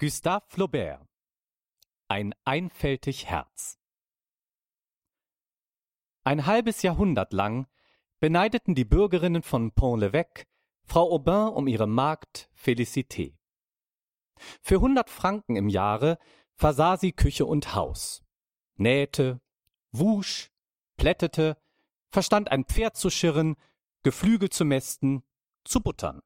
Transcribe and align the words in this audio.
Gustave 0.00 0.44
Flaubert 0.48 1.06
Ein 2.08 2.34
einfältig 2.44 3.26
Herz 3.26 3.78
Ein 6.24 6.46
halbes 6.46 6.82
Jahrhundert 6.82 7.32
lang 7.32 7.68
beneideten 8.18 8.74
die 8.74 8.84
Bürgerinnen 8.84 9.44
von 9.44 9.70
Pont-l'Evêque 9.70 10.46
Frau 10.82 11.12
Aubin 11.12 11.54
um 11.54 11.68
ihre 11.68 11.86
Magd 11.86 12.50
Félicité. 12.56 13.36
Für 14.62 14.80
hundert 14.80 15.10
Franken 15.10 15.54
im 15.54 15.68
Jahre 15.68 16.18
versah 16.56 16.96
sie 16.96 17.12
Küche 17.12 17.46
und 17.46 17.76
Haus, 17.76 18.24
nähte, 18.74 19.40
wusch, 19.92 20.50
plättete, 20.96 21.56
verstand 22.10 22.50
ein 22.50 22.64
Pferd 22.64 22.96
zu 22.96 23.10
schirren, 23.10 23.54
Geflügel 24.02 24.50
zu 24.50 24.64
mästen, 24.64 25.22
zu 25.62 25.80
buttern. 25.80 26.20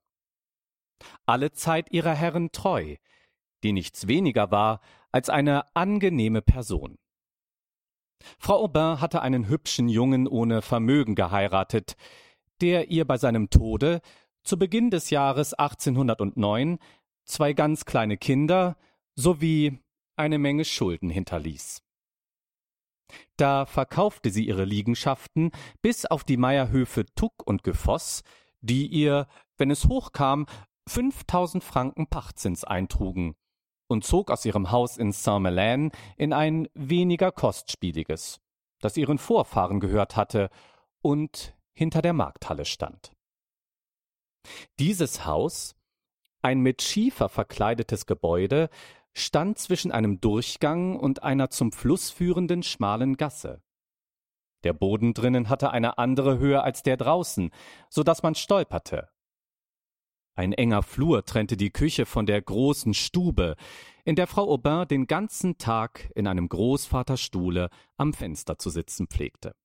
Alle 1.26 1.52
Zeit 1.52 1.92
ihrer 1.92 2.14
Herren 2.14 2.50
treu, 2.50 2.96
die 3.62 3.72
nichts 3.72 4.06
weniger 4.08 4.50
war 4.50 4.80
als 5.12 5.30
eine 5.30 5.64
angenehme 5.74 6.42
Person. 6.42 6.98
Frau 8.38 8.64
Aubin 8.64 9.00
hatte 9.00 9.22
einen 9.22 9.48
hübschen 9.48 9.88
Jungen 9.88 10.26
ohne 10.26 10.62
Vermögen 10.62 11.14
geheiratet, 11.14 11.96
der 12.60 12.90
ihr 12.90 13.04
bei 13.04 13.16
seinem 13.16 13.50
Tode 13.50 14.00
zu 14.42 14.58
Beginn 14.58 14.90
des 14.90 15.10
Jahres 15.10 15.54
1809 15.54 16.78
zwei 17.24 17.52
ganz 17.52 17.84
kleine 17.84 18.16
Kinder 18.16 18.76
sowie 19.14 19.78
eine 20.16 20.38
Menge 20.38 20.64
Schulden 20.64 21.10
hinterließ. 21.10 21.82
Da 23.36 23.66
verkaufte 23.66 24.30
sie 24.30 24.46
ihre 24.46 24.64
Liegenschaften 24.64 25.52
bis 25.80 26.04
auf 26.04 26.24
die 26.24 26.36
Meierhöfe 26.36 27.06
Tuck 27.14 27.46
und 27.46 27.62
Gefoss, 27.62 28.22
die 28.60 28.86
ihr, 28.86 29.28
wenn 29.56 29.70
es 29.70 29.86
hochkam, 29.86 30.46
5000 30.88 31.62
Franken 31.62 32.08
Pachtzins 32.08 32.64
eintrugen 32.64 33.36
und 33.88 34.04
zog 34.04 34.30
aus 34.30 34.44
ihrem 34.44 34.70
Haus 34.70 34.96
in 34.96 35.12
Saint-Melaine 35.12 35.90
in 36.16 36.32
ein 36.32 36.68
weniger 36.74 37.32
kostspieliges, 37.32 38.40
das 38.80 38.96
ihren 38.96 39.18
Vorfahren 39.18 39.80
gehört 39.80 40.16
hatte 40.16 40.50
und 41.02 41.56
hinter 41.72 42.02
der 42.02 42.12
Markthalle 42.12 42.64
stand. 42.64 43.12
Dieses 44.78 45.26
Haus, 45.26 45.74
ein 46.42 46.60
mit 46.60 46.82
Schiefer 46.82 47.28
verkleidetes 47.28 48.06
Gebäude, 48.06 48.68
stand 49.14 49.58
zwischen 49.58 49.90
einem 49.90 50.20
Durchgang 50.20 50.96
und 50.96 51.22
einer 51.22 51.50
zum 51.50 51.72
Fluss 51.72 52.10
führenden 52.10 52.62
schmalen 52.62 53.16
Gasse. 53.16 53.62
Der 54.64 54.72
Boden 54.72 55.14
drinnen 55.14 55.48
hatte 55.48 55.70
eine 55.70 55.98
andere 55.98 56.38
Höhe 56.38 56.62
als 56.62 56.82
der 56.82 56.96
draußen, 56.96 57.50
so 57.88 58.02
dass 58.02 58.22
man 58.22 58.34
stolperte. 58.34 59.08
Ein 60.38 60.52
enger 60.52 60.84
Flur 60.84 61.24
trennte 61.24 61.56
die 61.56 61.72
Küche 61.72 62.06
von 62.06 62.24
der 62.24 62.40
großen 62.40 62.94
Stube, 62.94 63.56
in 64.04 64.14
der 64.14 64.28
Frau 64.28 64.48
Aubin 64.48 64.86
den 64.86 65.08
ganzen 65.08 65.58
Tag 65.58 66.12
in 66.14 66.28
einem 66.28 66.48
Großvaterstuhle 66.48 67.70
am 67.96 68.12
Fenster 68.14 68.56
zu 68.56 68.70
sitzen 68.70 69.08
pflegte. 69.08 69.56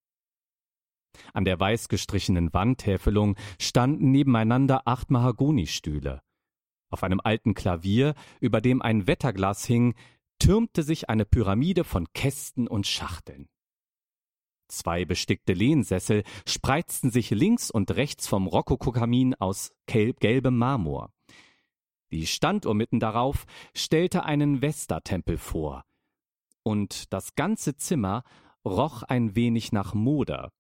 An 1.31 1.45
der 1.45 1.59
weiß 1.59 1.89
gestrichenen 1.89 2.51
Wandtäfelung 2.55 3.35
standen 3.61 4.09
nebeneinander 4.09 4.87
acht 4.87 5.11
Mahagonistühle. 5.11 6.23
Auf 6.89 7.03
einem 7.03 7.21
alten 7.23 7.53
Klavier, 7.53 8.15
über 8.39 8.59
dem 8.59 8.81
ein 8.81 9.05
Wetterglas 9.05 9.65
hing, 9.65 9.93
türmte 10.39 10.81
sich 10.81 11.07
eine 11.07 11.25
Pyramide 11.25 11.83
von 11.83 12.07
Kästen 12.15 12.67
und 12.67 12.87
Schachteln. 12.87 13.47
Zwei 14.73 15.05
bestickte 15.05 15.53
Lehnsessel 15.53 16.23
spreizten 16.47 17.11
sich 17.11 17.29
links 17.29 17.69
und 17.69 17.91
rechts 17.91 18.27
vom 18.27 18.47
Rokokokamin 18.47 19.35
aus 19.35 19.71
gelbem 19.85 20.57
Marmor. 20.57 21.13
Die 22.11 22.27
Standuhr 22.27 22.73
mitten 22.73 22.99
darauf 22.99 23.45
stellte 23.75 24.23
einen 24.23 24.61
Vesta-Tempel 24.61 25.37
vor. 25.37 25.83
Und 26.63 27.13
das 27.13 27.35
ganze 27.35 27.75
Zimmer 27.75 28.23
roch 28.65 29.03
ein 29.03 29.35
wenig 29.35 29.71
nach 29.71 29.93
Moder, 29.93 30.51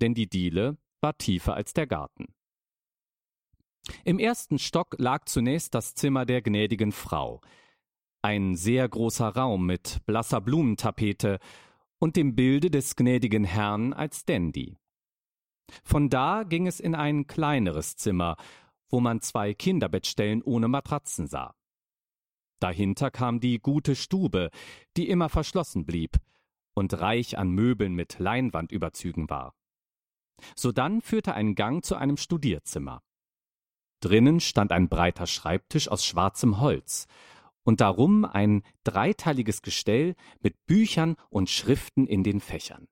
denn 0.00 0.14
die 0.14 0.28
Diele 0.28 0.78
war 1.00 1.16
tiefer 1.18 1.54
als 1.54 1.72
der 1.72 1.86
Garten. 1.86 2.26
Im 4.04 4.18
ersten 4.18 4.58
Stock 4.58 4.94
lag 4.98 5.26
zunächst 5.26 5.74
das 5.74 5.94
Zimmer 5.94 6.24
der 6.24 6.40
gnädigen 6.42 6.92
Frau. 6.92 7.40
Ein 8.22 8.56
sehr 8.56 8.88
großer 8.88 9.28
Raum 9.28 9.66
mit 9.66 10.00
blasser 10.06 10.40
Blumentapete 10.40 11.38
und 11.98 12.16
dem 12.16 12.34
Bilde 12.34 12.70
des 12.70 12.96
gnädigen 12.96 13.44
Herrn 13.44 13.92
als 13.92 14.24
Dandy. 14.24 14.76
Von 15.82 16.10
da 16.10 16.42
ging 16.42 16.66
es 16.66 16.80
in 16.80 16.94
ein 16.94 17.26
kleineres 17.26 17.96
Zimmer, 17.96 18.36
wo 18.88 19.00
man 19.00 19.20
zwei 19.20 19.54
Kinderbettstellen 19.54 20.42
ohne 20.42 20.68
Matratzen 20.68 21.26
sah. 21.26 21.54
Dahinter 22.60 23.10
kam 23.10 23.40
die 23.40 23.58
gute 23.58 23.96
Stube, 23.96 24.50
die 24.96 25.08
immer 25.08 25.28
verschlossen 25.28 25.84
blieb 25.84 26.18
und 26.74 26.98
reich 27.00 27.38
an 27.38 27.50
Möbeln 27.50 27.94
mit 27.94 28.18
Leinwandüberzügen 28.18 29.28
war. 29.30 29.54
Sodann 30.56 31.00
führte 31.00 31.34
ein 31.34 31.54
Gang 31.54 31.84
zu 31.84 31.96
einem 31.96 32.16
Studierzimmer. 32.16 33.02
Drinnen 34.00 34.40
stand 34.40 34.72
ein 34.72 34.88
breiter 34.88 35.26
Schreibtisch 35.26 35.88
aus 35.88 36.04
schwarzem 36.04 36.60
Holz 36.60 37.06
und 37.64 37.80
darum 37.80 38.24
ein 38.24 38.62
dreiteiliges 38.84 39.62
Gestell 39.62 40.14
mit 40.40 40.54
Büchern 40.66 41.16
und 41.30 41.50
Schriften 41.50 42.06
in 42.06 42.22
den 42.22 42.40
Fächern. 42.40 42.86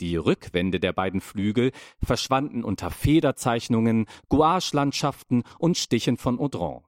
Die 0.00 0.16
Rückwände 0.16 0.78
der 0.78 0.92
beiden 0.92 1.20
Flügel 1.20 1.72
verschwanden 2.02 2.64
unter 2.64 2.90
Federzeichnungen, 2.90 4.06
Gouache-Landschaften 4.28 5.42
und 5.58 5.78
Stichen 5.78 6.18
von 6.18 6.38
Audran. 6.38 6.84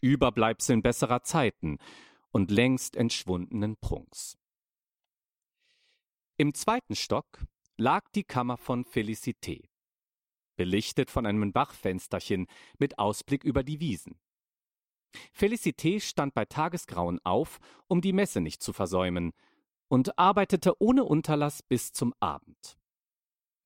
Überbleibseln 0.00 0.82
besserer 0.82 1.22
Zeiten 1.22 1.78
und 2.30 2.50
längst 2.50 2.96
entschwundenen 2.96 3.76
Prunks. 3.76 4.38
Im 6.38 6.54
zweiten 6.54 6.94
Stock 6.94 7.44
lag 7.76 8.08
die 8.14 8.24
Kammer 8.24 8.56
von 8.56 8.84
Félicité, 8.84 9.68
belichtet 10.56 11.10
von 11.10 11.26
einem 11.26 11.52
Bachfensterchen 11.52 12.46
mit 12.78 12.98
Ausblick 12.98 13.44
über 13.44 13.62
die 13.62 13.80
Wiesen. 13.80 14.18
Félicité 15.32 16.00
stand 16.00 16.34
bei 16.34 16.44
Tagesgrauen 16.44 17.20
auf, 17.24 17.58
um 17.88 18.00
die 18.00 18.12
Messe 18.12 18.40
nicht 18.40 18.62
zu 18.62 18.72
versäumen, 18.72 19.32
und 19.88 20.18
arbeitete 20.18 20.80
ohne 20.80 21.04
Unterlass 21.04 21.62
bis 21.62 21.92
zum 21.92 22.12
Abend. 22.20 22.76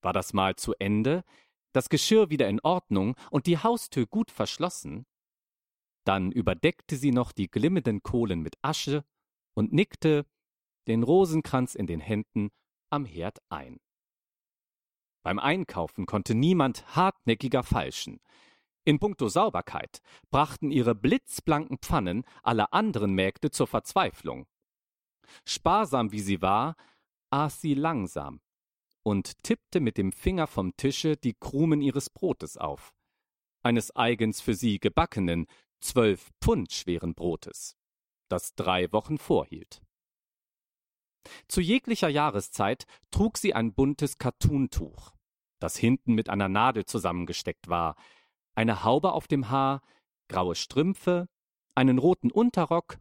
War 0.03 0.13
das 0.13 0.33
Mahl 0.33 0.57
zu 0.57 0.75
Ende, 0.79 1.25
das 1.73 1.89
Geschirr 1.89 2.31
wieder 2.31 2.49
in 2.49 2.61
Ordnung 2.61 3.17
und 3.31 3.47
die 3.47 3.59
Haustür 3.59 4.07
gut 4.07 4.31
verschlossen, 4.31 5.07
dann 6.05 6.33
überdeckte 6.33 6.97
sie 6.97 7.13
noch 7.13 7.33
die 7.33 7.51
glimmenden 7.51 8.03
Kohlen 8.03 8.41
mit 8.41 8.57
Asche 8.63 9.05
und 9.55 9.73
nickte, 9.73 10.27
den 10.89 11.03
Rosenkranz 11.03 11.75
in 11.75 11.87
den 11.87 12.01
Händen, 12.01 12.51
am 12.91 13.05
Herd 13.05 13.39
ein. 13.49 13.79
Beim 15.23 15.39
Einkaufen 15.39 16.07
konnte 16.07 16.35
niemand 16.35 16.97
hartnäckiger 16.97 17.63
falschen. 17.63 18.21
In 18.85 18.99
puncto 18.99 19.29
Sauberkeit 19.29 20.01
brachten 20.31 20.71
ihre 20.71 20.95
blitzblanken 20.95 21.79
Pfannen 21.79 22.25
alle 22.43 22.73
anderen 22.73 23.13
Mägde 23.13 23.51
zur 23.51 23.67
Verzweiflung. 23.67 24.47
Sparsam 25.45 26.13
wie 26.13 26.21
sie 26.21 26.43
war, 26.43 26.77
aß 27.31 27.61
sie 27.61 27.75
langsam 27.75 28.41
und 29.03 29.43
tippte 29.43 29.81
mit 29.81 29.97
dem 29.97 30.13
Finger 30.13 30.47
vom 30.47 30.77
Tische 30.77 31.17
die 31.17 31.35
Krumen 31.35 31.81
ihres 31.81 32.11
Brotes 32.11 32.57
auf, 32.57 32.95
eines 33.63 33.95
eigens 33.97 34.41
für 34.41 34.55
sie 34.55 34.79
gebackenen, 34.79 35.47
zwölf 35.81 36.31
Pfund 36.41 36.73
schweren 36.73 37.15
Brotes, 37.15 37.77
das 38.29 38.55
drei 38.55 38.93
Wochen 38.93 39.19
vorhielt. 39.19 39.83
Zu 41.49 41.61
jeglicher 41.61 42.09
Jahreszeit 42.09 42.87
trug 43.11 43.39
sie 43.39 43.55
ein 43.55 43.75
buntes 43.75 44.19
Kattuntuch, 44.19 45.13
das 45.59 45.77
hinten 45.77 46.15
mit 46.15 46.29
einer 46.29 46.49
Nadel 46.49 46.87
zusammengesteckt 46.87 47.69
war, 47.69 47.97
eine 48.61 48.85
Haube 48.85 49.13
auf 49.13 49.27
dem 49.27 49.49
Haar, 49.49 49.81
graue 50.29 50.55
Strümpfe, 50.55 51.31
einen 51.75 51.97
roten 51.97 52.31
Unterrock 52.31 52.99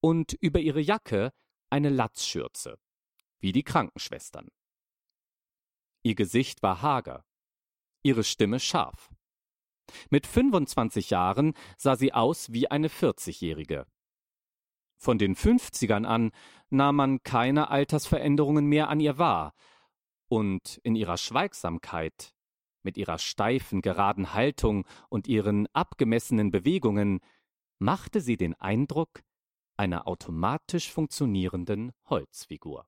und 0.00 0.34
über 0.34 0.60
ihre 0.60 0.80
Jacke 0.80 1.32
eine 1.68 1.88
Latzschürze, 1.90 2.78
wie 3.40 3.50
die 3.50 3.64
Krankenschwestern. 3.64 4.52
Ihr 6.04 6.14
Gesicht 6.14 6.62
war 6.62 6.80
hager, 6.80 7.24
ihre 8.04 8.22
Stimme 8.22 8.60
scharf. 8.60 9.10
Mit 10.10 10.28
25 10.28 11.10
Jahren 11.10 11.54
sah 11.76 11.96
sie 11.96 12.12
aus 12.12 12.52
wie 12.52 12.70
eine 12.70 12.86
40-Jährige. 12.86 13.86
Von 14.96 15.18
den 15.18 15.34
50ern 15.34 16.04
an 16.04 16.30
nahm 16.70 16.94
man 16.94 17.24
keine 17.24 17.68
Altersveränderungen 17.68 18.66
mehr 18.66 18.90
an 18.90 19.00
ihr 19.00 19.18
wahr, 19.18 19.54
und 20.28 20.78
in 20.84 20.94
ihrer 20.94 21.16
Schweigsamkeit, 21.16 22.33
mit 22.84 22.96
ihrer 22.96 23.18
steifen, 23.18 23.82
geraden 23.82 24.34
Haltung 24.34 24.86
und 25.08 25.26
ihren 25.26 25.66
abgemessenen 25.72 26.50
Bewegungen 26.50 27.20
machte 27.78 28.20
sie 28.20 28.36
den 28.36 28.54
Eindruck 28.54 29.22
einer 29.76 30.06
automatisch 30.06 30.90
funktionierenden 30.90 31.92
Holzfigur. 32.06 32.86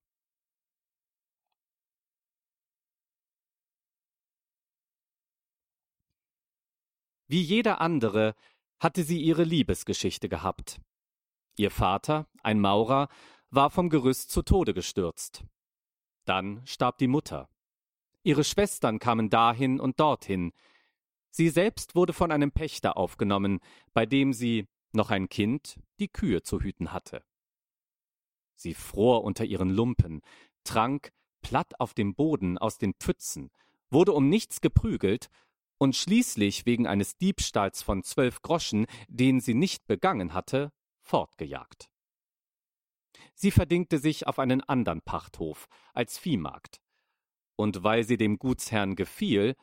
Wie 7.28 7.42
jeder 7.42 7.80
andere 7.80 8.36
hatte 8.78 9.02
sie 9.02 9.20
ihre 9.20 9.42
Liebesgeschichte 9.42 10.28
gehabt. 10.28 10.80
Ihr 11.56 11.70
Vater, 11.70 12.28
ein 12.42 12.60
Maurer, 12.60 13.08
war 13.50 13.70
vom 13.70 13.88
Gerüst 13.88 14.30
zu 14.30 14.42
Tode 14.42 14.74
gestürzt. 14.74 15.44
Dann 16.24 16.64
starb 16.66 16.98
die 16.98 17.08
Mutter. 17.08 17.48
Ihre 18.26 18.42
Schwestern 18.42 18.98
kamen 18.98 19.30
dahin 19.30 19.78
und 19.78 20.00
dorthin. 20.00 20.52
Sie 21.30 21.48
selbst 21.48 21.94
wurde 21.94 22.12
von 22.12 22.32
einem 22.32 22.50
Pächter 22.50 22.96
aufgenommen, 22.96 23.60
bei 23.94 24.04
dem 24.04 24.32
sie, 24.32 24.66
noch 24.90 25.12
ein 25.12 25.28
Kind, 25.28 25.78
die 26.00 26.08
Kühe 26.08 26.42
zu 26.42 26.60
hüten 26.60 26.92
hatte. 26.92 27.22
Sie 28.56 28.74
fror 28.74 29.22
unter 29.22 29.44
ihren 29.44 29.70
Lumpen, 29.70 30.22
trank 30.64 31.12
platt 31.40 31.78
auf 31.78 31.94
dem 31.94 32.16
Boden 32.16 32.58
aus 32.58 32.78
den 32.78 32.94
Pfützen, 32.94 33.52
wurde 33.90 34.12
um 34.12 34.28
nichts 34.28 34.60
geprügelt 34.60 35.28
und 35.78 35.94
schließlich 35.94 36.66
wegen 36.66 36.88
eines 36.88 37.16
Diebstahls 37.18 37.82
von 37.82 38.02
zwölf 38.02 38.42
Groschen, 38.42 38.86
den 39.06 39.38
sie 39.38 39.54
nicht 39.54 39.86
begangen 39.86 40.34
hatte, 40.34 40.72
fortgejagt. 41.00 41.90
Sie 43.34 43.52
verdingte 43.52 44.00
sich 44.00 44.26
auf 44.26 44.40
einen 44.40 44.62
andern 44.62 45.00
Pachthof 45.00 45.68
als 45.94 46.18
Viehmagd, 46.18 46.80
und 47.56 47.82
weil 47.82 48.04
sie 48.04 48.16
dem 48.16 48.38
Gutsherrn 48.38 48.94
gefiel, 48.96 49.56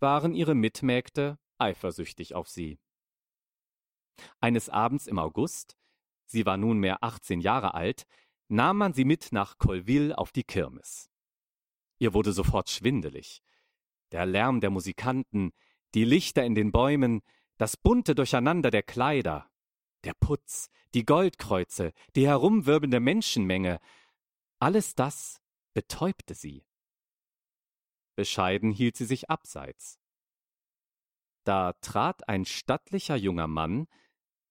waren 0.00 0.34
ihre 0.34 0.54
Mitmägde 0.54 1.38
eifersüchtig 1.58 2.34
auf 2.34 2.48
sie. 2.48 2.78
Eines 4.40 4.68
Abends 4.68 5.06
im 5.06 5.18
August, 5.18 5.76
sie 6.26 6.46
war 6.46 6.56
nunmehr 6.56 7.02
achtzehn 7.02 7.40
Jahre 7.40 7.74
alt, 7.74 8.04
nahm 8.48 8.78
man 8.78 8.92
sie 8.92 9.04
mit 9.04 9.32
nach 9.32 9.58
Colville 9.58 10.16
auf 10.16 10.32
die 10.32 10.44
Kirmes. 10.44 11.10
Ihr 11.98 12.14
wurde 12.14 12.32
sofort 12.32 12.70
schwindelig. 12.70 13.42
Der 14.12 14.24
Lärm 14.26 14.60
der 14.60 14.70
Musikanten, 14.70 15.52
die 15.94 16.04
Lichter 16.04 16.44
in 16.44 16.54
den 16.54 16.72
Bäumen, 16.72 17.20
das 17.56 17.76
bunte 17.76 18.14
Durcheinander 18.14 18.70
der 18.70 18.82
Kleider, 18.82 19.50
der 20.04 20.14
Putz, 20.14 20.70
die 20.94 21.04
Goldkreuze, 21.04 21.92
die 22.14 22.26
herumwirbelnde 22.26 23.00
Menschenmenge, 23.00 23.80
alles 24.60 24.94
das 24.94 25.40
betäubte 25.74 26.34
sie. 26.34 26.67
Bescheiden 28.18 28.72
hielt 28.72 28.96
sie 28.96 29.04
sich 29.04 29.30
abseits. 29.30 30.00
Da 31.44 31.74
trat 31.74 32.28
ein 32.28 32.44
stattlicher 32.44 33.14
junger 33.14 33.46
Mann, 33.46 33.86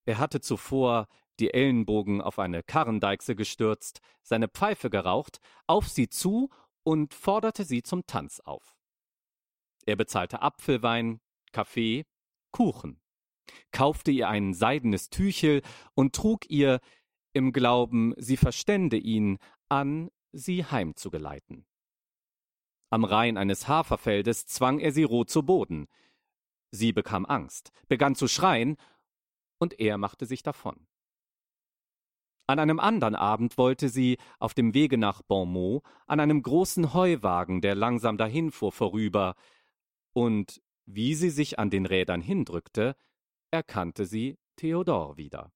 er 0.06 0.20
hatte 0.20 0.40
zuvor 0.40 1.10
die 1.42 1.54
Ellenbogen 1.54 2.22
auf 2.22 2.40
eine 2.40 2.64
Karrendeichse 2.64 3.36
gestürzt, 3.36 4.00
seine 4.24 4.48
Pfeife 4.48 4.90
geraucht, 4.90 5.42
auf 5.68 5.90
sie 5.90 6.08
zu 6.08 6.50
und 6.84 7.14
forderte 7.14 7.66
sie 7.66 7.84
zum 7.84 8.08
Tanz 8.08 8.40
auf. 8.40 8.78
Er 9.86 9.98
bezahlte 9.98 10.42
Apfelwein, 10.42 11.20
Kaffee, 11.52 12.06
Kuchen, 12.54 13.02
kaufte 13.74 14.12
ihr 14.12 14.30
ein 14.30 14.54
seidenes 14.54 15.10
Tüchel 15.10 15.62
und 15.94 16.16
trug 16.16 16.50
ihr, 16.50 16.80
im 17.34 17.52
Glauben, 17.52 18.14
sie 18.16 18.38
verstände 18.38 18.96
ihn, 18.96 19.40
an, 19.68 20.10
sie 20.32 20.64
heimzugeleiten. 20.64 21.67
Am 22.90 23.04
Rhein 23.04 23.38
eines 23.38 23.68
Haferfeldes 23.68 24.46
zwang 24.46 24.80
er 24.80 24.92
sie 24.92 25.04
roh 25.04 25.26
zu 25.26 25.44
Boden. 25.44 25.88
Sie 26.72 26.94
bekam 26.94 27.26
Angst, 27.26 27.72
begann 27.88 28.16
zu 28.16 28.28
schreien, 28.28 28.78
und 29.60 29.80
er 29.80 29.98
machte 29.98 30.26
sich 30.26 30.44
davon. 30.44 30.88
An 32.50 32.60
einem 32.60 32.80
andern 32.80 33.16
Abend 33.16 33.58
wollte 33.58 33.90
sie, 33.90 34.18
auf 34.40 34.54
dem 34.54 34.74
Wege 34.74 34.98
nach 34.98 35.22
Bonmont, 35.22 35.84
an 36.06 36.22
einem 36.22 36.42
großen 36.42 36.94
Heuwagen, 36.94 37.60
der 37.60 37.76
langsam 37.76 38.18
dahinfuhr, 38.18 38.72
vorüber, 38.72 39.36
und 40.14 40.62
wie 40.86 41.14
sie 41.16 41.30
sich 41.30 41.60
an 41.60 41.70
den 41.70 41.86
Rädern 41.86 42.22
hindrückte, 42.22 42.96
erkannte 43.52 44.06
sie 44.06 44.38
Theodor 44.56 45.18
wieder. 45.18 45.52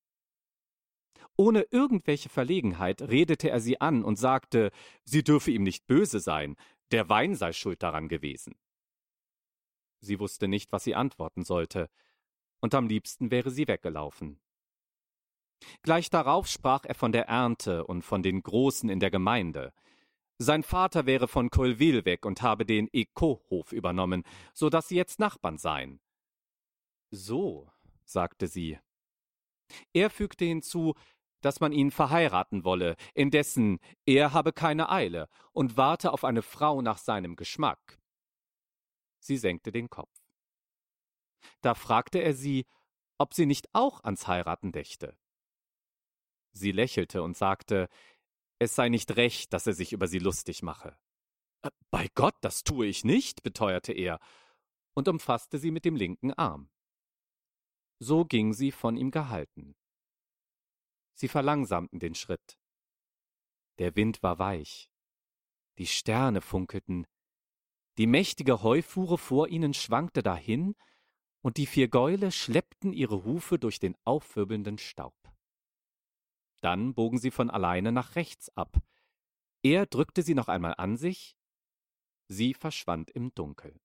Ohne 1.38 1.66
irgendwelche 1.72 2.28
Verlegenheit 2.28 3.02
redete 3.02 3.50
er 3.50 3.62
sie 3.62 3.80
an 3.80 4.04
und 4.04 4.18
sagte, 4.18 4.72
sie 5.06 5.24
dürfe 5.24 5.52
ihm 5.52 5.64
nicht 5.64 5.88
böse 5.88 6.20
sein, 6.20 6.58
der 6.92 7.10
Wein 7.10 7.36
sei 7.36 7.54
schuld 7.54 7.84
daran 7.84 8.08
gewesen. 8.08 8.56
Sie 10.00 10.20
wusste 10.20 10.48
nicht, 10.48 10.72
was 10.72 10.84
sie 10.84 10.96
antworten 10.96 11.44
sollte, 11.44 11.90
und 12.60 12.76
am 12.76 12.88
liebsten 12.88 13.32
wäre 13.32 13.52
sie 13.52 13.68
weggelaufen. 13.68 14.40
Gleich 15.84 16.10
darauf 16.10 16.48
sprach 16.48 16.86
er 16.86 16.96
von 16.96 17.12
der 17.12 17.28
Ernte 17.28 17.86
und 17.86 18.04
von 18.04 18.24
den 18.24 18.42
Großen 18.42 18.90
in 18.90 19.00
der 19.00 19.12
Gemeinde. 19.12 19.74
Sein 20.38 20.64
Vater 20.64 21.06
wäre 21.06 21.28
von 21.28 21.52
Colville 21.52 22.04
weg 22.04 22.26
und 22.26 22.42
habe 22.42 22.66
den 22.66 22.90
Ecot-Hof 22.92 23.72
übernommen, 23.72 24.24
so 24.54 24.70
dass 24.70 24.88
sie 24.88 24.96
jetzt 24.96 25.20
Nachbarn 25.20 25.58
seien. 25.58 26.00
So, 27.12 27.72
sagte 28.06 28.48
sie. 28.48 28.80
Er 29.94 30.10
fügte 30.10 30.46
hinzu, 30.46 30.96
dass 31.42 31.60
man 31.60 31.72
ihn 31.72 31.92
verheiraten 31.92 32.64
wolle, 32.64 32.96
indessen 33.14 33.80
er 34.06 34.34
habe 34.34 34.54
keine 34.54 34.90
Eile 34.90 35.28
und 35.52 35.78
warte 35.78 36.14
auf 36.14 36.24
eine 36.24 36.42
Frau 36.42 36.82
nach 36.82 36.98
seinem 36.98 37.36
Geschmack. 37.36 38.00
Sie 39.20 39.38
senkte 39.38 39.72
den 39.72 39.90
Kopf. 39.90 40.22
Da 41.62 41.76
fragte 41.76 42.20
er 42.20 42.34
sie, 42.34 42.66
ob 43.18 43.34
sie 43.34 43.46
nicht 43.46 43.70
auch 43.74 44.04
ans 44.04 44.28
Heiraten 44.28 44.72
dächte. 44.72 45.18
Sie 46.54 46.72
lächelte 46.72 47.24
und 47.24 47.38
sagte, 47.38 47.88
es 48.60 48.76
sei 48.76 48.90
nicht 48.90 49.16
recht, 49.16 49.54
dass 49.54 49.68
er 49.68 49.74
sich 49.74 49.94
über 49.94 50.08
sie 50.08 50.20
lustig 50.20 50.64
mache. 50.64 50.98
Äh, 51.62 51.70
bei 51.90 52.08
Gott, 52.16 52.36
das 52.42 52.64
tue 52.64 52.88
ich 52.88 53.04
nicht, 53.04 53.44
beteuerte 53.44 53.94
er 53.94 54.20
und 54.94 55.08
umfasste 55.08 55.58
sie 55.58 55.72
mit 55.72 55.86
dem 55.86 55.96
linken 55.96 56.34
Arm. 56.34 56.70
So 58.00 58.26
ging 58.26 58.54
sie 58.54 58.72
von 58.72 58.98
ihm 58.98 59.12
gehalten. 59.12 59.76
Sie 61.14 61.28
verlangsamten 61.28 62.00
den 62.00 62.16
Schritt. 62.16 62.58
Der 63.80 63.96
Wind 63.96 64.22
war 64.24 64.40
weich. 64.40 64.90
Die 65.78 65.88
Sterne 65.88 66.42
funkelten. 66.42 67.08
Die 67.98 68.08
mächtige 68.08 68.64
Heufuhre 68.64 69.18
vor 69.18 69.48
ihnen 69.48 69.74
schwankte 69.74 70.24
dahin, 70.24 70.76
und 71.42 71.58
die 71.58 71.66
vier 71.66 71.88
Gäule 71.88 72.32
schleppten 72.32 72.94
ihre 72.94 73.24
Hufe 73.24 73.58
durch 73.58 73.80
den 73.80 73.96
aufwirbelnden 74.06 74.78
Staub. 74.78 75.16
Dann 76.62 76.94
bogen 76.94 77.18
sie 77.18 77.32
von 77.32 77.50
alleine 77.50 77.92
nach 77.92 78.16
rechts 78.16 78.56
ab. 78.56 78.78
Er 79.64 79.88
drückte 79.88 80.22
sie 80.22 80.36
noch 80.36 80.48
einmal 80.48 80.76
an 80.78 80.98
sich. 80.98 81.36
Sie 82.28 82.54
verschwand 82.54 83.10
im 83.10 83.34
Dunkel. 83.34 83.80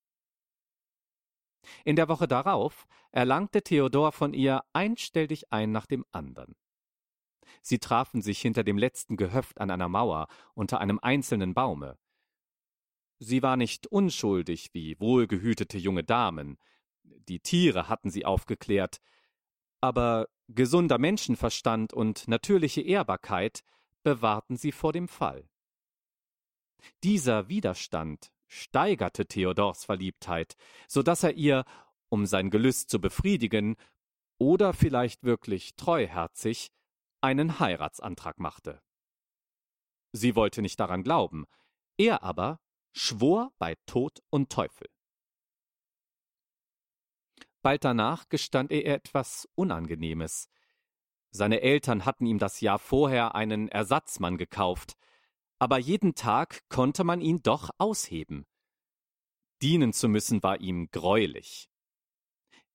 In 1.84 1.96
der 1.96 2.08
Woche 2.08 2.28
darauf 2.28 2.86
erlangte 3.10 3.62
Theodor 3.62 4.12
von 4.12 4.34
ihr 4.34 4.62
ein 4.72 4.96
Stell 4.96 5.26
dich 5.26 5.52
ein 5.52 5.72
nach 5.72 5.86
dem 5.86 6.04
andern. 6.12 6.54
Sie 7.62 7.78
trafen 7.78 8.22
sich 8.22 8.40
hinter 8.40 8.64
dem 8.64 8.78
letzten 8.78 9.16
Gehöft 9.16 9.60
an 9.60 9.70
einer 9.70 9.88
Mauer 9.88 10.28
unter 10.54 10.80
einem 10.80 10.98
einzelnen 11.00 11.54
Baume. 11.54 11.98
Sie 13.18 13.42
war 13.42 13.56
nicht 13.56 13.86
unschuldig 13.86 14.70
wie 14.72 14.98
wohlgehütete 15.00 15.78
junge 15.78 16.04
Damen, 16.04 16.58
die 17.28 17.40
Tiere 17.40 17.88
hatten 17.88 18.10
sie 18.10 18.24
aufgeklärt, 18.24 19.00
aber 19.80 20.28
gesunder 20.48 20.98
Menschenverstand 20.98 21.92
und 21.92 22.28
natürliche 22.28 22.82
Ehrbarkeit 22.82 23.62
bewahrten 24.02 24.56
sie 24.56 24.72
vor 24.72 24.92
dem 24.92 25.08
Fall. 25.08 25.48
Dieser 27.02 27.48
Widerstand 27.48 28.32
steigerte 28.46 29.26
Theodors 29.26 29.84
Verliebtheit, 29.84 30.56
so 30.88 31.02
dass 31.02 31.22
er 31.22 31.34
ihr, 31.34 31.64
um 32.08 32.26
sein 32.26 32.50
Gelüst 32.50 32.90
zu 32.90 33.00
befriedigen, 33.00 33.76
oder 34.38 34.72
vielleicht 34.72 35.24
wirklich 35.24 35.74
treuherzig, 35.76 36.70
einen 37.20 37.58
Heiratsantrag 37.58 38.38
machte. 38.38 38.82
Sie 40.12 40.34
wollte 40.34 40.62
nicht 40.62 40.80
daran 40.80 41.02
glauben, 41.02 41.46
er 41.98 42.22
aber 42.22 42.60
schwor 42.92 43.52
bei 43.58 43.76
Tod 43.86 44.22
und 44.30 44.50
Teufel. 44.50 44.88
Bald 47.62 47.84
danach 47.84 48.28
gestand 48.28 48.70
er 48.70 48.86
etwas 48.94 49.48
Unangenehmes. 49.54 50.48
Seine 51.30 51.60
Eltern 51.60 52.04
hatten 52.04 52.24
ihm 52.24 52.38
das 52.38 52.60
Jahr 52.60 52.78
vorher 52.78 53.34
einen 53.34 53.68
Ersatzmann 53.68 54.38
gekauft, 54.38 54.96
aber 55.58 55.78
jeden 55.78 56.14
Tag 56.14 56.60
konnte 56.68 57.04
man 57.04 57.20
ihn 57.20 57.42
doch 57.42 57.70
ausheben. 57.78 58.46
Dienen 59.62 59.92
zu 59.92 60.08
müssen 60.08 60.42
war 60.42 60.60
ihm 60.60 60.90
greulich. 60.90 61.68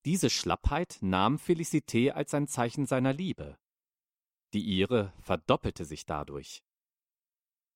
Diese 0.06 0.30
Schlappheit 0.30 0.98
nahm 1.02 1.38
Felicité 1.38 2.12
als 2.12 2.34
ein 2.34 2.48
Zeichen 2.48 2.86
seiner 2.86 3.14
Liebe. 3.14 3.58
Die 4.54 4.62
ihre 4.62 5.14
verdoppelte 5.20 5.86
sich 5.86 6.06
dadurch. 6.06 6.64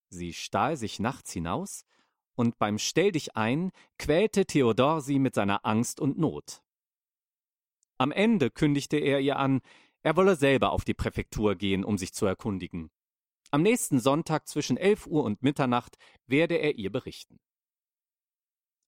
Sie 0.10 0.34
stahl 0.34 0.77
sich 0.77 1.00
nachts 1.00 1.32
hinaus, 1.32 1.86
und 2.36 2.58
beim 2.60 2.77
Stell 2.77 3.12
dich 3.13 3.36
ein 3.36 3.72
quälte 3.98 4.46
Theodor 4.46 5.01
sie 5.01 5.20
mit 5.20 5.36
seiner 5.36 5.65
Angst 5.65 6.00
und 6.00 6.17
Not. 6.17 6.62
Am 7.98 8.12
Ende 8.12 8.51
kündigte 8.51 8.98
er 8.98 9.22
ihr 9.22 9.38
an, 9.38 9.62
er 10.01 10.17
wolle 10.17 10.36
selber 10.36 10.72
auf 10.72 10.84
die 10.84 10.94
Präfektur 10.94 11.55
gehen, 11.55 11.86
um 11.86 11.98
sich 11.98 12.13
zu 12.13 12.25
erkundigen. 12.25 12.91
Am 13.51 13.62
nächsten 13.62 14.00
Sonntag 14.00 14.48
zwischen 14.48 14.75
elf 14.75 15.08
Uhr 15.08 15.24
und 15.24 15.44
Mitternacht 15.44 15.98
werde 16.27 16.55
er 16.55 16.75
ihr 16.75 16.91
berichten. 16.91 17.39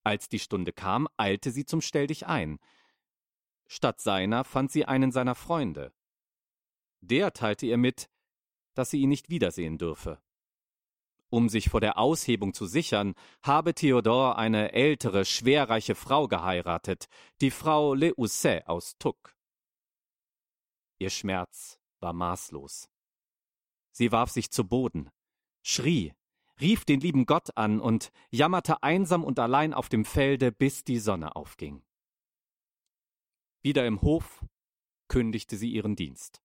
Als 0.04 0.28
die 0.28 0.38
Stunde 0.38 0.72
kam, 0.72 1.08
eilte 1.16 1.50
sie 1.50 1.64
zum 1.64 1.80
Stell 1.80 2.06
dich 2.06 2.26
ein. 2.26 2.58
Statt 3.66 4.00
seiner 4.00 4.44
fand 4.44 4.70
sie 4.70 4.84
einen 4.84 5.10
seiner 5.10 5.34
Freunde. 5.34 5.92
Der 7.00 7.32
teilte 7.32 7.66
ihr 7.66 7.76
mit, 7.76 8.08
dass 8.74 8.90
sie 8.90 9.00
ihn 9.00 9.08
nicht 9.08 9.28
wiedersehen 9.28 9.78
dürfe. 9.78 10.20
Um 11.30 11.48
sich 11.48 11.68
vor 11.68 11.80
der 11.80 11.98
Aushebung 11.98 12.54
zu 12.54 12.66
sichern, 12.66 13.14
habe 13.42 13.74
Theodor 13.74 14.38
eine 14.38 14.72
ältere, 14.72 15.24
schwerreiche 15.24 15.94
Frau 15.94 16.26
geheiratet, 16.26 17.08
die 17.40 17.50
Frau 17.50 17.92
Le 17.92 18.14
Housset 18.16 18.66
aus 18.66 18.96
Tuck. 18.98 19.34
Ihr 20.98 21.10
Schmerz 21.10 21.78
war 22.00 22.12
maßlos. 22.12 22.88
Sie 23.92 24.10
warf 24.10 24.30
sich 24.30 24.50
zu 24.50 24.66
Boden, 24.66 25.10
schrie, 25.62 26.14
rief 26.60 26.84
den 26.84 27.00
lieben 27.00 27.26
Gott 27.26 27.56
an 27.56 27.80
und 27.80 28.10
jammerte 28.30 28.82
einsam 28.82 29.22
und 29.22 29.38
allein 29.38 29.74
auf 29.74 29.88
dem 29.88 30.04
Felde, 30.04 30.50
bis 30.50 30.82
die 30.84 30.98
Sonne 30.98 31.36
aufging. 31.36 31.82
Wieder 33.60 33.86
im 33.86 34.00
Hof 34.02 34.44
kündigte 35.08 35.56
sie 35.56 35.70
ihren 35.70 35.94
Dienst. 35.94 36.42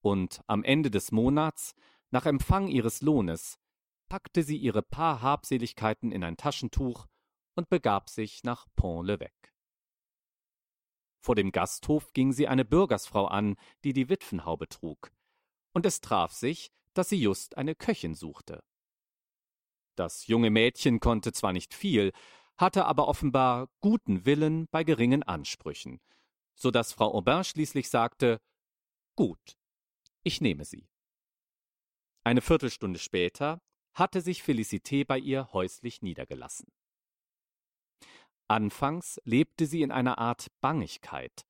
Und 0.00 0.42
am 0.46 0.64
Ende 0.64 0.90
des 0.90 1.12
Monats, 1.12 1.74
nach 2.10 2.26
Empfang 2.26 2.68
ihres 2.68 3.02
Lohnes, 3.02 3.58
packte 4.08 4.42
sie 4.42 4.56
ihre 4.56 4.82
paar 4.82 5.20
Habseligkeiten 5.22 6.12
in 6.12 6.24
ein 6.24 6.36
Taschentuch 6.36 7.06
und 7.54 7.68
begab 7.68 8.08
sich 8.08 8.42
nach 8.44 8.66
Pont-l'Evêque. 8.76 9.52
Vor 11.20 11.34
dem 11.34 11.52
Gasthof 11.52 12.12
ging 12.12 12.32
sie 12.32 12.48
eine 12.48 12.64
Bürgersfrau 12.64 13.26
an, 13.26 13.56
die 13.84 13.92
die 13.92 14.08
Witwenhaube 14.08 14.68
trug, 14.68 15.10
und 15.74 15.84
es 15.84 16.00
traf 16.00 16.32
sich, 16.32 16.70
dass 16.94 17.08
sie 17.08 17.20
just 17.20 17.56
eine 17.56 17.74
Köchin 17.74 18.14
suchte. 18.14 18.62
Das 19.96 20.28
junge 20.28 20.50
Mädchen 20.50 21.00
konnte 21.00 21.32
zwar 21.32 21.52
nicht 21.52 21.74
viel, 21.74 22.12
hatte 22.56 22.86
aber 22.86 23.08
offenbar 23.08 23.68
guten 23.80 24.24
Willen 24.24 24.68
bei 24.70 24.84
geringen 24.84 25.22
Ansprüchen, 25.22 26.00
so 26.54 26.70
dass 26.70 26.92
Frau 26.92 27.12
Aubin 27.14 27.44
schließlich 27.44 27.88
sagte 27.90 28.40
Gut, 29.16 29.57
ich 30.28 30.42
nehme 30.42 30.66
sie. 30.66 30.86
Eine 32.22 32.42
Viertelstunde 32.42 32.98
später 32.98 33.62
hatte 33.94 34.20
sich 34.20 34.42
Felicité 34.42 35.06
bei 35.06 35.18
ihr 35.18 35.54
häuslich 35.54 36.02
niedergelassen. 36.02 36.70
Anfangs 38.46 39.18
lebte 39.24 39.64
sie 39.64 39.80
in 39.80 39.90
einer 39.90 40.18
Art 40.18 40.48
Bangigkeit, 40.60 41.46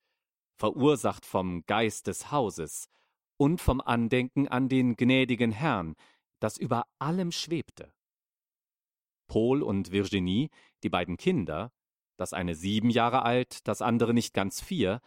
verursacht 0.55 1.27
vom 1.27 1.67
Geist 1.67 2.07
des 2.07 2.31
Hauses 2.31 2.89
und 3.37 3.61
vom 3.61 3.81
Andenken 3.81 4.47
an 4.47 4.69
den 4.69 4.95
gnädigen 4.95 5.51
Herrn, 5.51 5.97
das 6.39 6.57
über 6.57 6.87
allem 7.01 7.33
schwebte. 7.33 7.93
Paul 9.27 9.65
und 9.65 9.91
Virginie, 9.91 10.51
die 10.85 10.89
beiden 10.89 11.17
Kinder, 11.17 11.73
das 12.17 12.33
eine 12.33 12.55
sieben 12.55 12.91
Jahre 12.91 13.23
alt, 13.23 13.67
das 13.67 13.83
andere 13.83 14.15
nicht 14.15 14.35
ganz 14.35 14.61
vier, 14.61 15.01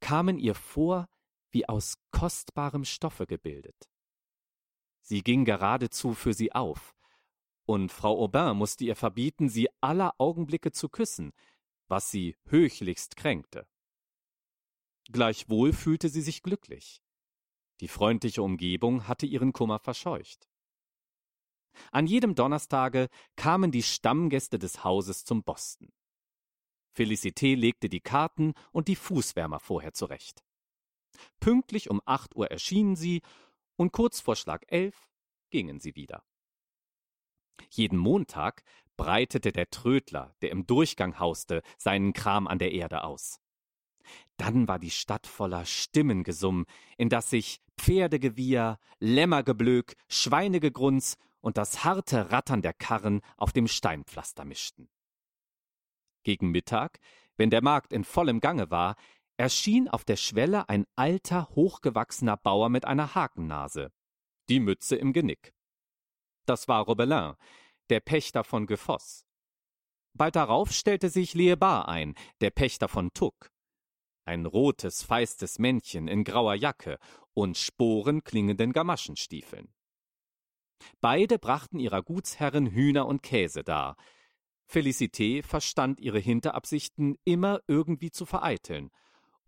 kamen 0.00 0.38
ihr 0.38 0.54
vor 0.54 1.09
wie 1.50 1.68
aus 1.68 1.94
kostbarem 2.10 2.84
Stoffe 2.84 3.26
gebildet. 3.26 3.90
Sie 5.02 5.22
ging 5.22 5.44
geradezu 5.44 6.14
für 6.14 6.34
sie 6.34 6.52
auf, 6.52 6.94
und 7.70 7.92
Frau 7.92 8.20
Aubin 8.20 8.56
musste 8.56 8.84
ihr 8.84 8.96
verbieten, 8.96 9.48
sie 9.48 9.68
aller 9.80 10.14
Augenblicke 10.18 10.72
zu 10.72 10.88
küssen, 10.88 11.32
was 11.86 12.10
sie 12.10 12.36
höchlichst 12.46 13.16
kränkte. 13.16 13.66
Gleichwohl 15.12 15.72
fühlte 15.72 16.08
sie 16.08 16.22
sich 16.22 16.42
glücklich. 16.42 17.00
Die 17.80 17.88
freundliche 17.88 18.42
Umgebung 18.42 19.06
hatte 19.08 19.26
ihren 19.26 19.52
Kummer 19.52 19.78
verscheucht. 19.78 20.48
An 21.92 22.06
jedem 22.06 22.34
Donnerstage 22.34 23.08
kamen 23.36 23.70
die 23.70 23.82
Stammgäste 23.82 24.58
des 24.58 24.84
Hauses 24.84 25.24
zum 25.24 25.42
Boston. 25.44 25.92
Felicité 26.92 27.54
legte 27.54 27.88
die 27.88 28.00
Karten 28.00 28.54
und 28.72 28.88
die 28.88 28.96
Fußwärmer 28.96 29.60
vorher 29.60 29.94
zurecht. 29.94 30.44
Pünktlich 31.40 31.90
um 31.90 32.00
acht 32.04 32.36
Uhr 32.36 32.50
erschienen 32.50 32.96
sie 32.96 33.22
und 33.76 33.92
kurz 33.92 34.20
vor 34.20 34.36
Schlag 34.36 34.64
elf 34.68 35.08
gingen 35.50 35.80
sie 35.80 35.96
wieder. 35.96 36.22
Jeden 37.70 37.98
Montag 37.98 38.62
breitete 38.96 39.52
der 39.52 39.70
Trödler, 39.70 40.34
der 40.42 40.50
im 40.50 40.66
Durchgang 40.66 41.18
hauste, 41.18 41.62
seinen 41.78 42.12
Kram 42.12 42.46
an 42.46 42.58
der 42.58 42.72
Erde 42.72 43.04
aus. 43.04 43.40
Dann 44.36 44.68
war 44.68 44.78
die 44.78 44.90
Stadt 44.90 45.26
voller 45.26 45.64
Stimmengesumm, 45.64 46.66
in 46.96 47.08
das 47.08 47.30
sich 47.30 47.60
Pferdegewieher, 47.78 48.78
Lämmergeblök, 48.98 49.94
Schweinegegrunz 50.08 51.16
und 51.40 51.56
das 51.56 51.84
harte 51.84 52.30
Rattern 52.30 52.62
der 52.62 52.74
Karren 52.74 53.20
auf 53.36 53.52
dem 53.52 53.66
Steinpflaster 53.68 54.44
mischten. 54.44 54.90
Gegen 56.22 56.50
Mittag, 56.50 57.00
wenn 57.36 57.50
der 57.50 57.62
Markt 57.62 57.92
in 57.92 58.04
vollem 58.04 58.40
Gange 58.40 58.70
war, 58.70 58.96
erschien 59.40 59.88
auf 59.88 60.04
der 60.04 60.16
Schwelle 60.16 60.68
ein 60.68 60.84
alter, 60.96 61.48
hochgewachsener 61.54 62.36
Bauer 62.36 62.68
mit 62.68 62.84
einer 62.84 63.14
Hakennase, 63.14 63.90
die 64.50 64.60
Mütze 64.60 64.96
im 64.96 65.14
Genick. 65.14 65.54
Das 66.44 66.68
war 66.68 66.84
Robelin, 66.84 67.36
der 67.88 68.00
Pächter 68.00 68.44
von 68.44 68.66
Gefoss. 68.66 69.24
Bald 70.12 70.36
darauf 70.36 70.72
stellte 70.72 71.08
sich 71.08 71.32
Leebar 71.32 71.88
ein, 71.88 72.14
der 72.42 72.50
Pächter 72.50 72.86
von 72.86 73.14
Tuck. 73.14 73.50
Ein 74.26 74.44
rotes, 74.44 75.02
feistes 75.02 75.58
Männchen 75.58 76.06
in 76.06 76.24
grauer 76.24 76.54
Jacke 76.54 76.98
und 77.32 77.56
sporenklingenden 77.56 78.74
Gamaschenstiefeln. 78.74 79.72
Beide 81.00 81.38
brachten 81.38 81.78
ihrer 81.78 82.02
Gutsherrin 82.02 82.66
Hühner 82.66 83.06
und 83.06 83.22
Käse 83.22 83.64
dar. 83.64 83.96
Felicité 84.70 85.42
verstand 85.42 85.98
ihre 85.98 86.18
Hinterabsichten 86.18 87.16
immer 87.24 87.60
irgendwie 87.66 88.10
zu 88.10 88.26
vereiteln, 88.26 88.90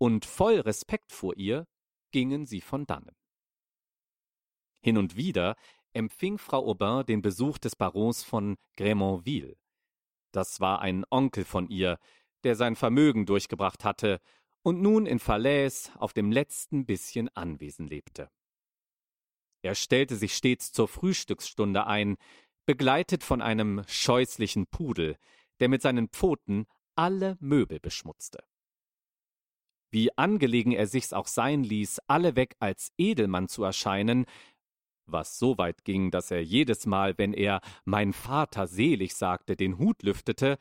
und 0.02 0.24
voll 0.24 0.58
Respekt 0.58 1.12
vor 1.12 1.36
ihr 1.36 1.68
gingen 2.10 2.44
sie 2.44 2.60
von 2.60 2.86
dannen. 2.86 3.14
Hin 4.82 4.98
und 4.98 5.14
wieder 5.14 5.54
empfing 5.92 6.38
Frau 6.38 6.68
Aubin 6.68 7.06
den 7.06 7.22
Besuch 7.22 7.56
des 7.58 7.76
Barons 7.76 8.24
von 8.24 8.56
Grémonville. 8.76 9.54
Das 10.32 10.58
war 10.58 10.80
ein 10.80 11.04
Onkel 11.08 11.44
von 11.44 11.68
ihr, 11.68 12.00
der 12.42 12.56
sein 12.56 12.74
Vermögen 12.74 13.26
durchgebracht 13.26 13.84
hatte 13.84 14.20
und 14.64 14.82
nun 14.82 15.06
in 15.06 15.20
Falaise 15.20 15.92
auf 16.00 16.12
dem 16.12 16.32
letzten 16.32 16.84
bisschen 16.84 17.28
Anwesen 17.36 17.86
lebte. 17.86 18.28
Er 19.62 19.76
stellte 19.76 20.16
sich 20.16 20.34
stets 20.34 20.72
zur 20.72 20.88
Frühstücksstunde 20.88 21.86
ein, 21.86 22.16
begleitet 22.66 23.22
von 23.22 23.40
einem 23.40 23.84
scheußlichen 23.86 24.66
Pudel, 24.66 25.16
der 25.60 25.68
mit 25.68 25.80
seinen 25.80 26.08
Pfoten 26.08 26.66
alle 26.96 27.36
Möbel 27.38 27.78
beschmutzte. 27.78 28.42
Wie 29.92 30.16
angelegen 30.16 30.72
er 30.72 30.86
sich's 30.86 31.12
auch 31.12 31.26
sein 31.26 31.64
ließ, 31.64 32.00
alleweg 32.08 32.56
als 32.58 32.92
Edelmann 32.96 33.48
zu 33.48 33.62
erscheinen, 33.62 34.24
was 35.04 35.38
so 35.38 35.58
weit 35.58 35.84
ging, 35.84 36.10
dass 36.10 36.30
er 36.30 36.42
jedes 36.42 36.86
Mal, 36.86 37.18
wenn 37.18 37.34
er 37.34 37.60
mein 37.84 38.14
Vater 38.14 38.66
selig 38.66 39.14
sagte, 39.14 39.54
den 39.54 39.76
Hut 39.76 40.02
lüftete, 40.02 40.56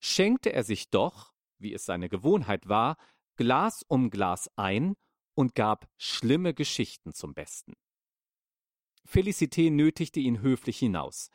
schenkte 0.00 0.54
er 0.54 0.64
sich 0.64 0.88
doch, 0.88 1.34
wie 1.58 1.74
es 1.74 1.84
seine 1.84 2.08
Gewohnheit 2.08 2.68
war, 2.68 2.96
Glas 3.36 3.84
um 3.86 4.08
Glas 4.08 4.50
ein 4.56 4.96
und 5.34 5.54
gab 5.54 5.86
schlimme 5.98 6.54
Geschichten 6.54 7.12
zum 7.12 7.34
Besten. 7.34 7.74
Felicité 9.06 9.70
nötigte 9.70 10.20
ihn 10.20 10.40
höflich 10.40 10.78
hinaus. 10.78 11.28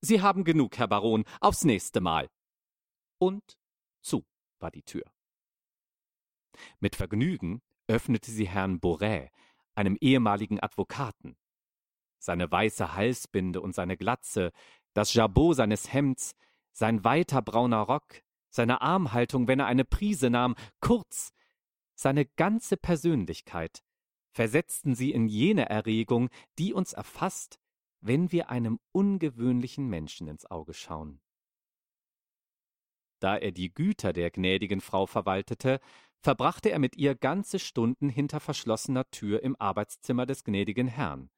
Sie 0.00 0.20
haben 0.20 0.44
genug, 0.44 0.78
Herr 0.78 0.88
Baron, 0.88 1.24
aufs 1.40 1.64
nächste 1.64 2.00
Mal. 2.00 2.28
Und 3.18 3.56
zu 4.02 4.24
war 4.60 4.70
die 4.70 4.82
Tür. 4.82 5.04
Mit 6.80 6.96
Vergnügen 6.96 7.62
öffnete 7.86 8.30
sie 8.30 8.48
Herrn 8.48 8.80
Borä, 8.80 9.28
einem 9.74 9.96
ehemaligen 10.00 10.60
Advokaten, 10.60 11.36
seine 12.18 12.50
weiße 12.50 12.94
Halsbinde 12.94 13.60
und 13.60 13.74
seine 13.74 13.96
Glatze, 13.96 14.52
das 14.94 15.14
Jabot 15.14 15.56
seines 15.56 15.92
Hemds, 15.92 16.34
sein 16.72 17.04
weiter 17.04 17.42
brauner 17.42 17.80
Rock, 17.80 18.22
seine 18.50 18.80
Armhaltung, 18.80 19.48
wenn 19.48 19.60
er 19.60 19.66
eine 19.66 19.84
Prise 19.84 20.30
nahm, 20.30 20.54
kurz, 20.80 21.32
seine 21.94 22.26
ganze 22.26 22.76
Persönlichkeit, 22.76 23.82
versetzten 24.32 24.94
sie 24.94 25.12
in 25.12 25.26
jene 25.28 25.68
Erregung, 25.68 26.28
die 26.58 26.72
uns 26.72 26.92
erfasst, 26.92 27.58
wenn 28.00 28.32
wir 28.32 28.50
einem 28.50 28.78
ungewöhnlichen 28.92 29.88
Menschen 29.88 30.28
ins 30.28 30.50
Auge 30.50 30.74
schauen. 30.74 31.20
Da 33.22 33.36
er 33.36 33.52
die 33.52 33.72
Güter 33.72 34.12
der 34.12 34.32
gnädigen 34.32 34.80
Frau 34.80 35.06
verwaltete, 35.06 35.78
verbrachte 36.18 36.70
er 36.70 36.80
mit 36.80 36.96
ihr 36.96 37.14
ganze 37.14 37.60
Stunden 37.60 38.08
hinter 38.08 38.40
verschlossener 38.40 39.08
Tür 39.12 39.44
im 39.44 39.54
Arbeitszimmer 39.60 40.26
des 40.26 40.42
gnädigen 40.42 40.88
Herrn. 40.88 41.30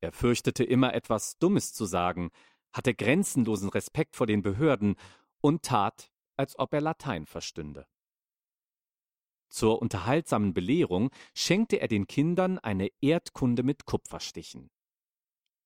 Er 0.00 0.10
fürchtete 0.10 0.64
immer 0.64 0.94
etwas 0.94 1.36
Dummes 1.36 1.74
zu 1.74 1.84
sagen, 1.84 2.30
hatte 2.72 2.94
grenzenlosen 2.94 3.68
Respekt 3.68 4.16
vor 4.16 4.26
den 4.26 4.40
Behörden 4.40 4.96
und 5.42 5.64
tat, 5.64 6.10
als 6.34 6.58
ob 6.58 6.72
er 6.72 6.80
Latein 6.80 7.26
verstünde. 7.26 7.86
Zur 9.50 9.82
unterhaltsamen 9.82 10.54
Belehrung 10.54 11.10
schenkte 11.34 11.76
er 11.76 11.88
den 11.88 12.06
Kindern 12.06 12.58
eine 12.58 12.88
Erdkunde 13.02 13.62
mit 13.62 13.84
Kupferstichen. 13.84 14.70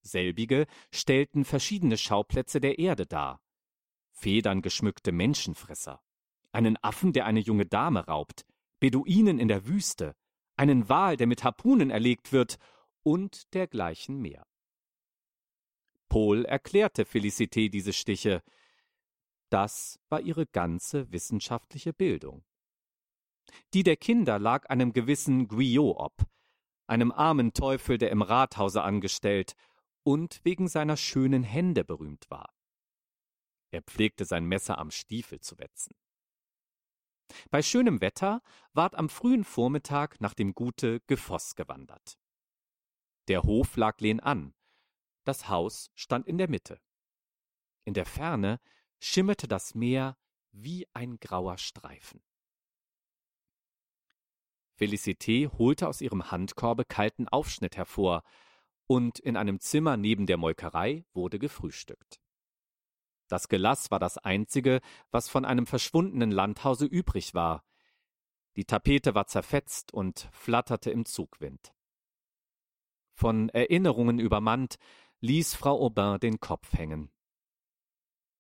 Selbige 0.03 0.67
stellten 0.93 1.45
verschiedene 1.45 1.99
Schauplätze 1.99 2.61
der 2.61 2.81
Erde 2.81 3.07
dar. 3.07 3.41
Federn 4.21 4.61
geschmückte 4.61 5.13
Menschenfresser, 5.13 6.03
einen 6.53 6.77
Affen, 6.83 7.15
der 7.15 7.25
eine 7.25 7.41
junge 7.41 7.65
Dame 7.65 8.07
raubt, 8.07 8.45
Beduinen 8.79 9.39
in 9.39 9.49
der 9.49 9.67
Wüste, 9.67 10.15
einen 10.57 10.91
Wal, 10.91 11.17
der 11.17 11.27
mit 11.27 11.43
Harpunen 11.43 11.91
erlegt 11.91 12.33
wird 12.33 12.59
und 13.03 13.55
dergleichen 13.55 14.21
mehr. 14.21 14.47
Paul 16.11 16.45
erklärte 16.45 17.05
Felicité 17.05 17.71
diese 17.71 17.95
Stiche. 17.95 18.43
Das 19.49 19.99
war 20.11 20.21
ihre 20.21 20.47
ganze 20.47 21.11
wissenschaftliche 21.13 21.95
Bildung. 21.95 22.45
Die 23.73 23.85
der 23.85 23.97
Kinder 23.97 24.39
lag 24.39 24.69
einem 24.69 24.93
gewissen 24.93 25.49
Guyot 25.49 25.97
ob, 25.97 26.27
einem 26.87 27.11
armen 27.11 27.55
Teufel, 27.55 27.97
der 27.97 28.11
im 28.11 28.21
Rathause 28.21 28.83
angestellt 28.83 29.55
und 30.03 30.41
wegen 30.45 30.69
seiner 30.69 30.97
schönen 30.97 31.43
Hände 31.43 31.85
berühmt 31.85 32.31
war. 32.31 32.53
Er 33.71 33.83
pflegte 33.83 34.25
sein 34.25 34.45
Messer 34.45 34.79
am 34.79 34.91
Stiefel 34.91 35.41
zu 35.41 35.59
wetzen. 35.59 35.95
Bei 37.51 37.63
schönem 37.63 38.01
Wetter 38.01 38.43
ward 38.73 38.95
am 38.97 39.09
frühen 39.09 39.45
Vormittag 39.45 40.21
nach 40.21 40.35
dem 40.35 40.55
Gute 40.55 41.01
Gefoss 41.07 41.55
gewandert. 41.55 42.19
Der 43.29 43.45
Hof 43.45 43.77
lag 43.77 44.01
lehnan, 44.01 44.55
das 45.25 45.49
Haus 45.49 45.91
stand 45.95 46.27
in 46.27 46.39
der 46.39 46.49
Mitte. 46.49 46.81
In 47.85 47.95
der 47.95 48.07
Ferne 48.07 48.61
schimmerte 48.99 49.47
das 49.47 49.75
Meer 49.75 50.17
wie 50.53 50.89
ein 50.93 51.19
grauer 51.21 51.59
Streifen. 51.59 52.23
Felicité 54.77 55.47
holte 55.59 55.89
aus 55.89 56.01
ihrem 56.01 56.31
Handkorbe 56.31 56.85
kalten 56.85 57.29
Aufschnitt 57.29 57.77
hervor, 57.77 58.23
und 58.87 59.21
in 59.21 59.37
einem 59.37 59.61
Zimmer 59.61 59.97
neben 59.97 60.27
der 60.27 60.37
Molkerei 60.37 61.05
wurde 61.13 61.39
gefrühstückt. 61.39 62.21
Das 63.31 63.49
Gelass 63.49 63.93
war 63.93 64.01
das 64.01 64.19
einzige, 64.19 64.81
was 65.13 65.29
von 65.29 65.45
einem 65.45 65.65
verschwundenen 65.65 66.33
Landhause 66.33 66.85
übrig 66.85 67.33
war. 67.33 67.65
Die 68.57 68.65
Tapete 68.65 69.15
war 69.15 69.29
zerfetzt 69.29 69.95
und 69.95 70.29
flatterte 70.33 70.91
im 70.91 71.05
Zugwind. 71.05 71.73
Von 73.15 73.49
Erinnerungen 73.51 74.19
übermannt, 74.19 74.79
ließ 75.21 75.55
Frau 75.55 75.81
Aubin 75.81 76.19
den 76.19 76.41
Kopf 76.41 76.73
hängen. 76.73 77.13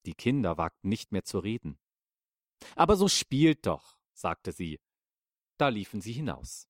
Die 0.06 0.14
Kinder 0.14 0.58
wagten 0.58 0.88
nicht 0.88 1.12
mehr 1.12 1.22
zu 1.22 1.38
reden. 1.38 1.78
Aber 2.74 2.96
so 2.96 3.06
spielt 3.06 3.66
doch, 3.66 3.96
sagte 4.12 4.50
sie. 4.50 4.80
Da 5.56 5.68
liefen 5.68 6.00
sie 6.00 6.12
hinaus. 6.12 6.68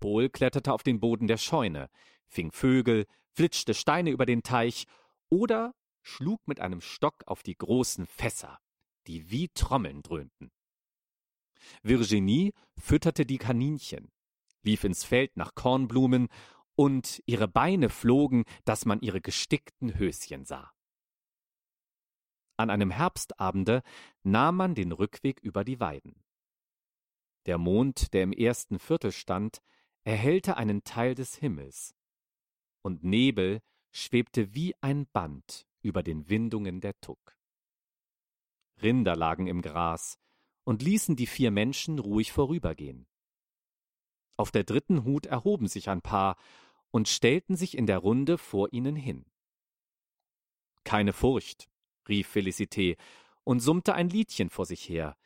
Paul 0.00 0.28
kletterte 0.28 0.70
auf 0.70 0.82
den 0.82 1.00
Boden 1.00 1.28
der 1.28 1.38
Scheune, 1.38 1.88
fing 2.26 2.52
Vögel, 2.52 3.06
flitschte 3.32 3.72
Steine 3.72 4.10
über 4.10 4.26
den 4.26 4.42
Teich 4.42 4.86
oder 5.30 5.74
schlug 6.02 6.40
mit 6.46 6.60
einem 6.60 6.80
Stock 6.80 7.22
auf 7.26 7.42
die 7.42 7.56
großen 7.56 8.06
Fässer, 8.06 8.58
die 9.06 9.30
wie 9.30 9.48
Trommeln 9.48 10.02
dröhnten. 10.02 10.50
Virginie 11.82 12.52
fütterte 12.76 13.26
die 13.26 13.38
Kaninchen, 13.38 14.10
lief 14.62 14.84
ins 14.84 15.04
Feld 15.04 15.36
nach 15.36 15.54
Kornblumen, 15.54 16.28
und 16.76 17.22
ihre 17.26 17.46
Beine 17.46 17.90
flogen, 17.90 18.44
dass 18.64 18.86
man 18.86 19.00
ihre 19.00 19.20
gestickten 19.20 19.98
Höschen 19.98 20.46
sah. 20.46 20.72
An 22.56 22.70
einem 22.70 22.90
Herbstabende 22.90 23.82
nahm 24.22 24.56
man 24.56 24.74
den 24.74 24.92
Rückweg 24.92 25.40
über 25.40 25.62
die 25.62 25.78
Weiden. 25.80 26.24
Der 27.46 27.58
Mond, 27.58 28.14
der 28.14 28.22
im 28.22 28.32
ersten 28.32 28.78
Viertel 28.78 29.12
stand, 29.12 29.60
erhellte 30.04 30.56
einen 30.56 30.82
Teil 30.84 31.14
des 31.14 31.36
Himmels, 31.36 31.94
und 32.82 33.04
Nebel 33.04 33.60
schwebte 33.92 34.54
wie 34.54 34.74
ein 34.80 35.06
Band 35.06 35.66
über 35.82 36.02
den 36.02 36.28
Windungen 36.28 36.80
der 36.80 36.98
Tuck. 37.00 37.36
Rinder 38.82 39.16
lagen 39.16 39.46
im 39.46 39.62
Gras 39.62 40.18
und 40.64 40.82
ließen 40.82 41.16
die 41.16 41.26
vier 41.26 41.50
Menschen 41.50 41.98
ruhig 41.98 42.32
vorübergehen. 42.32 43.06
Auf 44.36 44.50
der 44.50 44.64
dritten 44.64 45.04
Hut 45.04 45.26
erhoben 45.26 45.68
sich 45.68 45.88
ein 45.88 46.02
Paar 46.02 46.36
und 46.90 47.08
stellten 47.08 47.56
sich 47.56 47.76
in 47.76 47.86
der 47.86 47.98
Runde 47.98 48.38
vor 48.38 48.72
ihnen 48.72 48.96
hin. 48.96 49.26
Keine 50.84 51.12
Furcht, 51.12 51.70
rief 52.08 52.34
Felicité 52.34 52.96
und 53.44 53.60
summte 53.60 53.94
ein 53.94 54.08
Liedchen 54.08 54.50
vor 54.50 54.66
sich 54.66 54.88
her, 54.88 55.16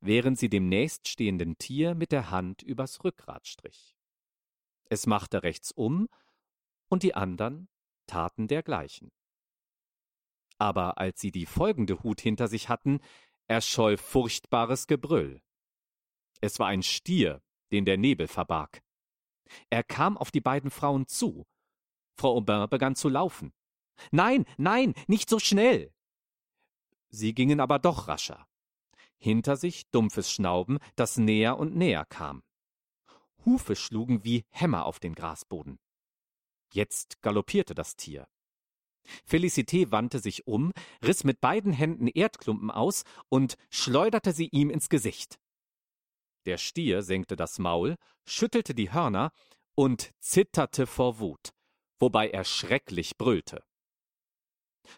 während 0.00 0.38
sie 0.38 0.48
dem 0.48 0.68
nächststehenden 0.68 1.56
Tier 1.58 1.94
mit 1.94 2.12
der 2.12 2.30
Hand 2.30 2.62
übers 2.62 3.04
Rückgrat 3.04 3.46
strich. 3.46 3.96
Es 4.90 5.06
machte 5.06 5.42
rechts 5.42 5.70
um, 5.70 6.08
und 6.88 7.02
die 7.02 7.14
andern 7.14 7.68
taten 8.06 8.48
dergleichen 8.48 9.12
aber 10.58 10.98
als 10.98 11.20
sie 11.20 11.30
die 11.30 11.46
folgende 11.46 12.02
Hut 12.02 12.20
hinter 12.20 12.48
sich 12.48 12.68
hatten, 12.68 13.00
erscholl 13.46 13.96
furchtbares 13.96 14.86
Gebrüll. 14.86 15.40
Es 16.40 16.58
war 16.58 16.68
ein 16.68 16.82
Stier, 16.82 17.42
den 17.72 17.84
der 17.84 17.96
Nebel 17.96 18.28
verbarg. 18.28 18.82
Er 19.70 19.82
kam 19.82 20.16
auf 20.16 20.30
die 20.30 20.40
beiden 20.40 20.70
Frauen 20.70 21.06
zu. 21.06 21.46
Frau 22.16 22.36
Aubin 22.36 22.68
begann 22.68 22.94
zu 22.94 23.08
laufen. 23.08 23.52
Nein, 24.10 24.44
nein, 24.56 24.94
nicht 25.06 25.28
so 25.28 25.38
schnell. 25.38 25.92
Sie 27.08 27.34
gingen 27.34 27.60
aber 27.60 27.78
doch 27.78 28.08
rascher. 28.08 28.46
Hinter 29.16 29.56
sich 29.56 29.90
dumpfes 29.90 30.30
Schnauben, 30.30 30.78
das 30.94 31.16
näher 31.16 31.58
und 31.58 31.74
näher 31.74 32.04
kam. 32.04 32.42
Hufe 33.44 33.74
schlugen 33.76 34.24
wie 34.24 34.44
Hämmer 34.50 34.84
auf 34.84 35.00
den 35.00 35.14
Grasboden. 35.14 35.78
Jetzt 36.72 37.20
galoppierte 37.22 37.74
das 37.74 37.96
Tier. 37.96 38.28
Felicité 39.24 39.90
wandte 39.90 40.18
sich 40.18 40.46
um, 40.46 40.72
riss 41.02 41.24
mit 41.24 41.40
beiden 41.40 41.72
Händen 41.72 42.06
Erdklumpen 42.08 42.70
aus 42.70 43.04
und 43.28 43.56
schleuderte 43.70 44.32
sie 44.32 44.48
ihm 44.48 44.70
ins 44.70 44.88
Gesicht. 44.88 45.38
Der 46.46 46.58
Stier 46.58 47.02
senkte 47.02 47.36
das 47.36 47.58
Maul, 47.58 47.96
schüttelte 48.26 48.74
die 48.74 48.92
Hörner 48.92 49.32
und 49.74 50.12
zitterte 50.20 50.86
vor 50.86 51.18
Wut, 51.18 51.50
wobei 51.98 52.30
er 52.30 52.44
schrecklich 52.44 53.16
brüllte. 53.18 53.62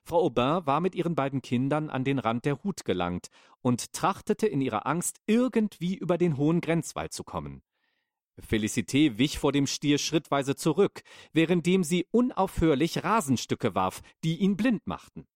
Frau 0.04 0.22
Aubin 0.22 0.66
war 0.66 0.80
mit 0.80 0.94
ihren 0.94 1.14
beiden 1.14 1.42
Kindern 1.42 1.90
an 1.90 2.04
den 2.04 2.18
Rand 2.18 2.44
der 2.44 2.62
Hut 2.62 2.84
gelangt 2.84 3.28
und 3.60 3.92
trachtete 3.92 4.46
in 4.46 4.60
ihrer 4.60 4.86
Angst 4.86 5.20
irgendwie 5.26 5.96
über 5.96 6.16
den 6.16 6.36
hohen 6.36 6.60
Grenzwall 6.60 7.10
zu 7.10 7.24
kommen. 7.24 7.62
Felicité 8.42 9.18
wich 9.18 9.38
vor 9.38 9.52
dem 9.52 9.66
Stier 9.66 9.98
schrittweise 9.98 10.56
zurück, 10.56 11.02
währenddem 11.32 11.84
sie 11.84 12.06
unaufhörlich 12.10 13.04
Rasenstücke 13.04 13.74
warf, 13.74 14.02
die 14.24 14.36
ihn 14.36 14.56
blind 14.56 14.86
machten. 14.86 15.26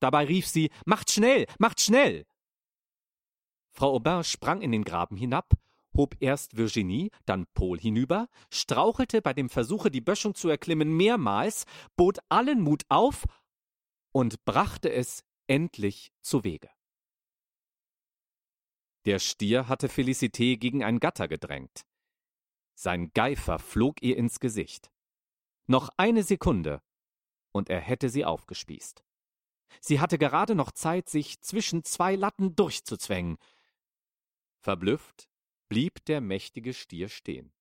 Dabei 0.00 0.24
rief 0.24 0.46
sie 0.46 0.70
Macht 0.84 1.10
schnell, 1.10 1.46
macht 1.58 1.80
schnell. 1.80 2.24
Frau 3.70 3.94
Aubin 3.94 4.24
sprang 4.24 4.60
in 4.62 4.72
den 4.72 4.84
Graben 4.84 5.16
hinab, 5.16 5.52
hob 5.96 6.16
erst 6.20 6.56
Virginie, 6.56 7.10
dann 7.26 7.46
Paul 7.54 7.78
hinüber, 7.78 8.28
strauchelte 8.50 9.22
bei 9.22 9.32
dem 9.32 9.48
Versuche, 9.48 9.90
die 9.90 10.00
Böschung 10.00 10.34
zu 10.34 10.48
erklimmen, 10.48 10.96
mehrmals, 10.96 11.64
bot 11.96 12.18
allen 12.28 12.60
Mut 12.60 12.82
auf 12.88 13.24
und 14.12 14.44
brachte 14.44 14.90
es 14.92 15.22
endlich 15.46 16.12
zu 16.22 16.44
Wege. 16.44 16.70
Der 19.04 19.18
Stier 19.18 19.68
hatte 19.68 19.88
Felicité 19.88 20.56
gegen 20.56 20.84
ein 20.84 21.00
Gatter 21.00 21.28
gedrängt. 21.28 21.86
Sein 22.80 23.10
Geifer 23.12 23.58
flog 23.58 24.02
ihr 24.02 24.16
ins 24.16 24.38
Gesicht. 24.38 24.92
Noch 25.66 25.88
eine 25.96 26.22
Sekunde, 26.22 26.80
und 27.50 27.70
er 27.70 27.80
hätte 27.80 28.08
sie 28.08 28.24
aufgespießt. 28.24 29.02
Sie 29.80 29.98
hatte 29.98 30.16
gerade 30.16 30.54
noch 30.54 30.70
Zeit, 30.70 31.08
sich 31.08 31.40
zwischen 31.40 31.82
zwei 31.82 32.14
Latten 32.14 32.54
durchzuzwängen. 32.54 33.38
Verblüfft 34.60 35.28
blieb 35.68 36.04
der 36.04 36.20
mächtige 36.20 36.72
Stier 36.72 37.08
stehen. 37.08 37.52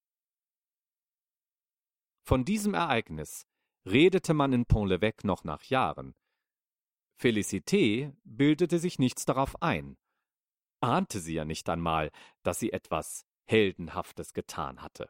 Von 2.24 2.46
diesem 2.46 2.76
Ereignis 2.76 3.48
redete 3.88 4.36
man 4.36 4.54
in 4.54 4.66
Pont-l'Evêque 4.68 5.26
noch 5.26 5.44
nach 5.44 5.64
Jahren. 5.64 6.14
Félicité 7.20 8.16
bildete 8.24 8.78
sich 8.78 9.00
nichts 9.00 9.26
darauf 9.26 9.64
ein. 9.64 9.98
Ahnte 10.80 11.22
sie 11.22 11.34
ja 11.34 11.44
nicht 11.44 11.68
einmal, 11.70 12.12
dass 12.44 12.60
sie 12.60 12.72
etwas 12.72 13.26
Heldenhaftes 13.48 14.34
getan 14.34 14.82
hatte. 14.82 15.10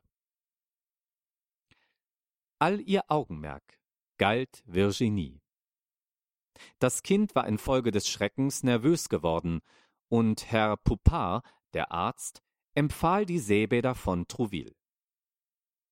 All 2.60 2.80
ihr 2.82 3.04
Augenmerk 3.10 3.80
galt 4.18 4.64
Virginie. 4.66 5.42
Das 6.80 7.04
Kind 7.04 7.36
war 7.36 7.48
infolge 7.48 7.92
des 7.92 8.08
Schreckens 8.08 8.64
nervös 8.64 9.10
geworden, 9.10 9.62
und 10.10 10.52
Herr 10.52 10.78
Poupard, 10.78 11.46
der 11.74 11.92
Arzt, 11.92 12.42
empfahl 12.74 13.26
die 13.26 13.40
Seebäder 13.40 13.94
von 13.94 14.28
Trouville. 14.28 14.76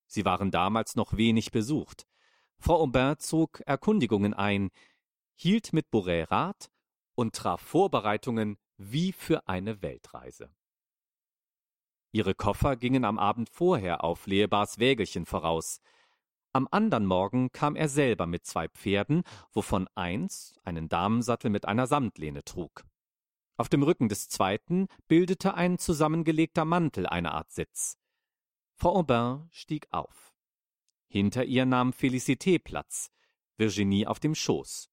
Sie 0.08 0.26
waren 0.26 0.52
damals 0.52 0.96
noch 0.96 1.18
wenig 1.18 1.52
besucht. 1.52 2.08
Frau 2.58 2.82
Aubin 2.82 3.16
zog 3.20 3.62
Erkundigungen 3.66 4.34
ein, 4.34 4.70
hielt 5.36 5.74
mit 5.74 5.92
Bourret 5.92 6.32
Rat 6.32 6.72
und 7.16 7.36
traf 7.36 7.62
Vorbereitungen 7.62 8.58
wie 8.78 9.12
für 9.12 9.48
eine 9.48 9.82
Weltreise. 9.82 10.54
Ihre 12.16 12.34
Koffer 12.34 12.78
gingen 12.78 13.04
am 13.04 13.20
Abend 13.20 13.50
vorher 13.50 14.06
auf 14.06 14.26
Leebars 14.26 14.80
Wägelchen 14.80 15.26
voraus. 15.26 15.82
Am 16.54 16.66
andern 16.72 17.06
Morgen 17.06 17.52
kam 17.52 17.76
er 17.76 17.90
selber 17.90 18.26
mit 18.26 18.46
zwei 18.46 18.70
Pferden, 18.70 19.24
wovon 19.52 19.90
eins 19.96 20.56
einen 20.64 20.88
Damensattel 20.88 21.50
mit 21.50 21.68
einer 21.68 21.88
Samtlehne 21.88 22.46
trug. 22.46 22.86
Auf 23.58 23.68
dem 23.68 23.84
Rücken 23.84 24.08
des 24.08 24.30
zweiten 24.30 24.88
bildete 25.10 25.56
ein 25.56 25.78
zusammengelegter 25.78 26.64
Mantel 26.64 27.06
eine 27.06 27.34
Art 27.34 27.52
Sitz. 27.52 27.98
Frau 28.78 28.96
Aubin 28.96 29.50
stieg 29.52 29.90
auf. 29.92 30.34
Hinter 31.10 31.44
ihr 31.44 31.66
nahm 31.66 31.92
Félicité 31.92 32.60
Platz, 32.60 33.12
Virginie 33.58 34.08
auf 34.08 34.22
dem 34.22 34.36
Schoß. 34.36 34.90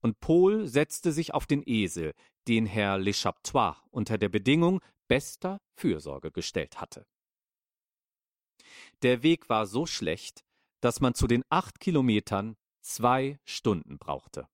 Und 0.00 0.20
Paul 0.20 0.66
setzte 0.66 1.12
sich 1.12 1.34
auf 1.34 1.44
den 1.44 1.62
Esel, 1.66 2.14
den 2.48 2.64
Herr 2.64 2.96
L'Échappetois 2.96 3.76
unter 3.90 4.16
der 4.16 4.30
Bedingung 4.30 4.80
bester 5.08 5.60
Fürsorge 5.74 6.30
gestellt 6.30 6.80
hatte. 6.80 7.06
Der 9.02 9.22
Weg 9.22 9.48
war 9.48 9.66
so 9.66 9.86
schlecht, 9.86 10.44
dass 10.80 11.00
man 11.00 11.14
zu 11.14 11.26
den 11.26 11.44
acht 11.48 11.80
Kilometern 11.80 12.56
zwei 12.80 13.38
Stunden 13.44 13.98
brauchte. 13.98 14.48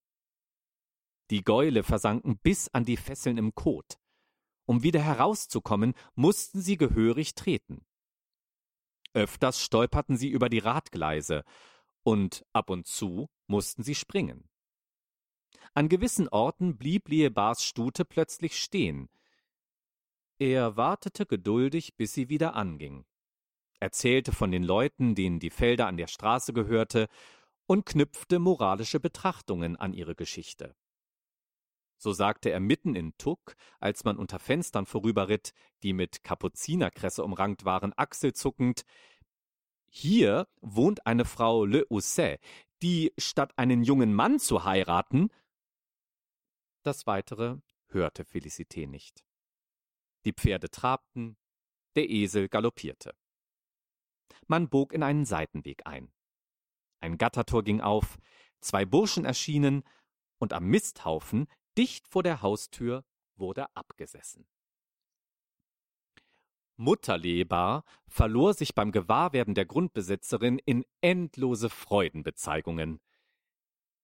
Die 1.29 1.43
Gäule 1.43 1.83
versanken 1.83 2.37
bis 2.37 2.69
an 2.69 2.85
die 2.85 2.97
Fesseln 2.97 3.37
im 3.37 3.55
Kot. 3.55 3.99
Um 4.65 4.83
wieder 4.83 5.01
herauszukommen, 5.01 5.93
mussten 6.15 6.61
sie 6.61 6.77
gehörig 6.77 7.35
treten. 7.35 7.85
Öfters 9.13 9.61
stolperten 9.61 10.17
sie 10.17 10.29
über 10.29 10.49
die 10.49 10.59
Radgleise, 10.59 11.43
und 12.03 12.45
ab 12.51 12.69
und 12.69 12.87
zu 12.87 13.29
mussten 13.47 13.83
sie 13.83 13.95
springen. 13.95 14.49
An 15.73 15.89
gewissen 15.89 16.27
Orten 16.27 16.77
blieb 16.77 17.07
Liebars 17.09 17.63
Stute 17.63 18.05
plötzlich 18.05 18.61
stehen. 18.61 19.09
Er 20.45 20.75
wartete 20.75 21.25
geduldig, 21.25 21.95
bis 21.95 22.13
sie 22.13 22.27
wieder 22.27 22.53
anging, 22.53 23.05
erzählte 23.79 24.33
von 24.33 24.51
den 24.51 24.63
Leuten, 24.63 25.15
denen 25.15 25.39
die 25.39 25.49
Felder 25.49 25.87
an 25.87 25.95
der 25.95 26.07
Straße 26.07 26.51
gehörte, 26.51 27.07
und 27.65 27.85
knüpfte 27.85 28.39
moralische 28.39 28.99
Betrachtungen 28.99 29.77
an 29.77 29.93
ihre 29.93 30.15
Geschichte. 30.15 30.75
So 31.95 32.11
sagte 32.11 32.49
er 32.49 32.59
mitten 32.59 32.93
in 32.93 33.17
Tuck, 33.17 33.55
als 33.79 34.03
man 34.03 34.17
unter 34.17 34.37
Fenstern 34.37 34.85
vorüberritt, 34.85 35.53
die 35.81 35.93
mit 35.93 36.25
Kapuzinerkresse 36.25 37.23
umrankt 37.23 37.63
waren, 37.63 37.93
achselzuckend, 37.95 38.83
hier 39.87 40.49
wohnt 40.59 41.07
eine 41.07 41.23
Frau 41.23 41.63
Le 41.63 41.85
Housset, 41.89 42.41
die, 42.81 43.13
statt 43.17 43.53
einen 43.55 43.81
jungen 43.81 44.13
Mann 44.13 44.39
zu 44.39 44.65
heiraten, 44.65 45.29
das 46.81 47.07
Weitere 47.07 47.59
hörte 47.87 48.25
Felicité 48.25 48.89
nicht. 48.89 49.23
Die 50.25 50.33
Pferde 50.33 50.69
trabten, 50.69 51.37
der 51.95 52.09
Esel 52.09 52.49
galoppierte. 52.49 53.15
Man 54.47 54.69
bog 54.69 54.93
in 54.93 55.03
einen 55.03 55.25
Seitenweg 55.25 55.85
ein. 55.85 56.11
Ein 56.99 57.17
Gattertor 57.17 57.63
ging 57.63 57.81
auf, 57.81 58.17
zwei 58.61 58.85
Burschen 58.85 59.25
erschienen, 59.25 59.83
und 60.39 60.53
am 60.53 60.65
Misthaufen 60.65 61.47
Dicht 61.77 62.07
vor 62.07 62.23
der 62.23 62.41
Haustür 62.41 63.05
wurde 63.35 63.73
abgesessen. 63.75 64.45
Mutterlebar 66.75 67.83
verlor 68.07 68.53
sich 68.53 68.75
beim 68.75 68.91
Gewahrwerden 68.91 69.53
der 69.53 69.65
Grundbesitzerin 69.65 70.59
in 70.59 70.83
endlose 71.01 71.69
Freudenbezeigungen. 71.69 72.99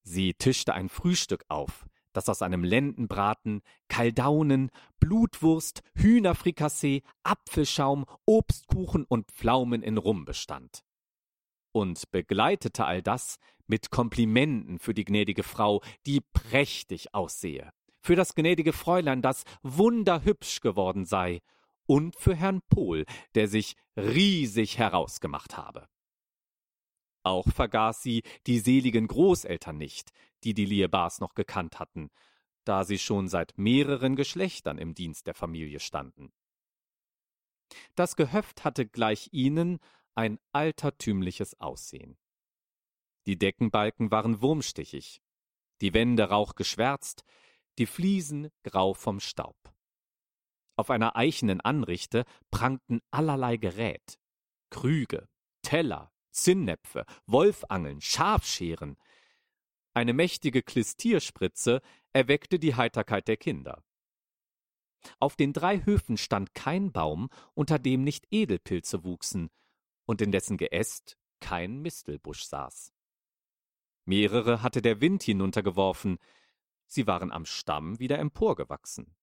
Sie 0.03 0.33
tischte 0.33 0.73
ein 0.73 0.87
Frühstück 0.87 1.43
auf, 1.49 1.88
das 2.13 2.29
aus 2.29 2.41
einem 2.41 2.63
Lendenbraten, 2.63 3.61
Kaldaunen, 3.87 4.71
Blutwurst, 4.99 5.81
Hühnerfrikassee, 5.95 7.03
Apfelschaum, 7.23 8.05
Obstkuchen 8.25 9.05
und 9.05 9.31
Pflaumen 9.31 9.83
in 9.83 9.97
Rum 9.97 10.25
bestand. 10.25 10.83
Und 11.71 12.09
begleitete 12.11 12.85
all 12.85 13.01
das 13.01 13.37
mit 13.67 13.91
Komplimenten 13.91 14.79
für 14.79 14.93
die 14.93 15.05
gnädige 15.05 15.43
Frau, 15.43 15.81
die 16.05 16.21
prächtig 16.21 17.13
aussehe, 17.13 17.71
für 18.01 18.15
das 18.15 18.33
gnädige 18.33 18.73
Fräulein, 18.73 19.21
das 19.21 19.43
wunderhübsch 19.61 20.61
geworden 20.61 21.05
sei, 21.05 21.41
und 21.85 22.15
für 22.15 22.35
Herrn 22.35 22.61
Pohl, 22.69 23.05
der 23.33 23.47
sich 23.47 23.75
riesig 23.95 24.77
herausgemacht 24.77 25.57
habe. 25.57 25.87
Auch 27.23 27.47
vergaß 27.47 28.01
sie 28.01 28.23
die 28.47 28.59
seligen 28.59 29.07
Großeltern 29.07 29.77
nicht, 29.77 30.11
die 30.43 30.53
die 30.53 30.65
Liebars 30.65 31.19
noch 31.19 31.35
gekannt 31.35 31.79
hatten, 31.79 32.09
da 32.63 32.83
sie 32.83 32.99
schon 32.99 33.27
seit 33.27 33.57
mehreren 33.57 34.15
Geschlechtern 34.15 34.77
im 34.77 34.93
Dienst 34.93 35.27
der 35.27 35.33
Familie 35.33 35.79
standen. 35.79 36.31
Das 37.95 38.15
Gehöft 38.15 38.63
hatte 38.63 38.85
gleich 38.85 39.29
ihnen 39.31 39.79
ein 40.15 40.39
altertümliches 40.51 41.59
Aussehen. 41.59 42.17
Die 43.25 43.37
Deckenbalken 43.37 44.11
waren 44.11 44.41
wurmstichig, 44.41 45.21
die 45.81 45.93
Wände 45.93 46.23
rauchgeschwärzt, 46.23 47.23
die 47.77 47.85
Fliesen 47.85 48.49
grau 48.63 48.93
vom 48.93 49.19
Staub. 49.19 49.57
Auf 50.75 50.89
einer 50.89 51.15
eichenen 51.15 51.61
Anrichte 51.61 52.25
prangten 52.51 53.01
allerlei 53.11 53.57
Gerät, 53.57 54.19
Krüge, 54.69 55.27
Teller, 55.61 56.11
Zinnnäpfe, 56.31 57.05
Wolfangeln, 57.25 58.01
Schafscheren. 58.01 58.97
Eine 59.99 60.13
mächtige 60.13 60.63
Klistierspritze 60.63 61.81
erweckte 62.13 62.57
die 62.57 62.75
Heiterkeit 62.75 63.27
der 63.27 63.35
Kinder. 63.35 63.83
Auf 65.19 65.35
den 65.35 65.51
drei 65.51 65.83
Höfen 65.83 66.15
stand 66.15 66.53
kein 66.53 66.93
Baum, 66.93 67.27
unter 67.53 67.79
dem 67.79 68.05
nicht 68.05 68.25
Edelpilze 68.31 69.03
wuchsen 69.03 69.49
und 70.05 70.21
in 70.21 70.31
dessen 70.31 70.55
Geäst 70.55 71.17
kein 71.41 71.81
Mistelbusch 71.81 72.43
saß. 72.45 72.93
Mehrere 74.05 74.61
hatte 74.61 74.81
der 74.81 75.01
Wind 75.01 75.23
hinuntergeworfen, 75.23 76.17
sie 76.87 77.05
waren 77.05 77.33
am 77.33 77.45
Stamm 77.45 77.99
wieder 77.99 78.19
emporgewachsen. 78.19 79.17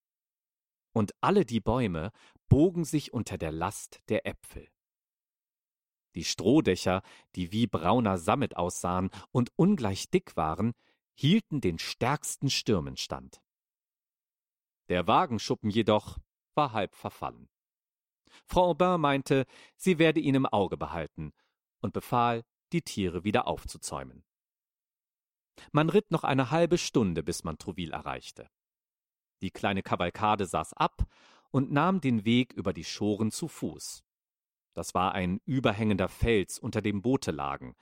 Und 0.93 1.15
alle 1.23 1.47
die 1.47 1.61
Bäume 1.61 2.13
bogen 2.51 2.85
sich 2.85 3.15
unter 3.15 3.39
der 3.39 3.51
Last 3.51 4.03
der 4.11 4.27
Äpfel. 4.27 4.69
Die 6.17 6.25
Strohdächer, 6.25 7.03
die 7.35 7.53
wie 7.53 7.67
brauner 7.67 8.17
Sammet 8.17 8.57
aussahen 8.57 9.11
und 9.33 9.53
ungleich 9.57 10.11
dick 10.11 10.37
waren, 10.37 10.73
hielten 11.15 11.61
den 11.61 11.79
stärksten 11.79 12.49
Stürmen 12.49 12.97
stand. 12.97 13.43
Der 14.89 15.07
Wagenschuppen 15.07 15.69
jedoch 15.69 16.19
war 16.55 16.73
halb 16.73 16.95
verfallen. 16.95 17.49
Frau 18.47 18.71
Aubin 18.71 19.01
meinte, 19.01 19.45
sie 19.77 19.99
werde 19.99 20.21
ihn 20.21 20.35
im 20.35 20.47
Auge 20.47 20.77
behalten 20.77 21.33
und 21.81 21.93
befahl, 21.93 22.45
die 22.73 22.83
Tiere 22.83 23.25
wieder 23.25 23.47
aufzuzäumen. 23.47 24.25
Man 25.73 25.91
ritt 25.91 26.11
noch 26.11 26.25
eine 26.25 26.51
halbe 26.51 26.79
Stunde, 26.79 27.23
bis 27.23 27.45
man 27.45 27.59
Trouville 27.59 27.93
erreichte. 27.93 28.49
Die 29.43 29.51
kleine 29.51 29.83
Kavalkade 29.83 30.47
saß 30.47 30.73
ab 30.75 31.07
und 31.51 31.73
nahm 31.73 32.01
den 32.01 32.25
Weg 32.25 32.53
über 32.55 32.73
die 32.73 32.85
Schoren 32.85 33.31
zu 33.31 33.49
Fuß. 33.49 34.06
Das 34.77 34.93
war 34.93 35.13
ein 35.13 35.41
überhängender 35.47 36.07
Fels, 36.07 36.59
unter 36.59 36.83
dem 36.83 37.01
Boote 37.01 37.31
lagen. 37.31 37.75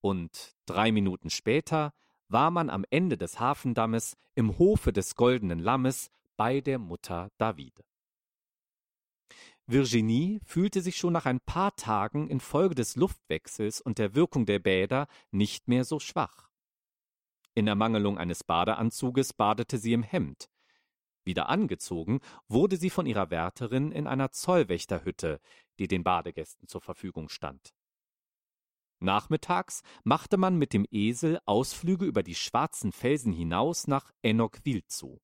Und 0.00 0.56
drei 0.64 0.90
Minuten 0.90 1.28
später 1.28 1.92
war 2.28 2.50
man 2.50 2.70
am 2.70 2.86
Ende 2.88 3.18
des 3.18 3.38
Hafendammes 3.38 4.16
im 4.34 4.58
Hofe 4.58 4.94
des 4.94 5.14
Goldenen 5.14 5.58
Lammes 5.58 6.10
bei 6.38 6.62
der 6.62 6.78
Mutter 6.78 7.30
David. 7.36 7.84
Virginie 9.66 10.40
fühlte 10.46 10.80
sich 10.80 10.96
schon 10.96 11.12
nach 11.12 11.26
ein 11.26 11.40
paar 11.40 11.76
Tagen 11.76 12.30
infolge 12.30 12.74
des 12.74 12.96
Luftwechsels 12.96 13.82
und 13.82 13.98
der 13.98 14.14
Wirkung 14.14 14.46
der 14.46 14.58
Bäder 14.58 15.08
nicht 15.32 15.68
mehr 15.68 15.84
so 15.84 16.00
schwach. 16.00 16.48
In 17.54 17.66
Ermangelung 17.66 18.16
eines 18.16 18.42
Badeanzuges 18.42 19.34
badete 19.34 19.76
sie 19.76 19.92
im 19.92 20.02
Hemd. 20.02 20.48
Wieder 21.26 21.50
angezogen 21.50 22.20
wurde 22.48 22.78
sie 22.78 22.88
von 22.88 23.04
ihrer 23.04 23.30
Wärterin 23.30 23.92
in 23.92 24.06
einer 24.06 24.30
Zollwächterhütte, 24.30 25.40
die 25.78 25.88
den 25.88 26.02
Badegästen 26.02 26.68
zur 26.68 26.80
Verfügung 26.80 27.28
stand. 27.28 27.74
Nachmittags 29.00 29.82
machte 30.04 30.38
man 30.38 30.56
mit 30.56 30.72
dem 30.72 30.86
Esel 30.90 31.38
Ausflüge 31.44 32.06
über 32.06 32.22
die 32.22 32.34
schwarzen 32.34 32.92
Felsen 32.92 33.32
hinaus 33.32 33.86
nach 33.86 34.10
Enoquville 34.22 34.86
zu. 34.86 35.20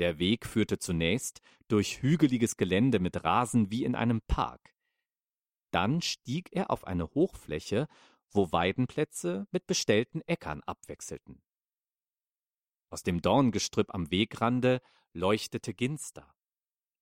Der 0.00 0.18
Weg 0.18 0.46
führte 0.46 0.78
zunächst 0.78 1.42
durch 1.68 2.02
hügeliges 2.02 2.56
Gelände 2.56 2.98
mit 2.98 3.22
Rasen 3.22 3.70
wie 3.70 3.84
in 3.84 3.94
einem 3.94 4.20
Park. 4.22 4.74
Dann 5.70 6.02
stieg 6.02 6.48
er 6.50 6.72
auf 6.72 6.84
eine 6.84 7.04
Hochfläche 7.14 7.86
wo 8.32 8.52
Weidenplätze 8.52 9.46
mit 9.50 9.66
bestellten 9.66 10.22
Äckern 10.22 10.62
abwechselten. 10.62 11.42
Aus 12.90 13.02
dem 13.02 13.22
Dorngestrüpp 13.22 13.94
am 13.94 14.10
Wegrande 14.10 14.82
leuchtete 15.12 15.74
Ginster, 15.74 16.34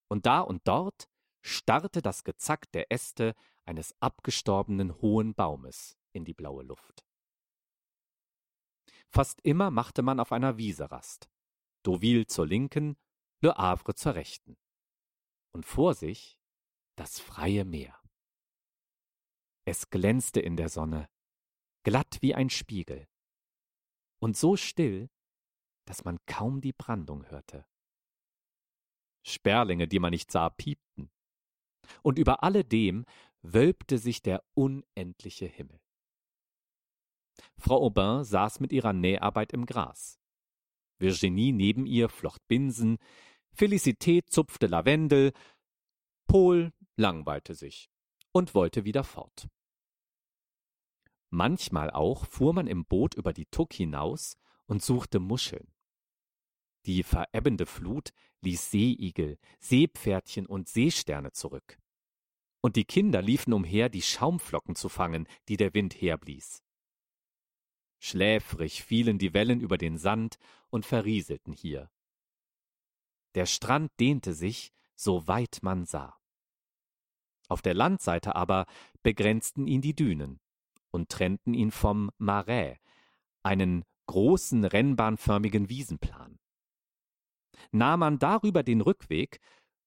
und 0.09 0.27
da 0.27 0.41
und 0.41 0.67
dort 0.69 1.09
starrte 1.43 2.03
das 2.03 2.25
Gezack 2.25 2.71
der 2.73 2.93
Äste 2.93 3.35
eines 3.65 3.95
abgestorbenen 4.01 5.01
hohen 5.01 5.35
Baumes 5.35 5.99
in 6.13 6.25
die 6.25 6.35
blaue 6.35 6.63
Luft. 6.63 7.05
Fast 9.09 9.41
immer 9.43 9.71
machte 9.71 10.03
man 10.03 10.21
auf 10.21 10.33
einer 10.33 10.59
Wiese 10.59 10.91
Rast, 10.91 11.31
Deauville 11.87 12.27
zur 12.27 12.47
linken, 12.47 12.97
Le 13.41 13.55
Havre 13.55 13.95
zur 13.95 14.15
rechten. 14.15 14.59
Und 15.53 15.65
vor 15.65 15.95
sich 15.95 16.39
das 16.97 17.19
freie 17.19 17.65
Meer. 17.65 17.99
Es 19.65 19.89
glänzte 19.89 20.41
in 20.41 20.57
der 20.57 20.69
Sonne, 20.69 21.09
glatt 21.85 22.19
wie 22.21 22.35
ein 22.35 22.51
Spiegel, 22.51 23.09
und 24.19 24.37
so 24.37 24.57
still, 24.57 25.09
dass 25.89 26.05
man 26.05 26.19
kaum 26.27 26.61
die 26.61 26.75
Brandung 26.75 27.25
hörte. 27.31 27.67
Sperlinge, 29.25 29.89
die 29.89 29.99
man 29.99 30.11
nicht 30.11 30.31
sah, 30.31 30.51
piepten. 30.51 31.11
Und 32.03 32.19
über 32.19 32.43
alledem 32.43 33.07
wölbte 33.41 33.97
sich 33.99 34.21
der 34.21 34.45
unendliche 34.55 35.47
Himmel. 35.47 35.81
Frau 37.57 37.83
Aubin 37.83 38.25
saß 38.25 38.61
mit 38.61 38.73
ihrer 38.73 38.93
Näharbeit 38.93 39.53
im 39.53 39.65
Gras. 39.65 40.21
Virginie 40.99 41.53
neben 41.53 41.87
ihr 41.87 42.09
flocht 42.09 42.47
Binsen, 42.49 42.99
Felicité 43.57 44.27
zupfte 44.27 44.67
Lavendel, 44.67 45.33
Paul 46.27 46.73
langweilte 46.97 47.55
sich 47.55 47.89
und 48.33 48.55
wollte 48.55 48.85
wieder 48.85 49.05
fort. 49.05 49.49
Manchmal 51.31 51.91
auch 51.91 52.27
fuhr 52.27 52.53
man 52.53 52.67
im 52.67 52.85
Boot 52.85 53.15
über 53.15 53.33
die 53.33 53.47
Tuck 53.47 53.73
hinaus 53.73 54.37
und 54.67 54.83
suchte 54.83 55.21
Muscheln. 55.21 55.73
Die 56.87 57.03
verebbende 57.03 57.67
Flut 57.67 58.11
ließ 58.43 58.71
Seeigel, 58.71 59.39
Seepferdchen 59.61 60.47
und 60.47 60.69
Seesterne 60.69 61.33
zurück. 61.33 61.79
Und 62.61 62.77
die 62.77 62.85
Kinder 62.85 63.23
liefen 63.23 63.53
umher, 63.53 63.89
die 63.89 64.03
Schaumflocken 64.03 64.75
zu 64.75 64.89
fangen, 64.89 65.27
die 65.49 65.57
der 65.57 65.75
Wind 65.75 66.01
herblies. 66.01 66.63
Schläfrig 68.01 68.85
fielen 68.85 69.19
die 69.19 69.35
Wellen 69.35 69.61
über 69.61 69.77
den 69.77 69.99
Sand 69.99 70.39
und 70.71 70.87
verrieselten 70.87 71.53
hier. 71.53 71.91
Der 73.35 73.47
Strand 73.47 73.93
dehnte 74.01 74.35
sich, 74.35 74.73
so 74.95 75.27
weit 75.29 75.59
man 75.63 75.85
sah. 75.85 76.17
Auf 77.49 77.63
der 77.63 77.75
Landseite 77.75 78.35
aber 78.37 78.67
begrenzten 79.03 79.67
ihn 79.67 79.81
die 79.81 79.95
Dünen 79.95 80.41
und 80.91 81.09
trennten 81.09 81.55
ihn 81.55 81.71
vom 81.71 82.11
Marais, 82.19 82.79
einen 83.43 83.85
großen 84.07 84.65
rennbahnförmigen 84.65 85.69
Wiesenplan. 85.69 86.39
Nahm 87.73 88.01
man 88.01 88.19
darüber 88.19 88.63
den 88.63 88.81
Rückweg, 88.81 89.41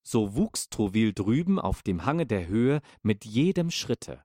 so 0.03 0.35
wuchs 0.35 0.69
Trouville 0.69 1.13
drüben 1.13 1.59
auf 1.59 1.83
dem 1.83 2.05
Hange 2.05 2.25
der 2.25 2.47
Höhe 2.47 2.81
mit 3.01 3.25
jedem 3.25 3.71
Schritte 3.71 4.23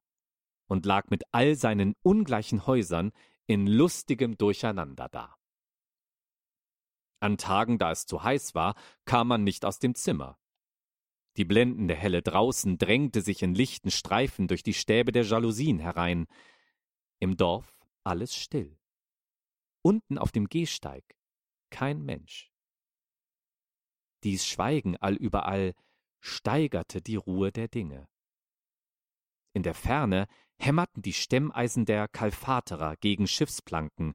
und 0.69 0.87
lag 0.87 1.11
mit 1.11 1.25
all 1.33 1.55
seinen 1.55 1.95
ungleichen 2.03 2.67
Häusern 2.67 3.13
in 3.47 3.67
lustigem 3.67 4.37
Durcheinander 4.37 5.09
da. 5.09 5.37
An 7.21 7.39
Tagen, 7.39 7.79
da 7.79 7.93
es 7.93 8.07
zu 8.07 8.23
heiß 8.23 8.55
war, 8.55 8.75
kam 9.05 9.29
man 9.29 9.45
nicht 9.45 9.65
aus 9.65 9.79
dem 9.79 9.95
Zimmer. 9.95 10.39
Die 11.37 11.45
blendende 11.45 11.95
Helle 11.95 12.23
draußen 12.23 12.79
drängte 12.79 13.21
sich 13.21 13.43
in 13.43 13.55
lichten 13.55 13.91
Streifen 13.91 14.49
durch 14.49 14.63
die 14.63 14.75
Stäbe 14.75 15.13
der 15.13 15.25
Jalousien 15.25 15.79
herein. 15.79 16.27
Im 17.19 17.37
Dorf 17.37 17.85
alles 18.05 18.35
still. 18.35 18.79
Unten 19.83 20.19
auf 20.19 20.33
dem 20.33 20.49
Gehsteig 20.49 21.05
kein 21.71 22.03
Mensch. 22.03 22.51
Dies 24.25 24.47
Schweigen 24.47 24.97
allüberall 24.97 25.75
steigerte 26.21 27.01
die 27.01 27.17
Ruhe 27.17 27.53
der 27.53 27.69
Dinge. 27.69 28.09
In 29.53 29.63
der 29.63 29.75
Ferne 29.75 30.27
hämmerten 30.59 31.03
die 31.03 31.13
Stemmeisen 31.13 31.85
der 31.85 32.09
Kalfaterer 32.09 32.97
gegen 32.97 33.27
Schiffsplanken, 33.27 34.15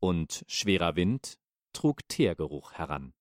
und 0.00 0.44
schwerer 0.46 0.94
Wind 0.96 1.38
trug 1.72 2.06
Teergeruch 2.08 2.72
heran. 2.72 3.12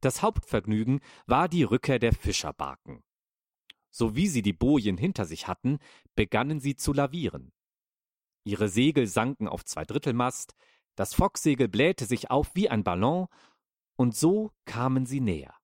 Das 0.00 0.22
Hauptvergnügen 0.22 1.00
war 1.26 1.48
die 1.48 1.62
Rückkehr 1.62 1.98
der 1.98 2.14
Fischerbarken. 2.14 3.02
So 3.90 4.16
wie 4.16 4.28
sie 4.28 4.42
die 4.42 4.52
Bojen 4.52 4.96
hinter 4.96 5.24
sich 5.24 5.46
hatten, 5.46 5.78
begannen 6.14 6.60
sie 6.60 6.74
zu 6.74 6.92
lavieren. 6.92 7.52
Ihre 8.44 8.68
Segel 8.68 9.06
sanken 9.06 9.48
auf 9.48 9.64
Zweidrittelmast, 9.64 10.54
das 10.96 11.14
Focksegel 11.14 11.68
blähte 11.68 12.06
sich 12.06 12.30
auf 12.30 12.54
wie 12.54 12.68
ein 12.68 12.84
Ballon, 12.84 13.26
und 13.96 14.16
so 14.16 14.52
kamen 14.64 15.06
sie 15.06 15.20
näher, 15.20 15.54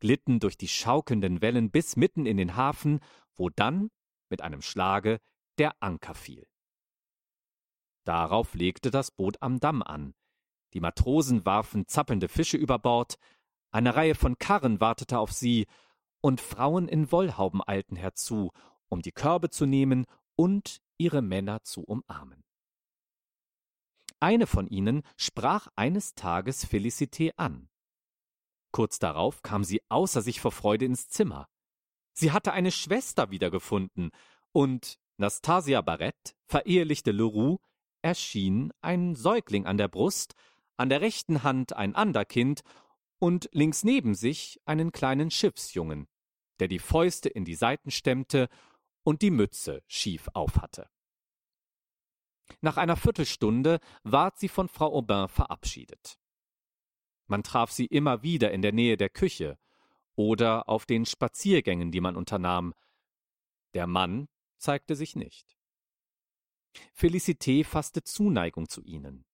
glitten 0.00 0.40
durch 0.40 0.56
die 0.56 0.68
schaukelnden 0.68 1.40
Wellen 1.42 1.70
bis 1.70 1.96
mitten 1.96 2.26
in 2.26 2.36
den 2.36 2.56
Hafen, 2.56 3.00
wo 3.36 3.48
dann, 3.50 3.90
mit 4.28 4.42
einem 4.42 4.62
Schlage, 4.62 5.20
der 5.58 5.74
Anker 5.80 6.14
fiel. 6.14 6.46
Darauf 8.04 8.54
legte 8.54 8.90
das 8.90 9.10
Boot 9.10 9.40
am 9.40 9.60
Damm 9.60 9.82
an, 9.82 10.14
die 10.74 10.80
Matrosen 10.80 11.46
warfen 11.46 11.86
zappelnde 11.86 12.28
Fische 12.28 12.56
über 12.56 12.78
Bord, 12.78 13.16
eine 13.70 13.96
Reihe 13.96 14.14
von 14.14 14.38
Karren 14.38 14.80
wartete 14.80 15.18
auf 15.18 15.32
sie, 15.32 15.66
und 16.20 16.40
Frauen 16.40 16.88
in 16.88 17.12
Wollhauben 17.12 17.60
eilten 17.66 17.96
herzu, 17.96 18.50
um 18.88 19.02
die 19.02 19.12
Körbe 19.12 19.50
zu 19.50 19.66
nehmen 19.66 20.06
und 20.36 20.80
ihre 20.96 21.22
Männer 21.22 21.62
zu 21.64 21.82
umarmen. 21.82 22.43
Eine 24.24 24.46
von 24.46 24.66
ihnen 24.68 25.02
sprach 25.18 25.68
eines 25.76 26.14
Tages 26.14 26.66
Felicité 26.66 27.32
an. 27.36 27.68
Kurz 28.72 28.98
darauf 28.98 29.42
kam 29.42 29.64
sie 29.64 29.82
außer 29.90 30.22
sich 30.22 30.40
vor 30.40 30.50
Freude 30.50 30.86
ins 30.86 31.10
Zimmer. 31.10 31.46
Sie 32.14 32.32
hatte 32.32 32.54
eine 32.54 32.72
Schwester 32.72 33.30
wiedergefunden, 33.30 34.12
und 34.50 34.98
Nastasia 35.18 35.82
Barrett 35.82 36.34
verehelichte 36.46 37.10
Leroux, 37.10 37.58
erschien 38.00 38.72
ein 38.80 39.14
Säugling 39.14 39.66
an 39.66 39.76
der 39.76 39.88
Brust, 39.88 40.32
an 40.78 40.88
der 40.88 41.02
rechten 41.02 41.42
Hand 41.42 41.76
ein 41.76 41.94
Anderkind 41.94 42.62
und 43.18 43.50
links 43.52 43.84
neben 43.84 44.14
sich 44.14 44.58
einen 44.64 44.90
kleinen 44.90 45.30
Schiffsjungen, 45.30 46.08
der 46.60 46.68
die 46.68 46.78
Fäuste 46.78 47.28
in 47.28 47.44
die 47.44 47.56
Seiten 47.56 47.90
stemmte 47.90 48.48
und 49.02 49.20
die 49.20 49.30
Mütze 49.30 49.82
schief 49.86 50.30
aufhatte. 50.32 50.88
Nach 52.60 52.76
einer 52.76 52.96
Viertelstunde 52.96 53.80
ward 54.02 54.38
sie 54.38 54.48
von 54.48 54.68
Frau 54.68 54.92
Aubin 54.92 55.28
verabschiedet. 55.28 56.18
Man 57.26 57.42
traf 57.42 57.70
sie 57.70 57.86
immer 57.86 58.22
wieder 58.22 58.52
in 58.52 58.62
der 58.62 58.72
Nähe 58.72 58.96
der 58.96 59.08
Küche 59.08 59.58
oder 60.14 60.68
auf 60.68 60.86
den 60.86 61.06
Spaziergängen, 61.06 61.90
die 61.90 62.00
man 62.00 62.16
unternahm. 62.16 62.74
Der 63.72 63.86
Mann 63.86 64.28
zeigte 64.58 64.94
sich 64.94 65.16
nicht. 65.16 65.56
Felicité 66.94 67.64
fasste 67.64 68.02
Zuneigung 68.02 68.68
zu 68.68 68.82
ihnen. 68.82 69.24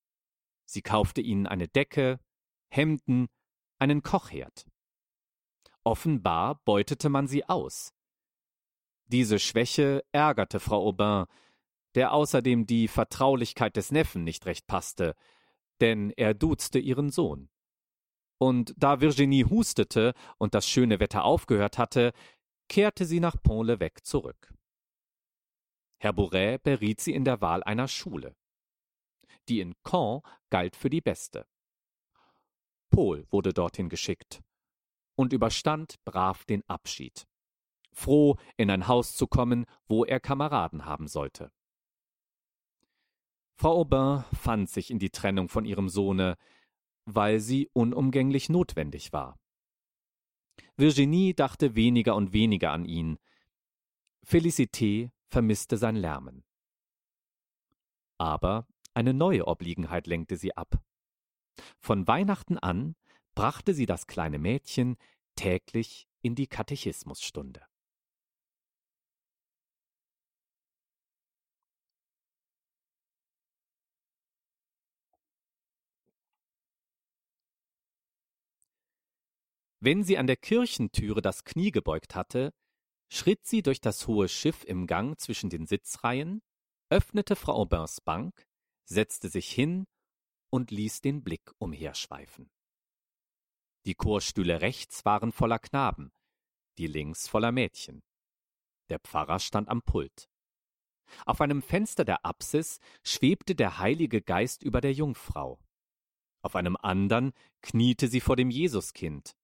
Sie 0.65 0.83
kaufte 0.83 1.21
ihnen 1.21 1.47
eine 1.47 1.69
Decke, 1.69 2.21
Hemden, 2.69 3.29
einen 3.79 4.03
Kochherd. 4.03 4.67
Offenbar 5.83 6.61
beutete 6.65 7.09
man 7.09 7.27
sie 7.27 7.49
aus. 7.49 7.93
Diese 9.07 9.39
Schwäche 9.39 10.05
ärgerte 10.13 10.61
Frau 10.61 10.87
Aubin, 10.87 11.27
der 11.95 12.13
außerdem 12.13 12.67
die 12.67 12.89
Vertraulichkeit 12.89 13.77
des 13.77 13.93
Neffen 13.93 14.25
nicht 14.25 14.47
recht 14.47 14.67
passte, 14.67 15.15
denn 15.81 16.11
er 16.17 16.35
duzte 16.35 16.79
ihren 16.79 17.11
Sohn. 17.11 17.49
Und 18.39 18.75
da 18.77 19.01
Virginie 19.01 19.45
hustete 19.49 20.15
und 20.39 20.55
das 20.55 20.69
schöne 20.69 21.01
Wetter 21.01 21.25
aufgehört 21.25 21.79
hatte, 21.79 22.13
kehrte 22.69 23.05
sie 23.05 23.21
nach 23.21 23.37
Pont-l'Evêque 23.37 24.03
zurück. 24.03 24.55
Herr 25.99 26.13
Bourret 26.13 26.63
beriet 26.63 27.01
sie 27.01 27.13
in 27.13 27.25
der 27.25 27.41
Wahl 27.41 27.63
einer 27.63 27.89
Schule 27.89 28.35
die 29.51 29.61
in 29.61 29.75
Caen 29.83 30.23
galt 30.49 30.77
für 30.77 30.89
die 30.89 31.01
beste. 31.01 31.47
Paul 32.91 33.27
wurde 33.31 33.53
dorthin 33.53 33.89
geschickt 33.89 34.41
und 35.17 35.33
überstand 35.33 36.03
brav 36.05 36.45
den 36.45 36.63
Abschied, 36.69 37.27
froh, 37.93 38.37
in 38.57 38.71
ein 38.71 38.89
Haus 38.89 39.17
zu 39.17 39.27
kommen, 39.27 39.67
wo 39.87 40.05
er 40.05 40.21
Kameraden 40.21 40.85
haben 40.85 41.09
sollte. 41.09 41.53
Frau 43.61 43.81
Aubin 43.81 44.25
fand 44.33 44.71
sich 44.71 44.91
in 44.91 44.99
die 44.99 45.11
Trennung 45.11 45.51
von 45.51 45.67
ihrem 45.67 45.91
Sohne, 45.91 46.39
weil 47.05 47.41
sie 47.41 47.69
unumgänglich 47.75 48.49
notwendig 48.49 49.13
war. 49.13 49.39
Virginie 50.79 51.35
dachte 51.35 51.75
weniger 51.75 52.17
und 52.17 52.33
weniger 52.33 52.71
an 52.73 52.87
ihn. 52.87 53.19
Felicité 54.27 55.11
vermisste 55.29 55.77
sein 55.77 55.95
Lärmen. 55.95 56.43
Aber 58.17 58.67
eine 58.95 59.13
neue 59.13 59.47
Obliegenheit 59.47 60.07
lenkte 60.07 60.39
sie 60.39 60.57
ab. 60.57 60.83
Von 61.81 62.09
Weihnachten 62.09 62.57
an 62.57 62.97
brachte 63.35 63.75
sie 63.75 63.85
das 63.85 64.07
kleine 64.07 64.39
Mädchen 64.39 64.97
täglich 65.35 66.09
in 66.23 66.35
die 66.35 66.47
Katechismusstunde. 66.47 67.61
Wenn 79.81 80.05
sie 80.05 80.19
an 80.19 80.27
der 80.27 80.37
Kirchentüre 80.37 81.23
das 81.23 81.45
Knie 81.45 81.71
gebeugt 81.71 82.15
hatte, 82.15 82.53
schritt 83.11 83.47
sie 83.47 83.63
durch 83.63 83.81
das 83.81 84.07
hohe 84.07 84.29
Schiff 84.29 84.63
im 84.65 84.87
Gang 84.87 85.19
zwischen 85.19 85.49
den 85.49 85.67
Sitzreihen, 85.67 86.43
öffnete 86.91 87.35
Frau 87.35 87.55
Aubins 87.55 88.01
Bank, 88.03 88.47
setzte 88.85 89.31
sich 89.31 89.51
hin 89.51 89.87
und 90.51 90.71
ließ 90.71 91.01
den 91.01 91.23
Blick 91.23 91.51
umherschweifen. 91.59 92.51
Die 93.87 93.95
Chorstühle 93.95 94.61
rechts 94.61 95.05
waren 95.07 95.33
voller 95.33 95.59
Knaben, 95.59 96.13
die 96.77 96.87
links 96.87 97.27
voller 97.27 97.51
Mädchen. 97.51 98.03
Der 98.91 98.99
Pfarrer 98.99 99.39
stand 99.39 99.69
am 99.69 99.81
Pult. 99.81 100.29
Auf 101.25 101.41
einem 101.41 101.63
Fenster 101.63 102.05
der 102.05 102.27
Apsis 102.27 102.81
schwebte 103.03 103.55
der 103.55 103.79
Heilige 103.79 104.21
Geist 104.21 104.63
über 104.63 104.81
der 104.81 104.93
Jungfrau. 104.93 105.59
Auf 106.43 106.55
einem 106.55 106.77
andern 106.77 107.33
kniete 107.63 108.09
sie 108.09 108.21
vor 108.21 108.37
dem 108.37 108.51
Jesuskind, 108.51 109.35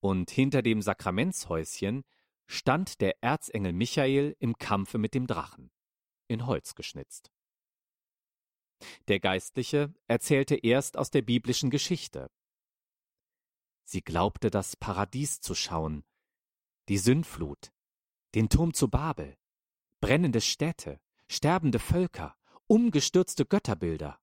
Und 0.00 0.30
hinter 0.30 0.62
dem 0.62 0.82
Sakramentshäuschen 0.82 2.04
stand 2.46 3.00
der 3.00 3.22
Erzengel 3.22 3.72
Michael 3.72 4.36
im 4.40 4.58
Kampfe 4.58 4.98
mit 4.98 5.14
dem 5.14 5.26
Drachen, 5.26 5.70
in 6.26 6.46
Holz 6.46 6.74
geschnitzt. 6.74 7.30
Der 9.08 9.20
Geistliche 9.20 9.94
erzählte 10.06 10.56
erst 10.56 10.96
aus 10.96 11.10
der 11.10 11.22
biblischen 11.22 11.70
Geschichte. 11.70 12.30
Sie 13.84 14.00
glaubte 14.00 14.50
das 14.50 14.76
Paradies 14.76 15.40
zu 15.40 15.54
schauen, 15.54 16.04
die 16.88 16.98
Sündflut, 16.98 17.72
den 18.34 18.48
Turm 18.48 18.72
zu 18.72 18.88
Babel, 18.88 19.36
brennende 20.00 20.40
Städte, 20.40 21.00
sterbende 21.28 21.78
Völker, 21.78 22.36
umgestürzte 22.66 23.44
Götterbilder. 23.44 24.20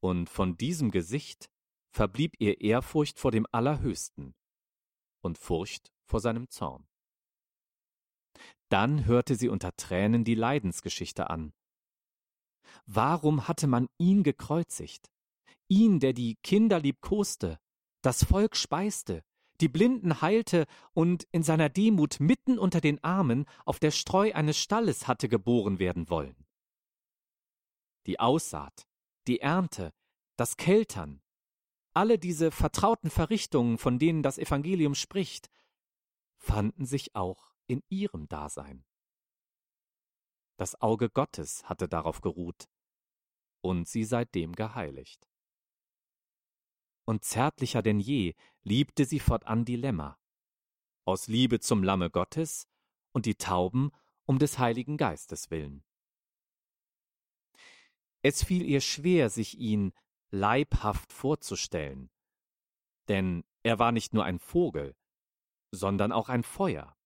Und 0.00 0.30
von 0.30 0.56
diesem 0.56 0.90
Gesicht 0.90 1.50
verblieb 1.96 2.34
ihr 2.38 2.60
Ehrfurcht 2.60 3.18
vor 3.18 3.30
dem 3.30 3.46
Allerhöchsten 3.52 4.34
und 5.22 5.38
Furcht 5.38 5.90
vor 6.04 6.20
seinem 6.20 6.50
Zorn. 6.50 6.86
Dann 8.68 9.06
hörte 9.06 9.34
sie 9.34 9.48
unter 9.48 9.74
Tränen 9.76 10.22
die 10.22 10.34
Leidensgeschichte 10.34 11.30
an. 11.30 11.54
Warum 12.84 13.48
hatte 13.48 13.66
man 13.66 13.86
ihn 13.96 14.24
gekreuzigt? 14.24 15.10
Ihn, 15.68 15.98
der 15.98 16.12
die 16.12 16.36
Kinder 16.42 16.80
liebkoste, 16.80 17.58
das 18.02 18.24
Volk 18.24 18.56
speiste, 18.56 19.22
die 19.62 19.68
Blinden 19.68 20.20
heilte 20.20 20.66
und 20.92 21.26
in 21.32 21.42
seiner 21.42 21.70
Demut 21.70 22.20
mitten 22.20 22.58
unter 22.58 22.82
den 22.82 23.02
Armen 23.02 23.46
auf 23.64 23.78
der 23.78 23.90
Streu 23.90 24.34
eines 24.34 24.58
Stalles 24.58 25.08
hatte 25.08 25.30
geboren 25.30 25.78
werden 25.78 26.10
wollen. 26.10 26.44
Die 28.06 28.20
Aussaat, 28.20 28.86
die 29.26 29.40
Ernte, 29.40 29.94
das 30.36 30.58
Keltern, 30.58 31.22
alle 31.96 32.18
diese 32.18 32.50
vertrauten 32.50 33.08
Verrichtungen, 33.08 33.78
von 33.78 33.98
denen 33.98 34.22
das 34.22 34.36
Evangelium 34.36 34.94
spricht, 34.94 35.50
fanden 36.36 36.84
sich 36.84 37.16
auch 37.16 37.54
in 37.66 37.82
ihrem 37.88 38.28
Dasein. 38.28 38.84
Das 40.58 40.78
Auge 40.82 41.08
Gottes 41.08 41.64
hatte 41.64 41.88
darauf 41.88 42.20
geruht 42.20 42.68
und 43.62 43.88
sie 43.88 44.04
seitdem 44.04 44.52
geheiligt. 44.54 45.26
Und 47.06 47.24
zärtlicher 47.24 47.80
denn 47.80 47.98
je 47.98 48.34
liebte 48.62 49.06
sie 49.06 49.20
fortan 49.20 49.64
die 49.64 49.76
Lämmer, 49.76 50.18
aus 51.06 51.28
Liebe 51.28 51.60
zum 51.60 51.82
Lamme 51.82 52.10
Gottes 52.10 52.68
und 53.12 53.24
die 53.24 53.36
Tauben 53.36 53.90
um 54.26 54.38
des 54.38 54.58
Heiligen 54.58 54.98
Geistes 54.98 55.50
willen. 55.50 55.82
Es 58.20 58.44
fiel 58.44 58.66
ihr 58.66 58.82
schwer, 58.82 59.30
sich 59.30 59.56
ihn 59.56 59.94
leibhaft 60.36 61.12
vorzustellen, 61.12 62.10
denn 63.08 63.44
er 63.62 63.78
war 63.78 63.92
nicht 63.92 64.14
nur 64.14 64.24
ein 64.24 64.38
Vogel, 64.38 64.94
sondern 65.72 66.12
auch 66.12 66.28
ein 66.28 66.42
Feuer, 66.42 66.96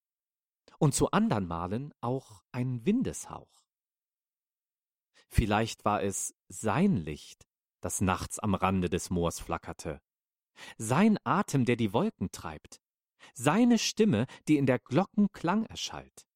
und 0.79 0.95
zu 0.95 1.11
andern 1.11 1.47
Malen 1.47 1.95
auch 2.01 2.43
ein 2.53 2.85
Windeshauch. 2.85 3.65
Vielleicht 5.29 5.85
war 5.85 6.03
es 6.03 6.35
sein 6.49 6.97
Licht, 6.97 7.47
das 7.81 8.01
nachts 8.01 8.39
am 8.39 8.55
Rande 8.55 8.91
des 8.91 9.11
Moors 9.11 9.39
flackerte, 9.41 10.03
sein 10.77 11.19
Atem, 11.25 11.65
der 11.65 11.77
die 11.77 11.93
Wolken 11.93 12.33
treibt, 12.33 12.81
seine 13.35 13.79
Stimme, 13.79 14.27
die 14.49 14.57
in 14.57 14.67
der 14.67 14.79
Glocken 14.79 15.31
Klang 15.33 15.65
erschallt. 15.67 16.27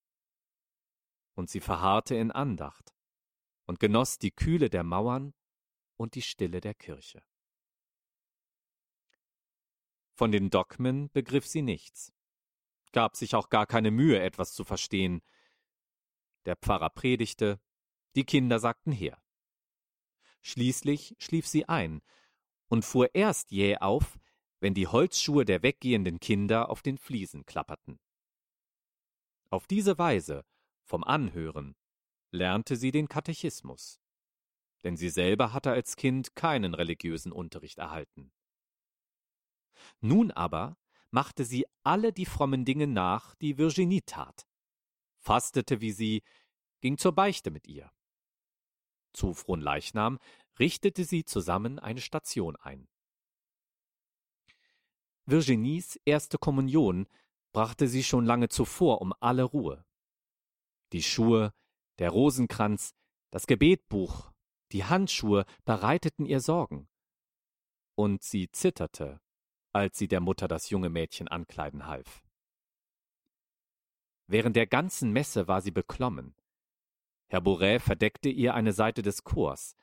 Und 1.35 1.51
sie 1.51 1.61
verharrte 1.61 2.15
in 2.15 2.31
Andacht 2.31 2.95
und 3.67 3.81
genoss 3.81 4.19
die 4.19 4.31
Kühle 4.31 4.71
der 4.71 4.85
Mauern 4.85 5.35
und 5.97 6.15
die 6.15 6.23
Stille 6.23 6.61
der 6.61 6.75
Kirche. 6.75 7.23
Von 10.15 10.31
den 10.31 10.51
Dogmen 10.51 11.11
begriff 11.11 11.47
sie 11.47 11.63
nichts, 11.63 12.13
gab 12.93 13.17
sich 13.17 13.35
auch 13.35 13.49
gar 13.49 13.67
keine 13.67 13.91
Mühe, 13.91 14.21
etwas 14.21 14.53
zu 14.53 14.65
verstehen. 14.65 15.23
Der 16.47 16.57
Pfarrer 16.57 16.91
predigte, 16.91 17.61
die 18.15 18.25
Kinder 18.25 18.61
sagten 18.61 18.93
her. 18.93 19.21
Schließlich 20.43 21.17
schlief 21.19 21.47
sie 21.47 21.69
ein 21.69 22.03
und 22.69 22.85
fuhr 22.85 23.15
erst 23.15 23.51
jäh 23.51 23.79
auf, 23.79 24.19
wenn 24.61 24.75
die 24.75 24.87
Holzschuhe 24.87 25.45
der 25.45 25.63
weggehenden 25.63 26.21
Kinder 26.21 26.71
auf 26.71 26.83
den 26.83 26.97
Fliesen 26.97 27.45
klapperten. 27.45 27.99
Auf 29.51 29.67
diese 29.67 29.99
Weise, 29.99 30.45
vom 30.85 31.03
Anhören, 31.05 31.77
lernte 32.31 32.77
sie 32.77 32.91
den 32.91 33.09
Katechismus, 33.09 34.01
denn 34.85 34.97
sie 34.97 35.09
selber 35.09 35.53
hatte 35.53 35.73
als 35.73 35.97
Kind 35.97 36.37
keinen 36.37 36.75
religiösen 36.75 37.33
Unterricht 37.33 37.79
erhalten. 37.79 38.33
Nun 40.01 40.31
aber 40.31 40.77
machte 41.11 41.45
sie 41.45 41.67
alle 41.83 42.13
die 42.13 42.27
frommen 42.27 42.65
Dinge 42.65 42.87
nach, 42.87 43.35
die 43.37 43.59
Virginie 43.59 44.05
tat, 44.05 44.47
fastete 45.19 45.81
wie 45.81 45.93
sie, 45.93 46.23
ging 46.81 46.99
zur 46.99 47.13
Beichte 47.13 47.51
mit 47.51 47.67
ihr. 47.67 47.91
Zu 49.15 49.33
Fronleichnam 49.33 50.19
richtete 50.59 51.05
sie 51.05 51.25
zusammen 51.25 51.79
eine 51.79 52.01
Station 52.01 52.57
ein. 52.57 52.89
Virginies 55.25 55.99
erste 56.05 56.37
Kommunion 56.37 57.07
brachte 57.53 57.89
sie 57.89 58.05
schon 58.05 58.27
lange 58.27 58.49
zuvor 58.49 59.01
um 59.01 59.15
alle 59.21 59.45
Ruhe. 59.45 59.87
Die 60.93 61.03
Schuhe, 61.03 61.55
der 61.99 62.11
Rosenkranz, 62.11 62.95
das 63.31 63.47
Gebetbuch, 63.47 64.34
die 64.75 64.85
Handschuhe 64.85 65.47
bereiteten 65.65 66.27
ihr 66.27 66.41
Sorgen. 66.41 66.89
Und 67.95 68.25
sie 68.25 68.51
zitterte, 68.51 69.21
als 69.73 69.97
sie 69.97 70.09
der 70.09 70.21
Mutter 70.21 70.49
das 70.49 70.69
junge 70.69 70.91
Mädchen 70.91 71.29
ankleiden 71.29 71.87
half. 71.87 72.25
Während 74.27 74.57
der 74.57 74.67
ganzen 74.67 75.13
Messe 75.13 75.47
war 75.47 75.61
sie 75.63 75.71
beklommen. 75.71 76.35
Herr 77.29 77.41
Bourret 77.41 77.83
verdeckte 77.83 78.29
ihr 78.29 78.55
eine 78.55 78.73
Seite 78.73 79.03
des 79.03 79.23
Chors, 79.23 79.77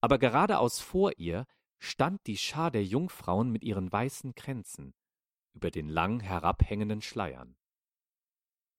aber 0.00 0.18
geradeaus 0.18 0.78
vor 0.78 1.12
ihr 1.16 1.44
stand 1.80 2.24
die 2.28 2.36
Schar 2.36 2.70
der 2.70 2.84
Jungfrauen 2.84 3.50
mit 3.50 3.64
ihren 3.64 3.90
weißen 3.90 4.36
Kränzen 4.36 4.94
über 5.52 5.72
den 5.72 5.88
lang 5.88 6.20
herabhängenden 6.20 7.02
Schleiern. 7.02 7.56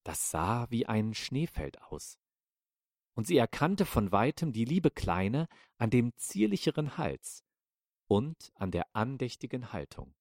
Das 0.06 0.32
sah 0.32 0.68
wie 0.70 0.86
ein 0.86 1.14
Schneefeld 1.14 1.82
aus, 1.82 2.18
und 3.16 3.28
sie 3.28 3.38
erkannte 3.38 3.86
von 3.86 4.12
weitem 4.12 4.52
die 4.52 4.66
liebe 4.66 4.92
Kleine 4.92 5.48
an 5.78 5.90
dem 5.90 6.16
zierlicheren 6.18 6.98
Hals 6.98 7.44
und 8.08 8.52
an 8.56 8.72
der 8.72 8.88
andächtigen 8.96 9.72
Haltung. 9.72 10.16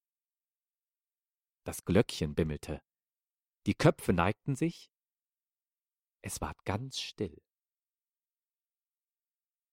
Das 1.64 1.84
Glöckchen 1.84 2.34
bimmelte, 2.34 2.82
die 3.66 3.74
Köpfe 3.74 4.12
neigten 4.12 4.56
sich, 4.56 4.90
es 6.22 6.40
ward 6.40 6.64
ganz 6.64 7.00
still. 7.00 7.40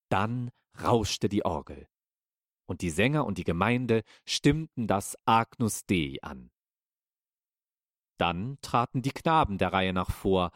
Dann 0.09 0.51
rauschte 0.81 1.29
die 1.29 1.45
Orgel, 1.45 1.87
und 2.65 2.81
die 2.81 2.89
Sänger 2.89 3.25
und 3.25 3.37
die 3.37 3.43
Gemeinde 3.43 4.03
stimmten 4.25 4.87
das 4.87 5.17
Agnus 5.25 5.85
Dei 5.85 6.17
an. 6.21 6.51
Dann 8.17 8.59
traten 8.61 9.01
die 9.01 9.11
Knaben 9.11 9.57
der 9.57 9.73
Reihe 9.73 9.93
nach 9.93 10.11
vor, 10.11 10.51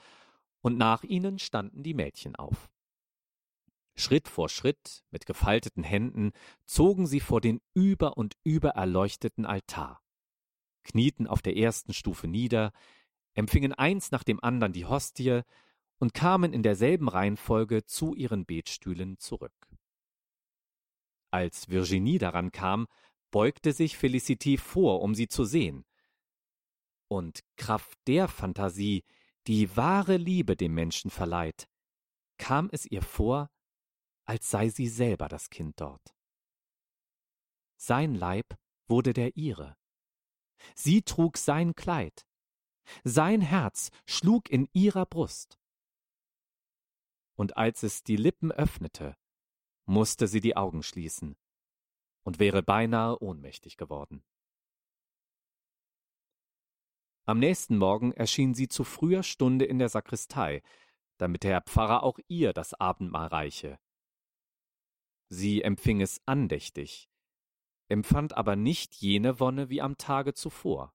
und 0.63 0.77
nach 0.77 1.03
ihnen 1.03 1.37
standen 1.39 1.83
die 1.83 1.93
Mädchen 1.93 2.35
auf. 2.35 2.69
Schritt 3.95 4.27
vor 4.27 4.49
Schritt, 4.49 5.03
mit 5.11 5.27
gefalteten 5.27 5.83
Händen, 5.83 6.31
zogen 6.65 7.05
sie 7.05 7.19
vor 7.19 7.41
den 7.41 7.61
über 7.75 8.17
und 8.17 8.35
über 8.43 8.69
erleuchteten 8.69 9.45
Altar, 9.45 10.01
knieten 10.83 11.27
auf 11.27 11.41
der 11.43 11.57
ersten 11.57 11.93
Stufe 11.93 12.27
nieder, 12.27 12.71
empfingen 13.35 13.73
eins 13.73 14.09
nach 14.09 14.23
dem 14.23 14.43
andern 14.43 14.73
die 14.73 14.85
Hostie 14.85 15.41
und 15.99 16.13
kamen 16.13 16.53
in 16.53 16.63
derselben 16.63 17.07
Reihenfolge 17.07 17.85
zu 17.85 18.15
ihren 18.15 18.45
Betstühlen 18.45 19.19
zurück. 19.19 19.53
Als 21.29 21.69
Virginie 21.69 22.19
daran 22.19 22.51
kam, 22.51 22.87
beugte 23.31 23.73
sich 23.73 23.97
Felicity 23.97 24.57
vor, 24.57 25.01
um 25.01 25.13
sie 25.13 25.27
zu 25.27 25.43
sehen. 25.43 25.85
Und 27.09 27.43
Kraft 27.57 27.97
der 28.07 28.27
Fantasie, 28.27 29.03
die 29.47 29.75
wahre 29.75 30.17
Liebe 30.17 30.55
dem 30.55 30.73
Menschen 30.73 31.11
verleiht, 31.11 31.67
kam 32.37 32.69
es 32.71 32.85
ihr 32.85 33.01
vor, 33.01 33.49
als 34.25 34.49
sei 34.49 34.69
sie 34.69 34.87
selber 34.87 35.27
das 35.27 35.49
Kind 35.49 35.79
dort. 35.79 36.15
Sein 37.77 38.15
Leib 38.15 38.57
wurde 38.87 39.13
der 39.13 39.35
ihre. 39.35 39.75
Sie 40.75 41.01
trug 41.01 41.37
sein 41.37 41.75
Kleid. 41.75 42.25
Sein 43.03 43.41
Herz 43.41 43.89
schlug 44.05 44.49
in 44.49 44.67
ihrer 44.71 45.05
Brust. 45.05 45.59
Und 47.35 47.57
als 47.57 47.83
es 47.83 48.03
die 48.03 48.15
Lippen 48.15 48.51
öffnete, 48.51 49.17
musste 49.85 50.27
sie 50.27 50.39
die 50.39 50.55
Augen 50.55 50.83
schließen 50.83 51.35
und 52.23 52.39
wäre 52.39 52.63
beinahe 52.63 53.21
ohnmächtig 53.21 53.75
geworden. 53.75 54.23
Am 57.25 57.39
nächsten 57.39 57.77
Morgen 57.77 58.11
erschien 58.11 58.53
sie 58.53 58.67
zu 58.67 58.83
früher 58.83 59.23
Stunde 59.23 59.63
in 59.65 59.79
der 59.79 59.87
Sakristei, 59.89 60.61
damit 61.17 61.43
der 61.43 61.51
Herr 61.51 61.61
Pfarrer 61.61 62.03
auch 62.03 62.19
ihr 62.27 62.51
das 62.51 62.73
Abendmahl 62.73 63.27
reiche. 63.27 63.79
Sie 65.29 65.61
empfing 65.61 66.01
es 66.01 66.21
andächtig, 66.25 67.09
empfand 67.87 68.35
aber 68.35 68.55
nicht 68.57 68.95
jene 68.95 69.39
Wonne 69.39 69.69
wie 69.69 69.81
am 69.81 69.97
Tage 69.97 70.33
zuvor. 70.33 70.93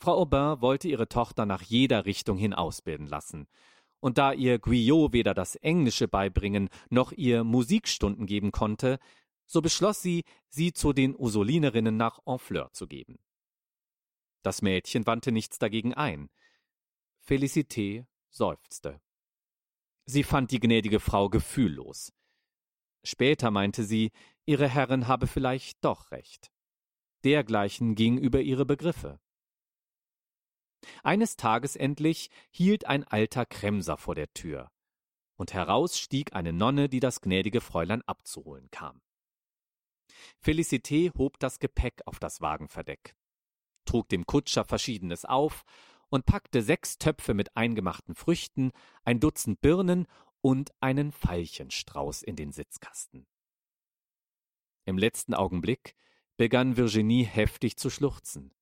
Frau 0.00 0.16
Aubin 0.22 0.62
wollte 0.62 0.88
ihre 0.88 1.08
Tochter 1.08 1.44
nach 1.44 1.62
jeder 1.62 2.06
Richtung 2.06 2.38
hin 2.38 2.54
ausbilden 2.54 3.06
lassen. 3.06 3.48
Und 4.00 4.16
da 4.16 4.32
ihr 4.32 4.60
Guyot 4.60 5.12
weder 5.12 5.34
das 5.34 5.56
Englische 5.56 6.06
beibringen 6.06 6.68
noch 6.88 7.10
ihr 7.12 7.42
Musikstunden 7.42 8.26
geben 8.26 8.52
konnte, 8.52 8.98
so 9.46 9.60
beschloss 9.60 10.00
sie, 10.00 10.24
sie 10.48 10.72
zu 10.72 10.92
den 10.92 11.16
Ursulinerinnen 11.16 11.96
nach 11.96 12.20
Honfleur 12.24 12.72
zu 12.72 12.86
geben. 12.86 13.18
Das 14.42 14.62
Mädchen 14.62 15.06
wandte 15.06 15.32
nichts 15.32 15.58
dagegen 15.58 15.94
ein. 15.94 16.30
Felicité 17.26 18.06
seufzte. 18.30 19.00
Sie 20.06 20.22
fand 20.22 20.50
die 20.50 20.60
gnädige 20.60 21.00
Frau 21.00 21.28
gefühllos. 21.28 22.12
Später 23.04 23.50
meinte 23.50 23.84
sie, 23.84 24.10
ihre 24.46 24.68
Herrin 24.68 25.06
habe 25.06 25.26
vielleicht 25.26 25.84
doch 25.84 26.10
recht. 26.10 26.50
Dergleichen 27.24 27.94
ging 27.94 28.16
über 28.16 28.40
ihre 28.40 28.64
Begriffe. 28.64 29.20
Eines 31.02 31.36
Tages 31.36 31.76
endlich 31.76 32.30
hielt 32.50 32.86
ein 32.86 33.04
alter 33.04 33.44
Kremser 33.44 33.96
vor 33.96 34.14
der 34.14 34.32
Tür, 34.32 34.70
und 35.36 35.52
heraus 35.52 35.98
stieg 35.98 36.34
eine 36.34 36.52
Nonne, 36.52 36.88
die 36.88 37.00
das 37.00 37.20
gnädige 37.20 37.60
Fräulein 37.60 38.02
abzuholen 38.02 38.70
kam. 38.70 39.02
Felicité 40.40 41.12
hob 41.16 41.38
das 41.38 41.58
Gepäck 41.58 42.02
auf 42.06 42.18
das 42.18 42.40
Wagenverdeck, 42.40 43.16
trug 43.88 44.08
dem 44.08 44.26
Kutscher 44.26 44.64
Verschiedenes 44.64 45.24
auf 45.24 45.64
und 46.10 46.26
packte 46.26 46.62
sechs 46.62 46.98
Töpfe 46.98 47.34
mit 47.34 47.56
eingemachten 47.56 48.14
Früchten, 48.14 48.72
ein 49.04 49.20
Dutzend 49.20 49.60
Birnen 49.60 50.06
und 50.40 50.72
einen 50.80 51.12
Veilchenstrauß 51.12 52.22
in 52.22 52.36
den 52.36 52.52
Sitzkasten. 52.52 53.26
Im 54.84 54.98
letzten 54.98 55.34
Augenblick 55.34 55.94
begann 56.36 56.76
Virginie 56.76 57.24
heftig 57.24 57.76
zu 57.76 57.90
schluchzen. 57.90 58.54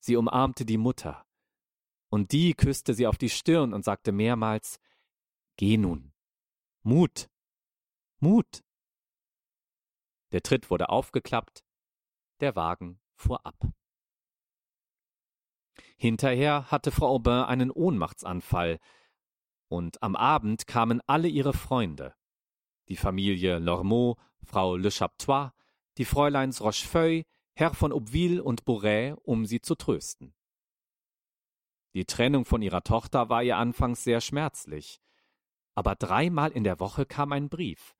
Sie 0.00 0.16
umarmte 0.16 0.64
die 0.64 0.76
Mutter, 0.76 1.24
und 2.10 2.32
die 2.32 2.54
küsste 2.54 2.94
sie 2.94 3.06
auf 3.06 3.18
die 3.18 3.30
Stirn 3.30 3.72
und 3.72 3.84
sagte 3.84 4.12
mehrmals 4.12 4.78
Geh 5.56 5.76
nun. 5.76 6.12
Mut. 6.82 7.28
Mut. 8.20 8.62
Der 10.32 10.42
Tritt 10.42 10.70
wurde 10.70 10.88
aufgeklappt, 10.88 11.64
der 12.40 12.54
Wagen 12.56 13.00
fuhr 13.16 13.44
ab. 13.46 13.56
Hinterher 16.04 16.70
hatte 16.70 16.90
Frau 16.90 17.06
Aubin 17.14 17.32
einen 17.32 17.70
Ohnmachtsanfall, 17.70 18.78
und 19.68 20.02
am 20.02 20.16
Abend 20.16 20.66
kamen 20.66 21.00
alle 21.06 21.28
ihre 21.28 21.54
Freunde, 21.54 22.14
die 22.90 22.96
Familie 22.96 23.58
Lormeau, 23.58 24.18
Frau 24.42 24.76
Le 24.76 24.90
Chaptois, 24.90 25.52
die 25.96 26.04
Fräuleins 26.04 26.60
Rochefeuille, 26.60 27.24
Herr 27.54 27.72
von 27.72 27.90
Aubeville 27.90 28.44
und 28.44 28.66
Bourret, 28.66 29.16
um 29.22 29.46
sie 29.46 29.62
zu 29.62 29.76
trösten. 29.76 30.34
Die 31.94 32.04
Trennung 32.04 32.44
von 32.44 32.60
ihrer 32.60 32.84
Tochter 32.84 33.30
war 33.30 33.42
ihr 33.42 33.56
anfangs 33.56 34.04
sehr 34.04 34.20
schmerzlich, 34.20 35.00
aber 35.74 35.94
dreimal 35.94 36.52
in 36.52 36.64
der 36.64 36.80
Woche 36.80 37.06
kam 37.06 37.32
ein 37.32 37.48
Brief, 37.48 37.96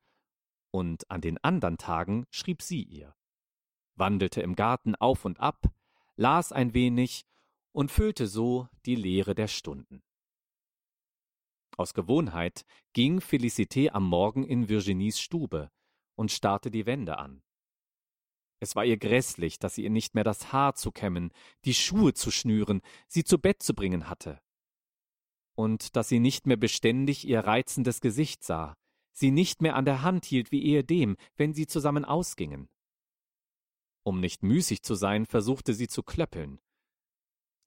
und 0.69 1.09
an 1.09 1.21
den 1.21 1.43
andern 1.43 1.79
Tagen 1.79 2.27
schrieb 2.29 2.61
sie 2.61 2.83
ihr, 2.83 3.15
wandelte 3.95 4.43
im 4.43 4.55
Garten 4.55 4.93
auf 4.93 5.25
und 5.25 5.39
ab, 5.39 5.73
las 6.17 6.51
ein 6.51 6.75
wenig 6.75 7.25
und 7.75 7.91
füllte 7.91 8.27
so 8.27 8.69
die 8.85 8.95
Leere 8.95 9.35
der 9.35 9.49
Stunden. 9.49 10.01
Aus 11.75 11.93
Gewohnheit 11.93 12.65
ging 12.93 13.19
Felicité 13.19 13.89
am 13.89 14.07
Morgen 14.07 14.45
in 14.45 14.69
Virginies 14.69 15.19
Stube 15.19 15.69
und 16.15 16.31
starrte 16.31 16.71
die 16.71 16.85
Wände 16.85 17.17
an. 17.17 17.43
Es 18.61 18.77
war 18.77 18.85
ihr 18.85 18.95
grässlich, 18.95 19.59
dass 19.59 19.75
sie 19.75 19.83
ihr 19.83 19.89
nicht 19.89 20.15
mehr 20.15 20.23
das 20.23 20.53
Haar 20.53 20.75
zu 20.75 20.93
kämmen, 20.93 21.33
die 21.65 21.73
Schuhe 21.73 22.13
zu 22.13 22.31
schnüren, 22.31 22.81
sie 23.07 23.25
zu 23.25 23.39
Bett 23.39 23.61
zu 23.61 23.73
bringen 23.73 24.07
hatte. 24.09 24.39
Und 25.53 25.97
dass 25.97 26.07
sie 26.07 26.19
nicht 26.19 26.47
mehr 26.47 26.57
beständig 26.57 27.27
ihr 27.27 27.41
reizendes 27.41 27.99
Gesicht 27.99 28.45
sah, 28.45 28.77
sie 29.11 29.31
nicht 29.31 29.61
mehr 29.61 29.75
an 29.75 29.83
der 29.83 30.01
Hand 30.01 30.23
hielt 30.23 30.53
wie 30.53 30.63
ehedem, 30.63 31.17
wenn 31.35 31.53
sie 31.53 31.67
zusammen 31.67 32.05
ausgingen. 32.05 32.69
Um 34.03 34.21
nicht 34.21 34.43
müßig 34.43 34.81
zu 34.81 34.95
sein, 34.95 35.25
versuchte 35.25 35.73
sie 35.73 35.89
zu 35.89 36.03
klöppeln. 36.03 36.61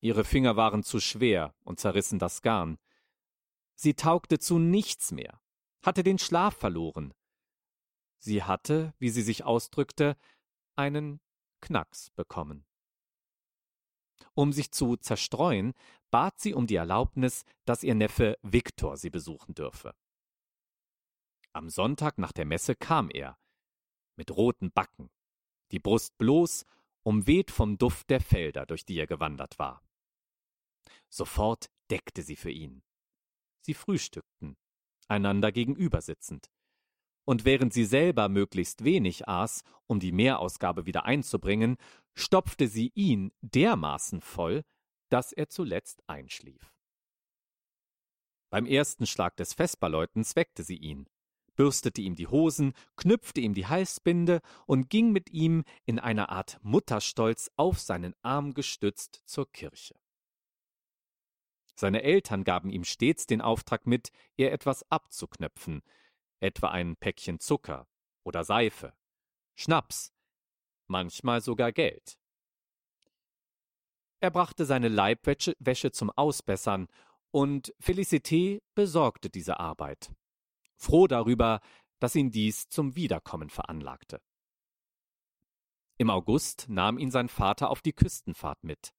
Ihre 0.00 0.24
Finger 0.24 0.56
waren 0.56 0.82
zu 0.82 1.00
schwer 1.00 1.54
und 1.64 1.80
zerrissen 1.80 2.18
das 2.18 2.42
Garn. 2.42 2.78
Sie 3.74 3.94
taugte 3.94 4.38
zu 4.38 4.58
nichts 4.58 5.12
mehr, 5.12 5.40
hatte 5.82 6.02
den 6.02 6.18
Schlaf 6.18 6.56
verloren. 6.56 7.14
Sie 8.18 8.42
hatte, 8.42 8.94
wie 8.98 9.10
sie 9.10 9.22
sich 9.22 9.44
ausdrückte, 9.44 10.16
einen 10.76 11.20
Knacks 11.60 12.10
bekommen. 12.10 12.64
Um 14.34 14.52
sich 14.52 14.70
zu 14.70 14.96
zerstreuen, 14.96 15.74
bat 16.10 16.40
sie 16.40 16.54
um 16.54 16.66
die 16.66 16.76
Erlaubnis, 16.76 17.44
dass 17.64 17.82
ihr 17.82 17.94
Neffe 17.94 18.38
Viktor 18.42 18.96
sie 18.96 19.10
besuchen 19.10 19.54
dürfe. 19.54 19.94
Am 21.52 21.68
Sonntag 21.68 22.18
nach 22.18 22.32
der 22.32 22.44
Messe 22.44 22.76
kam 22.76 23.10
er, 23.10 23.38
mit 24.16 24.30
roten 24.36 24.70
Backen, 24.70 25.10
die 25.72 25.78
Brust 25.78 26.16
bloß, 26.18 26.66
umweht 27.02 27.50
vom 27.50 27.78
Duft 27.78 28.10
der 28.10 28.20
Felder, 28.20 28.66
durch 28.66 28.84
die 28.84 28.96
er 28.96 29.06
gewandert 29.06 29.58
war. 29.58 29.87
Sofort 31.08 31.70
deckte 31.90 32.22
sie 32.22 32.36
für 32.36 32.50
ihn. 32.50 32.82
Sie 33.60 33.74
frühstückten, 33.74 34.56
einander 35.08 35.52
gegenüber 35.52 36.00
sitzend 36.00 36.48
und 37.28 37.44
während 37.44 37.74
sie 37.74 37.84
selber 37.84 38.30
möglichst 38.30 38.84
wenig 38.84 39.28
aß, 39.28 39.62
um 39.86 40.00
die 40.00 40.12
Mehrausgabe 40.12 40.86
wieder 40.86 41.04
einzubringen, 41.04 41.76
stopfte 42.14 42.68
sie 42.68 42.90
ihn 42.94 43.32
dermaßen 43.42 44.22
voll, 44.22 44.64
dass 45.10 45.34
er 45.34 45.50
zuletzt 45.50 46.02
einschlief. 46.06 46.72
Beim 48.48 48.64
ersten 48.64 49.06
Schlag 49.06 49.36
des 49.36 49.52
Vesperläutens 49.52 50.36
weckte 50.36 50.62
sie 50.62 50.78
ihn, 50.78 51.06
bürstete 51.54 52.00
ihm 52.00 52.14
die 52.14 52.28
Hosen, 52.28 52.72
knüpfte 52.96 53.42
ihm 53.42 53.52
die 53.52 53.66
Halsbinde 53.66 54.40
und 54.64 54.88
ging 54.88 55.12
mit 55.12 55.28
ihm 55.28 55.64
in 55.84 55.98
einer 55.98 56.30
Art 56.30 56.58
Mutterstolz 56.62 57.50
auf 57.56 57.78
seinen 57.78 58.14
Arm 58.22 58.54
gestützt 58.54 59.20
zur 59.26 59.52
Kirche. 59.52 59.94
Seine 61.78 62.02
Eltern 62.02 62.42
gaben 62.42 62.70
ihm 62.70 62.82
stets 62.82 63.26
den 63.26 63.40
Auftrag 63.40 63.86
mit, 63.86 64.10
ihr 64.36 64.50
etwas 64.50 64.82
abzuknöpfen, 64.90 65.82
etwa 66.40 66.70
ein 66.70 66.96
Päckchen 66.96 67.38
Zucker 67.38 67.86
oder 68.24 68.42
Seife, 68.42 68.94
Schnaps, 69.54 70.12
manchmal 70.88 71.40
sogar 71.40 71.70
Geld. 71.70 72.18
Er 74.18 74.32
brachte 74.32 74.64
seine 74.64 74.88
Leibwäsche 74.88 75.92
zum 75.92 76.10
Ausbessern, 76.10 76.88
und 77.30 77.72
Felicité 77.80 78.60
besorgte 78.74 79.30
diese 79.30 79.60
Arbeit, 79.60 80.10
froh 80.74 81.06
darüber, 81.06 81.60
dass 82.00 82.16
ihn 82.16 82.32
dies 82.32 82.68
zum 82.68 82.96
Wiederkommen 82.96 83.50
veranlagte. 83.50 84.20
Im 85.96 86.10
August 86.10 86.66
nahm 86.68 86.98
ihn 86.98 87.12
sein 87.12 87.28
Vater 87.28 87.70
auf 87.70 87.82
die 87.82 87.92
Küstenfahrt 87.92 88.64
mit. 88.64 88.92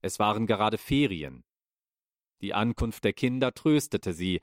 Es 0.00 0.20
waren 0.20 0.46
gerade 0.46 0.78
Ferien. 0.78 1.42
Die 2.40 2.54
Ankunft 2.54 3.04
der 3.04 3.12
Kinder 3.12 3.52
tröstete 3.52 4.12
sie, 4.12 4.40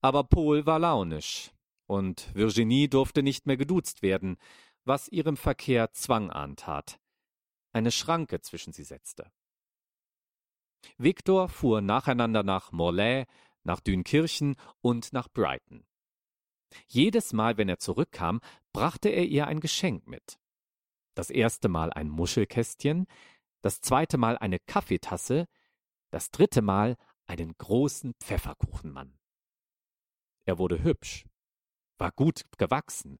aber 0.00 0.24
Paul 0.24 0.66
war 0.66 0.78
launisch, 0.78 1.50
und 1.86 2.34
Virginie 2.34 2.88
durfte 2.88 3.22
nicht 3.22 3.46
mehr 3.46 3.56
geduzt 3.56 4.02
werden, 4.02 4.38
was 4.84 5.08
ihrem 5.08 5.36
Verkehr 5.36 5.92
Zwang 5.92 6.30
antat, 6.30 7.00
eine 7.72 7.90
Schranke 7.90 8.40
zwischen 8.40 8.72
sie 8.72 8.84
setzte. 8.84 9.30
Victor 10.96 11.48
fuhr 11.48 11.80
nacheinander 11.80 12.42
nach 12.42 12.72
Morlaix, 12.72 13.30
nach 13.62 13.80
Dünkirchen 13.80 14.56
und 14.80 15.12
nach 15.12 15.28
Brighton. 15.28 15.84
Jedes 16.86 17.32
Mal, 17.32 17.58
wenn 17.58 17.68
er 17.68 17.78
zurückkam, 17.78 18.40
brachte 18.72 19.08
er 19.08 19.24
ihr 19.26 19.46
ein 19.46 19.60
Geschenk 19.60 20.06
mit. 20.06 20.38
Das 21.14 21.30
erste 21.30 21.68
Mal 21.68 21.92
ein 21.92 22.08
Muschelkästchen, 22.08 23.06
das 23.60 23.80
zweite 23.80 24.16
Mal 24.16 24.38
eine 24.38 24.58
Kaffeetasse, 24.58 25.46
das 26.10 26.30
dritte 26.30 26.62
Mal 26.62 26.96
einen 27.26 27.56
großen 27.56 28.14
Pfefferkuchenmann. 28.14 29.18
Er 30.44 30.58
wurde 30.58 30.82
hübsch, 30.82 31.26
war 31.98 32.12
gut 32.12 32.44
gewachsen, 32.58 33.18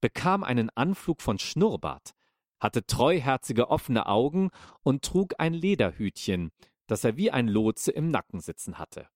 bekam 0.00 0.44
einen 0.44 0.70
Anflug 0.70 1.22
von 1.22 1.38
Schnurrbart, 1.38 2.14
hatte 2.60 2.86
treuherzige 2.86 3.70
offene 3.70 4.06
Augen 4.06 4.50
und 4.82 5.04
trug 5.04 5.34
ein 5.38 5.54
Lederhütchen, 5.54 6.52
das 6.86 7.04
er 7.04 7.16
wie 7.16 7.30
ein 7.30 7.48
Lotse 7.48 7.92
im 7.92 8.10
Nacken 8.10 8.40
sitzen 8.40 8.78
hatte. 8.78 9.08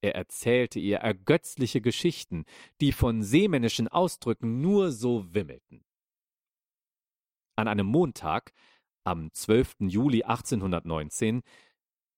Er 0.00 0.16
erzählte 0.16 0.80
ihr 0.80 0.98
ergötzliche 0.98 1.80
Geschichten, 1.80 2.44
die 2.80 2.92
von 2.92 3.22
seemännischen 3.22 3.86
Ausdrücken 3.86 4.60
nur 4.60 4.90
so 4.90 5.32
wimmelten. 5.32 5.84
An 7.54 7.68
einem 7.68 7.86
Montag, 7.86 8.52
am 9.04 9.32
12. 9.32 9.76
Juli 9.80 10.24
1819, 10.24 11.42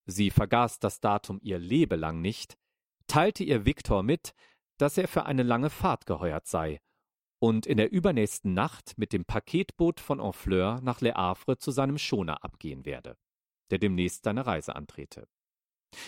sie 0.06 0.30
vergaß 0.30 0.78
das 0.78 1.00
Datum 1.00 1.38
ihr 1.42 1.58
Lebelang 1.58 2.20
nicht, 2.20 2.56
teilte 3.06 3.44
ihr 3.44 3.64
Viktor 3.64 4.02
mit, 4.02 4.34
dass 4.78 4.98
er 4.98 5.08
für 5.08 5.26
eine 5.26 5.42
lange 5.42 5.70
Fahrt 5.70 6.06
geheuert 6.06 6.46
sei 6.46 6.80
und 7.38 7.66
in 7.66 7.76
der 7.76 7.92
übernächsten 7.92 8.54
Nacht 8.54 8.96
mit 8.96 9.12
dem 9.12 9.24
Paketboot 9.24 10.00
von 10.00 10.20
Honfleur 10.20 10.80
nach 10.82 11.00
Le 11.00 11.14
Havre 11.14 11.58
zu 11.58 11.70
seinem 11.70 11.98
Schoner 11.98 12.42
abgehen 12.42 12.84
werde. 12.84 13.16
der 13.70 13.78
demnächst 13.78 14.24
seine 14.24 14.46
Reise 14.46 14.76
antrete. 14.76 15.26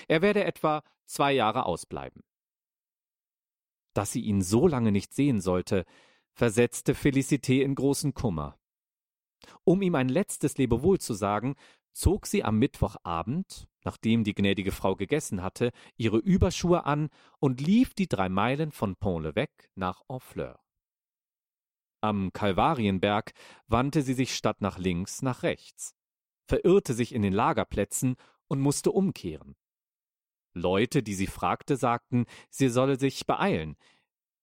Er 0.09 0.23
werde 0.23 0.45
etwa 0.45 0.83
zwei 1.07 1.33
Jahre 1.33 1.67
ausbleiben. 1.67 2.23
Dass 3.95 4.13
sie 4.13 4.21
ihn 4.21 4.43
so 4.43 4.69
lange 4.69 4.93
nicht 4.93 5.15
sehen 5.15 5.41
sollte, 5.41 5.85
versetzte 6.33 6.95
Felicité 6.95 7.63
in 7.63 7.75
großen 7.75 8.15
Kummer. 8.15 8.59
Um 9.65 9.81
ihm 9.83 9.95
ein 9.95 10.09
letztes 10.09 10.59
Lebewohl 10.59 10.99
zu 10.99 11.15
sagen, 11.15 11.57
zog 11.97 12.27
sie 12.27 12.45
am 12.45 12.59
Mittwochabend, 12.59 13.69
nachdem 13.83 14.23
die 14.23 14.35
gnädige 14.35 14.71
Frau 14.71 14.97
gegessen 14.97 15.43
hatte, 15.43 15.73
ihre 15.97 16.19
Überschuhe 16.19 16.85
an 16.85 17.09
und 17.39 17.63
lief 17.63 17.95
die 17.95 18.07
drei 18.07 18.29
Meilen 18.29 18.71
von 18.71 18.97
Pont-l'Evêque 18.97 19.71
nach 19.75 20.03
Honfleur. 20.07 20.61
Am 22.03 22.35
Kalvarienberg 22.35 23.33
wandte 23.67 24.03
sie 24.03 24.13
sich 24.13 24.37
statt 24.37 24.61
nach 24.61 24.77
links 24.77 25.23
nach 25.23 25.43
rechts, 25.43 25.95
verirrte 26.47 26.93
sich 26.93 27.15
in 27.15 27.23
den 27.23 27.33
Lagerplätzen 27.33 28.17
und 28.47 28.61
musste 28.61 28.93
umkehren. 28.93 29.57
Leute, 30.53 31.03
die 31.03 31.15
sie 31.15 31.27
fragte, 31.27 31.77
sagten, 31.79 32.27
sie 32.51 32.69
solle 32.69 32.99
sich 32.99 33.27
beeilen. 33.27 33.77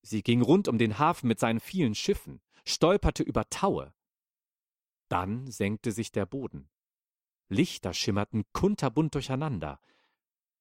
Sie 0.01 0.23
ging 0.23 0.41
rund 0.41 0.67
um 0.67 0.79
den 0.79 0.97
Hafen 0.97 1.27
mit 1.27 1.39
seinen 1.39 1.59
vielen 1.59 1.93
Schiffen, 1.93 2.41
stolperte 2.65 3.21
über 3.21 3.47
Taue. 3.49 3.93
Dann 5.07 5.45
senkte 5.51 5.91
sich 5.91 6.11
der 6.11 6.25
Boden. 6.25 6.72
Lichter 7.49 7.93
schimmerten 7.93 8.43
kunterbunt 8.53 9.15
durcheinander. 9.15 9.79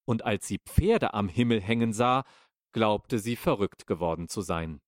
Und 0.05 0.25
als 0.25 0.47
sie 0.47 0.59
Pferde 0.59 1.15
am 1.15 1.29
Himmel 1.29 1.61
hängen 1.61 1.93
sah, 1.93 2.25
glaubte 2.73 3.19
sie 3.19 3.37
verrückt 3.37 3.87
geworden 3.87 4.29
zu 4.29 4.41
sein. 4.41 4.81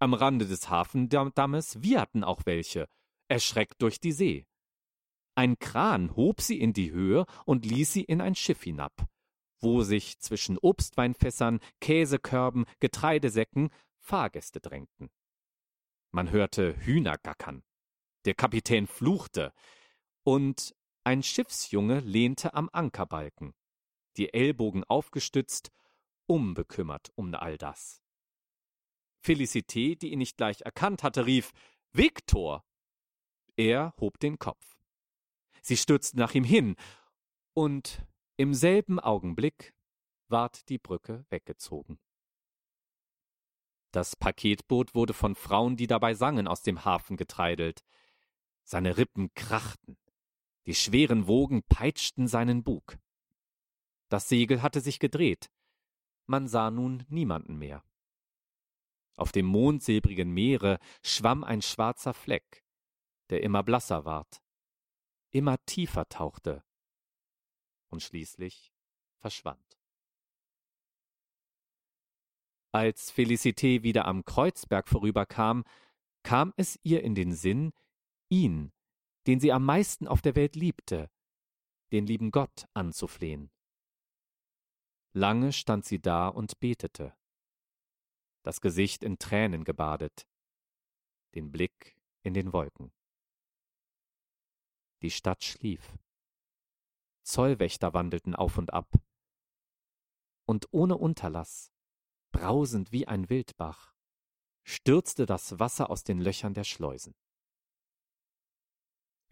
Am 0.00 0.14
Rande 0.14 0.46
des 0.46 0.68
Hafendammes 0.68 1.82
wieherten 1.82 2.24
auch 2.24 2.42
welche, 2.44 2.88
erschreckt 3.28 3.80
durch 3.80 4.00
die 4.00 4.12
See. 4.12 4.46
Ein 5.36 5.58
Kran 5.58 6.14
hob 6.14 6.40
sie 6.40 6.60
in 6.60 6.72
die 6.72 6.92
Höhe 6.92 7.26
und 7.44 7.64
ließ 7.64 7.92
sie 7.92 8.04
in 8.04 8.20
ein 8.20 8.34
Schiff 8.34 8.62
hinab, 8.62 9.06
wo 9.60 9.82
sich 9.82 10.18
zwischen 10.18 10.58
Obstweinfässern, 10.58 11.60
Käsekörben, 11.80 12.66
Getreidesäcken 12.80 13.70
Fahrgäste 13.98 14.60
drängten. 14.60 15.10
Man 16.12 16.30
hörte 16.30 16.76
Hühner 16.84 17.18
gackern. 17.18 17.64
Der 18.26 18.34
Kapitän 18.34 18.86
fluchte, 18.86 19.52
und 20.24 20.74
ein 21.04 21.22
Schiffsjunge 21.22 22.00
lehnte 22.00 22.54
am 22.54 22.70
Ankerbalken, 22.72 23.54
die 24.16 24.32
Ellbogen 24.32 24.84
aufgestützt, 24.84 25.70
unbekümmert 26.26 27.12
um 27.14 27.34
all 27.34 27.58
das. 27.58 28.02
Felicité, 29.22 29.96
die 29.96 30.12
ihn 30.12 30.18
nicht 30.18 30.36
gleich 30.36 30.62
erkannt 30.62 31.02
hatte, 31.02 31.26
rief 31.26 31.52
Viktor. 31.92 32.64
Er 33.56 33.94
hob 34.00 34.18
den 34.18 34.38
Kopf. 34.38 34.76
Sie 35.62 35.76
stürzte 35.76 36.18
nach 36.18 36.34
ihm 36.34 36.44
hin, 36.44 36.76
und 37.54 38.04
im 38.36 38.52
selben 38.52 38.98
Augenblick 38.98 39.74
ward 40.28 40.68
die 40.68 40.78
Brücke 40.78 41.24
weggezogen. 41.30 42.00
Das 43.92 44.16
Paketboot 44.16 44.94
wurde 44.94 45.14
von 45.14 45.36
Frauen, 45.36 45.76
die 45.76 45.86
dabei 45.86 46.14
sangen, 46.14 46.48
aus 46.48 46.62
dem 46.62 46.84
Hafen 46.84 47.16
getreidelt. 47.16 47.84
Seine 48.64 48.96
Rippen 48.96 49.32
krachten, 49.34 49.96
die 50.66 50.74
schweren 50.74 51.26
Wogen 51.26 51.62
peitschten 51.64 52.28
seinen 52.28 52.62
Bug. 52.62 52.98
Das 54.08 54.28
Segel 54.28 54.62
hatte 54.62 54.80
sich 54.80 54.98
gedreht, 54.98 55.50
man 56.26 56.48
sah 56.48 56.70
nun 56.70 57.04
niemanden 57.08 57.56
mehr. 57.56 57.84
Auf 59.16 59.32
dem 59.32 59.46
mondsilbrigen 59.46 60.30
Meere 60.30 60.78
schwamm 61.02 61.44
ein 61.44 61.62
schwarzer 61.62 62.14
Fleck, 62.14 62.64
der 63.30 63.42
immer 63.42 63.62
blasser 63.62 64.04
ward 64.04 64.44
immer 65.34 65.58
tiefer 65.66 66.08
tauchte 66.08 66.64
und 67.90 68.02
schließlich 68.02 68.72
verschwand. 69.20 69.78
Als 72.72 73.12
Felicité 73.12 73.82
wieder 73.82 74.04
am 74.04 74.24
Kreuzberg 74.24 74.88
vorüberkam, 74.88 75.64
kam 76.22 76.52
es 76.56 76.78
ihr 76.82 77.02
in 77.02 77.14
den 77.14 77.32
Sinn, 77.32 77.72
ihn, 78.28 78.72
den 79.26 79.40
sie 79.40 79.52
am 79.52 79.64
meisten 79.64 80.06
auf 80.06 80.22
der 80.22 80.36
Welt 80.36 80.56
liebte, 80.56 81.10
den 81.92 82.06
lieben 82.06 82.30
Gott 82.30 82.66
anzuflehen. 82.74 83.50
Lange 85.12 85.52
stand 85.52 85.84
sie 85.84 86.00
da 86.00 86.28
und 86.28 86.58
betete, 86.60 87.16
das 88.42 88.60
Gesicht 88.60 89.02
in 89.02 89.18
Tränen 89.18 89.64
gebadet, 89.64 90.26
den 91.34 91.50
Blick 91.50 91.96
in 92.22 92.34
den 92.34 92.52
Wolken. 92.52 92.92
Die 95.02 95.10
Stadt 95.10 95.44
schlief. 95.44 95.96
Zollwächter 97.22 97.94
wandelten 97.94 98.34
auf 98.34 98.58
und 98.58 98.72
ab. 98.72 98.90
Und 100.46 100.68
ohne 100.72 100.98
Unterlass, 100.98 101.72
brausend 102.32 102.92
wie 102.92 103.08
ein 103.08 103.30
Wildbach, 103.30 103.94
stürzte 104.62 105.26
das 105.26 105.58
Wasser 105.58 105.90
aus 105.90 106.04
den 106.04 106.20
Löchern 106.20 106.54
der 106.54 106.64
Schleusen. 106.64 107.14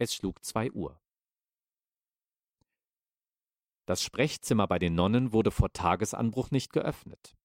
Es 0.03 0.13
schlug 0.13 0.43
zwei 0.43 0.69
Uhr. 0.73 0.99
Das 3.85 4.03
Sprechzimmer 4.03 4.67
bei 4.67 4.77
den 4.77 4.95
Nonnen 4.95 5.31
wurde 5.31 5.49
vor 5.49 5.71
Tagesanbruch 5.71 6.51
nicht 6.51 6.73
geöffnet. 6.73 7.37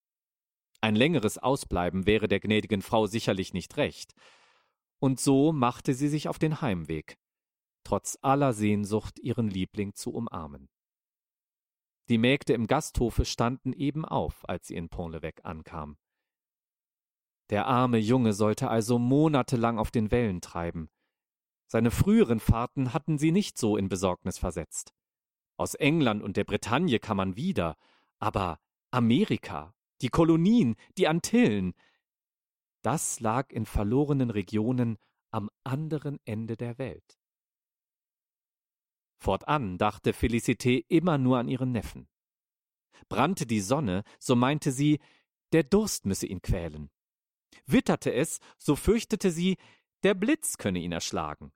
Ein 0.80 0.96
längeres 0.96 1.38
Ausbleiben 1.38 2.04
wäre 2.04 2.26
der 2.26 2.40
gnädigen 2.40 2.82
Frau 2.82 3.06
sicherlich 3.06 3.54
nicht 3.54 3.76
recht, 3.76 4.12
und 4.98 5.20
so 5.20 5.52
machte 5.52 5.94
sie 5.94 6.08
sich 6.08 6.26
auf 6.26 6.40
den 6.40 6.60
Heimweg, 6.60 7.16
trotz 7.84 8.18
aller 8.22 8.52
Sehnsucht 8.52 9.20
ihren 9.20 9.48
Liebling 9.48 9.94
zu 9.94 10.12
umarmen. 10.12 10.68
Die 12.08 12.18
Mägde 12.18 12.54
im 12.54 12.66
Gasthofe 12.66 13.24
standen 13.24 13.72
eben 13.72 14.04
auf, 14.04 14.48
als 14.48 14.66
sie 14.66 14.74
in 14.74 14.88
Pont-l'Evêque 14.88 15.42
ankam. 15.42 15.96
Der 17.50 17.66
arme 17.66 17.98
Junge 17.98 18.32
sollte 18.32 18.68
also 18.68 18.98
monatelang 18.98 19.78
auf 19.78 19.92
den 19.92 20.10
Wellen 20.10 20.40
treiben. 20.40 20.90
Seine 21.68 21.90
früheren 21.90 22.40
Fahrten 22.40 22.94
hatten 22.94 23.18
sie 23.18 23.30
nicht 23.30 23.58
so 23.58 23.76
in 23.76 23.88
Besorgnis 23.88 24.38
versetzt. 24.38 24.94
Aus 25.58 25.74
England 25.74 26.22
und 26.22 26.36
der 26.36 26.44
Bretagne 26.44 26.98
kam 26.98 27.18
man 27.18 27.36
wieder, 27.36 27.76
aber 28.18 28.58
Amerika, 28.90 29.74
die 30.00 30.08
Kolonien, 30.08 30.76
die 30.96 31.08
Antillen, 31.08 31.74
das 32.82 33.20
lag 33.20 33.52
in 33.52 33.66
verlorenen 33.66 34.30
Regionen 34.30 34.96
am 35.30 35.50
anderen 35.62 36.18
Ende 36.24 36.56
der 36.56 36.78
Welt. 36.78 37.18
Fortan 39.18 39.76
dachte 39.76 40.12
Felicité 40.12 40.84
immer 40.88 41.18
nur 41.18 41.38
an 41.38 41.48
ihren 41.48 41.72
Neffen. 41.72 42.08
Brannte 43.08 43.46
die 43.46 43.60
Sonne, 43.60 44.04
so 44.18 44.36
meinte 44.36 44.72
sie, 44.72 45.00
der 45.52 45.64
Durst 45.64 46.06
müsse 46.06 46.26
ihn 46.26 46.40
quälen. 46.40 46.90
Witterte 47.66 48.12
es, 48.12 48.38
so 48.56 48.76
fürchtete 48.76 49.30
sie, 49.30 49.58
der 50.02 50.14
Blitz 50.14 50.56
könne 50.56 50.78
ihn 50.78 50.92
erschlagen. 50.92 51.52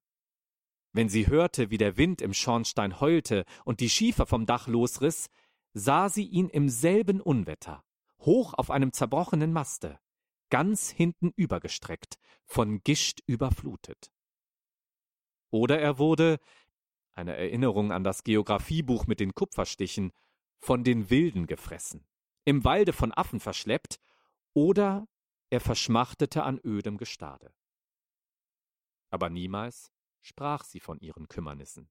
Wenn 0.92 1.08
sie 1.08 1.26
hörte, 1.26 1.70
wie 1.70 1.78
der 1.78 1.96
Wind 1.96 2.20
im 2.20 2.34
Schornstein 2.34 3.00
heulte 3.00 3.44
und 3.64 3.80
die 3.80 3.88
Schiefer 3.88 4.26
vom 4.26 4.44
Dach 4.44 4.66
losriss, 4.68 5.28
sah 5.72 6.08
sie 6.08 6.26
ihn 6.26 6.48
im 6.48 6.68
selben 6.68 7.20
Unwetter, 7.20 7.82
hoch 8.20 8.52
auf 8.54 8.70
einem 8.70 8.92
zerbrochenen 8.92 9.52
Maste, 9.52 9.98
ganz 10.50 10.90
hinten 10.90 11.32
übergestreckt, 11.34 12.18
von 12.44 12.82
Gischt 12.82 13.20
überflutet. 13.26 14.12
Oder 15.50 15.80
er 15.80 15.98
wurde, 15.98 16.38
eine 17.14 17.36
Erinnerung 17.36 17.92
an 17.92 18.04
das 18.04 18.22
Geographiebuch 18.24 19.06
mit 19.06 19.20
den 19.20 19.34
Kupferstichen, 19.34 20.12
von 20.58 20.84
den 20.84 21.10
Wilden 21.10 21.46
gefressen, 21.46 22.06
im 22.44 22.64
Walde 22.64 22.92
von 22.92 23.12
Affen 23.12 23.40
verschleppt, 23.40 23.98
oder 24.54 25.06
er 25.50 25.60
verschmachtete 25.60 26.42
an 26.44 26.60
ödem 26.64 26.98
Gestade. 26.98 27.52
Aber 29.10 29.28
niemals 29.28 29.91
sprach 30.22 30.64
sie 30.64 30.80
von 30.80 30.98
ihren 31.00 31.28
Kümmernissen. 31.28 31.90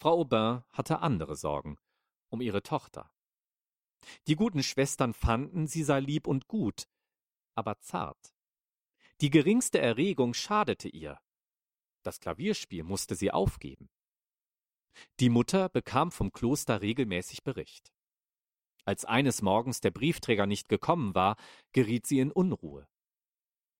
Frau 0.00 0.20
Aubin 0.20 0.62
hatte 0.72 1.00
andere 1.00 1.36
Sorgen 1.36 1.78
um 2.28 2.40
ihre 2.40 2.62
Tochter. 2.62 3.10
Die 4.26 4.36
guten 4.36 4.62
Schwestern 4.62 5.14
fanden, 5.14 5.66
sie 5.66 5.82
sei 5.82 6.00
lieb 6.00 6.26
und 6.26 6.46
gut, 6.48 6.88
aber 7.54 7.78
zart. 7.80 8.34
Die 9.20 9.30
geringste 9.30 9.78
Erregung 9.78 10.34
schadete 10.34 10.88
ihr, 10.88 11.18
das 12.04 12.20
Klavierspiel 12.20 12.84
musste 12.84 13.14
sie 13.14 13.30
aufgeben. 13.30 13.88
Die 15.20 15.30
Mutter 15.30 15.68
bekam 15.70 16.12
vom 16.12 16.32
Kloster 16.32 16.82
regelmäßig 16.82 17.42
Bericht. 17.42 17.92
Als 18.84 19.04
eines 19.06 19.40
Morgens 19.40 19.80
der 19.80 19.90
Briefträger 19.90 20.46
nicht 20.46 20.68
gekommen 20.68 21.14
war, 21.14 21.36
geriet 21.72 22.06
sie 22.06 22.18
in 22.18 22.30
Unruhe. 22.30 22.86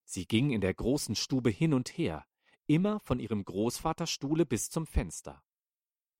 Sie 0.05 0.27
ging 0.27 0.51
in 0.51 0.61
der 0.61 0.75
großen 0.75 1.17
Stube 1.17 1.51
hin 1.51 1.75
und 1.75 1.97
her, 1.97 2.27
immer 2.67 3.01
von 3.01 3.21
ihrem 3.21 3.45
Großvaterstuhle 3.45 4.47
bis 4.47 4.71
zum 4.71 4.87
Fenster. 4.87 5.43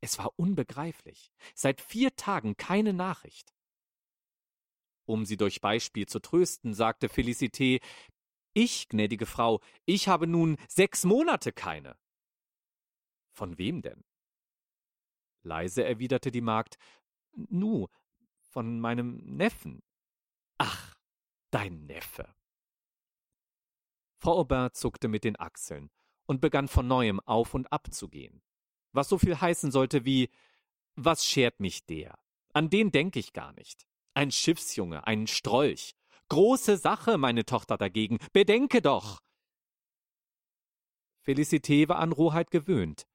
Es 0.01 0.19
war 0.19 0.39
unbegreiflich. 0.39 1.31
Seit 1.55 1.81
vier 1.81 2.15
Tagen 2.17 2.57
keine 2.57 2.93
Nachricht. 2.93 3.55
Um 5.07 5.25
sie 5.25 5.37
durch 5.37 5.61
Beispiel 5.61 6.07
zu 6.07 6.21
trösten, 6.21 6.75
sagte 6.75 7.09
Felicité, 7.09 7.83
ich, 8.55 8.89
gnädige 8.89 9.27
Frau, 9.27 9.61
ich 9.85 10.09
habe 10.09 10.27
nun 10.27 10.57
sechs 10.69 11.05
Monate 11.05 11.53
keine. 11.53 11.99
Von 13.33 13.59
wem 13.59 13.83
denn? 13.83 14.05
Leise 15.43 15.85
erwiderte 15.85 16.31
die 16.31 16.41
Magd, 16.41 16.79
Nu, 17.33 17.89
von 18.41 18.79
meinem 18.81 19.17
Neffen. 19.25 19.83
Ach, 20.59 20.95
dein 21.51 21.87
Neffe. 21.87 22.33
Frau 24.19 24.39
Aubin 24.39 24.71
zuckte 24.73 25.09
mit 25.09 25.25
den 25.25 25.39
Achseln 25.39 25.91
und 26.27 26.41
begann 26.41 26.69
von 26.69 26.87
neuem 26.87 27.21
auf 27.21 27.55
und 27.55 27.73
ab 27.73 27.93
zu 27.93 28.09
gehen. 28.09 28.43
Was 28.93 29.09
so 29.09 29.19
viel 29.19 29.41
heißen 29.41 29.71
sollte 29.71 30.05
wie 30.05 30.31
Was 30.97 31.27
schert 31.27 31.61
mich 31.61 31.85
der? 31.87 32.19
An 32.53 32.71
den 32.71 32.93
denk 32.93 33.17
ich 33.17 33.33
gar 33.33 33.53
nicht. 33.53 33.87
Ein 34.15 34.31
Schiffsjunge, 34.31 35.07
ein 35.07 35.27
Strolch. 35.27 35.95
Große 36.29 36.77
Sache, 36.77 37.19
meine 37.19 37.45
Tochter 37.45 37.77
dagegen. 37.77 38.19
Bedenke 38.33 38.81
doch. 38.81 39.21
Felicité 41.25 41.89
war 41.89 41.99
an 41.99 42.13
Rohheit 42.13 42.51
gewöhnt, 42.51 43.07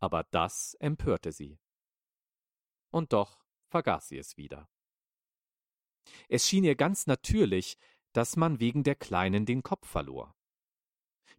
aber 0.00 0.24
das 0.30 0.74
empörte 0.74 1.30
sie. 1.30 1.60
Und 2.90 3.12
doch 3.12 3.44
vergaß 3.68 4.08
sie 4.08 4.18
es 4.18 4.36
wieder. 4.36 4.68
Es 6.28 6.48
schien 6.48 6.64
ihr 6.64 6.74
ganz 6.74 7.06
natürlich, 7.06 7.76
dass 8.14 8.36
man 8.36 8.60
wegen 8.60 8.82
der 8.84 8.94
Kleinen 8.94 9.44
den 9.44 9.62
Kopf 9.62 9.86
verlor. 9.86 10.34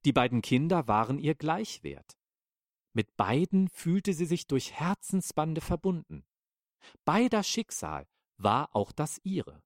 Die 0.06 0.14
beiden 0.14 0.44
Kinder 0.44 0.88
waren 0.88 1.18
ihr 1.18 1.34
gleichwert. 1.34 2.18
Mit 2.94 3.18
beiden 3.18 3.70
fühlte 3.70 4.14
sie 4.14 4.26
sich 4.26 4.46
durch 4.46 4.74
Herzensbande 4.74 5.62
verbunden. 5.62 6.26
Beider 7.04 7.42
Schicksal 7.42 8.08
war 8.38 8.76
auch 8.76 8.92
das 8.92 9.20
ihre. 9.24 9.64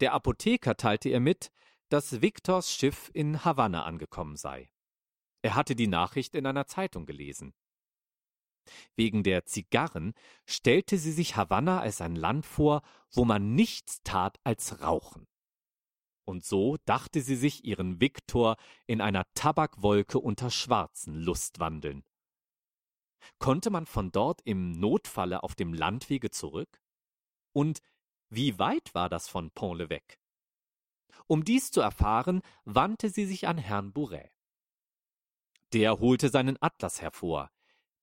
Der 0.00 0.12
Apotheker 0.12 0.76
teilte 0.76 1.08
ihr 1.08 1.20
mit, 1.20 1.52
dass 1.88 2.20
Viktors 2.20 2.72
Schiff 2.72 3.10
in 3.14 3.44
Havanna 3.44 3.84
angekommen 3.84 4.36
sei. 4.36 4.70
Er 5.42 5.54
hatte 5.54 5.76
die 5.76 5.86
Nachricht 5.86 6.34
in 6.34 6.46
einer 6.46 6.66
Zeitung 6.66 7.06
gelesen. 7.06 7.54
Wegen 8.96 9.22
der 9.22 9.44
Zigarren 9.44 10.14
stellte 10.46 10.98
sie 10.98 11.12
sich 11.12 11.36
Havanna 11.36 11.80
als 11.80 12.00
ein 12.00 12.16
Land 12.16 12.46
vor, 12.46 12.82
wo 13.12 13.24
man 13.24 13.54
nichts 13.54 14.02
tat 14.02 14.38
als 14.44 14.80
rauchen. 14.80 15.26
Und 16.26 16.44
so 16.44 16.76
dachte 16.86 17.20
sie 17.20 17.36
sich 17.36 17.64
ihren 17.64 18.00
Viktor 18.00 18.56
in 18.86 19.00
einer 19.00 19.24
Tabakwolke 19.34 20.18
unter 20.18 20.50
Schwarzen 20.50 21.14
lustwandeln. 21.14 22.04
Konnte 23.38 23.70
man 23.70 23.86
von 23.86 24.10
dort 24.10 24.40
im 24.44 24.72
Notfalle 24.72 25.42
auf 25.42 25.54
dem 25.54 25.74
Landwege 25.74 26.30
zurück? 26.30 26.80
Und 27.52 27.80
wie 28.30 28.58
weit 28.58 28.94
war 28.94 29.08
das 29.08 29.28
von 29.28 29.50
Pont-l'Evêque? 29.50 30.18
Um 31.26 31.44
dies 31.44 31.70
zu 31.70 31.80
erfahren, 31.80 32.42
wandte 32.64 33.08
sie 33.08 33.26
sich 33.26 33.46
an 33.46 33.58
Herrn 33.58 33.92
Bourret. 33.92 34.30
Der 35.72 35.98
holte 35.98 36.28
seinen 36.28 36.60
Atlas 36.60 37.00
hervor, 37.00 37.50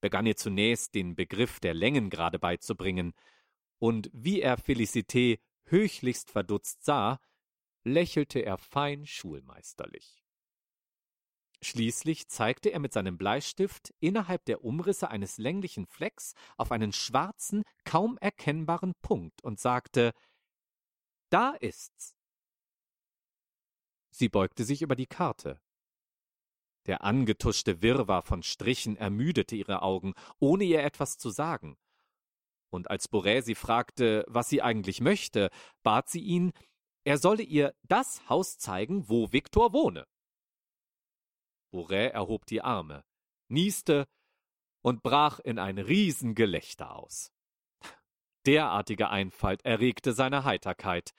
begann 0.01 0.25
ihr 0.25 0.35
zunächst 0.35 0.95
den 0.95 1.15
Begriff 1.15 1.59
der 1.59 1.73
Längengrade 1.73 2.39
beizubringen, 2.39 3.13
und 3.79 4.11
wie 4.13 4.41
er 4.41 4.59
Felicité 4.59 5.39
höchlichst 5.65 6.29
verdutzt 6.29 6.83
sah, 6.83 7.19
lächelte 7.83 8.39
er 8.39 8.57
fein 8.57 9.05
schulmeisterlich. 9.05 10.23
Schließlich 11.63 12.27
zeigte 12.27 12.69
er 12.69 12.79
mit 12.79 12.91
seinem 12.91 13.17
Bleistift 13.17 13.93
innerhalb 13.99 14.45
der 14.45 14.63
Umrisse 14.63 15.09
eines 15.09 15.37
länglichen 15.37 15.85
Flecks 15.85 16.33
auf 16.57 16.71
einen 16.71 16.91
schwarzen, 16.91 17.63
kaum 17.85 18.17
erkennbaren 18.17 18.93
Punkt 19.01 19.43
und 19.43 19.59
sagte 19.59 20.13
Da 21.29 21.51
ist's. 21.51 22.15
Sie 24.09 24.27
beugte 24.27 24.63
sich 24.63 24.81
über 24.81 24.95
die 24.95 25.07
Karte. 25.07 25.61
Der 26.87 27.03
angetuschte 27.03 27.81
Wirrwarr 27.81 28.23
von 28.23 28.43
Strichen 28.43 28.97
ermüdete 28.97 29.55
ihre 29.55 29.81
Augen, 29.81 30.13
ohne 30.39 30.63
ihr 30.63 30.83
etwas 30.83 31.17
zu 31.17 31.29
sagen. 31.29 31.77
Und 32.69 32.89
als 32.89 33.07
Borä 33.07 33.41
sie 33.41 33.55
fragte, 33.55 34.25
was 34.27 34.49
sie 34.49 34.61
eigentlich 34.61 35.01
möchte, 35.01 35.49
bat 35.83 36.09
sie 36.09 36.21
ihn, 36.21 36.53
er 37.03 37.17
solle 37.17 37.43
ihr 37.43 37.75
das 37.83 38.27
Haus 38.29 38.57
zeigen, 38.57 39.09
wo 39.09 39.31
Viktor 39.31 39.73
wohne. 39.73 40.07
Borä 41.71 42.07
erhob 42.07 42.45
die 42.45 42.61
Arme, 42.61 43.03
nieste 43.47 44.07
und 44.81 45.03
brach 45.03 45.39
in 45.39 45.59
ein 45.59 45.77
Riesengelächter 45.77 46.95
aus. 46.95 47.31
Derartige 48.45 49.09
Einfalt 49.09 49.63
erregte 49.63 50.13
seine 50.13 50.43
Heiterkeit, 50.43 51.13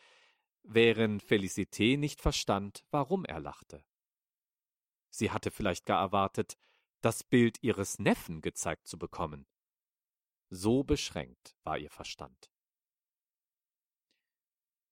während 0.65 1.23
Felicité 1.23 1.97
nicht 1.97 2.21
verstand, 2.21 2.85
warum 2.91 3.25
er 3.25 3.41
lachte. 3.41 3.85
Sie 5.13 5.31
hatte 5.31 5.51
vielleicht 5.51 5.85
gar 5.85 6.01
erwartet, 6.01 6.57
das 7.03 7.23
Bild 7.23 7.63
ihres 7.63 7.99
Neffen 7.99 8.41
gezeigt 8.41 8.89
zu 8.89 8.99
bekommen. 8.99 9.47
So 10.49 10.85
beschränkt 10.85 11.55
war 11.65 11.79
ihr 11.79 11.91
Verstand. 11.91 12.51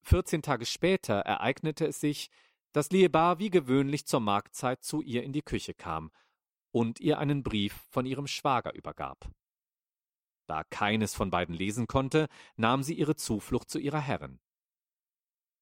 Vierzehn 0.02 0.42
Tage 0.42 0.66
später 0.66 1.20
ereignete 1.20 1.86
es 1.86 2.00
sich, 2.00 2.30
dass 2.72 2.90
Liebar 2.90 3.38
wie 3.38 3.50
gewöhnlich 3.50 4.06
zur 4.06 4.20
Marktzeit 4.20 4.82
zu 4.82 5.02
ihr 5.02 5.22
in 5.22 5.32
die 5.32 5.42
Küche 5.42 5.74
kam 5.74 6.12
und 6.70 7.00
ihr 7.00 7.18
einen 7.18 7.42
Brief 7.42 7.86
von 7.90 8.06
ihrem 8.06 8.26
Schwager 8.26 8.74
übergab. 8.74 9.30
Da 10.46 10.64
keines 10.64 11.14
von 11.14 11.30
beiden 11.30 11.54
lesen 11.54 11.86
konnte, 11.86 12.28
nahm 12.56 12.82
sie 12.82 12.94
ihre 12.94 13.16
Zuflucht 13.16 13.70
zu 13.70 13.78
ihrer 13.78 14.00
Herrin. 14.00 14.40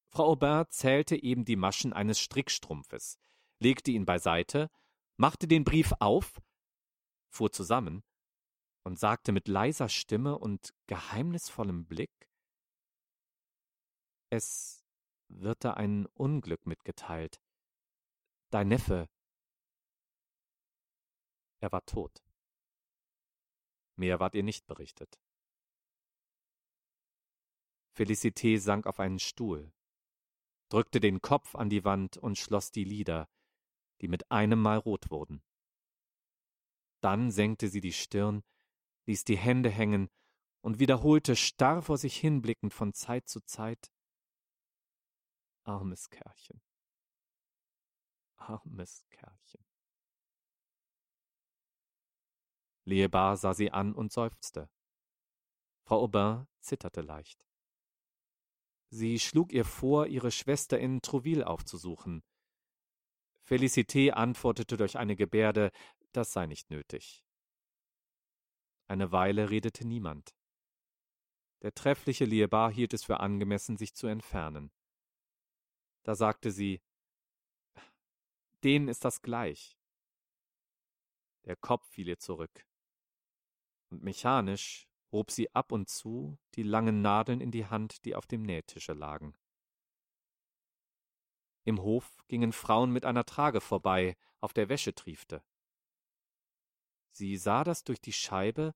Frau 0.08 0.32
Aubin 0.32 0.64
zählte 0.70 1.22
eben 1.22 1.44
die 1.44 1.56
Maschen 1.56 1.92
eines 1.92 2.18
Strickstrumpfes, 2.20 3.18
legte 3.60 3.90
ihn 3.90 4.04
beiseite, 4.04 4.70
machte 5.16 5.48
den 5.48 5.64
Brief 5.64 5.92
auf, 6.00 6.40
fuhr 7.28 7.50
zusammen 7.52 8.02
und 8.84 8.98
sagte 8.98 9.32
mit 9.32 9.48
leiser 9.48 9.88
Stimme 9.88 10.38
und 10.38 10.74
geheimnisvollem 10.86 11.86
Blick 11.86 12.30
Es 14.30 14.84
wird 15.28 15.64
da 15.64 15.74
ein 15.74 16.06
Unglück 16.14 16.66
mitgeteilt. 16.66 17.40
Dein 18.50 18.68
Neffe. 18.68 19.08
Er 21.60 21.72
war 21.72 21.84
tot. 21.84 22.22
Mehr 23.96 24.20
ward 24.20 24.34
ihr 24.34 24.42
nicht 24.42 24.66
berichtet. 24.66 25.18
Felicité 27.94 28.58
sank 28.60 28.86
auf 28.86 29.00
einen 29.00 29.18
Stuhl, 29.18 29.72
drückte 30.68 31.00
den 31.00 31.20
Kopf 31.20 31.56
an 31.56 31.68
die 31.68 31.84
Wand 31.84 32.16
und 32.16 32.38
schloss 32.38 32.70
die 32.70 32.84
Lider, 32.84 33.28
die 34.00 34.08
mit 34.08 34.30
einem 34.30 34.60
Mal 34.60 34.78
rot 34.78 35.10
wurden. 35.10 35.42
Dann 37.00 37.30
senkte 37.30 37.68
sie 37.68 37.80
die 37.80 37.92
Stirn, 37.92 38.42
ließ 39.06 39.24
die 39.24 39.38
Hände 39.38 39.70
hängen 39.70 40.10
und 40.60 40.78
wiederholte 40.78 41.36
starr 41.36 41.82
vor 41.82 41.98
sich 41.98 42.16
hinblickend 42.16 42.74
von 42.74 42.92
Zeit 42.92 43.28
zu 43.28 43.40
Zeit 43.40 43.92
Armes 45.64 46.08
Kerlchen. 46.08 46.62
Armes 48.36 49.04
Kerlchen. 49.10 49.64
Leebar 52.84 53.36
sah 53.36 53.52
sie 53.52 53.70
an 53.70 53.94
und 53.94 54.10
seufzte. 54.10 54.70
Frau 55.84 56.04
Aubin 56.04 56.46
zitterte 56.60 57.02
leicht. 57.02 57.44
Sie 58.90 59.18
schlug 59.18 59.52
ihr 59.52 59.66
vor, 59.66 60.06
ihre 60.06 60.30
Schwester 60.30 60.78
in 60.78 61.02
Trouville 61.02 61.46
aufzusuchen, 61.46 62.22
Felicité 63.48 64.10
antwortete 64.10 64.76
durch 64.76 64.98
eine 64.98 65.16
Gebärde, 65.16 65.70
das 66.12 66.34
sei 66.34 66.44
nicht 66.44 66.68
nötig. 66.68 67.24
Eine 68.88 69.10
Weile 69.10 69.48
redete 69.48 69.86
niemand. 69.86 70.36
Der 71.62 71.74
treffliche 71.74 72.26
Liebar 72.26 72.70
hielt 72.70 72.92
es 72.92 73.04
für 73.04 73.20
angemessen, 73.20 73.78
sich 73.78 73.94
zu 73.94 74.06
entfernen. 74.06 74.70
Da 76.02 76.14
sagte 76.14 76.50
sie, 76.50 76.82
denen 78.64 78.88
ist 78.88 79.06
das 79.06 79.22
gleich. 79.22 79.78
Der 81.46 81.56
Kopf 81.56 81.88
fiel 81.88 82.08
ihr 82.08 82.18
zurück. 82.18 82.66
Und 83.90 84.02
mechanisch 84.02 84.90
hob 85.10 85.30
sie 85.30 85.50
ab 85.54 85.72
und 85.72 85.88
zu 85.88 86.38
die 86.54 86.64
langen 86.64 87.00
Nadeln 87.00 87.40
in 87.40 87.50
die 87.50 87.64
Hand, 87.64 88.04
die 88.04 88.14
auf 88.14 88.26
dem 88.26 88.42
Nähtische 88.42 88.92
lagen. 88.92 89.34
Im 91.68 91.82
Hof 91.82 92.24
gingen 92.28 92.52
Frauen 92.52 92.90
mit 92.90 93.04
einer 93.04 93.26
Trage 93.26 93.60
vorbei, 93.60 94.16
auf 94.40 94.54
der 94.54 94.70
Wäsche 94.70 94.94
triefte. 94.94 95.44
Sie 97.10 97.36
sah 97.36 97.62
das 97.62 97.84
durch 97.84 98.00
die 98.00 98.14
Scheibe 98.14 98.74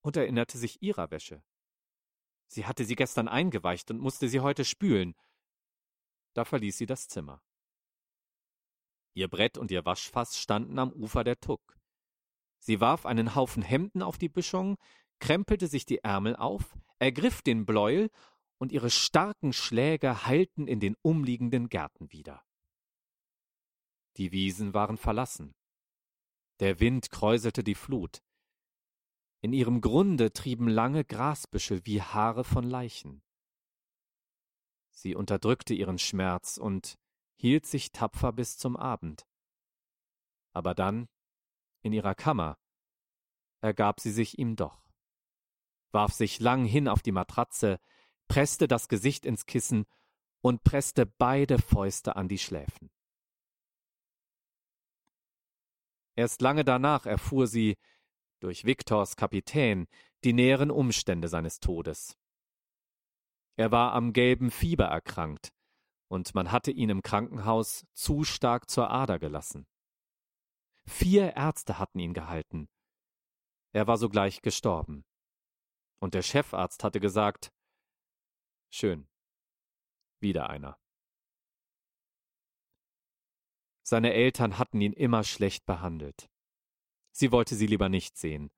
und 0.00 0.16
erinnerte 0.16 0.56
sich 0.56 0.80
ihrer 0.80 1.10
Wäsche. 1.10 1.42
Sie 2.46 2.66
hatte 2.66 2.84
sie 2.84 2.94
gestern 2.94 3.26
eingeweicht 3.26 3.90
und 3.90 3.98
musste 3.98 4.28
sie 4.28 4.38
heute 4.38 4.64
spülen. 4.64 5.16
Da 6.34 6.44
verließ 6.44 6.78
sie 6.78 6.86
das 6.86 7.08
Zimmer. 7.08 7.42
Ihr 9.14 9.26
Brett 9.26 9.58
und 9.58 9.72
ihr 9.72 9.84
Waschfass 9.84 10.38
standen 10.38 10.78
am 10.78 10.92
Ufer 10.92 11.24
der 11.24 11.40
Tuck. 11.40 11.80
Sie 12.60 12.80
warf 12.80 13.06
einen 13.06 13.34
Haufen 13.34 13.64
Hemden 13.64 14.02
auf 14.02 14.18
die 14.18 14.28
Büschung, 14.28 14.76
krempelte 15.18 15.66
sich 15.66 15.84
die 15.84 15.98
Ärmel 15.98 16.36
auf, 16.36 16.78
ergriff 17.00 17.42
den 17.42 17.66
Bläuel 17.66 18.08
und 18.64 18.72
ihre 18.72 18.88
starken 18.88 19.52
Schläge 19.52 20.24
heilten 20.24 20.66
in 20.66 20.80
den 20.80 20.96
umliegenden 21.02 21.68
Gärten 21.68 22.10
wieder. 22.12 22.42
Die 24.16 24.32
Wiesen 24.32 24.72
waren 24.72 24.96
verlassen. 24.96 25.54
Der 26.60 26.80
Wind 26.80 27.10
kräuselte 27.10 27.62
die 27.62 27.74
Flut. 27.74 28.22
In 29.42 29.52
ihrem 29.52 29.82
Grunde 29.82 30.32
trieben 30.32 30.66
lange 30.66 31.04
Grasbüschel 31.04 31.84
wie 31.84 32.00
Haare 32.00 32.42
von 32.42 32.64
Leichen. 32.64 33.22
Sie 34.92 35.14
unterdrückte 35.14 35.74
ihren 35.74 35.98
Schmerz 35.98 36.56
und 36.56 36.98
hielt 37.34 37.66
sich 37.66 37.92
tapfer 37.92 38.32
bis 38.32 38.56
zum 38.56 38.78
Abend. 38.78 39.26
Aber 40.54 40.74
dann, 40.74 41.06
in 41.82 41.92
ihrer 41.92 42.14
Kammer, 42.14 42.56
ergab 43.60 44.00
sie 44.00 44.10
sich 44.10 44.38
ihm 44.38 44.56
doch, 44.56 44.88
warf 45.90 46.14
sich 46.14 46.40
lang 46.40 46.64
hin 46.64 46.88
auf 46.88 47.02
die 47.02 47.12
Matratze, 47.12 47.78
presste 48.28 48.68
das 48.68 48.88
Gesicht 48.88 49.26
ins 49.26 49.46
Kissen 49.46 49.86
und 50.40 50.62
presste 50.64 51.06
beide 51.06 51.58
Fäuste 51.58 52.16
an 52.16 52.28
die 52.28 52.38
Schläfen. 52.38 52.90
Erst 56.16 56.40
lange 56.42 56.64
danach 56.64 57.06
erfuhr 57.06 57.46
sie, 57.46 57.76
durch 58.40 58.64
Viktors 58.64 59.16
Kapitän, 59.16 59.86
die 60.22 60.32
näheren 60.32 60.70
Umstände 60.70 61.28
seines 61.28 61.60
Todes. 61.60 62.16
Er 63.56 63.70
war 63.70 63.92
am 63.92 64.12
gelben 64.12 64.50
Fieber 64.50 64.84
erkrankt, 64.84 65.52
und 66.08 66.34
man 66.34 66.52
hatte 66.52 66.70
ihn 66.70 66.90
im 66.90 67.02
Krankenhaus 67.02 67.86
zu 67.92 68.24
stark 68.24 68.68
zur 68.68 68.90
Ader 68.90 69.18
gelassen. 69.18 69.66
Vier 70.86 71.34
Ärzte 71.36 71.78
hatten 71.78 71.98
ihn 71.98 72.12
gehalten. 72.12 72.68
Er 73.72 73.86
war 73.86 73.96
sogleich 73.96 74.42
gestorben. 74.42 75.04
Und 75.98 76.14
der 76.14 76.22
Chefarzt 76.22 76.84
hatte 76.84 77.00
gesagt, 77.00 77.50
Schön. 78.76 79.08
Wieder 80.18 80.50
einer. 80.50 80.76
Seine 83.84 84.12
Eltern 84.12 84.58
hatten 84.58 84.80
ihn 84.80 84.92
immer 84.92 85.22
schlecht 85.22 85.64
behandelt. 85.64 86.28
Sie 87.12 87.30
wollte 87.30 87.54
sie 87.54 87.68
lieber 87.68 87.88
nicht 87.88 88.16
sehen. 88.16 88.50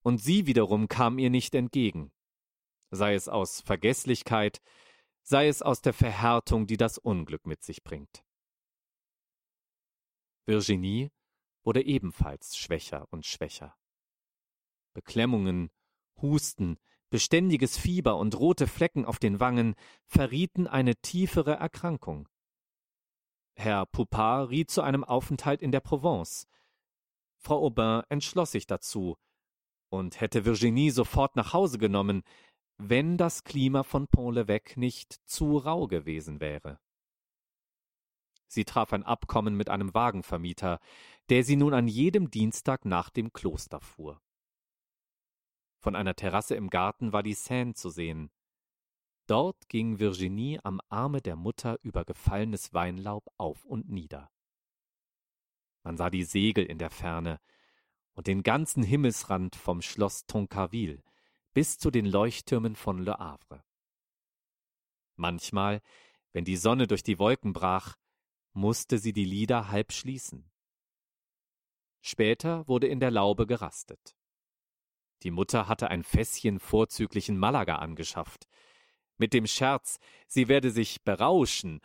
Und 0.00 0.22
sie 0.22 0.46
wiederum 0.46 0.88
kam 0.88 1.18
ihr 1.18 1.28
nicht 1.28 1.54
entgegen. 1.54 2.14
Sei 2.90 3.12
es 3.12 3.28
aus 3.28 3.60
Vergesslichkeit, 3.60 4.62
sei 5.20 5.48
es 5.48 5.60
aus 5.60 5.82
der 5.82 5.92
Verhärtung, 5.92 6.66
die 6.66 6.78
das 6.78 6.96
Unglück 6.96 7.46
mit 7.46 7.62
sich 7.62 7.84
bringt. 7.84 8.24
Virginie 10.46 11.10
wurde 11.62 11.84
ebenfalls 11.84 12.56
schwächer 12.56 13.06
und 13.12 13.26
schwächer. 13.26 13.76
Beklemmungen, 14.94 15.70
Husten, 16.22 16.78
beständiges 17.10 17.78
Fieber 17.78 18.16
und 18.16 18.38
rote 18.38 18.66
Flecken 18.66 19.04
auf 19.04 19.18
den 19.18 19.40
Wangen 19.40 19.74
verrieten 20.06 20.66
eine 20.66 20.96
tiefere 20.96 21.54
Erkrankung. 21.54 22.28
Herr 23.54 23.86
Poupard 23.86 24.50
riet 24.50 24.70
zu 24.70 24.82
einem 24.82 25.04
Aufenthalt 25.04 25.62
in 25.62 25.72
der 25.72 25.80
Provence. 25.80 26.46
Frau 27.38 27.64
Aubin 27.64 28.02
entschloss 28.08 28.52
sich 28.52 28.66
dazu 28.66 29.16
und 29.88 30.20
hätte 30.20 30.44
Virginie 30.44 30.90
sofort 30.90 31.36
nach 31.36 31.52
Hause 31.52 31.78
genommen, 31.78 32.22
wenn 32.76 33.16
das 33.16 33.44
Klima 33.44 33.82
von 33.82 34.06
Pont-l'Evêque 34.08 34.78
nicht 34.78 35.14
zu 35.24 35.56
rau 35.56 35.86
gewesen 35.86 36.40
wäre. 36.40 36.78
Sie 38.48 38.64
traf 38.64 38.92
ein 38.92 39.02
Abkommen 39.02 39.56
mit 39.56 39.68
einem 39.68 39.94
Wagenvermieter, 39.94 40.78
der 41.30 41.42
sie 41.42 41.56
nun 41.56 41.74
an 41.74 41.88
jedem 41.88 42.30
Dienstag 42.30 42.84
nach 42.84 43.10
dem 43.10 43.32
Kloster 43.32 43.80
fuhr. 43.80 44.20
Von 45.86 45.94
einer 45.94 46.16
Terrasse 46.16 46.56
im 46.56 46.68
Garten 46.68 47.12
war 47.12 47.22
die 47.22 47.34
Seine 47.34 47.74
zu 47.74 47.90
sehen. 47.90 48.32
Dort 49.28 49.68
ging 49.68 50.00
Virginie 50.00 50.58
am 50.64 50.80
Arme 50.88 51.22
der 51.22 51.36
Mutter 51.36 51.78
über 51.84 52.04
gefallenes 52.04 52.74
Weinlaub 52.74 53.32
auf 53.36 53.64
und 53.64 53.88
nieder. 53.88 54.28
Man 55.84 55.96
sah 55.96 56.10
die 56.10 56.24
Segel 56.24 56.66
in 56.66 56.78
der 56.78 56.90
Ferne 56.90 57.40
und 58.14 58.26
den 58.26 58.42
ganzen 58.42 58.82
Himmelsrand 58.82 59.54
vom 59.54 59.80
Schloss 59.80 60.26
Toncarville 60.26 61.04
bis 61.54 61.78
zu 61.78 61.92
den 61.92 62.06
Leuchttürmen 62.06 62.74
von 62.74 62.98
Le 62.98 63.16
Havre. 63.20 63.62
Manchmal, 65.14 65.82
wenn 66.32 66.44
die 66.44 66.56
Sonne 66.56 66.88
durch 66.88 67.04
die 67.04 67.20
Wolken 67.20 67.52
brach, 67.52 67.94
musste 68.54 68.98
sie 68.98 69.12
die 69.12 69.24
Lider 69.24 69.68
halb 69.68 69.92
schließen. 69.92 70.50
Später 72.00 72.66
wurde 72.66 72.88
in 72.88 72.98
der 72.98 73.12
Laube 73.12 73.46
gerastet. 73.46 74.15
Die 75.22 75.30
Mutter 75.30 75.68
hatte 75.68 75.88
ein 75.88 76.02
Fässchen 76.02 76.60
vorzüglichen 76.60 77.38
Malaga 77.38 77.76
angeschafft. 77.76 78.46
Mit 79.16 79.32
dem 79.32 79.46
Scherz, 79.46 79.98
sie 80.26 80.48
werde 80.48 80.70
sich 80.70 81.02
berauschen, 81.02 81.80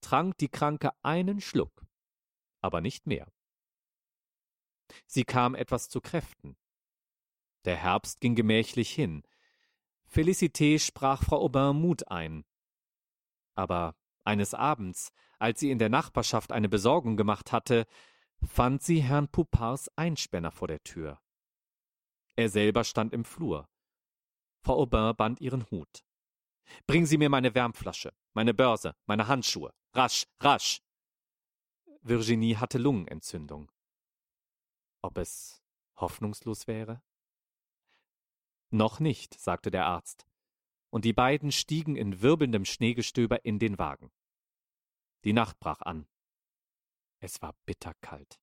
trank 0.00 0.38
die 0.38 0.48
Kranke 0.48 0.90
einen 1.02 1.40
Schluck, 1.40 1.84
aber 2.60 2.80
nicht 2.80 3.06
mehr. 3.06 3.30
Sie 5.06 5.24
kam 5.24 5.54
etwas 5.54 5.88
zu 5.88 6.00
Kräften. 6.00 6.56
Der 7.64 7.76
Herbst 7.76 8.20
ging 8.20 8.34
gemächlich 8.34 8.90
hin. 8.90 9.22
Felicité 10.10 10.78
sprach 10.78 11.22
Frau 11.22 11.40
Aubin 11.44 11.80
Mut 11.80 12.08
ein. 12.08 12.44
Aber 13.54 13.94
eines 14.24 14.54
Abends, 14.54 15.12
als 15.38 15.60
sie 15.60 15.70
in 15.70 15.78
der 15.78 15.90
Nachbarschaft 15.90 16.52
eine 16.52 16.68
Besorgung 16.68 17.16
gemacht 17.16 17.52
hatte, 17.52 17.86
fand 18.42 18.82
sie 18.82 19.02
Herrn 19.02 19.28
Poupards 19.28 19.90
Einspänner 19.96 20.50
vor 20.50 20.68
der 20.68 20.82
Tür. 20.82 21.20
Er 22.36 22.48
selber 22.48 22.84
stand 22.84 23.12
im 23.12 23.24
Flur. 23.24 23.68
Frau 24.62 24.82
Aubin 24.82 25.14
band 25.16 25.40
ihren 25.40 25.68
Hut. 25.70 26.04
Bringen 26.86 27.06
Sie 27.06 27.18
mir 27.18 27.28
meine 27.28 27.54
Wärmflasche, 27.54 28.12
meine 28.32 28.54
Börse, 28.54 28.94
meine 29.06 29.26
Handschuhe. 29.26 29.72
Rasch, 29.94 30.26
rasch. 30.40 30.82
Virginie 32.02 32.56
hatte 32.56 32.78
Lungenentzündung. 32.78 33.70
Ob 35.02 35.18
es 35.18 35.62
hoffnungslos 35.96 36.66
wäre? 36.66 37.02
Noch 38.70 39.00
nicht, 39.00 39.38
sagte 39.38 39.70
der 39.70 39.86
Arzt 39.86 40.30
und 40.90 41.04
die 41.04 41.12
beiden 41.12 41.52
stiegen 41.52 41.96
in 41.96 42.20
wirbelndem 42.20 42.64
Schneegestöber 42.64 43.44
in 43.44 43.58
den 43.58 43.78
Wagen. 43.78 44.10
Die 45.24 45.32
Nacht 45.32 45.58
brach 45.60 45.80
an. 45.82 46.06
Es 47.20 47.40
war 47.42 47.54
bitterkalt. 47.64 48.40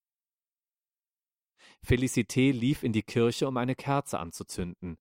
Felicité 1.85 2.51
lief 2.51 2.83
in 2.83 2.93
die 2.93 3.03
Kirche, 3.03 3.47
um 3.47 3.57
eine 3.57 3.75
Kerze 3.75 4.19
anzuzünden. 4.19 4.97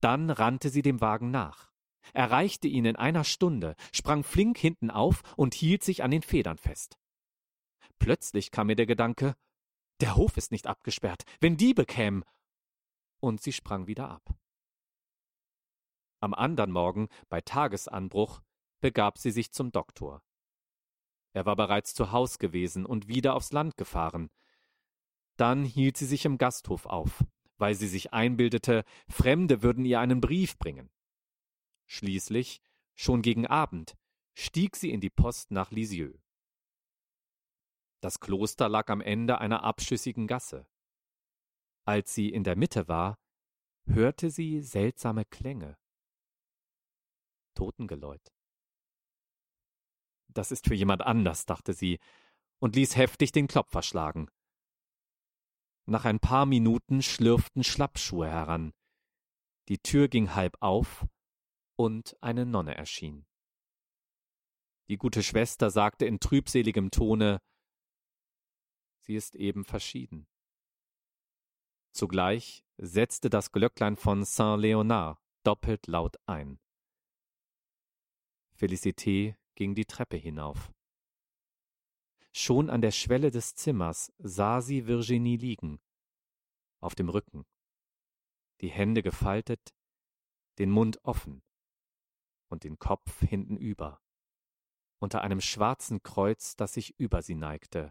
Dann 0.00 0.30
rannte 0.30 0.70
sie 0.70 0.82
dem 0.82 1.00
Wagen 1.00 1.30
nach, 1.30 1.70
erreichte 2.12 2.68
ihn 2.68 2.84
in 2.84 2.96
einer 2.96 3.24
Stunde, 3.24 3.76
sprang 3.92 4.24
flink 4.24 4.58
hinten 4.58 4.90
auf 4.90 5.22
und 5.36 5.54
hielt 5.54 5.82
sich 5.82 6.02
an 6.02 6.10
den 6.10 6.22
Federn 6.22 6.58
fest. 6.58 6.98
Plötzlich 7.98 8.50
kam 8.50 8.68
ihr 8.70 8.76
der 8.76 8.86
Gedanke, 8.86 9.36
der 10.00 10.16
Hof 10.16 10.36
ist 10.36 10.52
nicht 10.52 10.66
abgesperrt, 10.66 11.24
wenn 11.40 11.56
Diebe 11.56 11.86
kämen. 11.86 12.24
Und 13.20 13.42
sie 13.42 13.52
sprang 13.52 13.86
wieder 13.86 14.10
ab. 14.10 14.34
Am 16.20 16.34
andern 16.34 16.70
Morgen, 16.70 17.08
bei 17.28 17.40
Tagesanbruch, 17.40 18.42
begab 18.80 19.18
sie 19.18 19.30
sich 19.30 19.52
zum 19.52 19.72
Doktor. 19.72 20.22
Er 21.32 21.46
war 21.46 21.56
bereits 21.56 21.94
zu 21.94 22.12
Haus 22.12 22.38
gewesen 22.38 22.86
und 22.86 23.08
wieder 23.08 23.34
aufs 23.34 23.52
Land 23.52 23.76
gefahren. 23.76 24.30
Dann 25.36 25.64
hielt 25.64 25.96
sie 25.96 26.06
sich 26.06 26.24
im 26.24 26.38
Gasthof 26.38 26.86
auf, 26.86 27.24
weil 27.58 27.74
sie 27.74 27.88
sich 27.88 28.12
einbildete, 28.12 28.84
Fremde 29.08 29.62
würden 29.62 29.84
ihr 29.84 30.00
einen 30.00 30.20
Brief 30.20 30.58
bringen. 30.58 30.90
Schließlich, 31.86 32.60
schon 32.94 33.22
gegen 33.22 33.46
Abend, 33.46 33.96
stieg 34.34 34.76
sie 34.76 34.90
in 34.90 35.00
die 35.00 35.10
Post 35.10 35.50
nach 35.50 35.70
Lisieux. 35.70 36.18
Das 38.00 38.20
Kloster 38.20 38.68
lag 38.68 38.88
am 38.88 39.00
Ende 39.00 39.38
einer 39.38 39.62
abschüssigen 39.64 40.26
Gasse. 40.26 40.66
Als 41.84 42.14
sie 42.14 42.28
in 42.28 42.44
der 42.44 42.56
Mitte 42.56 42.88
war, 42.88 43.18
hörte 43.86 44.30
sie 44.30 44.60
seltsame 44.60 45.24
Klänge. 45.24 45.78
Totengeläut. 47.54 48.32
Das 50.28 50.50
ist 50.50 50.66
für 50.66 50.74
jemand 50.74 51.02
anders, 51.02 51.46
dachte 51.46 51.72
sie 51.72 51.98
und 52.58 52.76
ließ 52.76 52.96
heftig 52.96 53.32
den 53.32 53.48
Klopfer 53.48 53.82
schlagen. 53.82 54.30
Nach 55.88 56.04
ein 56.04 56.18
paar 56.18 56.46
Minuten 56.46 57.00
schlürften 57.00 57.62
Schlappschuhe 57.62 58.28
heran. 58.28 58.72
Die 59.68 59.78
Tür 59.78 60.08
ging 60.08 60.34
halb 60.34 60.56
auf 60.60 61.06
und 61.76 62.16
eine 62.20 62.44
Nonne 62.44 62.74
erschien. 62.74 63.24
Die 64.88 64.96
gute 64.96 65.22
Schwester 65.22 65.70
sagte 65.70 66.04
in 66.04 66.20
trübseligem 66.20 66.90
Tone 66.90 67.40
Sie 69.00 69.14
ist 69.14 69.36
eben 69.36 69.64
verschieden. 69.64 70.26
Zugleich 71.92 72.64
setzte 72.76 73.30
das 73.30 73.52
Glöcklein 73.52 73.96
von 73.96 74.24
Saint 74.24 74.60
Leonard 74.60 75.18
doppelt 75.44 75.86
laut 75.86 76.16
ein. 76.26 76.58
Felicité 78.56 79.36
ging 79.54 79.74
die 79.74 79.84
Treppe 79.84 80.16
hinauf. 80.16 80.72
Schon 82.38 82.68
an 82.68 82.82
der 82.82 82.90
Schwelle 82.90 83.30
des 83.30 83.54
Zimmers 83.54 84.12
sah 84.18 84.60
sie 84.60 84.86
Virginie 84.86 85.38
liegen, 85.38 85.80
auf 86.82 86.94
dem 86.94 87.08
Rücken, 87.08 87.46
die 88.60 88.68
Hände 88.68 89.02
gefaltet, 89.02 89.74
den 90.58 90.70
Mund 90.70 91.02
offen 91.02 91.42
und 92.50 92.64
den 92.64 92.78
Kopf 92.78 93.20
hintenüber, 93.20 94.02
unter 94.98 95.22
einem 95.22 95.40
schwarzen 95.40 96.02
Kreuz, 96.02 96.56
das 96.56 96.74
sich 96.74 97.00
über 97.00 97.22
sie 97.22 97.36
neigte, 97.36 97.90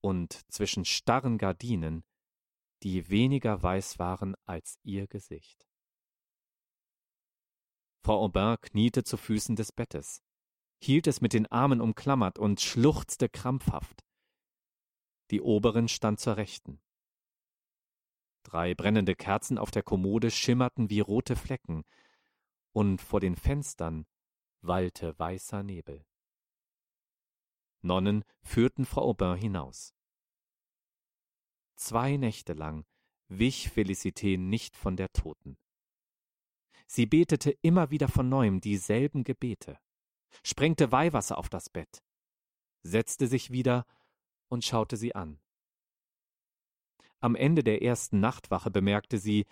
und 0.00 0.48
zwischen 0.48 0.84
starren 0.84 1.36
Gardinen, 1.36 2.04
die 2.84 3.10
weniger 3.10 3.60
weiß 3.60 3.98
waren 3.98 4.36
als 4.44 4.78
ihr 4.84 5.08
Gesicht. 5.08 5.66
Frau 8.04 8.22
Aubin 8.22 8.56
kniete 8.60 9.02
zu 9.02 9.16
Füßen 9.16 9.56
des 9.56 9.72
Bettes, 9.72 10.22
hielt 10.82 11.06
es 11.06 11.20
mit 11.20 11.32
den 11.32 11.46
Armen 11.46 11.80
umklammert 11.80 12.38
und 12.38 12.60
schluchzte 12.60 13.28
krampfhaft. 13.28 14.04
Die 15.30 15.40
Oberin 15.40 15.88
stand 15.88 16.18
zur 16.18 16.36
Rechten. 16.36 16.80
Drei 18.42 18.74
brennende 18.74 19.14
Kerzen 19.14 19.58
auf 19.58 19.70
der 19.70 19.82
Kommode 19.82 20.30
schimmerten 20.30 20.90
wie 20.90 21.00
rote 21.00 21.36
Flecken, 21.36 21.84
und 22.72 23.00
vor 23.00 23.20
den 23.20 23.36
Fenstern 23.36 24.06
wallte 24.60 25.18
weißer 25.18 25.62
Nebel. 25.62 26.04
Nonnen 27.82 28.24
führten 28.40 28.84
Frau 28.84 29.02
Aubin 29.02 29.36
hinaus. 29.36 29.94
Zwei 31.76 32.16
Nächte 32.16 32.54
lang 32.54 32.84
wich 33.28 33.68
Felicité 33.68 34.38
nicht 34.38 34.76
von 34.76 34.96
der 34.96 35.12
Toten. 35.12 35.56
Sie 36.86 37.06
betete 37.06 37.50
immer 37.62 37.90
wieder 37.90 38.08
von 38.08 38.28
neuem 38.28 38.60
dieselben 38.60 39.24
Gebete, 39.24 39.78
sprengte 40.44 40.92
Weihwasser 40.92 41.38
auf 41.38 41.48
das 41.48 41.68
Bett, 41.68 42.02
setzte 42.82 43.26
sich 43.26 43.50
wieder 43.50 43.86
und 44.48 44.64
schaute 44.64 44.96
sie 44.96 45.14
an. 45.14 45.40
Am 47.20 47.36
Ende 47.36 47.62
der 47.62 47.82
ersten 47.82 48.20
Nachtwache 48.20 48.70
bemerkte 48.70 49.18
sie, 49.18 49.46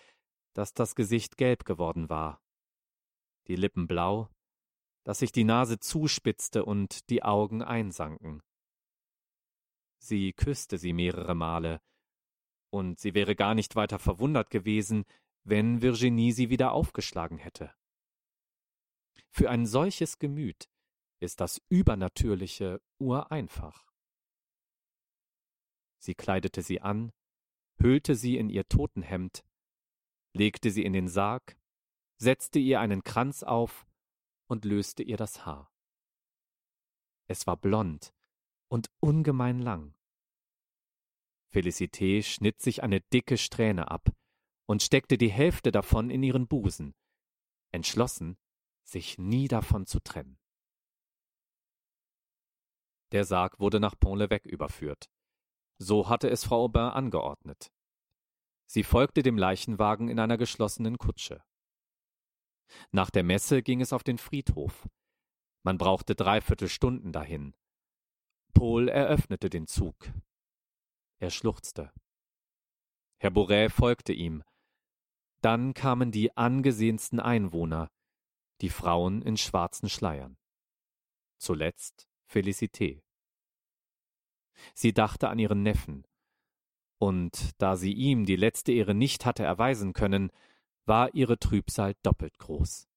dass 0.55 0.75
das 0.75 0.95
Gesicht 0.95 1.37
gelb 1.37 1.65
geworden 1.65 2.09
war, 2.09 2.43
die 3.47 3.57
Lippen 3.57 3.87
blau, 3.87 4.29
dass 5.05 5.21
sich 5.21 5.33
die 5.33 5.45
Nase 5.45 5.79
zuspitzte 5.79 6.65
und 6.65 7.09
die 7.11 7.23
Augen 7.23 7.63
einsanken. 7.63 8.43
Sie 9.99 10.33
küsste 10.33 10.79
sie 10.79 10.93
mehrere 10.93 11.35
Male, 11.35 11.81
und 12.71 12.99
sie 12.99 13.15
wäre 13.15 13.35
gar 13.37 13.55
nicht 13.55 13.77
weiter 13.77 13.99
verwundert 13.99 14.51
gewesen, 14.51 15.05
wenn 15.45 15.83
Virginie 15.83 16.33
sie 16.33 16.51
wieder 16.51 16.73
aufgeschlagen 16.73 17.39
hätte. 17.39 17.75
Für 19.33 19.49
ein 19.51 19.67
solches 19.67 20.19
Gemüt 20.19 20.69
ist 21.21 21.41
das 21.41 21.61
Übernatürliche 21.69 22.81
ureinfach. 22.99 23.87
Sie 25.99 26.15
kleidete 26.15 26.63
sie 26.63 26.81
an, 26.81 27.13
hüllte 27.79 28.15
sie 28.15 28.37
in 28.37 28.49
ihr 28.49 28.69
Totenhemd, 28.69 29.45
legte 30.35 30.71
sie 30.71 30.85
in 30.85 30.93
den 30.93 31.09
Sarg, 31.09 31.57
setzte 32.19 32.59
ihr 32.59 32.81
einen 32.81 33.03
Kranz 33.05 33.43
auf 33.43 33.87
und 34.49 34.65
löste 34.65 35.03
ihr 35.03 35.17
das 35.17 35.45
Haar. 35.47 35.71
Es 37.29 37.47
war 37.47 37.57
blond 37.57 38.15
und 38.69 38.91
ungemein 39.01 39.61
lang. 39.61 39.95
Felicité 41.53 42.23
schnitt 42.23 42.61
sich 42.61 42.83
eine 42.83 43.01
dicke 43.01 43.37
Strähne 43.37 43.91
ab 43.91 44.11
und 44.67 44.83
steckte 44.83 45.19
die 45.19 45.31
Hälfte 45.31 45.71
davon 45.73 46.11
in 46.11 46.23
ihren 46.23 46.47
Busen, 46.47 46.95
entschlossen, 47.73 48.37
sich 48.91 49.19
nie 49.19 49.49
davon 49.49 49.87
zu 49.87 50.01
trennen. 50.01 50.39
Der 53.13 53.25
Sarg 53.25 53.59
wurde 53.59 53.81
nach 53.81 53.95
Pont-l'Evêque 53.95 54.49
überführt. 54.49 55.11
So 55.79 56.09
hatte 56.09 56.29
es 56.31 56.45
Frau 56.45 56.65
Aubin 56.65 56.83
angeordnet. 56.83 57.73
Sie 58.67 58.85
folgte 58.85 59.23
dem 59.23 59.37
Leichenwagen 59.37 60.09
in 60.09 60.21
einer 60.21 60.37
geschlossenen 60.37 60.99
Kutsche. 60.99 61.43
Nach 62.93 63.11
der 63.11 63.25
Messe 63.25 63.63
ging 63.63 63.81
es 63.81 63.93
auf 63.93 64.05
den 64.05 64.19
Friedhof. 64.19 64.89
Man 65.65 65.77
brauchte 65.77 66.15
dreiviertel 66.15 66.69
Stunden 66.69 67.13
dahin. 67.13 67.55
Paul 68.53 68.89
eröffnete 68.89 69.51
den 69.51 69.67
Zug. 69.67 69.97
Er 71.19 71.31
schluchzte. 71.31 71.93
Herr 73.19 73.31
Bourret 73.31 73.73
folgte 73.73 74.13
ihm. 74.13 74.43
Dann 75.41 75.75
kamen 75.75 76.13
die 76.13 76.37
angesehensten 76.37 77.21
Einwohner, 77.21 77.91
die 78.61 78.71
Frauen 78.71 79.23
in 79.23 79.37
schwarzen 79.37 79.89
Schleiern. 79.89 80.37
Zuletzt 81.39 82.09
Felicité. 82.29 83.03
Sie 84.75 84.93
dachte 84.93 85.29
an 85.29 85.39
ihren 85.39 85.63
Neffen, 85.63 86.07
und 86.99 87.61
da 87.61 87.77
sie 87.77 87.95
ihm 87.95 88.27
die 88.27 88.37
letzte 88.37 88.73
Ehre 88.73 88.95
nicht 88.95 89.25
hatte 89.25 89.43
erweisen 89.43 89.95
können, 89.95 90.31
war 90.85 91.15
ihre 91.15 91.39
Trübsal 91.39 91.95
doppelt 92.03 92.39
groß. 92.39 92.89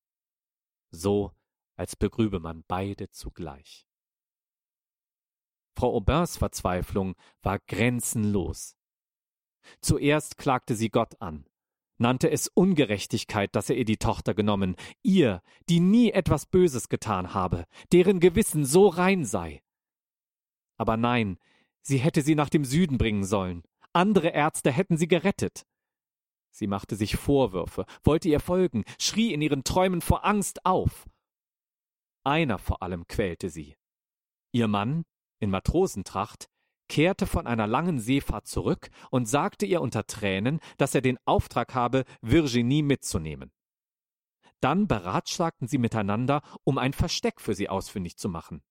So, 0.91 1.31
als 1.75 1.95
begrübe 1.95 2.39
man 2.39 2.65
beide 2.67 3.09
zugleich. 3.09 3.87
Frau 5.75 5.95
Aubins 5.95 6.37
Verzweiflung 6.37 7.15
war 7.41 7.59
grenzenlos. 7.59 8.75
Zuerst 9.79 10.37
klagte 10.37 10.75
sie 10.75 10.89
Gott 10.89 11.19
an, 11.21 11.47
nannte 12.03 12.29
es 12.29 12.49
Ungerechtigkeit, 12.49 13.55
dass 13.55 13.69
er 13.69 13.77
ihr 13.77 13.85
die 13.85 13.97
Tochter 13.97 14.35
genommen, 14.35 14.75
ihr, 15.01 15.41
die 15.69 15.79
nie 15.79 16.11
etwas 16.11 16.45
Böses 16.45 16.89
getan 16.89 17.33
habe, 17.33 17.65
deren 17.91 18.19
Gewissen 18.19 18.65
so 18.65 18.87
rein 18.87 19.25
sei. 19.25 19.63
Aber 20.77 20.97
nein, 20.97 21.39
sie 21.81 21.97
hätte 21.97 22.21
sie 22.21 22.35
nach 22.35 22.49
dem 22.49 22.65
Süden 22.65 22.97
bringen 22.97 23.23
sollen. 23.23 23.63
Andere 23.93 24.29
Ärzte 24.29 24.71
hätten 24.71 24.97
sie 24.97 25.07
gerettet. 25.07 25.65
Sie 26.51 26.67
machte 26.67 26.95
sich 26.95 27.15
Vorwürfe, 27.15 27.85
wollte 28.03 28.29
ihr 28.29 28.39
folgen, 28.39 28.83
schrie 28.99 29.33
in 29.33 29.41
ihren 29.41 29.63
Träumen 29.63 30.01
vor 30.01 30.25
Angst 30.25 30.65
auf. 30.65 31.07
Einer 32.23 32.59
vor 32.59 32.83
allem 32.83 33.07
quälte 33.07 33.49
sie. 33.49 33.75
Ihr 34.51 34.67
Mann, 34.67 35.03
in 35.39 35.49
Matrosentracht, 35.49 36.49
kehrte 36.93 37.25
von 37.25 37.47
einer 37.47 37.65
langen 37.65 37.97
Seefahrt 37.97 38.45
zurück 38.45 38.91
und 39.09 39.25
sagte 39.25 39.65
ihr 39.65 39.81
unter 39.81 40.05
Tränen, 40.05 40.59
dass 40.77 40.93
er 40.93 41.01
den 41.01 41.17
Auftrag 41.25 41.73
habe, 41.73 42.05
Virginie 42.21 42.83
mitzunehmen. 42.83 43.51
Dann 44.59 44.87
beratschlagten 44.87 45.67
sie 45.67 45.79
miteinander, 45.79 46.43
um 46.63 46.77
ein 46.77 46.93
Versteck 46.93 47.41
für 47.41 47.55
sie 47.55 47.67
ausfindig 47.67 48.17
zu 48.17 48.29
machen. 48.29 48.61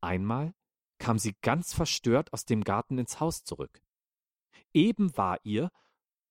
Einmal 0.00 0.54
kam 0.98 1.18
sie 1.18 1.34
ganz 1.42 1.74
verstört 1.74 2.32
aus 2.32 2.44
dem 2.44 2.62
Garten 2.62 2.96
ins 2.96 3.18
Haus 3.18 3.42
zurück. 3.42 3.82
Eben 4.72 5.16
war 5.16 5.40
ihr, 5.42 5.72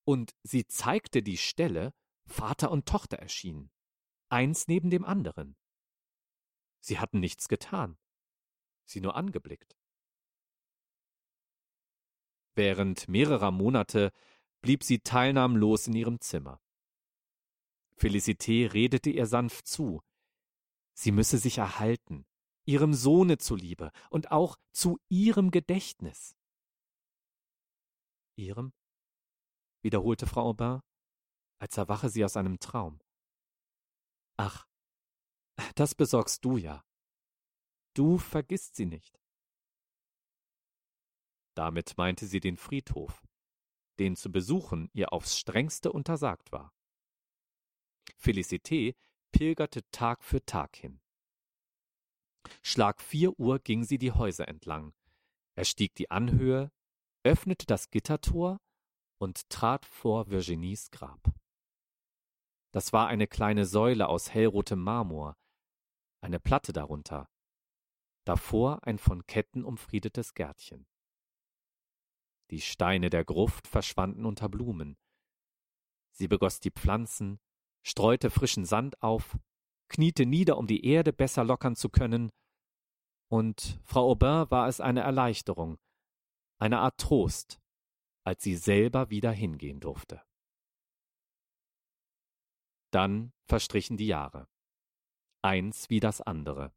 und 0.06 0.34
sie 0.44 0.66
zeigte 0.66 1.24
die 1.24 1.38
Stelle, 1.38 1.94
Vater 2.26 2.72
und 2.72 2.88
Tochter 2.88 3.18
erschienen, 3.18 3.70
eins 4.30 4.70
neben 4.70 4.90
dem 4.90 5.04
anderen. 5.04 5.58
Sie 6.80 7.00
hatten 7.00 7.20
nichts 7.20 7.50
getan, 7.50 7.98
sie 8.86 9.02
nur 9.02 9.18
angeblickt. 9.18 9.76
Während 12.56 13.08
mehrerer 13.10 13.52
Monate 13.52 14.12
blieb 14.62 14.84
sie 14.84 15.00
teilnahmlos 15.00 15.88
in 15.88 15.94
ihrem 15.94 16.22
Zimmer. 16.22 16.62
Felicité 17.98 18.72
redete 18.74 19.10
ihr 19.10 19.26
sanft 19.26 19.68
zu, 19.68 20.02
sie 20.94 21.12
müsse 21.12 21.38
sich 21.38 21.60
erhalten, 21.60 22.26
ihrem 22.66 22.94
Sohne 22.94 23.38
zuliebe 23.38 23.92
und 24.10 24.32
auch 24.32 24.58
zu 24.72 24.98
ihrem 25.10 25.52
Gedächtnis. 25.52 26.36
Ihrem? 28.38 28.74
wiederholte 29.82 30.26
Frau 30.26 30.50
Aubin, 30.50 30.82
als 31.60 31.78
erwache 31.78 32.10
sie 32.10 32.26
aus 32.26 32.36
einem 32.38 32.60
Traum. 32.60 33.00
Ach, 34.36 34.68
das 35.76 35.94
besorgst 35.94 36.44
du 36.44 36.58
ja. 36.58 36.84
Du 37.94 38.18
vergisst 38.18 38.76
sie 38.76 38.88
nicht. 38.88 39.22
Damit 41.56 41.98
meinte 41.98 42.28
sie 42.28 42.40
den 42.40 42.58
Friedhof, 42.58 43.26
den 43.98 44.16
zu 44.16 44.32
besuchen 44.32 44.90
ihr 44.94 45.14
aufs 45.14 45.38
strengste 45.38 45.92
untersagt 45.92 46.52
war. 46.52 46.74
Felicité 48.18 48.96
pilgerte 49.32 49.90
Tag 49.92 50.24
für 50.24 50.46
Tag 50.46 50.76
hin. 50.76 51.02
Schlag 52.62 53.02
vier 53.02 53.40
Uhr 53.40 53.60
ging 53.60 53.84
sie 53.84 53.98
die 53.98 54.12
Häuser 54.12 54.48
entlang, 54.48 54.94
erstieg 55.56 55.96
die 55.96 56.12
Anhöhe, 56.12 56.72
öffnete 57.24 57.66
das 57.66 57.90
Gittertor 57.90 58.60
und 59.18 59.50
trat 59.50 59.86
vor 59.86 60.30
Virginies 60.30 60.92
Grab. 60.92 61.34
Das 62.72 62.92
war 62.92 63.08
eine 63.08 63.28
kleine 63.28 63.66
Säule 63.66 64.10
aus 64.10 64.34
hellrotem 64.34 64.80
Marmor, 64.80 65.38
eine 66.22 66.40
Platte 66.40 66.74
darunter, 66.74 67.30
davor 68.26 68.86
ein 68.86 68.98
von 68.98 69.26
Ketten 69.26 69.64
umfriedetes 69.64 70.34
Gärtchen. 70.34 70.86
Die 72.52 72.62
Steine 72.62 73.10
der 73.10 73.26
Gruft 73.26 73.68
verschwanden 73.68 74.26
unter 74.26 74.50
Blumen. 74.50 74.98
Sie 76.12 76.28
begoss 76.28 76.60
die 76.60 76.72
Pflanzen, 76.72 77.40
streute 77.84 78.30
frischen 78.30 78.66
Sand 78.66 79.02
auf, 79.02 79.38
kniete 79.90 80.26
nieder, 80.26 80.58
um 80.58 80.68
die 80.68 80.86
Erde 80.86 81.12
besser 81.14 81.44
lockern 81.44 81.76
zu 81.76 81.90
können, 81.90 82.32
und 83.28 83.80
Frau 83.84 84.12
Aubin 84.12 84.50
war 84.52 84.68
es 84.68 84.80
eine 84.80 85.02
Erleichterung, 85.02 85.80
eine 86.60 86.80
Art 86.80 87.00
Trost, 87.00 87.60
als 88.24 88.44
sie 88.44 88.56
selber 88.56 89.10
wieder 89.10 89.32
hingehen 89.32 89.80
durfte. 89.80 90.22
Dann 92.92 93.34
verstrichen 93.48 93.98
die 93.98 94.08
Jahre, 94.08 94.48
eins 95.42 95.90
wie 95.90 96.00
das 96.00 96.22
andere, 96.22 96.72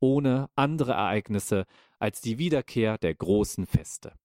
ohne 0.00 0.48
andere 0.54 0.92
Ereignisse 0.92 1.66
als 1.98 2.20
die 2.20 2.38
Wiederkehr 2.38 2.96
der 2.98 3.14
großen 3.14 3.66
Feste. 3.66 4.16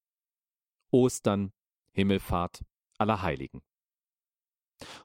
Ostern, 0.94 1.52
Himmelfahrt, 1.90 2.64
Allerheiligen. 2.98 3.62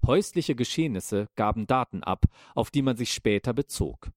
Häusliche 0.06 0.54
Geschehnisse 0.54 1.30
gaben 1.36 1.66
Daten 1.66 2.04
ab, 2.04 2.26
auf 2.54 2.70
die 2.70 2.84
man 2.84 2.96
sich 2.96 3.12
später 3.12 3.54
bezog. 3.54 4.12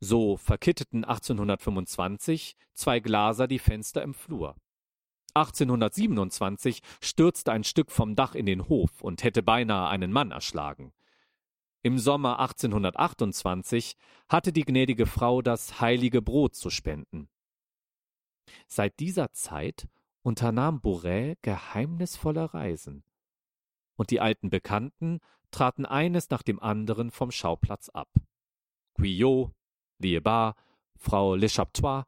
So 0.00 0.36
verkitteten 0.36 1.06
1825 1.06 2.56
zwei 2.74 3.00
Glaser 3.00 3.48
die 3.48 3.58
Fenster 3.58 4.02
im 4.02 4.12
Flur. 4.12 4.54
1827 5.32 6.82
stürzte 7.00 7.52
ein 7.52 7.64
Stück 7.64 7.90
vom 7.90 8.14
Dach 8.14 8.34
in 8.34 8.44
den 8.44 8.68
Hof 8.68 9.00
und 9.00 9.24
hätte 9.24 9.42
beinahe 9.42 9.88
einen 9.88 10.12
Mann 10.12 10.30
erschlagen. 10.30 10.92
Im 11.82 11.98
Sommer 11.98 12.38
1828 12.40 13.96
hatte 14.28 14.52
die 14.52 14.64
gnädige 14.64 15.06
Frau 15.06 15.40
das 15.40 15.80
heilige 15.80 16.20
Brot 16.20 16.54
zu 16.54 16.68
spenden. 16.68 17.30
Seit 18.66 19.00
dieser 19.00 19.32
Zeit 19.32 19.88
unternahm 20.26 20.80
Bourret 20.80 21.40
geheimnisvolle 21.42 22.52
Reisen. 22.52 23.04
Und 23.94 24.10
die 24.10 24.20
alten 24.20 24.50
Bekannten 24.50 25.20
traten 25.52 25.86
eines 25.86 26.30
nach 26.30 26.42
dem 26.42 26.58
anderen 26.58 27.12
vom 27.12 27.30
Schauplatz 27.30 27.88
ab. 27.90 28.12
Guyot, 28.94 29.52
Liébar, 30.02 30.56
Frau 30.96 31.36
Lechaptois, 31.36 32.06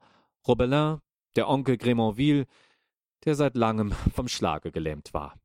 Robelin, 0.49 0.99
der 1.37 1.49
Onkel 1.49 1.77
Grémonville, 1.77 2.47
der 3.25 3.37
seit 3.37 3.57
langem 3.57 3.93
vom 3.93 4.27
Schlage 4.27 4.73
gelähmt 4.73 5.15
war. 5.15 5.39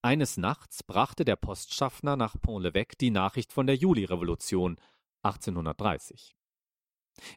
Eines 0.00 0.36
Nachts 0.36 0.84
brachte 0.84 1.24
der 1.24 1.36
Postschaffner 1.36 2.14
nach 2.14 2.36
Pont-l'Evêque 2.36 2.96
die 2.96 3.10
Nachricht 3.10 3.52
von 3.52 3.66
der 3.66 3.74
Julirevolution 3.74 4.76
1830. 5.22 6.36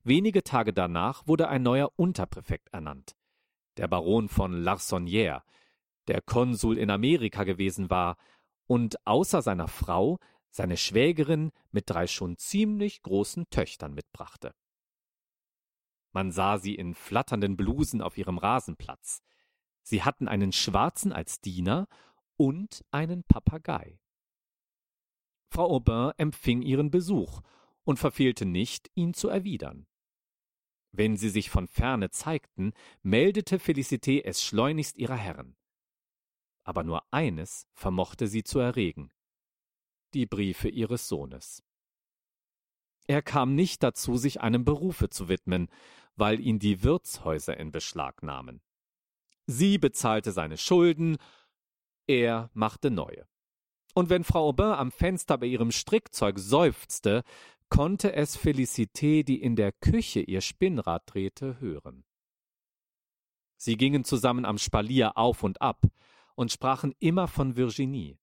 Wenige 0.04 0.44
Tage 0.44 0.74
danach 0.74 1.26
wurde 1.28 1.48
ein 1.48 1.64
neuer 1.64 1.92
Unterpräfekt 1.96 2.70
ernannt, 2.70 3.16
der 3.78 3.88
Baron 3.88 4.30
von 4.30 4.54
Larsonnière, 4.54 5.44
der 6.08 6.22
Konsul 6.22 6.78
in 6.78 6.90
Amerika 6.90 7.44
gewesen 7.44 7.90
war 7.90 8.18
und 8.66 9.06
außer 9.06 9.42
seiner 9.42 9.68
Frau 9.68 10.20
seine 10.50 10.78
Schwägerin 10.78 11.52
mit 11.72 11.90
drei 11.90 12.08
schon 12.08 12.38
ziemlich 12.38 13.02
großen 13.04 13.50
Töchtern 13.50 13.94
mitbrachte. 13.94 14.54
Man 16.14 16.32
sah 16.32 16.58
sie 16.58 16.76
in 16.76 16.96
flatternden 16.96 17.58
Blusen 17.58 18.02
auf 18.02 18.18
ihrem 18.18 18.38
Rasenplatz. 18.38 19.22
Sie 19.84 20.04
hatten 20.04 20.28
einen 20.28 20.52
Schwarzen 20.52 21.14
als 21.14 21.42
Diener 21.42 21.88
und 22.38 22.84
einen 22.92 23.24
Papagei. 23.24 24.00
Frau 25.52 25.70
Aubin 25.70 26.12
empfing 26.18 26.62
ihren 26.62 26.92
Besuch 26.92 27.42
und 27.84 27.98
verfehlte 28.00 28.46
nicht, 28.46 28.90
ihn 28.96 29.14
zu 29.14 29.30
erwidern. 29.30 29.88
Wenn 30.98 31.16
sie 31.16 31.30
sich 31.30 31.50
von 31.50 31.68
ferne 31.68 32.10
zeigten, 32.10 32.74
meldete 33.04 33.60
Felicité 33.60 34.24
es 34.24 34.44
schleunigst 34.44 34.98
ihrer 34.98 35.16
Herren. 35.16 35.56
Aber 36.64 36.84
nur 36.84 37.04
eines 37.12 37.68
vermochte 37.74 38.28
sie 38.28 38.44
zu 38.44 38.60
erregen 38.60 39.12
die 40.14 40.26
Briefe 40.26 40.70
ihres 40.70 41.08
Sohnes. 41.08 41.64
Er 43.08 43.22
kam 43.22 43.56
nicht 43.56 43.84
dazu, 43.84 44.18
sich 44.18 44.42
einem 44.42 44.66
Berufe 44.66 45.10
zu 45.10 45.30
widmen, 45.30 45.70
weil 46.16 46.40
ihn 46.40 46.60
die 46.60 46.84
Wirtshäuser 46.84 47.58
in 47.58 47.72
Beschlag 47.72 48.24
nahmen. 48.24 48.62
Sie 49.46 49.78
bezahlte 49.78 50.32
seine 50.32 50.58
Schulden, 50.58 51.18
er 52.08 52.50
machte 52.54 52.90
neue. 52.90 53.28
Und 53.94 54.10
wenn 54.10 54.24
Frau 54.24 54.50
Aubin 54.50 54.66
am 54.66 54.92
Fenster 54.92 55.38
bei 55.38 55.48
ihrem 55.48 55.72
Strickzeug 55.72 56.38
seufzte, 56.38 57.24
konnte 57.70 58.14
es 58.14 58.38
Felicité, 58.38 59.24
die 59.24 59.42
in 59.42 59.56
der 59.56 59.72
Küche 59.72 60.22
ihr 60.22 60.42
Spinnrad 60.42 61.04
drehte, 61.06 61.60
hören. 61.60 62.06
Sie 63.58 63.76
gingen 63.76 64.04
zusammen 64.04 64.46
am 64.46 64.58
Spalier 64.58 65.18
auf 65.18 65.44
und 65.44 65.62
ab 65.62 65.82
und 66.36 66.52
sprachen 66.52 66.94
immer 67.00 67.28
von 67.28 67.56
Virginie. 67.56 68.20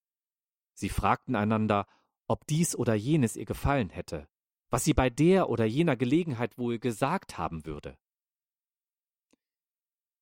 Sie 0.75 0.89
fragten 0.89 1.35
einander, 1.35 1.87
ob 2.27 2.47
dies 2.47 2.75
oder 2.77 2.95
jenes 2.95 3.37
ihr 3.37 3.45
gefallen 3.45 3.91
hätte, 3.91 4.29
was 4.71 4.85
sie 4.85 4.95
bei 4.95 5.11
der 5.11 5.49
oder 5.49 5.65
jener 5.65 5.97
Gelegenheit 5.97 6.57
wohl 6.57 6.79
gesagt 6.79 7.37
haben 7.39 7.67
würde. 7.67 7.99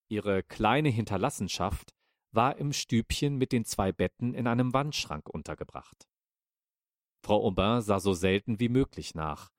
Ihre 0.09 0.43
kleine 0.43 0.89
Hinterlassenschaft 0.89 1.95
war 2.33 2.57
im 2.59 2.73
Stübchen 2.73 3.37
mit 3.37 3.53
den 3.53 3.65
zwei 3.65 3.93
Betten 3.93 4.35
in 4.35 4.47
einem 4.47 4.73
Wandschrank 4.73 5.29
untergebracht. 5.29 6.09
Frau 7.25 7.47
Aubin 7.47 7.81
sah 7.83 8.01
so 8.01 8.15
selten 8.15 8.59
wie 8.59 8.69
möglich 8.69 9.15
nach. 9.15 9.53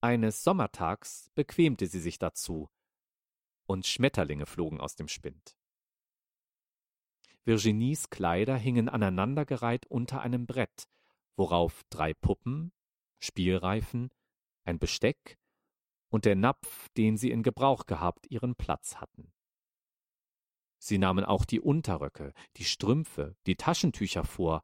Eines 0.00 0.44
Sommertags 0.44 1.30
bequemte 1.34 1.86
sie 1.86 1.98
sich 1.98 2.18
dazu, 2.18 2.70
und 3.66 3.86
Schmetterlinge 3.86 4.46
flogen 4.46 4.80
aus 4.80 4.94
dem 4.94 5.08
Spind. 5.08 5.56
Virginies 7.44 8.10
Kleider 8.10 8.56
hingen 8.56 8.88
aneinandergereiht 8.88 9.86
unter 9.86 10.20
einem 10.20 10.46
Brett, 10.46 10.88
worauf 11.36 11.82
drei 11.90 12.14
Puppen, 12.14 12.72
Spielreifen, 13.18 14.10
ein 14.64 14.78
Besteck 14.78 15.38
und 16.08 16.24
der 16.24 16.36
Napf, 16.36 16.88
den 16.90 17.16
sie 17.16 17.30
in 17.30 17.42
Gebrauch 17.42 17.86
gehabt, 17.86 18.30
ihren 18.30 18.54
Platz 18.54 18.96
hatten. 18.96 19.32
Sie 20.78 20.98
nahmen 20.98 21.24
auch 21.24 21.44
die 21.44 21.60
Unterröcke, 21.60 22.32
die 22.56 22.64
Strümpfe, 22.64 23.36
die 23.46 23.56
Taschentücher 23.56 24.24
vor 24.24 24.62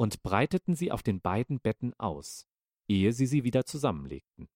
und 0.00 0.22
breiteten 0.22 0.74
sie 0.74 0.92
auf 0.92 1.02
den 1.02 1.20
beiden 1.20 1.60
Betten 1.60 1.92
aus, 2.00 2.48
ehe 2.88 3.12
sie 3.12 3.26
sie 3.26 3.44
wieder 3.44 3.66
zusammenlegten. 3.66 4.48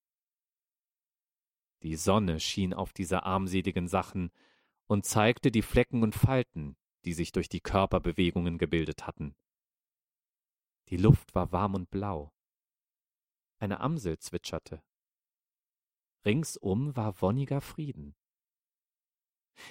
Die 1.83 1.97
Sonne 1.97 2.39
schien 2.39 2.73
auf 2.73 2.93
diese 2.93 3.21
armseligen 3.21 3.87
Sachen 3.87 4.31
und 4.87 5.05
zeigte 5.05 5.51
die 5.51 5.61
Flecken 5.61 6.01
und 6.01 6.15
Falten, 6.15 6.75
die 7.03 7.13
sich 7.13 7.31
durch 7.31 7.47
die 7.47 7.59
Körperbewegungen 7.59 8.57
gebildet 8.57 9.05
hatten. 9.05 9.35
Die 10.89 10.97
Luft 10.97 11.35
war 11.35 11.51
warm 11.51 11.75
und 11.75 11.91
blau. 11.91 12.33
Eine 13.59 13.81
Amsel 13.81 14.17
zwitscherte. 14.17 14.81
Ringsum 16.25 16.95
war 16.95 17.21
wonniger 17.21 17.61
Frieden. 17.61 18.15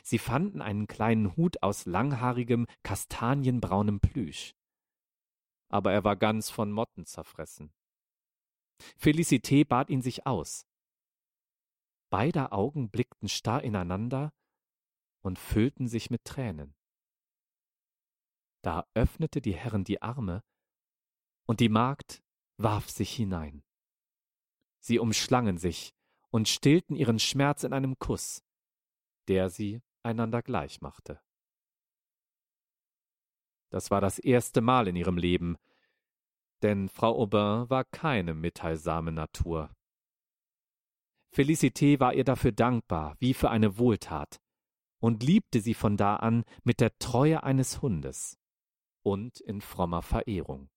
Sie 0.04 0.18
fanden 0.18 0.62
einen 0.62 0.86
kleinen 0.86 1.36
Hut 1.36 1.64
aus 1.64 1.84
langhaarigem, 1.84 2.68
kastanienbraunem 2.84 3.98
Plüsch. 3.98 4.54
Aber 5.74 5.92
er 5.92 6.04
war 6.04 6.14
ganz 6.14 6.50
von 6.50 6.70
Motten 6.70 7.04
zerfressen. 7.04 7.74
Felicité 8.96 9.64
bat 9.64 9.90
ihn 9.90 10.02
sich 10.02 10.24
aus. 10.24 10.68
Beider 12.10 12.52
Augen 12.52 12.90
blickten 12.90 13.28
starr 13.28 13.64
ineinander 13.64 14.32
und 15.24 15.36
füllten 15.36 15.88
sich 15.88 16.10
mit 16.10 16.24
Tränen. 16.24 16.76
Da 18.62 18.86
öffnete 18.94 19.40
die 19.40 19.56
Herrin 19.56 19.82
die 19.82 20.00
Arme, 20.00 20.44
und 21.44 21.58
die 21.58 21.68
Magd 21.68 22.22
warf 22.56 22.88
sich 22.88 23.12
hinein. 23.12 23.64
Sie 24.78 25.00
umschlangen 25.00 25.58
sich 25.58 25.92
und 26.30 26.48
stillten 26.48 26.94
ihren 26.94 27.18
Schmerz 27.18 27.64
in 27.64 27.72
einem 27.72 27.98
Kuss, 27.98 28.44
der 29.26 29.50
sie 29.50 29.82
einander 30.04 30.40
gleich 30.40 30.80
machte. 30.82 31.20
Das 33.70 33.90
war 33.90 34.00
das 34.00 34.20
erste 34.20 34.60
Mal 34.60 34.86
in 34.86 34.94
ihrem 34.94 35.18
Leben, 35.18 35.56
denn 36.62 36.88
Frau 36.88 37.18
Aubin 37.20 37.68
war 37.68 37.84
keine 37.84 38.34
mitteilsame 38.34 39.12
Natur. 39.12 39.74
Felicité 41.34 41.98
war 41.98 42.14
ihr 42.14 42.24
dafür 42.24 42.52
dankbar, 42.52 43.16
wie 43.18 43.34
für 43.34 43.50
eine 43.50 43.76
Wohltat, 43.78 44.40
und 45.00 45.22
liebte 45.22 45.60
sie 45.60 45.74
von 45.74 45.96
da 45.96 46.16
an 46.16 46.44
mit 46.62 46.80
der 46.80 46.96
Treue 46.98 47.42
eines 47.42 47.82
Hundes 47.82 48.38
und 49.02 49.40
in 49.40 49.60
frommer 49.60 50.02
Verehrung. 50.02 50.70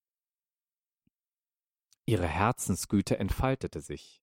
Ihre 2.05 2.27
Herzensgüte 2.27 3.19
entfaltete 3.19 3.81
sich. 3.81 4.21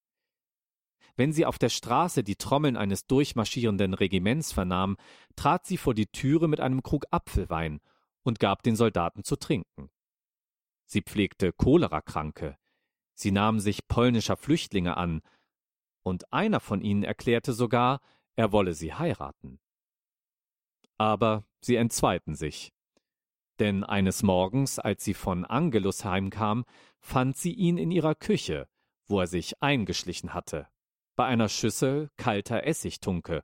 Wenn 1.15 1.31
sie 1.31 1.45
auf 1.45 1.57
der 1.57 1.69
Straße 1.69 2.23
die 2.23 2.35
Trommeln 2.35 2.75
eines 2.75 3.07
durchmarschierenden 3.07 3.93
Regiments 3.93 4.51
vernahm, 4.51 4.97
trat 5.35 5.65
sie 5.65 5.77
vor 5.77 5.93
die 5.93 6.07
Türe 6.07 6.47
mit 6.47 6.59
einem 6.59 6.83
Krug 6.83 7.05
Apfelwein 7.11 7.79
und 8.23 8.39
gab 8.39 8.63
den 8.63 8.75
Soldaten 8.75 9.23
zu 9.23 9.37
trinken. 9.37 9.89
Sie 10.85 11.01
pflegte 11.01 11.51
Cholerakranke, 11.51 12.57
sie 13.13 13.31
nahm 13.31 13.59
sich 13.59 13.87
polnischer 13.87 14.37
Flüchtlinge 14.37 14.97
an, 14.97 15.21
und 16.03 16.31
einer 16.31 16.59
von 16.59 16.81
ihnen 16.81 17.03
erklärte 17.03 17.53
sogar, 17.53 17.99
er 18.35 18.51
wolle 18.51 18.73
sie 18.73 18.93
heiraten. 18.93 19.59
Aber 20.97 21.45
sie 21.61 21.75
entzweiten 21.75 22.35
sich. 22.35 22.71
Denn 23.59 23.83
eines 23.83 24.21
Morgens, 24.21 24.79
als 24.79 25.03
sie 25.03 25.13
von 25.13 25.45
Angelus 25.45 26.05
heimkam, 26.05 26.65
fand 26.99 27.37
sie 27.37 27.53
ihn 27.53 27.77
in 27.77 27.89
ihrer 27.89 28.13
Küche, 28.13 28.67
wo 29.07 29.19
er 29.19 29.27
sich 29.27 29.61
eingeschlichen 29.61 30.33
hatte, 30.33 30.67
bei 31.15 31.25
einer 31.25 31.49
Schüssel 31.49 32.09
kalter 32.17 32.65
Essigtunke, 32.65 33.43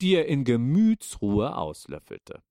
die 0.00 0.14
er 0.14 0.26
in 0.26 0.44
Gemütsruhe 0.44 1.56
auslöffelte. 1.56 2.42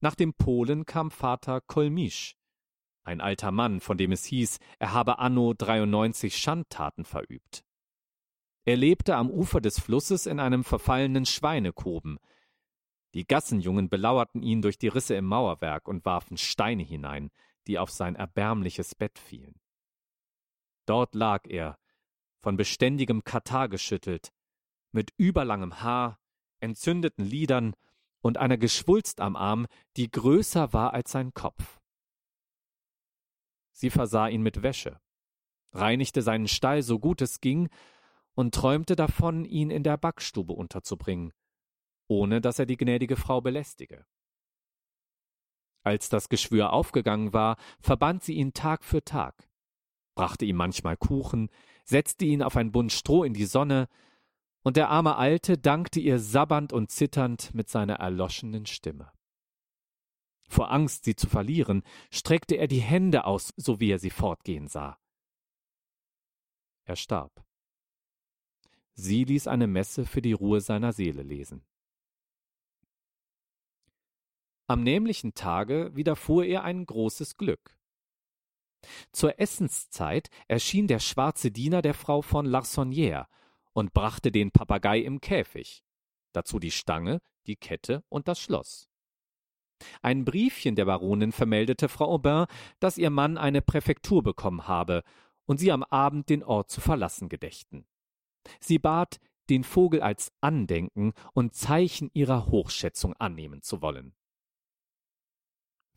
Nach 0.00 0.14
dem 0.14 0.34
Polen 0.34 0.86
kam 0.86 1.10
Vater 1.10 1.60
Kolmisch, 1.60 2.36
ein 3.02 3.20
alter 3.20 3.50
Mann, 3.50 3.80
von 3.80 3.96
dem 3.96 4.12
es 4.12 4.24
hieß, 4.24 4.58
er 4.78 4.92
habe 4.92 5.18
anno 5.18 5.54
93 5.54 6.36
Schandtaten 6.36 7.04
verübt. 7.04 7.64
Er 8.64 8.76
lebte 8.76 9.16
am 9.16 9.30
Ufer 9.30 9.60
des 9.60 9.80
Flusses 9.80 10.26
in 10.26 10.38
einem 10.38 10.64
verfallenen 10.64 11.26
Schweinekoben. 11.26 12.18
Die 13.14 13.26
Gassenjungen 13.26 13.88
belauerten 13.88 14.42
ihn 14.42 14.62
durch 14.62 14.78
die 14.78 14.88
Risse 14.88 15.14
im 15.14 15.24
Mauerwerk 15.24 15.88
und 15.88 16.04
warfen 16.04 16.36
Steine 16.36 16.82
hinein, 16.82 17.30
die 17.66 17.78
auf 17.78 17.90
sein 17.90 18.14
erbärmliches 18.14 18.94
Bett 18.94 19.18
fielen. 19.18 19.58
Dort 20.86 21.14
lag 21.14 21.46
er, 21.48 21.78
von 22.42 22.56
beständigem 22.56 23.24
Katar 23.24 23.68
geschüttelt, 23.68 24.32
mit 24.92 25.12
überlangem 25.16 25.82
Haar, 25.82 26.18
entzündeten 26.60 27.24
Lidern 27.24 27.74
und 28.20 28.38
einer 28.38 28.58
Geschwulst 28.58 29.20
am 29.20 29.36
Arm, 29.36 29.66
die 29.96 30.10
größer 30.10 30.72
war 30.72 30.94
als 30.94 31.12
sein 31.12 31.32
Kopf. 31.32 31.79
Sie 33.80 33.88
versah 33.88 34.28
ihn 34.28 34.42
mit 34.42 34.62
Wäsche, 34.62 35.00
reinigte 35.72 36.20
seinen 36.20 36.48
Stall 36.48 36.82
so 36.82 36.98
gut 36.98 37.22
es 37.22 37.40
ging 37.40 37.70
und 38.34 38.54
träumte 38.54 38.94
davon, 38.94 39.46
ihn 39.46 39.70
in 39.70 39.84
der 39.84 39.96
Backstube 39.96 40.52
unterzubringen, 40.52 41.32
ohne 42.06 42.42
dass 42.42 42.58
er 42.58 42.66
die 42.66 42.76
gnädige 42.76 43.16
Frau 43.16 43.40
belästige. 43.40 44.04
Als 45.82 46.10
das 46.10 46.28
Geschwür 46.28 46.74
aufgegangen 46.74 47.32
war, 47.32 47.56
verband 47.80 48.22
sie 48.22 48.34
ihn 48.34 48.52
Tag 48.52 48.84
für 48.84 49.02
Tag, 49.02 49.48
brachte 50.14 50.44
ihm 50.44 50.56
manchmal 50.56 50.98
Kuchen, 50.98 51.48
setzte 51.84 52.26
ihn 52.26 52.42
auf 52.42 52.56
ein 52.56 52.72
Bund 52.72 52.92
Stroh 52.92 53.24
in 53.24 53.32
die 53.32 53.46
Sonne, 53.46 53.88
und 54.62 54.76
der 54.76 54.90
arme 54.90 55.16
Alte 55.16 55.56
dankte 55.56 56.00
ihr 56.00 56.18
sabbernd 56.18 56.74
und 56.74 56.90
zitternd 56.90 57.54
mit 57.54 57.70
seiner 57.70 57.94
erloschenen 57.94 58.66
Stimme. 58.66 59.10
Vor 60.50 60.72
Angst, 60.72 61.04
sie 61.04 61.14
zu 61.14 61.28
verlieren, 61.28 61.84
streckte 62.10 62.56
er 62.56 62.66
die 62.66 62.80
Hände 62.80 63.24
aus, 63.24 63.54
so 63.56 63.78
wie 63.78 63.92
er 63.92 64.00
sie 64.00 64.10
fortgehen 64.10 64.66
sah. 64.66 64.98
Er 66.84 66.96
starb. 66.96 67.46
Sie 68.94 69.22
ließ 69.22 69.46
eine 69.46 69.68
Messe 69.68 70.04
für 70.04 70.20
die 70.20 70.32
Ruhe 70.32 70.60
seiner 70.60 70.92
Seele 70.92 71.22
lesen. 71.22 71.64
Am 74.66 74.82
nämlichen 74.82 75.34
Tage 75.34 75.94
widerfuhr 75.94 76.44
ihr 76.44 76.64
ein 76.64 76.84
großes 76.84 77.36
Glück. 77.36 77.78
Zur 79.12 79.38
Essenszeit 79.38 80.30
erschien 80.48 80.88
der 80.88 80.98
schwarze 80.98 81.52
Diener 81.52 81.80
der 81.80 81.94
Frau 81.94 82.22
von 82.22 82.44
Larsonnière 82.44 83.26
und 83.72 83.92
brachte 83.92 84.32
den 84.32 84.50
Papagei 84.50 84.98
im 84.98 85.20
Käfig, 85.20 85.84
dazu 86.32 86.58
die 86.58 86.72
Stange, 86.72 87.20
die 87.46 87.56
Kette 87.56 88.02
und 88.08 88.26
das 88.26 88.40
Schloss. 88.40 88.89
Ein 90.02 90.24
Briefchen 90.24 90.76
der 90.76 90.84
Baronin 90.84 91.32
vermeldete 91.32 91.88
Frau 91.88 92.06
Aubin, 92.06 92.46
dass 92.78 92.98
ihr 92.98 93.10
Mann 93.10 93.38
eine 93.38 93.62
Präfektur 93.62 94.22
bekommen 94.22 94.68
habe 94.68 95.02
und 95.46 95.58
sie 95.58 95.72
am 95.72 95.82
Abend 95.84 96.28
den 96.28 96.42
Ort 96.42 96.70
zu 96.70 96.80
verlassen 96.80 97.28
gedächten. 97.28 97.86
Sie 98.60 98.78
bat, 98.78 99.18
den 99.48 99.64
Vogel 99.64 100.00
als 100.00 100.32
Andenken 100.40 101.12
und 101.34 101.54
Zeichen 101.54 102.10
ihrer 102.14 102.46
Hochschätzung 102.46 103.14
annehmen 103.14 103.62
zu 103.62 103.82
wollen. 103.82 104.14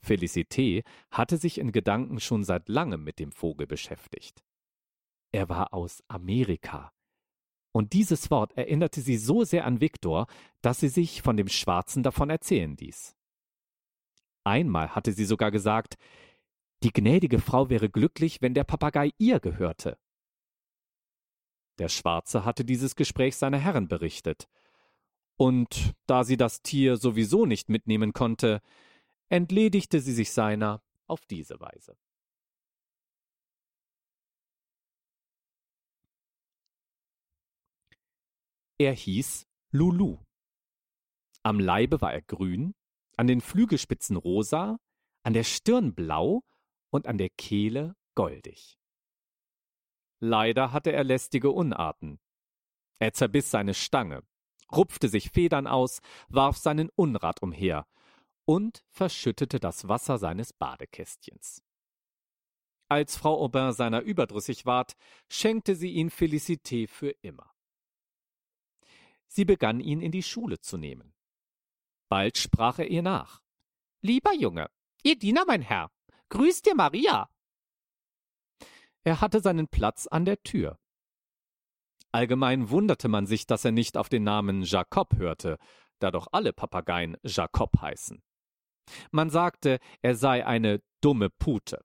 Felicité 0.04 0.84
hatte 1.12 1.38
sich 1.38 1.60
in 1.60 1.72
Gedanken 1.72 2.20
schon 2.20 2.44
seit 2.44 2.68
langem 2.68 3.04
mit 3.04 3.20
dem 3.20 3.32
Vogel 3.32 3.68
beschäftigt. 3.68 4.44
Er 5.32 5.50
war 5.50 5.74
aus 5.74 6.04
Amerika. 6.08 6.92
Und 7.72 7.94
dieses 7.94 8.30
Wort 8.30 8.56
erinnerte 8.56 9.02
sie 9.02 9.18
so 9.18 9.44
sehr 9.44 9.66
an 9.66 9.82
Viktor, 9.82 10.28
dass 10.62 10.80
sie 10.80 10.90
sich 10.90 11.22
von 11.22 11.38
dem 11.38 11.48
Schwarzen 11.48 12.04
davon 12.04 12.30
erzählen 12.30 12.76
ließ. 12.76 13.16
Einmal 14.44 14.90
hatte 14.96 15.14
sie 15.14 15.26
sogar 15.26 15.52
gesagt, 15.52 15.96
die 16.84 16.92
gnädige 16.92 17.40
Frau 17.40 17.70
wäre 17.70 17.90
glücklich, 17.90 18.42
wenn 18.42 18.54
der 18.54 18.66
Papagei 18.66 19.12
ihr 19.18 19.40
gehörte. 19.40 19.98
Der 21.80 21.90
Schwarze 21.90 22.46
hatte 22.46 22.66
dieses 22.66 22.96
Gespräch 22.96 23.38
seiner 23.38 23.58
Herren 23.58 23.88
berichtet. 23.88 24.48
Und 25.38 25.94
da 26.06 26.24
sie 26.24 26.38
das 26.38 26.62
Tier 26.62 26.98
sowieso 26.98 27.46
nicht 27.46 27.70
mitnehmen 27.70 28.14
konnte, 28.14 28.62
entledigte 29.30 30.00
sie 30.00 30.14
sich 30.14 30.32
seiner 30.32 30.84
auf 31.08 31.26
diese 31.26 31.60
Weise. 31.60 31.98
Er 38.78 38.94
hieß 38.94 39.48
Lulu. 39.72 40.18
Am 41.44 41.60
Leibe 41.60 42.02
war 42.02 42.14
er 42.14 42.22
grün, 42.22 42.76
an 43.18 43.28
den 43.28 43.42
Flügelspitzen 43.42 44.16
rosa, 44.16 44.80
an 45.24 45.34
der 45.34 45.44
Stirn 45.44 45.94
blau 45.94 46.44
und 46.90 47.08
an 47.08 47.18
der 47.18 47.30
Kehle 47.30 47.96
goldig. 48.16 48.78
Leider 50.20 50.72
hatte 50.72 50.92
er 50.92 51.04
lästige 51.04 51.52
Unarten. 51.52 52.20
Er 53.00 53.14
zerbiss 53.14 53.52
seine 53.52 53.74
Stange, 53.74 54.24
rupfte 54.72 55.10
sich 55.10 55.30
Federn 55.32 55.68
aus, 55.68 56.02
warf 56.30 56.58
seinen 56.58 56.90
Unrat 56.96 57.42
umher 57.42 57.88
und 58.46 58.84
verschüttete 58.90 59.60
das 59.60 59.88
Wasser 59.88 60.18
seines 60.18 60.54
Badekästchens. 60.54 61.64
Als 62.90 63.18
Frau 63.18 63.42
Aubin 63.42 63.72
seiner 63.72 64.02
überdrüssig 64.02 64.66
ward, 64.66 64.96
schenkte 65.30 65.76
sie 65.76 65.90
ihn 65.90 66.10
Felicité 66.10 66.88
für 66.88 67.10
immer. 67.22 67.54
Sie 69.28 69.46
begann 69.46 69.80
ihn 69.80 70.00
in 70.02 70.12
die 70.12 70.24
Schule 70.24 70.60
zu 70.60 70.78
nehmen. 70.78 71.13
Bald 72.14 72.38
sprach 72.38 72.78
er 72.78 72.92
ihr 72.92 73.02
nach. 73.02 73.42
Lieber 74.04 74.36
Junge, 74.36 74.70
ihr 75.02 75.18
Diener, 75.18 75.46
mein 75.48 75.64
Herr, 75.64 75.90
grüß 76.30 76.62
dir 76.62 76.76
Maria. 76.76 77.28
Er 79.04 79.20
hatte 79.20 79.40
seinen 79.40 79.68
Platz 79.68 80.06
an 80.06 80.24
der 80.24 80.38
Tür. 80.44 80.78
Allgemein 82.12 82.70
wunderte 82.70 83.08
man 83.08 83.26
sich, 83.26 83.48
dass 83.48 83.66
er 83.66 83.72
nicht 83.72 83.98
auf 83.98 84.10
den 84.10 84.24
Namen 84.24 84.62
Jacob 84.62 85.16
hörte, 85.16 85.58
da 85.98 86.12
doch 86.12 86.28
alle 86.32 86.54
Papageien 86.54 87.18
Jacob 87.24 87.82
heißen. 87.82 88.22
Man 89.10 89.32
sagte, 89.32 89.80
er 90.04 90.16
sei 90.16 90.46
eine 90.46 90.84
dumme 91.02 91.32
Pute, 91.32 91.84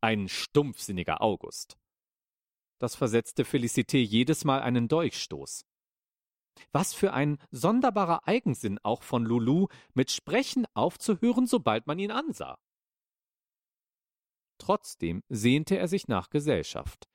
ein 0.00 0.28
stumpfsinniger 0.28 1.20
August. 1.20 1.76
Das 2.78 2.94
versetzte 2.94 3.42
Felicité 3.42 3.98
jedes 3.98 4.44
Mal 4.44 4.62
einen 4.62 4.86
Dolchstoß. 4.86 5.66
Was 6.72 6.94
für 6.94 7.12
ein 7.12 7.38
sonderbarer 7.50 8.26
Eigensinn 8.26 8.78
auch 8.82 9.02
von 9.02 9.24
Lulu, 9.24 9.68
mit 9.94 10.10
Sprechen 10.10 10.66
aufzuhören, 10.74 11.46
sobald 11.46 11.86
man 11.86 11.98
ihn 11.98 12.10
ansah. 12.10 12.58
Trotzdem 14.58 15.22
sehnte 15.28 15.76
er 15.78 15.88
sich 15.88 16.08
nach 16.08 16.30
Gesellschaft. 16.30 17.08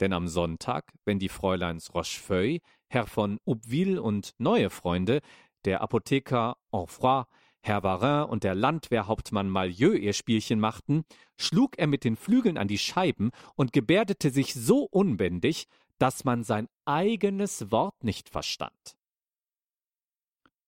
Denn 0.00 0.12
am 0.12 0.28
Sonntag, 0.28 0.92
wenn 1.04 1.18
die 1.18 1.28
Fräuleins 1.28 1.94
Rochefeuille, 1.94 2.60
Herr 2.88 3.06
von 3.06 3.38
Aubeville 3.44 4.00
und 4.00 4.34
neue 4.38 4.70
Freunde, 4.70 5.20
der 5.64 5.82
Apotheker 5.82 6.56
Enfroy, 6.72 7.24
Herr 7.62 7.82
Varin 7.82 8.30
und 8.30 8.42
der 8.42 8.54
Landwehrhauptmann 8.54 9.50
Malieu 9.50 9.92
ihr 9.92 10.14
Spielchen 10.14 10.60
machten, 10.60 11.04
schlug 11.38 11.78
er 11.78 11.86
mit 11.86 12.04
den 12.04 12.16
Flügeln 12.16 12.56
an 12.56 12.68
die 12.68 12.78
Scheiben 12.78 13.30
und 13.54 13.74
gebärdete 13.74 14.30
sich 14.30 14.54
so 14.54 14.84
unbändig, 14.84 15.66
dass 16.00 16.24
man 16.24 16.44
sein 16.44 16.68
eigenes 16.86 17.70
Wort 17.70 18.02
nicht 18.02 18.30
verstand. 18.30 18.96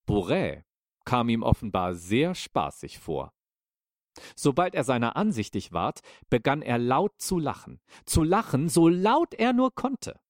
Bourret 0.04 0.64
kam 1.04 1.28
ihm 1.30 1.42
offenbar 1.42 1.94
sehr 1.94 2.34
spaßig 2.34 2.98
vor. 2.98 3.32
Sobald 4.36 4.74
er 4.74 4.84
seiner 4.84 5.16
ansichtig 5.16 5.72
ward, 5.72 6.00
begann 6.28 6.60
er 6.60 6.76
laut 6.76 7.18
zu 7.18 7.38
lachen, 7.38 7.80
zu 8.04 8.22
lachen, 8.22 8.68
so 8.68 8.88
laut 8.88 9.32
er 9.32 9.54
nur 9.54 9.74
konnte. 9.74 10.20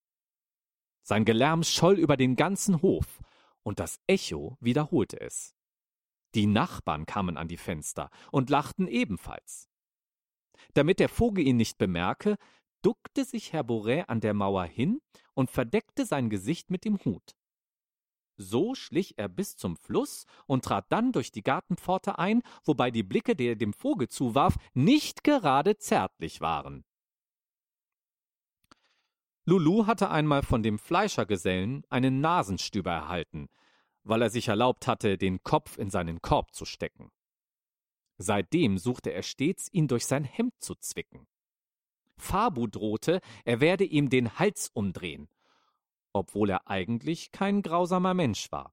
Sein 1.02 1.24
Gelärm 1.24 1.64
scholl 1.64 1.98
über 1.98 2.16
den 2.16 2.36
ganzen 2.36 2.80
Hof, 2.80 3.20
und 3.64 3.80
das 3.80 4.00
Echo 4.06 4.56
wiederholte 4.60 5.20
es. 5.20 5.56
Die 6.36 6.46
Nachbarn 6.46 7.06
kamen 7.06 7.36
an 7.36 7.48
die 7.48 7.56
Fenster 7.56 8.08
und 8.30 8.50
lachten 8.50 8.86
ebenfalls. 8.86 9.68
Damit 10.74 11.00
der 11.00 11.08
Vogel 11.08 11.46
ihn 11.46 11.56
nicht 11.56 11.76
bemerke, 11.76 12.36
duckte 12.82 13.24
sich 13.24 13.52
Herr 13.52 13.64
Boret 13.64 14.09
an 14.09 14.20
der 14.20 14.34
Mauer 14.34 14.64
hin 14.64 15.00
und 15.34 15.50
verdeckte 15.50 16.04
sein 16.04 16.28
Gesicht 16.30 16.70
mit 16.70 16.84
dem 16.84 16.98
Hut. 17.04 17.36
So 18.36 18.74
schlich 18.74 19.18
er 19.18 19.28
bis 19.28 19.56
zum 19.56 19.76
Fluss 19.76 20.24
und 20.46 20.64
trat 20.64 20.90
dann 20.90 21.12
durch 21.12 21.32
die 21.32 21.42
Gartenpforte 21.42 22.18
ein, 22.18 22.42
wobei 22.64 22.90
die 22.90 23.02
Blicke, 23.02 23.36
die 23.36 23.46
er 23.46 23.56
dem 23.56 23.72
Vogel 23.72 24.09
zuwarf, 24.09 24.56
nicht 24.74 25.22
gerade 25.22 25.76
zärtlich 25.76 26.40
waren. 26.40 26.84
Lulu 29.44 29.86
hatte 29.86 30.10
einmal 30.10 30.42
von 30.42 30.62
dem 30.62 30.78
Fleischergesellen 30.78 31.84
einen 31.88 32.20
Nasenstüber 32.20 32.92
erhalten, 32.92 33.48
weil 34.04 34.22
er 34.22 34.30
sich 34.30 34.48
erlaubt 34.48 34.86
hatte, 34.86 35.18
den 35.18 35.42
Kopf 35.42 35.78
in 35.78 35.90
seinen 35.90 36.22
Korb 36.22 36.54
zu 36.54 36.64
stecken. 36.64 37.10
Seitdem 38.18 38.78
suchte 38.78 39.12
er 39.12 39.22
stets, 39.22 39.68
ihn 39.72 39.88
durch 39.88 40.06
sein 40.06 40.24
Hemd 40.24 40.54
zu 40.60 40.76
zwicken. 40.76 41.26
Fabu 42.22 42.66
drohte, 42.66 43.20
er 43.44 43.60
werde 43.60 43.84
ihm 43.84 44.08
den 44.08 44.38
Hals 44.38 44.70
umdrehen, 44.72 45.28
obwohl 46.12 46.50
er 46.50 46.68
eigentlich 46.68 47.32
kein 47.32 47.62
grausamer 47.62 48.14
Mensch 48.14 48.50
war, 48.52 48.72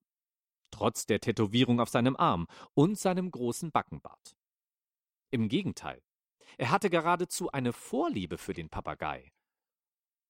trotz 0.71 1.05
der 1.05 1.19
Tätowierung 1.19 1.79
auf 1.79 1.89
seinem 1.89 2.15
Arm 2.15 2.47
und 2.73 2.97
seinem 2.97 3.31
großen 3.31 3.71
Backenbart. 3.71 4.35
Im 5.31 5.49
Gegenteil, 5.49 6.01
Er 6.57 6.71
hatte 6.71 6.89
geradezu 6.89 7.51
eine 7.51 7.73
Vorliebe 7.73 8.37
für 8.37 8.53
den 8.53 8.69
Papagei. 8.69 9.31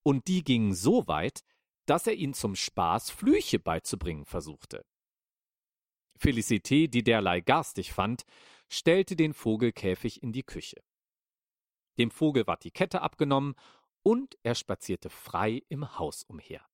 Und 0.04 0.28
die 0.28 0.44
ging 0.44 0.74
so 0.74 1.08
weit, 1.08 1.42
dass 1.86 2.08
er 2.08 2.14
ihn 2.14 2.34
zum 2.34 2.56
Spaß 2.56 3.10
Flüche 3.10 3.58
beizubringen 3.60 4.26
versuchte. 4.26 4.86
Felicité, 6.20 6.88
die 6.88 7.04
derlei 7.04 7.42
garstig 7.42 7.94
fand, 7.94 8.24
stellte 8.70 9.16
den 9.16 9.34
Vogelkäfig 9.34 10.22
in 10.22 10.32
die 10.32 10.44
Küche. 10.44 10.84
Dem 12.00 12.12
Vogel 12.12 12.48
ward 12.48 12.64
die 12.64 12.72
Kette 12.72 13.02
abgenommen 13.02 13.56
und 14.02 14.38
er 14.42 14.56
spazierte 14.56 15.10
frei 15.10 15.62
im 15.70 16.00
Haus 16.00 16.24
umher. 16.24 16.66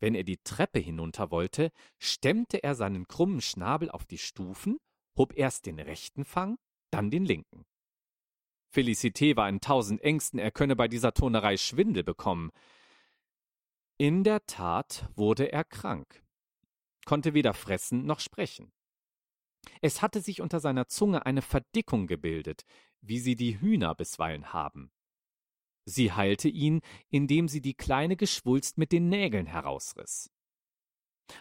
Wenn 0.00 0.14
er 0.14 0.24
die 0.24 0.36
Treppe 0.36 0.78
hinunter 0.78 1.30
wollte, 1.30 1.72
stemmte 1.98 2.62
er 2.62 2.74
seinen 2.74 3.08
krummen 3.08 3.40
Schnabel 3.40 3.90
auf 3.90 4.04
die 4.04 4.18
Stufen, 4.18 4.78
hob 5.16 5.34
erst 5.34 5.64
den 5.64 5.80
rechten 5.80 6.24
Fang, 6.26 6.58
dann 6.90 7.10
den 7.10 7.24
linken. 7.24 7.64
Felicité 8.70 9.36
war 9.36 9.48
in 9.48 9.60
tausend 9.60 10.02
Ängsten, 10.02 10.38
er 10.38 10.50
könne 10.50 10.76
bei 10.76 10.88
dieser 10.88 11.14
Turnerei 11.14 11.56
Schwindel 11.56 12.04
bekommen. 12.04 12.50
In 13.96 14.24
der 14.24 14.44
Tat 14.46 15.08
wurde 15.14 15.52
er 15.52 15.64
krank, 15.64 16.22
konnte 17.06 17.32
weder 17.32 17.54
fressen 17.54 18.04
noch 18.04 18.20
sprechen. 18.20 18.72
Es 19.80 20.02
hatte 20.02 20.20
sich 20.20 20.40
unter 20.40 20.60
seiner 20.60 20.88
Zunge 20.88 21.24
eine 21.24 21.40
Verdickung 21.40 22.06
gebildet, 22.06 22.64
wie 23.06 23.18
sie 23.18 23.36
die 23.36 23.60
Hühner 23.60 23.94
bisweilen 23.94 24.52
haben. 24.52 24.90
Sie 25.84 26.12
heilte 26.12 26.48
ihn, 26.48 26.80
indem 27.10 27.48
sie 27.48 27.60
die 27.60 27.74
kleine 27.74 28.16
Geschwulst 28.16 28.78
mit 28.78 28.92
den 28.92 29.08
Nägeln 29.08 29.46
herausriss. 29.46 30.30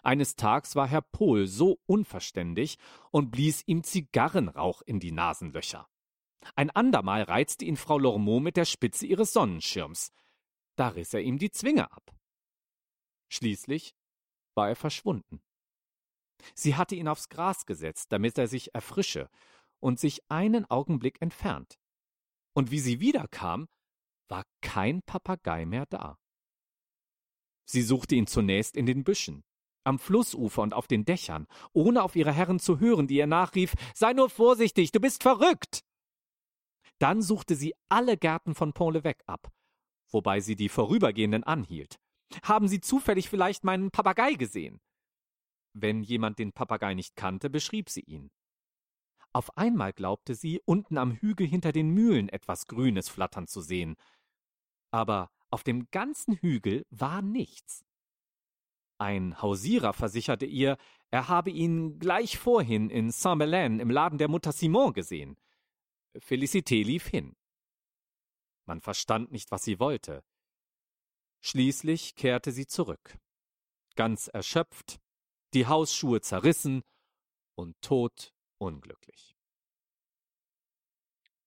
Eines 0.01 0.35
Tags 0.35 0.75
war 0.75 0.87
Herr 0.87 1.01
Pohl 1.01 1.47
so 1.47 1.79
unverständig 1.85 2.77
und 3.11 3.31
blies 3.31 3.63
ihm 3.65 3.83
Zigarrenrauch 3.83 4.81
in 4.81 4.99
die 4.99 5.11
Nasenlöcher. 5.11 5.87
Ein 6.55 6.69
andermal 6.69 7.23
reizte 7.23 7.65
ihn 7.65 7.77
Frau 7.77 7.97
Lormeau 7.97 8.39
mit 8.39 8.57
der 8.57 8.65
Spitze 8.65 9.05
ihres 9.05 9.31
Sonnenschirms. 9.33 10.11
Da 10.75 10.89
riss 10.89 11.13
er 11.13 11.21
ihm 11.21 11.37
die 11.37 11.51
Zwinge 11.51 11.91
ab. 11.91 12.13
Schließlich 13.29 13.95
war 14.55 14.69
er 14.69 14.75
verschwunden. 14.75 15.41
Sie 16.53 16.75
hatte 16.75 16.95
ihn 16.95 17.07
aufs 17.07 17.29
Gras 17.29 17.65
gesetzt, 17.65 18.11
damit 18.11 18.37
er 18.37 18.47
sich 18.47 18.73
erfrische 18.75 19.29
und 19.83 19.99
sich 19.99 20.21
einen 20.29 20.65
Augenblick 20.69 21.21
entfernt. 21.21 21.77
Und 22.53 22.71
wie 22.71 22.79
sie 22.79 23.01
wiederkam, 23.01 23.67
war 24.29 24.45
kein 24.61 25.01
Papagei 25.03 25.65
mehr 25.65 25.85
da. 25.87 26.17
Sie 27.65 27.81
suchte 27.81 28.15
ihn 28.15 28.27
zunächst 28.27 28.77
in 28.77 28.85
den 28.85 29.03
Büschen, 29.03 29.43
am 29.83 29.99
Flussufer 29.99 30.61
und 30.61 30.73
auf 30.73 30.87
den 30.87 31.03
Dächern, 31.03 31.47
ohne 31.73 32.01
auf 32.01 32.15
ihre 32.15 32.31
Herren 32.31 32.59
zu 32.59 32.79
hören, 32.79 33.07
die 33.07 33.17
ihr 33.17 33.27
nachrief 33.27 33.73
Sei 33.93 34.13
nur 34.13 34.29
vorsichtig, 34.29 34.93
du 34.93 35.01
bist 35.01 35.21
verrückt. 35.21 35.83
Dann 36.99 37.21
suchte 37.21 37.55
sie 37.55 37.73
alle 37.89 38.15
Gärten 38.17 38.55
von 38.55 38.71
Pont-l'Evêque 38.71 39.25
ab, 39.25 39.51
wobei 40.11 40.39
sie 40.39 40.55
die 40.55 40.69
Vorübergehenden 40.69 41.43
anhielt. 41.43 41.99
Haben 42.43 42.67
Sie 42.67 42.79
zufällig 42.79 43.29
vielleicht 43.29 43.63
meinen 43.63 43.91
Papagei 43.91 44.33
gesehen? 44.33 44.79
Wenn 45.73 46.03
jemand 46.03 46.39
den 46.39 46.53
Papagei 46.53 46.93
nicht 46.93 47.15
kannte, 47.15 47.49
beschrieb 47.49 47.89
sie 47.89 48.01
ihn. 48.01 48.31
Auf 49.33 49.57
einmal 49.57 49.93
glaubte 49.93 50.35
sie, 50.35 50.61
unten 50.65 50.97
am 50.97 51.11
Hügel 51.11 51.47
hinter 51.47 51.71
den 51.71 51.89
Mühlen 51.89 52.29
etwas 52.29 52.67
Grünes 52.67 53.09
flattern 53.09 53.47
zu 53.47 53.61
sehen. 53.61 53.95
Aber 54.91 55.31
auf 55.49 55.63
dem 55.63 55.89
ganzen 55.89 56.35
Hügel 56.35 56.85
war 56.91 57.23
nichts. 57.23 57.83
Ein 58.99 59.41
Hausierer 59.41 59.93
versicherte 59.93 60.45
ihr, 60.45 60.77
er 61.09 61.27
habe 61.27 61.49
ihn 61.49 61.97
gleich 61.97 62.37
vorhin 62.37 62.91
in 62.91 63.09
Saint-Melaine 63.11 63.81
im 63.81 63.89
Laden 63.89 64.19
der 64.19 64.27
Mutter 64.27 64.51
Simon 64.51 64.93
gesehen. 64.93 65.35
Felicité 66.15 66.83
lief 66.83 67.07
hin. 67.07 67.35
Man 68.65 68.81
verstand 68.81 69.31
nicht, 69.31 69.51
was 69.51 69.63
sie 69.63 69.79
wollte. 69.79 70.23
Schließlich 71.41 72.15
kehrte 72.15 72.51
sie 72.51 72.67
zurück. 72.67 73.17
Ganz 73.95 74.27
erschöpft, 74.27 74.99
die 75.53 75.67
Hausschuhe 75.67 76.21
zerrissen 76.21 76.83
und 77.55 77.75
tot 77.81 78.33
unglücklich. 78.63 79.35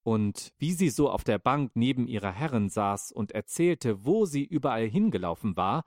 Und 0.02 0.52
wie 0.58 0.72
sie 0.72 0.90
so 0.90 1.10
auf 1.10 1.24
der 1.24 1.38
Bank 1.38 1.72
neben 1.74 2.06
ihrer 2.06 2.30
Herrin 2.30 2.68
saß 2.68 3.10
und 3.10 3.32
erzählte, 3.32 4.04
wo 4.04 4.24
sie 4.24 4.44
überall 4.44 4.86
hingelaufen 4.86 5.56
war, 5.56 5.84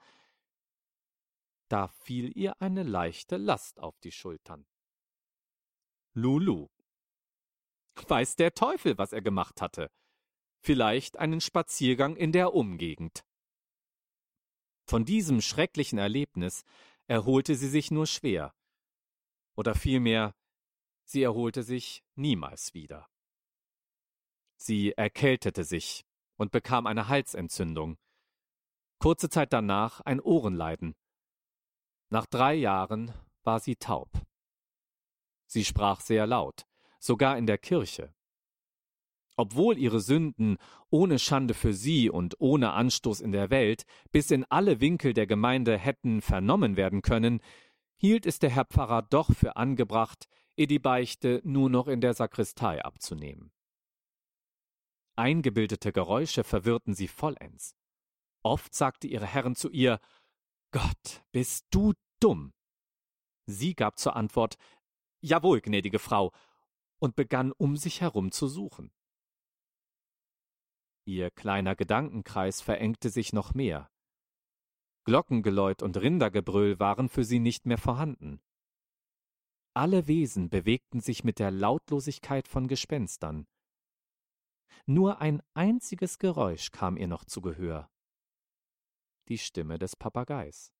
da 1.68 1.88
fiel 1.88 2.36
ihr 2.36 2.60
eine 2.60 2.82
leichte 2.82 3.38
Last 3.38 3.80
auf 3.80 3.98
die 4.00 4.12
Schultern. 4.12 4.66
Lulu. 6.12 6.68
Weiß 8.08 8.36
der 8.36 8.52
Teufel, 8.52 8.98
was 8.98 9.12
er 9.12 9.22
gemacht 9.22 9.62
hatte. 9.62 9.90
Vielleicht 10.58 11.18
einen 11.18 11.40
Spaziergang 11.40 12.16
in 12.16 12.32
der 12.32 12.52
Umgegend. 12.52 13.24
Von 14.84 15.04
diesem 15.04 15.40
schrecklichen 15.40 15.98
Erlebnis 15.98 16.64
erholte 17.06 17.54
sie 17.54 17.68
sich 17.68 17.90
nur 17.90 18.06
schwer. 18.06 18.54
Oder 19.56 19.74
vielmehr, 19.74 20.34
sie 21.10 21.22
erholte 21.22 21.62
sich 21.62 22.04
niemals 22.14 22.72
wieder. 22.74 23.08
Sie 24.56 24.92
erkältete 24.92 25.64
sich 25.64 26.04
und 26.36 26.52
bekam 26.52 26.86
eine 26.86 27.08
Halsentzündung. 27.08 27.98
Kurze 28.98 29.28
Zeit 29.28 29.52
danach 29.52 30.00
ein 30.00 30.20
Ohrenleiden. 30.20 30.94
Nach 32.10 32.26
drei 32.26 32.54
Jahren 32.54 33.12
war 33.42 33.60
sie 33.60 33.76
taub. 33.76 34.10
Sie 35.46 35.64
sprach 35.64 36.00
sehr 36.00 36.26
laut 36.26 36.66
sogar 37.00 37.38
in 37.38 37.46
der 37.46 37.58
Kirche. 37.58 38.14
Obwohl 39.36 39.78
ihre 39.78 40.00
Sünden 40.00 40.58
ohne 40.90 41.18
Schande 41.18 41.54
für 41.54 41.72
sie 41.72 42.10
und 42.10 42.36
ohne 42.38 42.72
Anstoß 42.72 43.22
in 43.22 43.32
der 43.32 43.48
Welt 43.48 43.84
bis 44.12 44.30
in 44.30 44.44
alle 44.44 44.80
Winkel 44.80 45.14
der 45.14 45.26
Gemeinde 45.26 45.78
hätten 45.78 46.20
vernommen 46.20 46.76
werden 46.76 47.00
können, 47.00 47.40
hielt 47.96 48.26
es 48.26 48.38
der 48.38 48.50
Herr 48.50 48.66
Pfarrer 48.66 49.02
doch 49.02 49.32
für 49.32 49.56
angebracht, 49.56 50.28
ihr 50.60 50.66
die 50.66 50.78
Beichte 50.78 51.40
nur 51.42 51.70
noch 51.70 51.88
in 51.88 52.02
der 52.02 52.12
Sakristei 52.12 52.84
abzunehmen. 52.84 53.50
Eingebildete 55.16 55.90
Geräusche 55.90 56.44
verwirrten 56.44 56.92
sie 56.92 57.08
vollends. 57.08 57.74
Oft 58.42 58.74
sagte 58.74 59.08
ihre 59.08 59.24
Herren 59.24 59.56
zu 59.56 59.70
ihr 59.70 60.00
Gott, 60.70 61.24
bist 61.32 61.64
du 61.70 61.94
dumm. 62.20 62.52
Sie 63.46 63.74
gab 63.74 63.98
zur 63.98 64.16
Antwort 64.16 64.56
Jawohl, 65.22 65.62
gnädige 65.62 65.98
Frau, 65.98 66.30
und 66.98 67.16
begann 67.16 67.52
um 67.52 67.78
sich 67.78 68.02
herum 68.02 68.30
zu 68.30 68.46
suchen. 68.46 68.92
Ihr 71.06 71.30
kleiner 71.30 71.74
Gedankenkreis 71.74 72.60
verengte 72.60 73.08
sich 73.08 73.32
noch 73.32 73.54
mehr. 73.54 73.90
Glockengeläut 75.04 75.82
und 75.82 75.96
Rindergebrüll 75.96 76.78
waren 76.78 77.08
für 77.08 77.24
sie 77.24 77.38
nicht 77.38 77.64
mehr 77.64 77.78
vorhanden. 77.78 78.42
Alle 79.74 80.06
Wesen 80.06 80.50
bewegten 80.50 81.00
sich 81.00 81.22
mit 81.22 81.38
der 81.38 81.50
Lautlosigkeit 81.50 82.48
von 82.48 82.66
Gespenstern. 82.66 83.46
Nur 84.86 85.20
ein 85.20 85.42
einziges 85.54 86.18
Geräusch 86.18 86.72
kam 86.72 86.96
ihr 86.96 87.06
noch 87.06 87.24
zu 87.24 87.40
Gehör. 87.40 87.88
Die 89.28 89.38
Stimme 89.38 89.78
des 89.78 89.94
Papageis. 89.94 90.72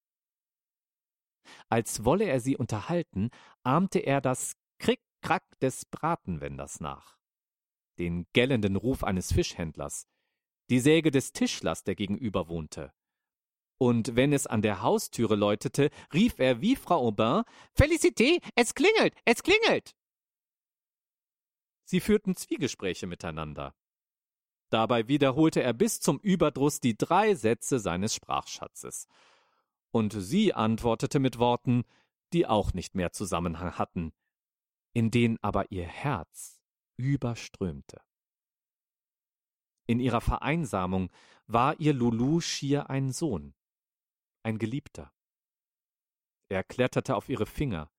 Als 1.68 2.04
wolle 2.04 2.24
er 2.24 2.40
sie 2.40 2.56
unterhalten, 2.56 3.30
ahmte 3.62 4.00
er 4.00 4.20
das 4.20 4.56
Krick 4.78 5.00
Krack 5.22 5.44
des 5.60 5.84
Bratenwenders 5.84 6.80
nach, 6.80 7.18
den 7.98 8.26
gellenden 8.32 8.76
Ruf 8.76 9.04
eines 9.04 9.32
Fischhändlers, 9.32 10.08
die 10.70 10.80
Säge 10.80 11.10
des 11.10 11.32
Tischlers, 11.32 11.84
der 11.84 11.94
gegenüber 11.94 12.48
wohnte. 12.48 12.92
Und 13.82 14.14
wenn 14.14 14.34
es 14.34 14.46
an 14.46 14.60
der 14.60 14.82
Haustüre 14.82 15.36
läutete, 15.36 15.88
rief 16.12 16.38
er 16.38 16.60
wie 16.60 16.76
Frau 16.76 16.98
Aubin 17.08 17.44
Felicité, 17.74 18.42
es 18.54 18.74
klingelt, 18.74 19.14
es 19.24 19.42
klingelt. 19.42 19.96
Sie 21.84 22.00
führten 22.00 22.36
Zwiegespräche 22.36 23.06
miteinander. 23.06 23.74
Dabei 24.68 25.08
wiederholte 25.08 25.62
er 25.62 25.72
bis 25.72 25.98
zum 25.98 26.20
Überdruss 26.20 26.80
die 26.80 26.94
drei 26.94 27.34
Sätze 27.34 27.78
seines 27.78 28.14
Sprachschatzes. 28.14 29.08
Und 29.92 30.12
sie 30.12 30.52
antwortete 30.52 31.18
mit 31.18 31.38
Worten, 31.38 31.84
die 32.34 32.46
auch 32.46 32.74
nicht 32.74 32.94
mehr 32.94 33.12
Zusammenhang 33.12 33.78
hatten, 33.78 34.12
in 34.92 35.10
denen 35.10 35.38
aber 35.40 35.72
ihr 35.72 35.86
Herz 35.86 36.60
überströmte. 36.98 38.02
In 39.86 40.00
ihrer 40.00 40.20
Vereinsamung 40.20 41.10
war 41.46 41.80
ihr 41.80 41.94
Lulu 41.94 42.42
schier 42.42 42.90
ein 42.90 43.10
Sohn, 43.10 43.54
ein 44.42 44.58
Geliebter. 44.58 45.12
Er 46.48 46.64
kletterte 46.64 47.16
auf 47.16 47.28
ihre 47.28 47.46
Finger, 47.46 47.90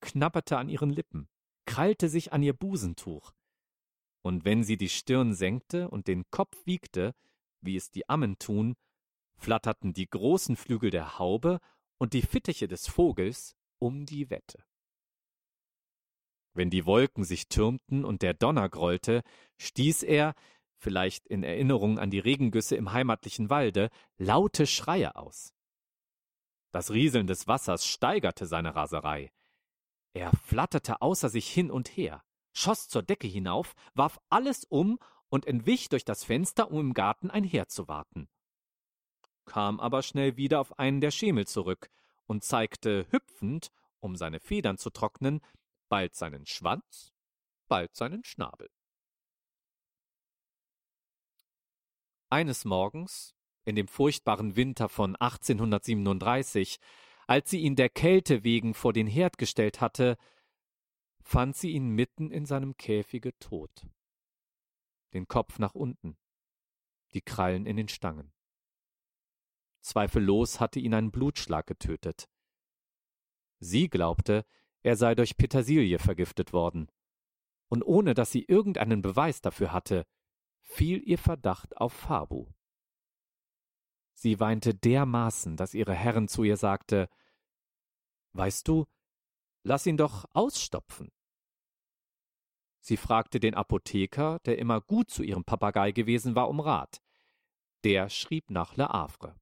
knabberte 0.00 0.58
an 0.58 0.68
ihren 0.68 0.90
Lippen, 0.90 1.28
krallte 1.66 2.08
sich 2.08 2.32
an 2.32 2.42
ihr 2.42 2.54
Busentuch, 2.54 3.32
und 4.22 4.44
wenn 4.44 4.64
sie 4.64 4.76
die 4.76 4.88
Stirn 4.88 5.34
senkte 5.34 5.88
und 5.88 6.06
den 6.06 6.28
Kopf 6.30 6.66
wiegte, 6.66 7.14
wie 7.62 7.76
es 7.76 7.90
die 7.90 8.08
Ammen 8.08 8.38
tun, 8.38 8.76
flatterten 9.36 9.94
die 9.94 10.08
großen 10.08 10.56
Flügel 10.56 10.90
der 10.90 11.18
Haube 11.18 11.60
und 11.98 12.12
die 12.12 12.22
Fittiche 12.22 12.68
des 12.68 12.86
Vogels 12.86 13.56
um 13.78 14.04
die 14.04 14.28
Wette. 14.28 14.64
Wenn 16.52 16.68
die 16.68 16.84
Wolken 16.84 17.24
sich 17.24 17.48
türmten 17.48 18.04
und 18.04 18.22
der 18.22 18.34
Donner 18.34 18.68
grollte, 18.68 19.22
stieß 19.58 20.02
er, 20.02 20.34
vielleicht 20.76 21.26
in 21.26 21.42
Erinnerung 21.42 21.98
an 21.98 22.10
die 22.10 22.18
Regengüsse 22.18 22.76
im 22.76 22.92
heimatlichen 22.92 23.50
Walde, 23.50 23.90
laute 24.18 24.66
Schreie 24.66 25.14
aus. 25.16 25.54
Das 26.72 26.90
Rieseln 26.90 27.26
des 27.26 27.48
Wassers 27.48 27.86
steigerte 27.86 28.46
seine 28.46 28.76
Raserei. 28.76 29.32
Er 30.12 30.32
flatterte 30.32 31.02
außer 31.02 31.28
sich 31.28 31.48
hin 31.48 31.70
und 31.70 31.96
her, 31.96 32.24
schoss 32.52 32.88
zur 32.88 33.02
Decke 33.02 33.26
hinauf, 33.26 33.74
warf 33.94 34.20
alles 34.28 34.64
um 34.64 34.98
und 35.28 35.46
entwich 35.46 35.88
durch 35.88 36.04
das 36.04 36.24
Fenster, 36.24 36.70
um 36.70 36.80
im 36.80 36.94
Garten 36.94 37.30
einherzuwarten. 37.30 38.28
Kam 39.46 39.80
aber 39.80 40.02
schnell 40.02 40.36
wieder 40.36 40.60
auf 40.60 40.78
einen 40.78 41.00
der 41.00 41.10
Schemel 41.10 41.46
zurück 41.46 41.90
und 42.26 42.44
zeigte 42.44 43.06
hüpfend, 43.10 43.72
um 44.00 44.16
seine 44.16 44.40
Federn 44.40 44.78
zu 44.78 44.90
trocknen, 44.90 45.40
bald 45.88 46.14
seinen 46.14 46.46
Schwanz, 46.46 47.12
bald 47.68 47.94
seinen 47.96 48.24
Schnabel. 48.24 48.70
Eines 52.28 52.64
Morgens, 52.64 53.34
in 53.64 53.76
dem 53.76 53.88
furchtbaren 53.88 54.56
Winter 54.56 54.88
von 54.88 55.16
1837, 55.16 56.78
als 57.26 57.50
sie 57.50 57.60
ihn 57.60 57.76
der 57.76 57.88
Kälte 57.88 58.44
wegen 58.44 58.74
vor 58.74 58.92
den 58.92 59.06
Herd 59.06 59.38
gestellt 59.38 59.80
hatte, 59.80 60.16
fand 61.22 61.56
sie 61.56 61.70
ihn 61.70 61.90
mitten 61.90 62.30
in 62.30 62.46
seinem 62.46 62.76
Käfige 62.76 63.38
tot. 63.38 63.86
Den 65.12 65.28
Kopf 65.28 65.58
nach 65.58 65.74
unten, 65.74 66.16
die 67.12 67.20
Krallen 67.20 67.66
in 67.66 67.76
den 67.76 67.88
Stangen. 67.88 68.32
Zweifellos 69.80 70.60
hatte 70.60 70.80
ihn 70.80 70.94
ein 70.94 71.10
Blutschlag 71.10 71.66
getötet. 71.66 72.28
Sie 73.58 73.88
glaubte, 73.88 74.44
er 74.82 74.96
sei 74.96 75.14
durch 75.14 75.36
Petersilie 75.36 75.98
vergiftet 75.98 76.52
worden. 76.52 76.90
Und 77.68 77.82
ohne 77.82 78.14
dass 78.14 78.32
sie 78.32 78.44
irgendeinen 78.44 79.02
Beweis 79.02 79.40
dafür 79.40 79.72
hatte, 79.72 80.06
fiel 80.60 81.02
ihr 81.06 81.18
Verdacht 81.18 81.76
auf 81.76 81.92
Fabu. 81.92 82.48
Sie 84.22 84.38
weinte 84.38 84.74
dermaßen, 84.74 85.56
dass 85.56 85.72
ihre 85.72 85.94
Herrin 85.94 86.28
zu 86.28 86.44
ihr 86.44 86.58
sagte 86.58 87.08
Weißt 88.34 88.68
du, 88.68 88.84
lass 89.62 89.86
ihn 89.86 89.96
doch 89.96 90.26
ausstopfen. 90.34 91.10
Sie 92.80 92.98
fragte 92.98 93.40
den 93.40 93.54
Apotheker, 93.54 94.38
der 94.44 94.58
immer 94.58 94.82
gut 94.82 95.08
zu 95.08 95.22
ihrem 95.22 95.44
Papagei 95.44 95.92
gewesen 95.92 96.34
war, 96.34 96.50
um 96.50 96.60
Rat. 96.60 97.00
Der 97.82 98.10
schrieb 98.10 98.50
nach 98.50 98.76
Le 98.76 98.90
Havre. 98.90 99.40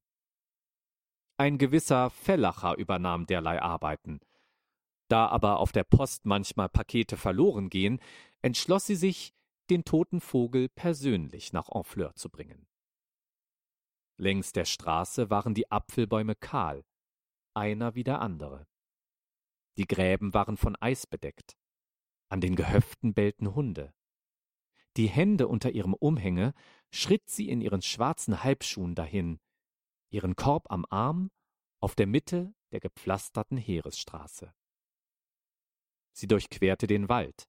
Ein 1.35 1.57
gewisser 1.57 2.09
Fellacher 2.09 2.77
übernahm 2.77 3.25
derlei 3.25 3.61
Arbeiten. 3.61 4.21
Da 5.09 5.27
aber 5.27 5.59
auf 5.59 5.73
der 5.73 5.83
Post 5.83 6.25
manchmal 6.25 6.69
Pakete 6.69 7.17
verloren 7.17 7.69
gehen, 7.69 7.99
entschloss 8.41 8.85
sie 8.85 8.95
sich, 8.95 9.33
den 9.69 9.83
toten 9.83 10.21
Vogel 10.21 10.69
persönlich 10.69 11.51
nach 11.51 11.67
Honfleur 11.67 12.15
zu 12.15 12.29
bringen. 12.29 12.68
Längs 14.19 14.51
der 14.51 14.65
Straße 14.65 15.29
waren 15.29 15.53
die 15.53 15.71
Apfelbäume 15.71 16.35
kahl, 16.35 16.83
einer 17.53 17.95
wie 17.95 18.03
der 18.03 18.19
andere. 18.19 18.67
Die 19.77 19.87
Gräben 19.87 20.33
waren 20.33 20.57
von 20.57 20.75
Eis 20.75 21.07
bedeckt. 21.07 21.57
An 22.27 22.41
den 22.41 22.57
Gehöften 22.57 23.13
bellten 23.13 23.55
Hunde. 23.55 23.93
Die 24.97 25.07
Hände 25.07 25.47
unter 25.47 25.71
ihrem 25.71 25.93
Umhänge 25.93 26.53
schritt 26.91 27.29
sie 27.29 27.47
in 27.47 27.61
ihren 27.61 27.81
schwarzen 27.81 28.43
Halbschuhen 28.43 28.93
dahin, 28.93 29.39
ihren 30.09 30.35
Korb 30.35 30.69
am 30.69 30.85
Arm, 30.89 31.31
auf 31.79 31.95
der 31.95 32.07
Mitte 32.07 32.53
der 32.71 32.81
gepflasterten 32.81 33.57
Heeresstraße. 33.57 34.53
Sie 36.11 36.27
durchquerte 36.27 36.87
den 36.87 37.07
Wald. 37.07 37.47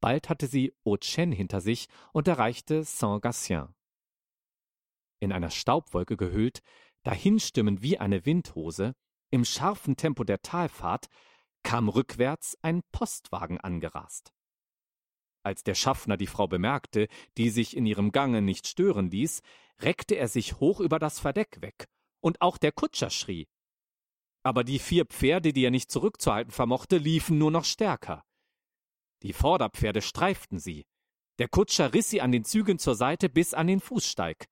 Bald 0.00 0.28
hatte 0.28 0.48
sie 0.48 0.74
Auchen 0.84 1.30
hinter 1.30 1.60
sich 1.60 1.86
und 2.12 2.26
erreichte 2.26 2.82
Saint-Gatien 2.82 3.77
in 5.20 5.32
einer 5.32 5.50
Staubwolke 5.50 6.16
gehüllt, 6.16 6.60
dahinstimmend 7.02 7.82
wie 7.82 7.98
eine 7.98 8.24
Windhose, 8.26 8.94
im 9.30 9.44
scharfen 9.44 9.96
Tempo 9.96 10.24
der 10.24 10.42
Talfahrt, 10.42 11.06
kam 11.62 11.88
rückwärts 11.88 12.56
ein 12.62 12.82
Postwagen 12.92 13.58
angerast. 13.58 14.32
Als 15.42 15.62
der 15.62 15.74
Schaffner 15.74 16.16
die 16.16 16.26
Frau 16.26 16.46
bemerkte, 16.46 17.08
die 17.36 17.50
sich 17.50 17.76
in 17.76 17.86
ihrem 17.86 18.12
Gange 18.12 18.42
nicht 18.42 18.66
stören 18.66 19.10
ließ, 19.10 19.42
reckte 19.80 20.14
er 20.14 20.28
sich 20.28 20.60
hoch 20.60 20.80
über 20.80 20.98
das 20.98 21.20
Verdeck 21.20 21.60
weg, 21.60 21.88
und 22.20 22.40
auch 22.40 22.58
der 22.58 22.72
Kutscher 22.72 23.10
schrie. 23.10 23.48
Aber 24.42 24.64
die 24.64 24.78
vier 24.78 25.04
Pferde, 25.04 25.52
die 25.52 25.64
er 25.64 25.70
nicht 25.70 25.90
zurückzuhalten 25.90 26.52
vermochte, 26.52 26.96
liefen 26.96 27.38
nur 27.38 27.50
noch 27.50 27.64
stärker. 27.64 28.24
Die 29.22 29.32
Vorderpferde 29.32 30.00
streiften 30.00 30.58
sie. 30.58 30.86
Der 31.38 31.48
Kutscher 31.48 31.92
riss 31.92 32.10
sie 32.10 32.20
an 32.20 32.32
den 32.32 32.44
Zügen 32.44 32.78
zur 32.78 32.94
Seite 32.94 33.28
bis 33.28 33.54
an 33.54 33.66
den 33.66 33.80
Fußsteig. 33.80 34.48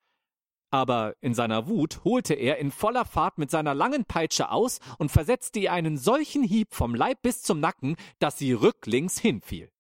Aber 0.71 1.15
in 1.21 1.35
seiner 1.35 1.69
Wut 1.69 2.05
holte 2.05 2.35
er 2.35 2.59
in 2.59 2.71
voller 2.71 3.05
Fahrt 3.05 3.39
mit 3.39 3.51
seiner 3.51 3.75
langen 3.75 4.05
Peitsche 4.05 4.51
aus 4.51 4.81
und 4.99 5.11
versetzte 5.11 5.61
ihr 5.61 5.73
einen 5.73 5.97
solchen 5.97 6.43
Hieb 6.43 6.75
vom 6.75 6.95
Leib 6.95 7.23
bis 7.23 7.43
zum 7.43 7.61
Nacken, 7.61 7.97
dass 8.19 8.39
sie 8.39 8.53
rücklings 8.53 9.19
hinfiel. 9.19 9.71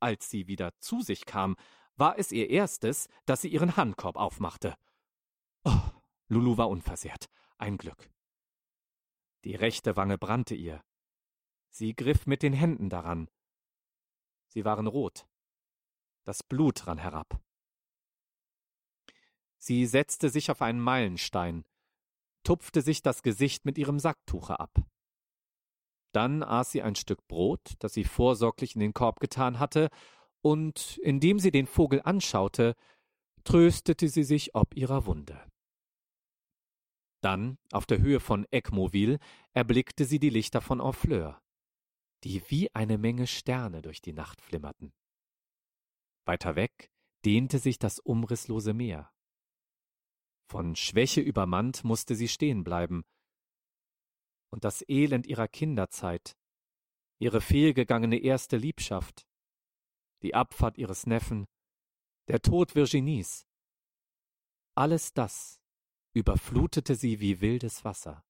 Als 0.00 0.30
sie 0.30 0.46
wieder 0.46 0.78
zu 0.80 1.00
sich 1.00 1.26
kam, 1.26 1.56
war 1.96 2.18
es 2.18 2.30
ihr 2.30 2.50
erstes, 2.50 3.08
dass 3.26 3.42
sie 3.42 3.48
ihren 3.48 3.76
Handkorb 3.76 4.16
aufmachte. 4.16 4.74
Oh, 5.64 5.80
Lulu 6.28 6.56
war 6.56 6.68
unversehrt. 6.68 7.26
Ein 7.58 7.78
Glück. 7.78 8.10
Die 9.44 9.54
rechte 9.54 9.96
Wange 9.96 10.18
brannte 10.18 10.54
ihr. 10.54 10.82
Sie 11.70 11.94
griff 11.94 12.26
mit 12.26 12.42
den 12.42 12.52
Händen 12.52 12.88
daran. 12.88 13.28
Sie 14.48 14.64
waren 14.64 14.86
rot. 14.86 15.26
Das 16.24 16.42
Blut 16.42 16.86
rann 16.86 16.98
herab. 16.98 17.40
Sie 19.66 19.86
setzte 19.86 20.28
sich 20.28 20.50
auf 20.50 20.60
einen 20.60 20.78
Meilenstein, 20.78 21.64
tupfte 22.42 22.82
sich 22.82 23.00
das 23.00 23.22
Gesicht 23.22 23.64
mit 23.64 23.78
ihrem 23.78 23.98
Sacktuche 23.98 24.60
ab. 24.60 24.76
Dann 26.12 26.42
aß 26.42 26.70
sie 26.70 26.82
ein 26.82 26.96
Stück 26.96 27.26
Brot, 27.28 27.72
das 27.78 27.94
sie 27.94 28.04
vorsorglich 28.04 28.74
in 28.74 28.80
den 28.80 28.92
Korb 28.92 29.20
getan 29.20 29.58
hatte, 29.58 29.88
und 30.42 30.98
indem 30.98 31.38
sie 31.38 31.50
den 31.50 31.66
Vogel 31.66 32.02
anschaute, 32.04 32.74
tröstete 33.44 34.10
sie 34.10 34.24
sich 34.24 34.54
ob 34.54 34.76
ihrer 34.76 35.06
Wunde. 35.06 35.40
Dann, 37.22 37.56
auf 37.72 37.86
der 37.86 38.00
Höhe 38.02 38.20
von 38.20 38.46
Ecmoville, 38.50 39.18
erblickte 39.54 40.04
sie 40.04 40.18
die 40.18 40.28
Lichter 40.28 40.60
von 40.60 40.82
Honfleur, 40.82 41.40
die 42.22 42.42
wie 42.50 42.70
eine 42.74 42.98
Menge 42.98 43.26
Sterne 43.26 43.80
durch 43.80 44.02
die 44.02 44.12
Nacht 44.12 44.42
flimmerten. 44.42 44.92
Weiter 46.26 46.54
weg 46.54 46.90
dehnte 47.24 47.58
sich 47.58 47.78
das 47.78 47.98
umrisslose 47.98 48.74
Meer. 48.74 49.13
Von 50.46 50.76
Schwäche 50.76 51.20
übermannt 51.20 51.84
musste 51.84 52.14
sie 52.14 52.28
stehen 52.28 52.64
bleiben. 52.64 53.04
Und 54.50 54.64
das 54.64 54.84
Elend 54.88 55.26
ihrer 55.26 55.48
Kinderzeit, 55.48 56.36
ihre 57.18 57.40
fehlgegangene 57.40 58.18
erste 58.18 58.56
Liebschaft, 58.56 59.26
die 60.22 60.34
Abfahrt 60.34 60.78
ihres 60.78 61.06
Neffen, 61.06 61.46
der 62.28 62.40
Tod 62.40 62.74
Virginies, 62.74 63.46
alles 64.76 65.12
das 65.12 65.60
überflutete 66.14 66.94
sie 66.94 67.20
wie 67.20 67.40
wildes 67.40 67.84
Wasser, 67.84 68.24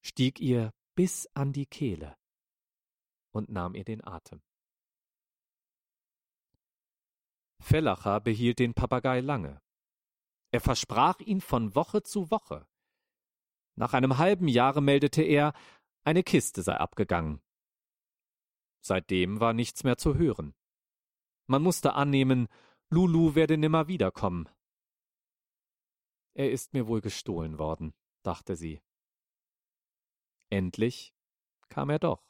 stieg 0.00 0.40
ihr 0.40 0.72
bis 0.94 1.28
an 1.34 1.52
die 1.52 1.66
Kehle 1.66 2.16
und 3.32 3.48
nahm 3.48 3.74
ihr 3.74 3.84
den 3.84 4.04
Atem. 4.04 4.42
Fellacher 7.60 8.20
behielt 8.20 8.58
den 8.58 8.74
Papagei 8.74 9.20
lange. 9.20 9.60
Er 10.50 10.60
versprach 10.60 11.20
ihn 11.20 11.40
von 11.40 11.74
Woche 11.74 12.02
zu 12.02 12.30
Woche. 12.30 12.66
Nach 13.76 13.94
einem 13.94 14.18
halben 14.18 14.48
Jahre 14.48 14.82
meldete 14.82 15.22
er, 15.22 15.52
eine 16.02 16.22
Kiste 16.22 16.62
sei 16.62 16.76
abgegangen. 16.76 17.40
Seitdem 18.80 19.40
war 19.40 19.52
nichts 19.52 19.84
mehr 19.84 19.96
zu 19.96 20.16
hören. 20.16 20.54
Man 21.46 21.62
musste 21.62 21.94
annehmen, 21.94 22.48
Lulu 22.88 23.34
werde 23.34 23.56
nimmer 23.56 23.86
wiederkommen. 23.88 24.48
Er 26.34 26.50
ist 26.50 26.72
mir 26.72 26.86
wohl 26.86 27.00
gestohlen 27.00 27.58
worden, 27.58 27.94
dachte 28.22 28.56
sie. 28.56 28.80
Endlich 30.48 31.14
kam 31.68 31.90
er 31.90 31.98
doch. 31.98 32.24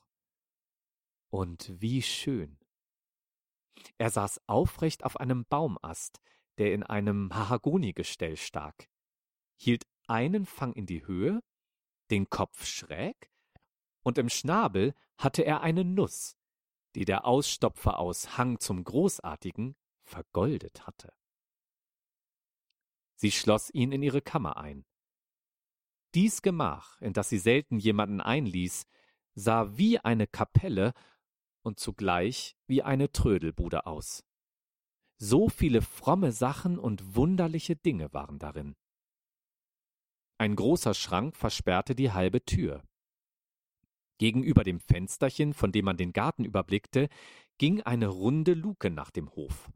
Und 1.30 1.80
wie 1.80 2.02
schön. 2.02 2.58
Er 3.98 4.10
saß 4.10 4.42
aufrecht 4.46 5.04
auf 5.04 5.18
einem 5.18 5.44
Baumast, 5.46 6.20
der 6.58 6.74
in 6.74 6.82
einem 6.82 7.28
Mahagonigestell 7.28 8.36
stak, 8.36 8.88
hielt 9.56 9.86
einen 10.06 10.46
Fang 10.46 10.72
in 10.72 10.86
die 10.86 11.06
Höhe, 11.06 11.40
den 12.10 12.28
Kopf 12.28 12.66
schräg, 12.66 13.30
und 14.02 14.18
im 14.18 14.28
Schnabel 14.28 14.94
hatte 15.18 15.42
er 15.42 15.60
eine 15.60 15.84
Nuss, 15.84 16.36
die 16.94 17.04
der 17.04 17.24
Ausstopfer 17.24 17.98
aus 17.98 18.36
Hang 18.38 18.58
zum 18.58 18.82
Großartigen 18.82 19.76
vergoldet 20.02 20.86
hatte. 20.86 21.12
Sie 23.14 23.30
schloss 23.30 23.70
ihn 23.72 23.92
in 23.92 24.02
ihre 24.02 24.22
Kammer 24.22 24.56
ein. 24.56 24.86
Dies 26.14 26.42
Gemach, 26.42 27.00
in 27.00 27.12
das 27.12 27.28
sie 27.28 27.38
selten 27.38 27.78
jemanden 27.78 28.20
einließ, 28.20 28.86
sah 29.34 29.76
wie 29.76 29.98
eine 29.98 30.26
Kapelle 30.26 30.92
und 31.62 31.78
zugleich 31.78 32.56
wie 32.66 32.82
eine 32.82 33.12
Trödelbude 33.12 33.86
aus. 33.86 34.24
So 35.22 35.50
viele 35.50 35.82
fromme 35.82 36.32
Sachen 36.32 36.78
und 36.78 37.14
wunderliche 37.14 37.76
Dinge 37.76 38.10
waren 38.14 38.38
darin. 38.38 38.74
Ein 40.38 40.56
großer 40.56 40.94
Schrank 40.94 41.36
versperrte 41.36 41.94
die 41.94 42.10
halbe 42.10 42.42
Tür. 42.42 42.82
Gegenüber 44.16 44.64
dem 44.64 44.80
Fensterchen, 44.80 45.52
von 45.52 45.72
dem 45.72 45.84
man 45.84 45.98
den 45.98 46.14
Garten 46.14 46.46
überblickte, 46.46 47.10
ging 47.58 47.82
eine 47.82 48.08
runde 48.08 48.54
Luke 48.54 48.88
nach 48.88 49.10
dem 49.10 49.30
Hof. 49.32 49.70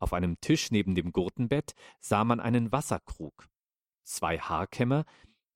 Auf 0.00 0.12
einem 0.12 0.40
Tisch 0.40 0.72
neben 0.72 0.96
dem 0.96 1.12
Gurtenbett 1.12 1.74
sah 2.00 2.24
man 2.24 2.40
einen 2.40 2.72
Wasserkrug, 2.72 3.48
zwei 4.02 4.38
Haarkämme, 4.40 5.04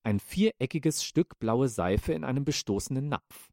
ein 0.05 0.21
viereckiges 0.21 1.03
Stück 1.03 1.41
blaue 1.41 1.69
Seife 1.69 2.13
in 2.13 2.23
einem 2.23 2.45
bestoßenen 2.45 3.09
Napf. 3.09 3.51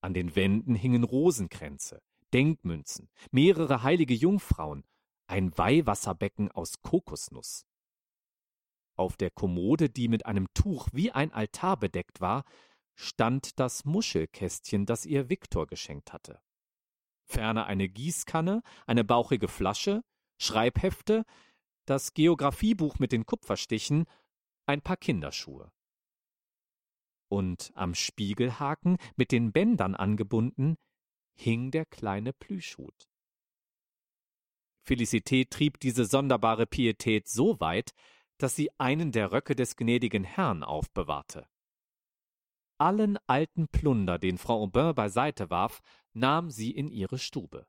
An 0.00 0.14
den 0.14 0.34
Wänden 0.34 0.74
hingen 0.74 1.04
Rosenkränze, 1.04 2.00
Denkmünzen, 2.36 3.08
mehrere 3.30 3.82
heilige 3.82 4.12
Jungfrauen, 4.12 4.84
ein 5.26 5.56
Weihwasserbecken 5.56 6.50
aus 6.50 6.82
Kokosnuss. 6.82 7.64
Auf 8.94 9.16
der 9.16 9.30
Kommode, 9.30 9.88
die 9.88 10.08
mit 10.08 10.26
einem 10.26 10.52
Tuch 10.52 10.86
wie 10.92 11.10
ein 11.10 11.32
Altar 11.32 11.78
bedeckt 11.78 12.20
war, 12.20 12.44
stand 12.94 13.58
das 13.58 13.86
Muschelkästchen, 13.86 14.84
das 14.84 15.06
ihr 15.06 15.30
Viktor 15.30 15.66
geschenkt 15.66 16.12
hatte. 16.12 16.38
Ferner 17.24 17.64
eine 17.64 17.88
Gießkanne, 17.88 18.62
eine 18.86 19.02
bauchige 19.02 19.48
Flasche, 19.48 20.02
Schreibhefte, 20.38 21.24
das 21.86 22.12
Geographiebuch 22.12 22.98
mit 22.98 23.12
den 23.12 23.24
Kupferstichen, 23.24 24.04
ein 24.66 24.82
paar 24.82 24.98
Kinderschuhe. 24.98 25.72
Und 27.28 27.72
am 27.74 27.94
Spiegelhaken, 27.94 28.98
mit 29.16 29.32
den 29.32 29.52
Bändern 29.52 29.94
angebunden, 29.94 30.76
hing 31.36 31.70
der 31.70 31.84
kleine 31.86 32.32
Plüschhut. 32.32 33.08
Felicität 34.82 35.50
trieb 35.50 35.80
diese 35.80 36.04
sonderbare 36.04 36.66
Pietät 36.66 37.28
so 37.28 37.60
weit, 37.60 37.92
dass 38.38 38.54
sie 38.54 38.70
einen 38.78 39.12
der 39.12 39.32
Röcke 39.32 39.56
des 39.56 39.76
gnädigen 39.76 40.24
Herrn 40.24 40.62
aufbewahrte. 40.62 41.48
Allen 42.78 43.18
alten 43.26 43.68
Plunder, 43.68 44.18
den 44.18 44.38
Frau 44.38 44.62
Aubin 44.62 44.94
beiseite 44.94 45.50
warf, 45.50 45.80
nahm 46.12 46.50
sie 46.50 46.70
in 46.70 46.90
ihre 46.90 47.18
Stube. 47.18 47.66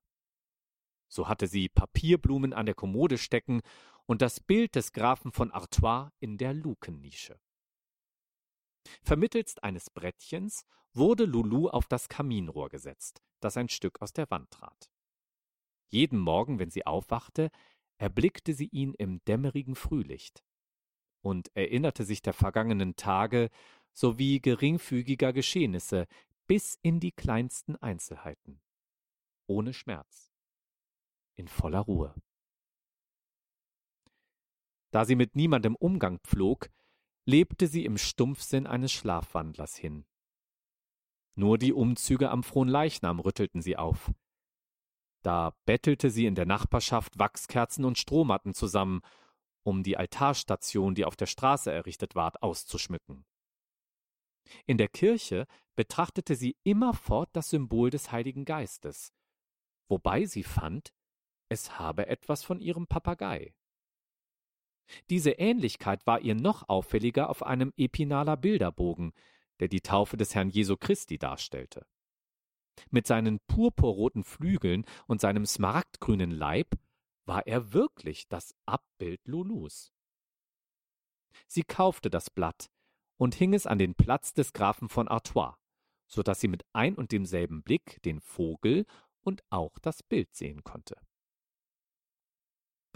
So 1.07 1.27
hatte 1.27 1.47
sie 1.47 1.69
Papierblumen 1.69 2.53
an 2.53 2.65
der 2.65 2.75
Kommode 2.75 3.17
stecken 3.17 3.61
und 4.05 4.21
das 4.21 4.39
Bild 4.39 4.75
des 4.75 4.91
Grafen 4.91 5.31
von 5.31 5.51
Artois 5.51 6.11
in 6.19 6.37
der 6.37 6.53
Lukennische. 6.53 7.39
Vermittelst 9.01 9.63
eines 9.63 9.89
Brettchens 9.89 10.65
wurde 10.93 11.25
Lulu 11.25 11.69
auf 11.69 11.87
das 11.87 12.09
Kaminrohr 12.09 12.69
gesetzt, 12.69 13.21
das 13.39 13.57
ein 13.57 13.69
Stück 13.69 14.01
aus 14.01 14.13
der 14.13 14.29
Wand 14.29 14.51
trat. 14.51 14.89
Jeden 15.89 16.19
Morgen, 16.19 16.59
wenn 16.59 16.69
sie 16.69 16.85
aufwachte, 16.85 17.49
erblickte 17.97 18.53
sie 18.53 18.67
ihn 18.67 18.93
im 18.93 19.23
dämmerigen 19.25 19.75
Frühlicht 19.75 20.43
und 21.21 21.49
erinnerte 21.55 22.03
sich 22.03 22.21
der 22.21 22.33
vergangenen 22.33 22.95
Tage 22.95 23.49
sowie 23.93 24.39
geringfügiger 24.39 25.33
Geschehnisse 25.33 26.07
bis 26.45 26.77
in 26.81 26.99
die 26.99 27.11
kleinsten 27.11 27.75
Einzelheiten. 27.75 28.61
Ohne 29.47 29.73
Schmerz. 29.73 30.31
In 31.35 31.47
voller 31.47 31.81
Ruhe. 31.81 32.15
Da 34.91 35.05
sie 35.05 35.15
mit 35.15 35.35
niemandem 35.35 35.75
Umgang 35.75 36.19
pflog, 36.19 36.69
lebte 37.27 37.67
sie 37.67 37.83
im 37.83 37.97
Stumpfsinn 37.97 38.65
eines 38.65 38.93
Schlafwandlers 38.93 39.75
hin. 39.75 40.05
Nur 41.35 41.57
die 41.57 41.73
Umzüge 41.73 42.31
am 42.31 42.41
Fronleichnam 42.41 43.19
rüttelten 43.19 43.61
sie 43.61 43.75
auf. 43.75 44.11
Da 45.23 45.53
bettelte 45.65 46.09
sie 46.09 46.25
in 46.25 46.35
der 46.35 46.45
Nachbarschaft 46.45 47.19
Wachskerzen 47.19 47.83
und 47.83 47.97
Strohmatten 47.97 48.53
zusammen, 48.53 49.01
um 49.63 49.83
die 49.83 49.97
Altarstation, 49.97 50.95
die 50.95 51.03
auf 51.03 51.17
der 51.17 51.25
Straße 51.25 51.69
errichtet 51.69 52.15
ward, 52.15 52.41
auszuschmücken. 52.41 53.25
In 54.65 54.77
der 54.77 54.87
Kirche 54.87 55.45
betrachtete 55.75 56.35
sie 56.35 56.55
immerfort 56.63 57.29
das 57.33 57.49
Symbol 57.49 57.89
des 57.89 58.11
Heiligen 58.13 58.45
Geistes, 58.45 59.11
wobei 59.89 60.23
sie 60.23 60.43
fand, 60.43 60.93
es 61.49 61.77
habe 61.77 62.07
etwas 62.07 62.45
von 62.45 62.61
ihrem 62.61 62.87
Papagei. 62.87 63.53
Diese 65.09 65.31
Ähnlichkeit 65.31 66.05
war 66.07 66.21
ihr 66.21 66.35
noch 66.35 66.69
auffälliger 66.69 67.29
auf 67.29 67.43
einem 67.43 67.73
Epinaler 67.77 68.37
Bilderbogen, 68.37 69.13
der 69.59 69.67
die 69.67 69.81
Taufe 69.81 70.17
des 70.17 70.35
Herrn 70.35 70.49
Jesu 70.49 70.77
Christi 70.77 71.17
darstellte. 71.17 71.85
Mit 72.89 73.07
seinen 73.07 73.39
purpurroten 73.47 74.23
Flügeln 74.23 74.85
und 75.07 75.19
seinem 75.19 75.45
smaragdgrünen 75.45 76.31
Leib 76.31 76.77
war 77.25 77.45
er 77.47 77.73
wirklich 77.73 78.27
das 78.27 78.55
Abbild 78.65 79.27
Lulus. 79.27 79.91
Sie 81.47 81.63
kaufte 81.63 82.09
das 82.09 82.29
Blatt 82.29 82.69
und 83.17 83.35
hing 83.35 83.53
es 83.53 83.67
an 83.67 83.77
den 83.77 83.95
Platz 83.95 84.33
des 84.33 84.53
Grafen 84.53 84.89
von 84.89 85.07
Artois, 85.07 85.55
so 86.07 86.23
dass 86.23 86.39
sie 86.39 86.47
mit 86.47 86.65
ein 86.73 86.95
und 86.95 87.11
demselben 87.11 87.63
Blick 87.63 88.01
den 88.03 88.21
Vogel 88.21 88.85
und 89.21 89.43
auch 89.49 89.77
das 89.79 90.03
Bild 90.03 90.35
sehen 90.35 90.63
konnte. 90.63 90.95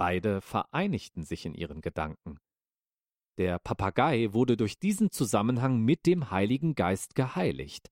Beide 0.01 0.41
vereinigten 0.41 1.21
sich 1.21 1.45
in 1.45 1.53
ihren 1.53 1.79
Gedanken. 1.79 2.39
Der 3.37 3.59
Papagei 3.59 4.33
wurde 4.33 4.57
durch 4.57 4.79
diesen 4.79 5.11
Zusammenhang 5.11 5.77
mit 5.81 6.07
dem 6.07 6.31
Heiligen 6.31 6.73
Geist 6.73 7.13
geheiligt, 7.13 7.91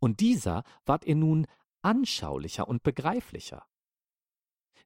und 0.00 0.18
dieser 0.18 0.64
ward 0.86 1.04
ihr 1.04 1.14
nun 1.14 1.46
anschaulicher 1.82 2.66
und 2.66 2.82
begreiflicher. 2.82 3.64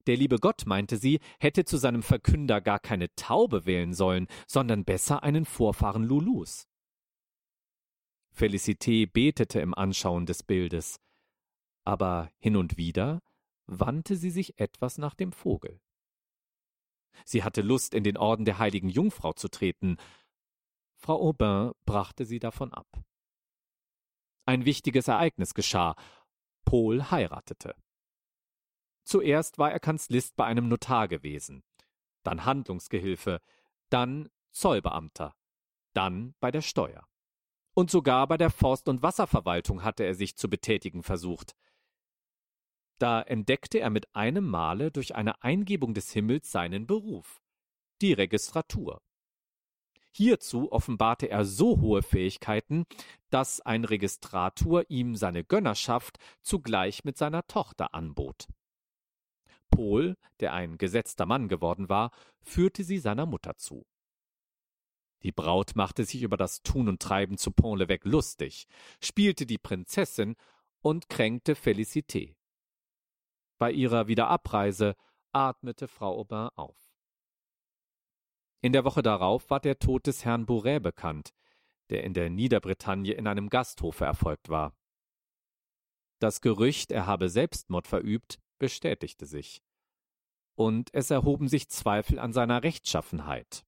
Der 0.06 0.18
liebe 0.18 0.36
Gott, 0.36 0.64
meinte 0.66 0.98
sie, 0.98 1.20
hätte 1.38 1.64
zu 1.64 1.78
seinem 1.78 2.02
Verkünder 2.02 2.60
gar 2.60 2.78
keine 2.78 3.08
Taube 3.14 3.64
wählen 3.64 3.94
sollen, 3.94 4.26
sondern 4.46 4.84
besser 4.84 5.22
einen 5.22 5.46
Vorfahren 5.46 6.04
Lulus. 6.04 6.68
Felicité 8.36 9.06
betete 9.10 9.60
im 9.60 9.72
Anschauen 9.72 10.26
des 10.26 10.42
Bildes, 10.42 11.00
aber 11.84 12.30
hin 12.38 12.56
und 12.56 12.76
wieder 12.76 13.22
wandte 13.64 14.14
sie 14.16 14.30
sich 14.30 14.60
etwas 14.60 14.98
nach 14.98 15.14
dem 15.14 15.32
Vogel. 15.32 15.80
Sie 17.24 17.42
hatte 17.42 17.62
Lust, 17.62 17.94
in 17.94 18.04
den 18.04 18.16
Orden 18.16 18.44
der 18.44 18.58
heiligen 18.58 18.88
Jungfrau 18.88 19.32
zu 19.32 19.48
treten. 19.48 19.96
Frau 20.96 21.20
Aubin 21.20 21.72
brachte 21.84 22.24
sie 22.24 22.38
davon 22.38 22.72
ab. 22.72 22.86
Ein 24.46 24.64
wichtiges 24.64 25.08
Ereignis 25.08 25.54
geschah. 25.54 25.94
Paul 26.64 27.10
heiratete. 27.10 27.74
Zuerst 29.04 29.58
war 29.58 29.72
er 29.72 29.80
Kanzlist 29.80 30.36
bei 30.36 30.44
einem 30.44 30.68
Notar 30.68 31.08
gewesen, 31.08 31.64
dann 32.22 32.44
Handlungsgehilfe, 32.44 33.40
dann 33.88 34.28
Zollbeamter, 34.52 35.34
dann 35.94 36.34
bei 36.40 36.50
der 36.50 36.62
Steuer. 36.62 37.06
Und 37.74 37.90
sogar 37.90 38.26
bei 38.26 38.36
der 38.36 38.50
Forst- 38.50 38.88
und 38.88 39.02
Wasserverwaltung 39.02 39.84
hatte 39.84 40.04
er 40.04 40.14
sich 40.14 40.36
zu 40.36 40.48
betätigen 40.48 41.02
versucht. 41.02 41.54
Da 43.00 43.22
entdeckte 43.22 43.80
er 43.80 43.88
mit 43.88 44.14
einem 44.14 44.46
Male 44.46 44.90
durch 44.90 45.14
eine 45.14 45.42
Eingebung 45.42 45.94
des 45.94 46.12
Himmels 46.12 46.52
seinen 46.52 46.86
Beruf, 46.86 47.40
die 48.02 48.12
Registratur. 48.12 49.00
Hierzu 50.12 50.70
offenbarte 50.70 51.30
er 51.30 51.46
so 51.46 51.80
hohe 51.80 52.02
Fähigkeiten, 52.02 52.84
dass 53.30 53.62
ein 53.62 53.86
Registrator 53.86 54.84
ihm 54.90 55.16
seine 55.16 55.44
Gönnerschaft 55.44 56.18
zugleich 56.42 57.02
mit 57.04 57.16
seiner 57.16 57.46
Tochter 57.46 57.94
anbot. 57.94 58.48
Pol, 59.70 60.18
der 60.40 60.52
ein 60.52 60.76
gesetzter 60.76 61.24
Mann 61.24 61.48
geworden 61.48 61.88
war, 61.88 62.10
führte 62.42 62.84
sie 62.84 62.98
seiner 62.98 63.24
Mutter 63.24 63.56
zu. 63.56 63.86
Die 65.22 65.32
Braut 65.32 65.74
machte 65.74 66.04
sich 66.04 66.22
über 66.22 66.36
das 66.36 66.62
Tun 66.62 66.86
und 66.88 67.00
Treiben 67.00 67.38
zu 67.38 67.50
Pont-l'Evêque 67.50 68.06
lustig, 68.06 68.66
spielte 69.02 69.46
die 69.46 69.58
Prinzessin 69.58 70.36
und 70.82 71.08
kränkte 71.08 71.54
Felicité. 71.54 72.34
Bei 73.60 73.70
ihrer 73.70 74.08
Wiederabreise 74.08 74.96
atmete 75.32 75.86
Frau 75.86 76.18
Aubin 76.18 76.48
auf. 76.56 76.78
In 78.62 78.72
der 78.72 78.86
Woche 78.86 79.02
darauf 79.02 79.50
war 79.50 79.60
der 79.60 79.78
Tod 79.78 80.06
des 80.06 80.24
Herrn 80.24 80.46
Bourret 80.46 80.82
bekannt, 80.82 81.34
der 81.90 82.02
in 82.04 82.14
der 82.14 82.30
Niederbretagne 82.30 83.12
in 83.12 83.26
einem 83.26 83.50
Gasthofe 83.50 84.06
erfolgt 84.06 84.48
war. 84.48 84.74
Das 86.20 86.40
Gerücht, 86.40 86.90
er 86.90 87.06
habe 87.06 87.28
Selbstmord 87.28 87.86
verübt, 87.86 88.38
bestätigte 88.58 89.26
sich. 89.26 89.62
Und 90.54 90.88
es 90.94 91.10
erhoben 91.10 91.46
sich 91.46 91.68
Zweifel 91.68 92.18
an 92.18 92.32
seiner 92.32 92.62
Rechtschaffenheit. 92.62 93.66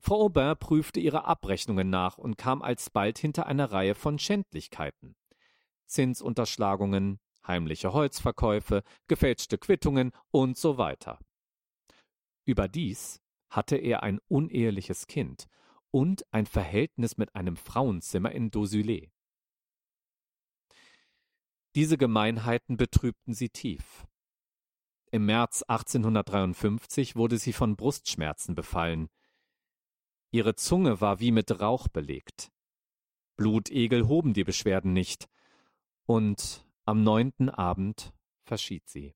Frau 0.00 0.22
Aubin 0.22 0.56
prüfte 0.58 0.98
ihre 0.98 1.26
Abrechnungen 1.26 1.90
nach 1.90 2.16
und 2.16 2.38
kam 2.38 2.62
alsbald 2.62 3.18
hinter 3.18 3.44
eine 3.44 3.70
Reihe 3.70 3.94
von 3.94 4.18
Schändlichkeiten. 4.18 5.14
Zinsunterschlagungen, 5.88 7.20
heimliche 7.46 7.92
Holzverkäufe, 7.92 8.82
gefälschte 9.08 9.58
Quittungen 9.58 10.12
und 10.30 10.56
so 10.56 10.78
weiter. 10.78 11.18
Überdies 12.44 13.20
hatte 13.50 13.76
er 13.76 14.02
ein 14.02 14.18
uneheliches 14.28 15.06
Kind 15.06 15.46
und 15.90 16.24
ein 16.32 16.46
Verhältnis 16.46 17.16
mit 17.16 17.34
einem 17.34 17.56
Frauenzimmer 17.56 18.32
in 18.32 18.50
Dosulé. 18.50 19.10
Diese 21.74 21.96
Gemeinheiten 21.96 22.76
betrübten 22.76 23.34
sie 23.34 23.48
tief. 23.48 24.06
Im 25.10 25.26
März 25.26 25.62
1853 25.68 27.16
wurde 27.16 27.38
sie 27.38 27.52
von 27.52 27.76
Brustschmerzen 27.76 28.54
befallen. 28.54 29.08
Ihre 30.30 30.54
Zunge 30.54 31.00
war 31.00 31.20
wie 31.20 31.30
mit 31.30 31.60
Rauch 31.60 31.88
belegt. 31.88 32.50
Blutegel 33.36 34.08
hoben 34.08 34.32
die 34.32 34.44
Beschwerden 34.44 34.92
nicht, 34.92 35.28
und 36.06 36.64
am 36.92 37.02
neunten 37.04 37.48
Abend 37.48 38.12
verschied 38.44 38.86
sie. 38.86 39.14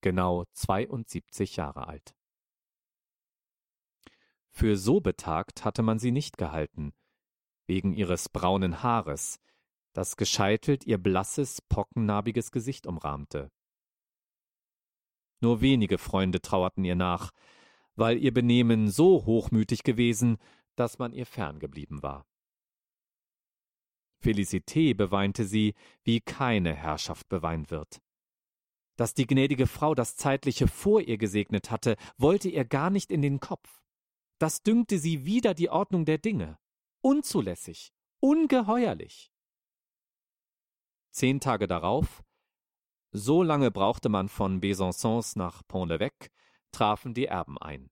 Genau 0.00 0.44
72 0.52 1.56
Jahre 1.56 1.88
alt. 1.88 2.14
Für 4.50 4.76
so 4.76 5.00
betagt 5.00 5.64
hatte 5.64 5.82
man 5.82 5.98
sie 5.98 6.12
nicht 6.12 6.38
gehalten, 6.38 6.92
wegen 7.66 7.94
ihres 7.94 8.28
braunen 8.28 8.80
Haares, 8.80 9.40
das 9.92 10.16
gescheitelt 10.16 10.86
ihr 10.86 10.98
blasses, 10.98 11.60
pockennarbiges 11.62 12.52
Gesicht 12.52 12.86
umrahmte. 12.86 13.50
Nur 15.40 15.60
wenige 15.60 15.98
Freunde 15.98 16.40
trauerten 16.40 16.84
ihr 16.84 16.94
nach, 16.94 17.32
weil 17.96 18.18
ihr 18.18 18.32
Benehmen 18.32 18.88
so 18.88 19.26
hochmütig 19.26 19.82
gewesen, 19.82 20.38
dass 20.76 21.00
man 21.00 21.12
ihr 21.12 21.26
ferngeblieben 21.26 22.04
war. 22.04 22.27
Felicité 24.22 24.94
beweinte 24.94 25.44
sie, 25.44 25.74
wie 26.02 26.20
keine 26.20 26.74
Herrschaft 26.74 27.28
beweint 27.28 27.70
wird. 27.70 28.00
Dass 28.96 29.14
die 29.14 29.26
gnädige 29.26 29.66
Frau 29.66 29.94
das 29.94 30.16
Zeitliche 30.16 30.66
vor 30.66 31.00
ihr 31.00 31.18
gesegnet 31.18 31.70
hatte, 31.70 31.96
wollte 32.16 32.48
ihr 32.48 32.64
gar 32.64 32.90
nicht 32.90 33.12
in 33.12 33.22
den 33.22 33.38
Kopf. 33.38 33.82
Das 34.38 34.62
dünkte 34.62 34.98
sie 34.98 35.24
wider 35.24 35.54
die 35.54 35.70
Ordnung 35.70 36.04
der 36.04 36.18
Dinge. 36.18 36.58
Unzulässig, 37.00 37.92
ungeheuerlich. 38.20 39.30
Zehn 41.10 41.40
Tage 41.40 41.68
darauf, 41.68 42.22
so 43.10 43.42
lange 43.42 43.70
brauchte 43.70 44.08
man 44.08 44.28
von 44.28 44.60
Besançons 44.60 45.36
nach 45.38 45.62
Pont-l'Evêque, 45.66 46.30
trafen 46.72 47.14
die 47.14 47.26
Erben 47.26 47.56
ein. 47.58 47.90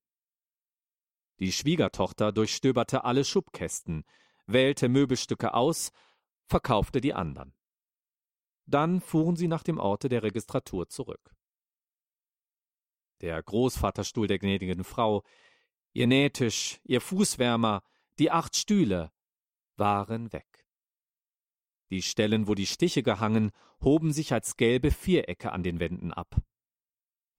Die 1.39 1.53
Schwiegertochter 1.53 2.32
durchstöberte 2.32 3.05
alle 3.05 3.24
Schubkästen, 3.24 4.05
wählte 4.47 4.89
Möbelstücke 4.89 5.55
aus 5.55 5.90
verkaufte 6.47 7.01
die 7.01 7.14
anderen. 7.14 7.55
Dann 8.66 9.01
fuhren 9.01 9.36
sie 9.36 9.48
nach 9.48 9.62
dem 9.62 9.78
Orte 9.78 10.09
der 10.09 10.23
Registratur 10.23 10.89
zurück. 10.89 11.35
Der 13.20 13.43
Großvaterstuhl 13.43 14.27
der 14.27 14.39
gnädigen 14.39 14.85
Frau, 14.85 15.23
ihr 15.93 16.06
Nähtisch, 16.06 16.81
ihr 16.85 17.01
Fußwärmer, 17.01 17.82
die 18.18 18.31
acht 18.31 18.56
Stühle 18.56 19.12
waren 19.77 20.32
weg. 20.32 20.66
Die 21.90 22.02
Stellen, 22.02 22.48
wo 22.48 22.55
die 22.55 22.66
Stiche 22.66 23.02
gehangen, 23.02 23.52
hoben 23.81 24.12
sich 24.12 24.32
als 24.32 24.56
gelbe 24.56 24.90
Vierecke 24.90 25.52
an 25.52 25.62
den 25.62 25.78
Wänden 25.78 26.12
ab. 26.12 26.36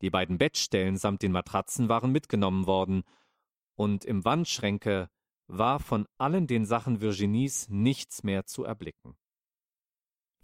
Die 0.02 0.10
beiden 0.10 0.38
Bettstellen 0.38 0.98
samt 0.98 1.22
den 1.22 1.32
Matratzen 1.32 1.90
waren 1.90 2.12
mitgenommen 2.12 2.66
worden, 2.68 3.04
und 3.76 4.06
im 4.06 4.26
Wandschränke 4.26 5.10
war 5.48 5.80
von 5.80 6.08
allen 6.18 6.48
den 6.48 6.66
Sachen 6.66 7.02
Virginies 7.02 7.70
nichts 7.70 8.24
mehr 8.24 8.46
zu 8.46 8.64
erblicken. 8.64 9.18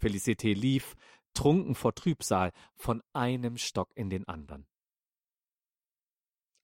Felicité 0.00 0.54
lief, 0.54 0.94
trunken 1.34 1.74
vor 1.74 1.94
Trübsal, 1.94 2.52
von 2.74 3.02
einem 3.12 3.56
Stock 3.58 3.90
in 3.94 4.10
den 4.10 4.26
andern. 4.26 4.66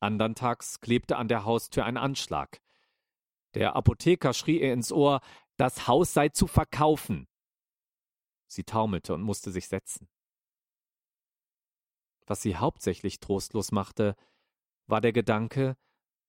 Andern 0.00 0.34
Tags 0.34 0.80
klebte 0.80 1.16
an 1.16 1.28
der 1.28 1.44
Haustür 1.44 1.84
ein 1.84 1.96
Anschlag. 1.96 2.60
Der 3.54 3.76
Apotheker 3.76 4.32
schrie 4.32 4.60
ihr 4.60 4.72
ins 4.72 4.92
Ohr, 4.92 5.20
das 5.56 5.86
Haus 5.86 6.14
sei 6.14 6.30
zu 6.30 6.46
verkaufen. 6.46 7.28
Sie 8.46 8.64
taumelte 8.64 9.12
und 9.14 9.22
musste 9.22 9.50
sich 9.50 9.68
setzen. 9.68 10.08
Was 12.26 12.42
sie 12.42 12.56
hauptsächlich 12.56 13.20
trostlos 13.20 13.72
machte, 13.72 14.16
war 14.86 15.00
der 15.00 15.12
Gedanke, 15.12 15.76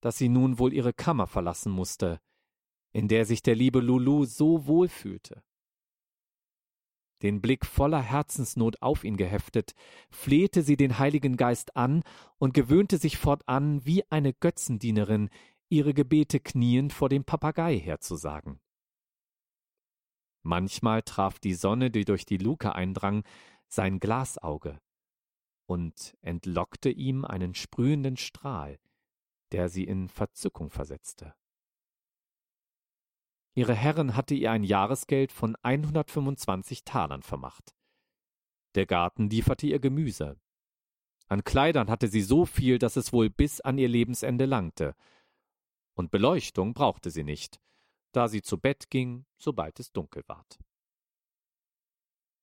dass 0.02 0.18
sie 0.18 0.28
nun 0.28 0.58
wohl 0.58 0.74
ihre 0.74 0.92
Kammer 0.92 1.26
verlassen 1.26 1.72
musste, 1.72 2.20
in 2.92 3.08
der 3.08 3.24
sich 3.24 3.40
der 3.40 3.54
liebe 3.54 3.80
Lulu 3.80 4.26
so 4.26 4.66
wohl 4.66 4.88
fühlte. 4.88 5.42
Den 7.22 7.40
Blick 7.40 7.64
voller 7.64 8.02
Herzensnot 8.02 8.82
auf 8.82 9.04
ihn 9.04 9.16
geheftet, 9.16 9.74
flehte 10.10 10.62
sie 10.62 10.76
den 10.76 10.98
Heiligen 10.98 11.36
Geist 11.36 11.76
an 11.76 12.02
und 12.36 12.52
gewöhnte 12.52 12.98
sich 12.98 13.16
fortan 13.16 13.86
wie 13.86 14.02
eine 14.10 14.34
Götzendienerin, 14.34 15.30
ihre 15.68 15.94
Gebete 15.94 16.40
kniend 16.40 16.92
vor 16.92 17.08
dem 17.08 17.24
Papagei 17.24 17.78
herzusagen. 17.78 18.60
Manchmal 20.42 21.02
traf 21.02 21.38
die 21.38 21.54
Sonne, 21.54 21.92
die 21.92 22.04
durch 22.04 22.26
die 22.26 22.38
Luke 22.38 22.74
eindrang, 22.74 23.22
sein 23.68 24.00
Glasauge 24.00 24.80
und 25.66 26.16
entlockte 26.22 26.90
ihm 26.90 27.24
einen 27.24 27.54
sprühenden 27.54 28.16
Strahl, 28.16 28.80
der 29.52 29.68
sie 29.68 29.84
in 29.84 30.08
Verzückung 30.08 30.70
versetzte. 30.70 31.34
Ihre 33.54 33.74
Herrin 33.74 34.16
hatte 34.16 34.34
ihr 34.34 34.50
ein 34.50 34.64
Jahresgeld 34.64 35.30
von 35.30 35.56
125 35.62 36.84
Talern 36.84 37.22
vermacht. 37.22 37.74
Der 38.74 38.86
Garten 38.86 39.28
lieferte 39.28 39.66
ihr 39.66 39.78
Gemüse. 39.78 40.40
An 41.28 41.44
Kleidern 41.44 41.90
hatte 41.90 42.08
sie 42.08 42.22
so 42.22 42.46
viel, 42.46 42.78
dass 42.78 42.96
es 42.96 43.12
wohl 43.12 43.28
bis 43.28 43.60
an 43.60 43.76
ihr 43.78 43.88
Lebensende 43.88 44.46
langte. 44.46 44.94
Und 45.94 46.10
Beleuchtung 46.10 46.72
brauchte 46.72 47.10
sie 47.10 47.24
nicht, 47.24 47.60
da 48.12 48.28
sie 48.28 48.40
zu 48.40 48.58
Bett 48.58 48.88
ging, 48.88 49.26
sobald 49.36 49.78
es 49.78 49.92
dunkel 49.92 50.22
ward. 50.26 50.58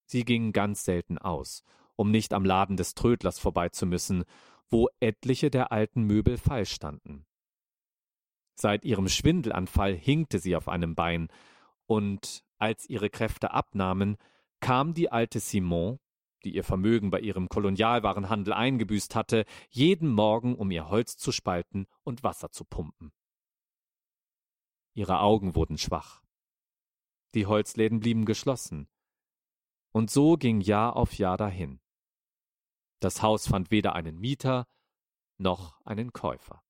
Sie 0.06 0.26
ging 0.26 0.54
ganz 0.54 0.86
selten 0.86 1.18
aus, 1.18 1.64
um 1.96 2.12
nicht 2.12 2.34
am 2.34 2.46
Laden 2.46 2.78
des 2.78 2.94
Trödlers 2.94 3.40
vorbei 3.40 3.70
zu 3.70 3.86
müssen, 3.86 4.26
wo 4.70 4.88
etliche 5.00 5.50
der 5.50 5.72
alten 5.72 6.04
Möbel 6.04 6.38
falsch 6.38 6.72
standen. 6.72 7.26
Seit 8.56 8.84
ihrem 8.84 9.08
Schwindelanfall 9.08 9.96
hinkte 9.96 10.40
sie 10.40 10.56
auf 10.56 10.68
einem 10.68 10.96
Bein, 10.96 11.30
und 11.86 12.44
als 12.58 12.88
ihre 12.88 13.10
Kräfte 13.10 13.52
abnahmen, 13.52 14.18
kam 14.60 14.94
die 14.94 15.12
alte 15.12 15.40
Simon, 15.40 15.98
die 16.44 16.56
ihr 16.56 16.64
Vermögen 16.64 17.10
bei 17.10 17.20
ihrem 17.20 17.50
Kolonialwarenhandel 17.50 18.54
eingebüßt 18.54 19.16
hatte, 19.16 19.46
jeden 19.70 20.10
Morgen, 20.10 20.56
um 20.56 20.72
ihr 20.72 20.90
Holz 20.90 21.18
zu 21.18 21.32
spalten 21.32 21.88
und 22.04 22.24
Wasser 22.24 22.52
zu 22.52 22.66
pumpen. 22.66 23.12
Ihre 24.94 25.20
Augen 25.20 25.56
wurden 25.56 25.78
schwach. 25.78 26.22
Die 27.36 27.46
Holzläden 27.46 28.00
blieben 28.00 28.26
geschlossen. 28.26 28.88
Und 29.92 30.12
so 30.12 30.36
ging 30.36 30.62
Jahr 30.62 30.96
auf 30.96 31.14
Jahr 31.18 31.38
dahin. 31.38 31.80
Das 33.00 33.22
Haus 33.22 33.48
fand 33.48 33.72
weder 33.72 33.94
einen 33.94 34.20
Mieter 34.20 34.68
noch 35.38 35.80
einen 35.86 36.12
Käufer. 36.12 36.62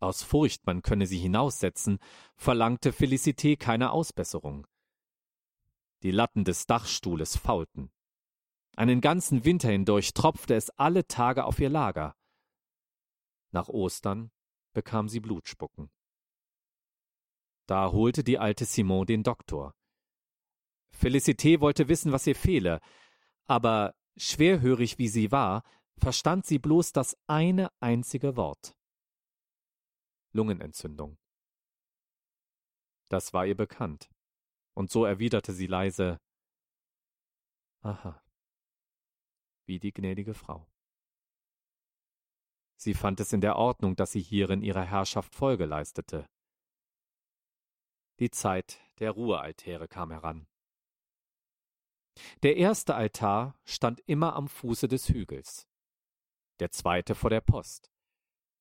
Aus 0.00 0.22
Furcht, 0.22 0.66
man 0.66 0.82
könne 0.82 1.06
sie 1.06 1.18
hinaussetzen, 1.18 1.98
verlangte 2.34 2.90
Felicité 2.90 3.56
keine 3.56 3.92
Ausbesserung. 3.92 4.66
Die 6.02 6.10
Latten 6.10 6.44
des 6.44 6.66
Dachstuhles 6.66 7.36
faulten. 7.36 7.92
Einen 8.74 9.00
ganzen 9.00 9.44
Winter 9.44 9.68
hindurch 9.70 10.14
tropfte 10.14 10.54
es 10.54 10.70
alle 10.70 11.06
Tage 11.06 11.44
auf 11.44 11.60
ihr 11.60 11.68
Lager. 11.68 12.16
Nach 13.52 13.68
Ostern 13.68 14.32
bekam 14.72 15.08
sie 15.08 15.20
Blutspucken. 15.20 15.90
Da 17.66 17.92
holte 17.92 18.24
die 18.24 18.38
alte 18.38 18.64
Simon 18.64 19.06
den 19.06 19.22
Doktor. 19.22 19.74
Felicité 20.92 21.60
wollte 21.60 21.88
wissen, 21.88 22.10
was 22.10 22.26
ihr 22.26 22.34
fehle, 22.34 22.80
aber 23.44 23.94
schwerhörig 24.16 24.98
wie 24.98 25.08
sie 25.08 25.32
war, 25.32 25.62
verstand 25.98 26.46
sie 26.46 26.58
bloß 26.58 26.92
das 26.92 27.16
eine 27.26 27.70
einzige 27.80 28.36
Wort. 28.36 28.76
Lungenentzündung. 30.32 31.18
Das 33.08 33.32
war 33.32 33.46
ihr 33.46 33.56
bekannt, 33.56 34.10
und 34.74 34.90
so 34.90 35.04
erwiderte 35.04 35.52
sie 35.52 35.66
leise 35.66 36.18
Aha, 37.82 38.22
wie 39.66 39.80
die 39.80 39.92
gnädige 39.92 40.34
Frau. 40.34 40.70
Sie 42.76 42.94
fand 42.94 43.20
es 43.20 43.32
in 43.32 43.40
der 43.40 43.56
Ordnung, 43.56 43.96
dass 43.96 44.12
sie 44.12 44.22
hierin 44.22 44.62
ihrer 44.62 44.84
Herrschaft 44.84 45.34
Folge 45.34 45.66
leistete. 45.66 46.28
Die 48.18 48.30
Zeit 48.30 48.80
der 48.98 49.12
Ruhealtäre 49.12 49.88
kam 49.88 50.10
heran. 50.10 50.46
Der 52.42 52.56
erste 52.56 52.94
Altar 52.94 53.58
stand 53.64 54.00
immer 54.06 54.34
am 54.36 54.48
Fuße 54.48 54.88
des 54.88 55.08
Hügels, 55.08 55.68
der 56.60 56.70
zweite 56.70 57.14
vor 57.14 57.30
der 57.30 57.40
Post, 57.40 57.90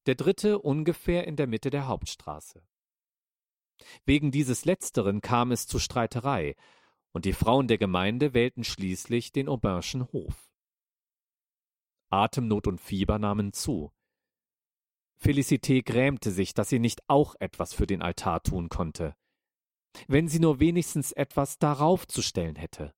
der 0.06 0.16
dritte 0.16 0.60
ungefähr 0.60 1.28
in 1.28 1.36
der 1.36 1.48
Mitte 1.48 1.70
der 1.70 1.88
Hauptstraße. 1.88 2.64
Wegen 4.06 4.32
dieses 4.32 4.66
letzteren 4.66 5.22
kam 5.22 5.52
es 5.52 5.68
zu 5.68 5.80
Streiterei, 5.80 6.56
und 7.14 7.26
die 7.26 7.34
Frauen 7.34 7.68
der 7.68 7.78
Gemeinde 7.78 8.34
wählten 8.34 8.64
schließlich 8.64 9.32
den 9.32 9.50
Aubinschen 9.50 10.12
Hof. 10.14 10.50
Atemnot 12.10 12.68
und 12.68 12.80
Fieber 12.80 13.20
nahmen 13.20 13.54
zu. 13.54 13.92
Felicité 15.22 15.84
grämte 15.84 16.32
sich, 16.32 16.54
dass 16.54 16.70
sie 16.70 16.80
nicht 16.80 17.02
auch 17.08 17.36
etwas 17.40 17.74
für 17.74 17.86
den 17.86 18.02
Altar 18.02 18.42
tun 18.42 18.70
konnte. 18.70 19.16
Wenn 20.08 20.28
sie 20.28 20.40
nur 20.40 20.60
wenigstens 20.60 21.12
etwas 21.12 21.60
darauf 21.60 22.08
zu 22.08 22.22
stellen 22.22 22.56
hätte. 22.56 22.94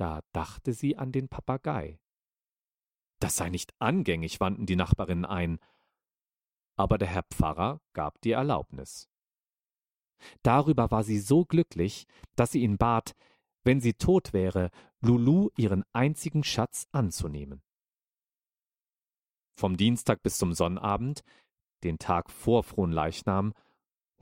Da 0.00 0.22
dachte 0.32 0.72
sie 0.72 0.96
an 0.96 1.12
den 1.12 1.28
Papagei. 1.28 2.00
Das 3.18 3.36
sei 3.36 3.50
nicht 3.50 3.74
angängig, 3.78 4.40
wandten 4.40 4.64
die 4.64 4.74
Nachbarinnen 4.74 5.26
ein. 5.26 5.58
Aber 6.74 6.96
der 6.96 7.08
Herr 7.08 7.24
Pfarrer 7.24 7.82
gab 7.92 8.18
die 8.22 8.30
Erlaubnis. 8.30 9.10
Darüber 10.42 10.90
war 10.90 11.04
sie 11.04 11.18
so 11.18 11.44
glücklich, 11.44 12.06
dass 12.34 12.52
sie 12.52 12.62
ihn 12.62 12.78
bat, 12.78 13.14
wenn 13.62 13.82
sie 13.82 13.92
tot 13.92 14.32
wäre, 14.32 14.70
Lulu 15.02 15.50
ihren 15.58 15.84
einzigen 15.92 16.44
Schatz 16.44 16.88
anzunehmen. 16.92 17.62
Vom 19.54 19.76
Dienstag 19.76 20.22
bis 20.22 20.38
zum 20.38 20.54
Sonnabend, 20.54 21.24
den 21.84 21.98
Tag 21.98 22.30
vor 22.30 22.62
Fronleichnam, 22.64 23.52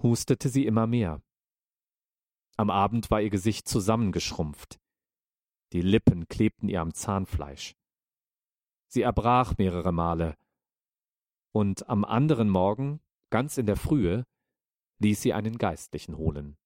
hustete 0.02 0.48
sie 0.48 0.66
immer 0.66 0.88
mehr. 0.88 1.22
Am 2.56 2.68
Abend 2.68 3.12
war 3.12 3.20
ihr 3.22 3.30
Gesicht 3.30 3.68
zusammengeschrumpft. 3.68 4.80
Die 5.72 5.82
Lippen 5.82 6.28
klebten 6.28 6.68
ihr 6.68 6.80
am 6.80 6.94
Zahnfleisch. 6.94 7.74
Sie 8.88 9.02
erbrach 9.02 9.58
mehrere 9.58 9.92
Male. 9.92 10.34
Und 11.52 11.88
am 11.88 12.04
anderen 12.04 12.48
Morgen, 12.48 13.00
ganz 13.30 13.58
in 13.58 13.66
der 13.66 13.76
Frühe, 13.76 14.24
ließ 14.98 15.20
sie 15.20 15.32
einen 15.32 15.58
Geistlichen 15.58 16.16
holen. 16.16 16.56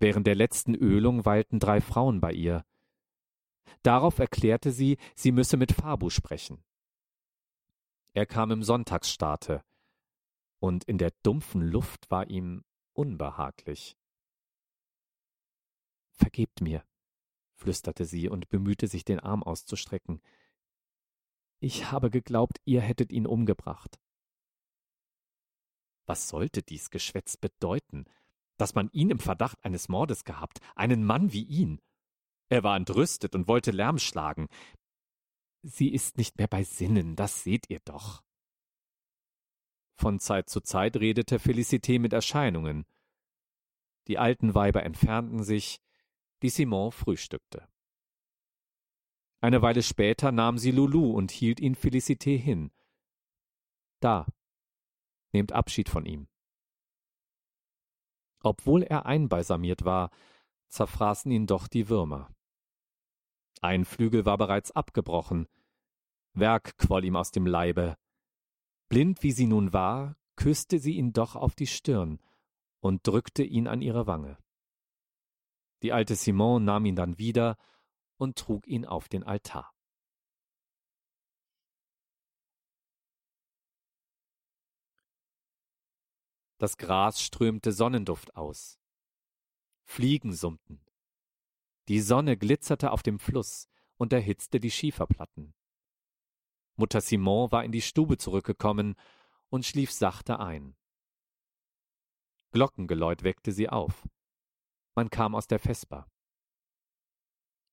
Während 0.00 0.26
der 0.26 0.34
letzten 0.34 0.74
Ölung 0.74 1.24
weilten 1.24 1.60
drei 1.60 1.80
Frauen 1.80 2.20
bei 2.20 2.32
ihr. 2.32 2.64
Darauf 3.82 4.18
erklärte 4.18 4.72
sie, 4.72 4.96
sie 5.14 5.30
müsse 5.30 5.56
mit 5.56 5.72
Fabu 5.72 6.10
sprechen. 6.10 6.64
Er 8.14 8.26
kam 8.26 8.50
im 8.50 8.62
Sonntagsstaate, 8.62 9.62
und 10.58 10.84
in 10.84 10.98
der 10.98 11.12
dumpfen 11.22 11.62
Luft 11.62 12.10
war 12.10 12.28
ihm 12.28 12.64
unbehaglich. 12.92 13.96
Vergebt 16.20 16.60
mir, 16.60 16.84
flüsterte 17.54 18.04
sie 18.04 18.28
und 18.28 18.50
bemühte 18.50 18.88
sich, 18.88 19.06
den 19.06 19.20
Arm 19.20 19.42
auszustrecken. 19.42 20.20
Ich 21.60 21.90
habe 21.90 22.10
geglaubt, 22.10 22.60
ihr 22.66 22.82
hättet 22.82 23.10
ihn 23.10 23.26
umgebracht. 23.26 23.98
Was 26.04 26.28
sollte 26.28 26.62
dies 26.62 26.90
Geschwätz 26.90 27.38
bedeuten? 27.38 28.04
Dass 28.58 28.74
man 28.74 28.90
ihn 28.92 29.08
im 29.08 29.18
Verdacht 29.18 29.64
eines 29.64 29.88
Mordes 29.88 30.24
gehabt, 30.24 30.60
einen 30.74 31.04
Mann 31.04 31.32
wie 31.32 31.44
ihn. 31.44 31.80
Er 32.50 32.62
war 32.62 32.76
entrüstet 32.76 33.34
und 33.34 33.48
wollte 33.48 33.70
Lärm 33.70 33.98
schlagen. 33.98 34.48
Sie 35.62 35.88
ist 35.88 36.18
nicht 36.18 36.36
mehr 36.36 36.48
bei 36.48 36.64
Sinnen, 36.64 37.16
das 37.16 37.42
seht 37.42 37.70
ihr 37.70 37.80
doch. 37.80 38.22
Von 39.96 40.20
Zeit 40.20 40.50
zu 40.50 40.60
Zeit 40.60 40.96
redete 40.98 41.38
Felicité 41.38 41.98
mit 41.98 42.12
Erscheinungen. 42.12 42.84
Die 44.06 44.18
alten 44.18 44.54
Weiber 44.54 44.82
entfernten 44.82 45.42
sich, 45.44 45.80
die 46.42 46.48
Simon 46.48 46.92
frühstückte. 46.92 47.68
Eine 49.40 49.62
Weile 49.62 49.82
später 49.82 50.32
nahm 50.32 50.58
sie 50.58 50.70
Lulu 50.70 51.12
und 51.12 51.30
hielt 51.30 51.60
ihn 51.60 51.74
Felicité 51.74 52.36
hin. 52.36 52.70
Da. 54.00 54.26
Nehmt 55.32 55.52
Abschied 55.52 55.88
von 55.88 56.04
ihm. 56.04 56.28
Obwohl 58.42 58.82
er 58.82 59.06
einbalsamiert 59.06 59.84
war, 59.84 60.10
zerfraßen 60.68 61.30
ihn 61.30 61.46
doch 61.46 61.68
die 61.68 61.88
Würmer. 61.88 62.34
Ein 63.60 63.84
Flügel 63.84 64.24
war 64.24 64.38
bereits 64.38 64.70
abgebrochen. 64.70 65.46
Werk 66.32 66.78
quoll 66.78 67.04
ihm 67.04 67.16
aus 67.16 67.30
dem 67.30 67.46
Leibe. 67.46 67.96
Blind 68.88 69.22
wie 69.22 69.32
sie 69.32 69.46
nun 69.46 69.72
war, 69.72 70.16
küsste 70.36 70.78
sie 70.78 70.96
ihn 70.96 71.12
doch 71.12 71.36
auf 71.36 71.54
die 71.54 71.66
Stirn 71.66 72.18
und 72.80 73.06
drückte 73.06 73.42
ihn 73.42 73.68
an 73.68 73.82
ihre 73.82 74.06
Wange. 74.06 74.38
Die 75.82 75.92
alte 75.92 76.14
Simon 76.14 76.64
nahm 76.64 76.84
ihn 76.84 76.96
dann 76.96 77.18
wieder 77.18 77.56
und 78.16 78.38
trug 78.38 78.66
ihn 78.66 78.84
auf 78.84 79.08
den 79.08 79.24
Altar. 79.24 79.72
Das 86.58 86.76
Gras 86.76 87.22
strömte 87.22 87.72
Sonnenduft 87.72 88.36
aus. 88.36 88.78
Fliegen 89.84 90.34
summten. 90.34 90.84
Die 91.88 92.00
Sonne 92.00 92.36
glitzerte 92.36 92.92
auf 92.92 93.02
dem 93.02 93.18
Fluss 93.18 93.66
und 93.96 94.12
erhitzte 94.12 94.60
die 94.60 94.70
Schieferplatten. 94.70 95.54
Mutter 96.76 97.00
Simon 97.00 97.50
war 97.50 97.64
in 97.64 97.72
die 97.72 97.80
Stube 97.80 98.18
zurückgekommen 98.18 98.94
und 99.48 99.64
schlief 99.64 99.90
sachte 99.90 100.38
ein. 100.38 100.76
Glockengeläut 102.52 103.22
weckte 103.22 103.52
sie 103.52 103.68
auf. 103.68 104.06
Man 105.00 105.08
kam 105.08 105.34
aus 105.34 105.46
der 105.46 105.58
Vesper. 105.58 106.06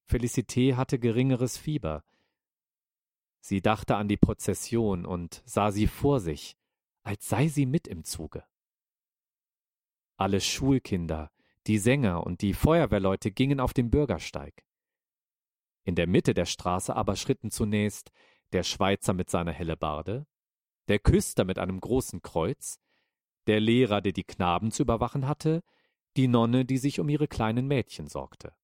Felicité 0.10 0.78
hatte 0.78 0.98
geringeres 0.98 1.58
Fieber. 1.58 2.06
Sie 3.42 3.62
dachte 3.62 3.98
an 3.98 4.08
die 4.08 4.16
Prozession 4.16 5.06
und 5.06 5.44
sah 5.46 5.74
sie 5.74 5.88
vor 5.88 6.22
sich, 6.22 6.56
als 7.04 7.28
sei 7.28 7.50
sie 7.50 7.66
mit 7.66 7.86
im 7.86 8.06
Zuge. 8.06 8.46
Alle 10.16 10.40
Schulkinder, 10.40 11.30
die 11.66 11.80
Sänger 11.80 12.26
und 12.26 12.42
die 12.42 12.54
Feuerwehrleute 12.54 13.32
gingen 13.32 13.60
auf 13.60 13.74
den 13.74 13.92
Bürgersteig. 13.92 14.66
In 15.84 15.96
der 15.96 16.08
Mitte 16.08 16.34
der 16.34 16.46
Straße 16.46 16.96
aber 16.96 17.18
schritten 17.18 17.52
zunächst 17.52 18.10
der 18.54 18.64
Schweizer 18.64 19.12
mit 19.12 19.30
seiner 19.30 19.52
Hellebarde, 19.52 20.28
der 20.88 21.00
Küster 21.00 21.44
mit 21.44 21.60
einem 21.60 21.82
großen 21.82 22.22
Kreuz, 22.22 22.80
der 23.48 23.60
Lehrer, 23.60 24.00
der 24.00 24.14
die 24.14 24.24
Knaben 24.24 24.72
zu 24.72 24.84
überwachen 24.84 25.28
hatte, 25.28 25.62
die 26.18 26.28
Nonne, 26.28 26.66
die 26.66 26.78
sich 26.78 27.00
um 27.00 27.10
ihre 27.10 27.28
kleinen 27.28 27.68
Mädchen 27.68 28.08
sorgte. 28.08 28.56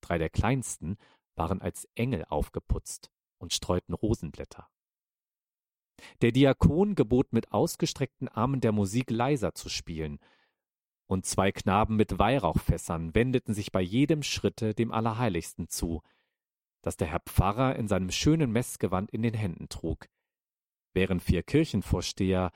Drei 0.00 0.18
der 0.18 0.30
kleinsten 0.30 0.96
waren 1.34 1.60
als 1.60 1.88
Engel 1.94 2.24
aufgeputzt 2.24 3.10
und 3.38 3.52
streuten 3.52 3.92
Rosenblätter. 3.92 4.68
Der 6.22 6.32
Diakon 6.32 6.94
gebot 6.94 7.32
mit 7.32 7.52
ausgestreckten 7.52 8.28
Armen 8.28 8.60
der 8.60 8.72
Musik 8.72 9.10
leiser 9.10 9.54
zu 9.54 9.68
spielen, 9.68 10.18
und 11.08 11.24
zwei 11.24 11.52
Knaben 11.52 11.96
mit 11.96 12.18
Weihrauchfässern 12.18 13.14
wendeten 13.14 13.54
sich 13.54 13.70
bei 13.70 13.80
jedem 13.80 14.22
Schritte 14.22 14.74
dem 14.74 14.90
Allerheiligsten 14.90 15.68
zu, 15.68 16.02
das 16.82 16.96
der 16.96 17.06
Herr 17.08 17.20
Pfarrer 17.20 17.76
in 17.76 17.88
seinem 17.88 18.10
schönen 18.10 18.50
Messgewand 18.50 19.10
in 19.12 19.22
den 19.22 19.34
Händen 19.34 19.68
trug, 19.68 20.08
während 20.94 21.22
vier 21.22 21.42
Kirchenvorsteher 21.42 22.50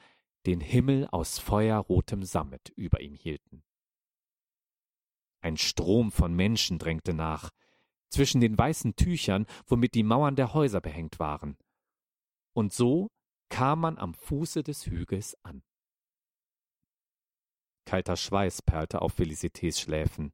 den 0.46 0.60
Himmel 0.60 1.06
aus 1.10 1.38
feuerrotem 1.38 2.22
Sammet 2.22 2.70
über 2.70 3.00
ihm 3.00 3.14
hielten. 3.14 3.62
Ein 5.42 5.56
Strom 5.56 6.12
von 6.12 6.34
Menschen 6.34 6.78
drängte 6.78 7.14
nach, 7.14 7.50
zwischen 8.10 8.40
den 8.40 8.58
weißen 8.58 8.96
Tüchern, 8.96 9.46
womit 9.66 9.94
die 9.94 10.02
Mauern 10.02 10.36
der 10.36 10.52
Häuser 10.52 10.80
behängt 10.80 11.18
waren. 11.18 11.56
Und 12.52 12.72
so 12.72 13.10
kam 13.48 13.80
man 13.80 13.98
am 13.98 14.14
Fuße 14.14 14.62
des 14.62 14.86
Hügels 14.86 15.36
an. 15.44 15.62
Kalter 17.86 18.16
Schweiß 18.16 18.62
perlte 18.62 19.02
auf 19.02 19.18
Felicités 19.18 19.80
Schläfen. 19.80 20.32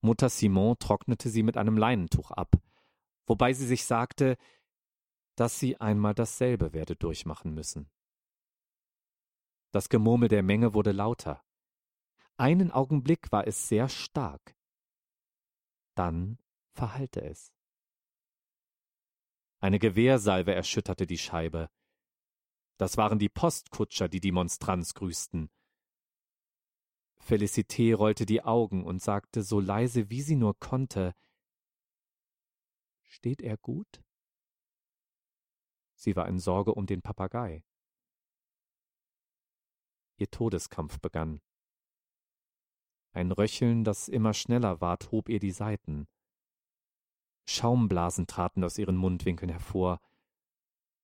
Mutter 0.00 0.28
Simon 0.28 0.78
trocknete 0.78 1.28
sie 1.28 1.42
mit 1.42 1.56
einem 1.56 1.76
Leinentuch 1.76 2.30
ab, 2.30 2.56
wobei 3.26 3.52
sie 3.52 3.66
sich 3.66 3.84
sagte, 3.84 4.36
dass 5.36 5.58
sie 5.58 5.80
einmal 5.80 6.14
dasselbe 6.14 6.72
werde 6.72 6.96
durchmachen 6.96 7.54
müssen. 7.54 7.90
Das 9.76 9.90
Gemurmel 9.90 10.30
der 10.30 10.42
Menge 10.42 10.72
wurde 10.72 10.92
lauter. 10.92 11.44
Einen 12.38 12.70
Augenblick 12.70 13.30
war 13.30 13.46
es 13.46 13.68
sehr 13.68 13.90
stark. 13.90 14.56
Dann 15.94 16.38
verhallte 16.72 17.20
es. 17.20 17.52
Eine 19.60 19.78
Gewehrsalve 19.78 20.54
erschütterte 20.54 21.06
die 21.06 21.18
Scheibe. 21.18 21.68
Das 22.78 22.96
waren 22.96 23.18
die 23.18 23.28
Postkutscher, 23.28 24.08
die 24.08 24.20
die 24.20 24.32
Monstranz 24.32 24.94
grüßten. 24.94 25.50
Felicité 27.20 27.94
rollte 27.94 28.24
die 28.24 28.42
Augen 28.42 28.82
und 28.82 29.02
sagte 29.02 29.42
so 29.42 29.60
leise, 29.60 30.08
wie 30.08 30.22
sie 30.22 30.36
nur 30.36 30.58
konnte 30.58 31.14
Steht 33.02 33.42
er 33.42 33.58
gut? 33.58 34.02
Sie 35.96 36.16
war 36.16 36.26
in 36.28 36.38
Sorge 36.38 36.72
um 36.72 36.86
den 36.86 37.02
Papagei. 37.02 37.62
Ihr 40.16 40.30
Todeskampf 40.30 40.98
begann. 41.00 41.40
Ein 43.12 43.32
Röcheln, 43.32 43.84
das 43.84 44.08
immer 44.08 44.34
schneller 44.34 44.80
ward, 44.80 45.10
hob 45.10 45.28
ihr 45.28 45.40
die 45.40 45.50
Saiten. 45.50 46.06
Schaumblasen 47.46 48.26
traten 48.26 48.64
aus 48.64 48.78
ihren 48.78 48.96
Mundwinkeln 48.96 49.50
hervor, 49.50 50.00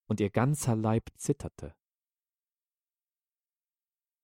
und 0.07 0.21
ihr 0.21 0.31
ganzer 0.31 0.77
Leib 0.77 1.11
zitterte. 1.17 1.75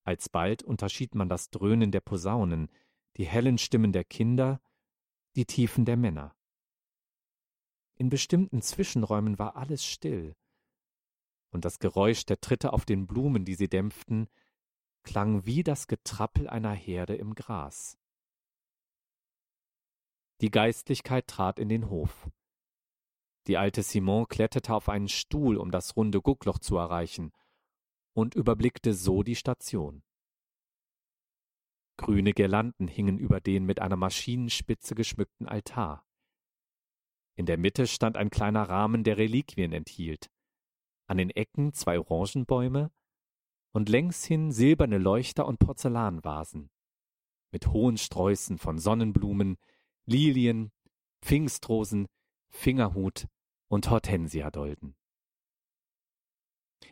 Alsbald 0.03 0.63
unterschied 0.63 1.15
man 1.15 1.29
das 1.29 1.49
Dröhnen 1.49 1.91
der 1.91 2.01
Posaunen, 2.01 2.69
die 3.17 3.25
hellen 3.25 3.57
Stimmen 3.57 3.91
der 3.91 4.03
Kinder, 4.03 4.61
die 5.35 5.45
Tiefen 5.45 5.85
der 5.85 5.97
Männer. 5.97 6.35
In 7.95 8.09
bestimmten 8.09 8.61
Zwischenräumen 8.61 9.39
war 9.39 9.55
alles 9.55 9.85
still, 9.85 10.35
und 11.51 11.65
das 11.65 11.79
Geräusch 11.79 12.25
der 12.25 12.39
Tritte 12.39 12.73
auf 12.73 12.85
den 12.85 13.07
Blumen, 13.07 13.45
die 13.45 13.55
sie 13.55 13.67
dämpften, 13.67 14.29
klang 15.03 15.45
wie 15.45 15.63
das 15.63 15.87
Getrappel 15.87 16.47
einer 16.47 16.73
Herde 16.73 17.15
im 17.15 17.35
Gras. 17.35 17.97
Die 20.41 20.51
Geistlichkeit 20.51 21.27
trat 21.27 21.59
in 21.59 21.69
den 21.69 21.89
Hof. 21.89 22.29
Die 23.47 23.57
alte 23.57 23.83
Simon 23.83 24.27
kletterte 24.27 24.73
auf 24.73 24.89
einen 24.89 25.09
Stuhl, 25.09 25.57
um 25.57 25.71
das 25.71 25.95
runde 25.95 26.21
Guckloch 26.21 26.59
zu 26.59 26.77
erreichen, 26.77 27.31
und 28.13 28.35
überblickte 28.35 28.93
so 28.93 29.23
die 29.23 29.35
Station. 29.35 30.03
Grüne 31.97 32.33
Girlanden 32.33 32.87
hingen 32.87 33.17
über 33.17 33.41
den 33.41 33.65
mit 33.65 33.81
einer 33.81 33.97
Maschinenspitze 33.97 34.95
geschmückten 34.95 35.47
Altar. 35.47 36.05
In 37.35 37.45
der 37.45 37.57
Mitte 37.57 37.87
stand 37.87 38.15
ein 38.15 38.29
kleiner 38.29 38.69
Rahmen, 38.69 39.03
der 39.03 39.17
Reliquien 39.17 39.73
enthielt. 39.73 40.29
An 41.07 41.17
den 41.17 41.29
Ecken 41.29 41.73
zwei 41.73 41.99
Orangenbäume 41.99 42.91
und 43.71 43.89
längs 43.89 44.25
hin 44.25 44.51
silberne 44.51 44.97
Leuchter 44.97 45.45
und 45.45 45.59
Porzellanvasen 45.59 46.69
mit 47.51 47.67
hohen 47.67 47.97
Sträußen 47.97 48.57
von 48.57 48.77
Sonnenblumen, 48.77 49.57
Lilien, 50.05 50.71
Pfingstrosen, 51.21 52.07
Fingerhut 52.49 53.27
und 53.67 53.89
Hortensiadolden. 53.89 54.95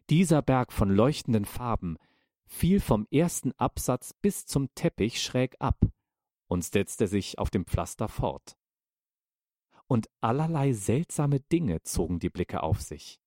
Dieser 0.10 0.42
Berg 0.42 0.72
von 0.72 0.90
leuchtenden 0.90 1.46
Farben 1.46 1.98
fiel 2.46 2.80
vom 2.80 3.08
ersten 3.12 3.52
Absatz 3.54 4.14
bis 4.14 4.46
zum 4.46 4.74
Teppich 4.76 5.22
schräg 5.22 5.56
ab 5.60 5.80
und 6.48 6.64
setzte 6.64 7.08
sich 7.08 7.40
auf 7.40 7.50
dem 7.50 7.66
Pflaster 7.66 8.08
fort. 8.08 8.58
Und 9.88 10.10
allerlei 10.22 10.74
seltsame 10.74 11.40
Dinge 11.40 11.82
zogen 11.84 12.20
die 12.20 12.30
Blicke 12.30 12.64
auf 12.64 12.82
sich. 12.82 13.20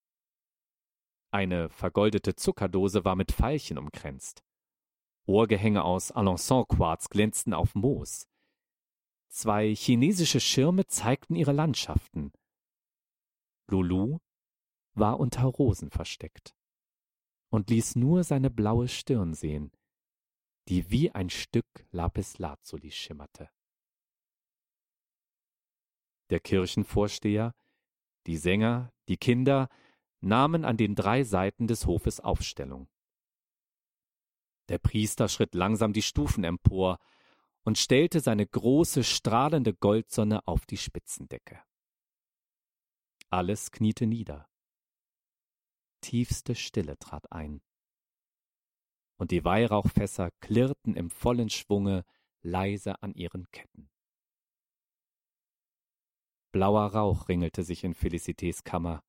Eine 1.33 1.69
vergoldete 1.69 2.35
Zuckerdose 2.35 3.05
war 3.05 3.15
mit 3.15 3.33
Veilchen 3.33 3.79
umkränzt. 3.79 4.43
Ohrgehänge 5.27 5.85
aus 5.85 6.13
Alençon-Quarz 6.13 7.09
glänzten 7.09 7.55
auf 7.55 7.75
Moos. 7.75 8.27
Zwei 9.29 9.73
chinesische 9.75 10.41
Schirme 10.41 10.87
zeigten 10.87 11.37
ihre 11.37 11.53
Landschaften. 11.53 12.33
Lulu 13.69 14.19
war 14.95 15.21
unter 15.21 15.45
Rosen 15.45 15.91
versteckt 15.91 16.57
und 17.49 17.71
ließ 17.71 17.95
nur 17.95 18.25
seine 18.25 18.51
blaue 18.51 18.89
Stirn 18.89 19.35
sehen, 19.35 19.71
die 20.69 20.91
wie 20.91 21.13
ein 21.13 21.31
Stück 21.31 21.87
Lapislazuli 21.93 22.91
schimmerte. 22.91 23.51
Der 26.31 26.41
Kirchenvorsteher, 26.41 27.55
die 28.27 28.37
Sänger, 28.37 28.93
die 29.09 29.17
Kinder 29.17 29.69
nahmen 30.21 30.65
an 30.65 30.77
den 30.77 30.95
drei 30.95 31.25
Seiten 31.25 31.67
des 31.67 31.87
Hofes 31.87 32.21
Aufstellung. 32.21 32.89
Der 34.69 34.79
Priester 34.79 35.29
schritt 35.29 35.55
langsam 35.55 35.93
die 35.93 36.03
Stufen 36.03 36.45
empor 36.45 36.99
und 37.65 37.79
stellte 37.79 38.21
seine 38.21 38.47
große, 38.47 39.05
strahlende 39.05 39.75
Goldsonne 39.75 40.47
auf 40.47 40.67
die 40.67 40.77
Spitzendecke. 40.77 41.63
Alles 43.31 43.71
kniete 43.71 44.07
nieder. 44.07 44.49
Tiefste 46.01 46.55
Stille 46.55 46.99
trat 46.99 47.31
ein. 47.31 47.63
Und 49.17 49.31
die 49.33 49.45
Weihrauchfässer 49.45 50.31
klirrten 50.41 50.97
im 50.97 51.11
vollen 51.11 51.51
Schwunge 51.51 52.05
leise 52.43 53.03
an 53.03 53.13
ihren 53.15 53.51
Ketten. 53.51 53.91
Blauer 56.53 56.87
Rauch 56.87 57.29
ringelte 57.29 57.63
sich 57.63 57.85
in 57.85 57.95
Felicités 57.95 58.65
Kammer. 58.65 59.05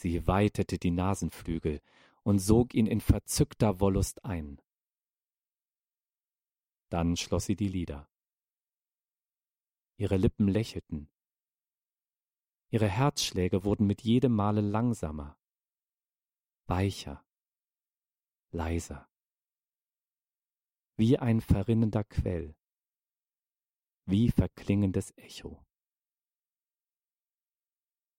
Sie 0.00 0.28
weitete 0.28 0.78
die 0.78 0.92
Nasenflügel 0.92 1.82
und 2.22 2.38
sog 2.38 2.72
ihn 2.72 2.86
in 2.86 3.00
verzückter 3.00 3.80
Wollust 3.80 4.24
ein. 4.24 4.62
Dann 6.88 7.16
schloss 7.16 7.46
sie 7.46 7.56
die 7.56 7.66
Lider. 7.66 8.08
Ihre 9.96 10.16
Lippen 10.16 10.46
lächelten. 10.46 11.10
Ihre 12.70 12.86
Herzschläge 12.86 13.64
wurden 13.64 13.88
mit 13.88 14.02
jedem 14.02 14.36
Male 14.36 14.60
langsamer, 14.60 15.36
weicher, 16.66 17.26
leiser, 18.52 19.10
wie 20.94 21.18
ein 21.18 21.40
verrinnender 21.40 22.04
Quell, 22.04 22.54
wie 24.04 24.30
verklingendes 24.30 25.12
Echo. 25.16 25.67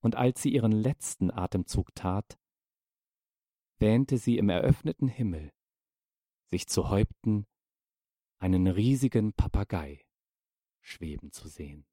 Und 0.02 0.16
als 0.16 0.42
sie 0.42 0.54
ihren 0.54 0.72
letzten 0.72 1.32
Atemzug 1.32 1.94
tat, 1.96 2.40
wähnte 3.80 4.18
sie 4.18 4.38
im 4.38 4.50
eröffneten 4.50 5.08
Himmel, 5.08 5.52
sich 6.46 6.68
zu 6.68 6.90
Häupten 6.90 7.46
einen 8.40 8.68
riesigen 8.68 9.34
Papagei 9.34 10.06
schweben 10.82 11.32
zu 11.32 11.48
sehen. 11.48 11.86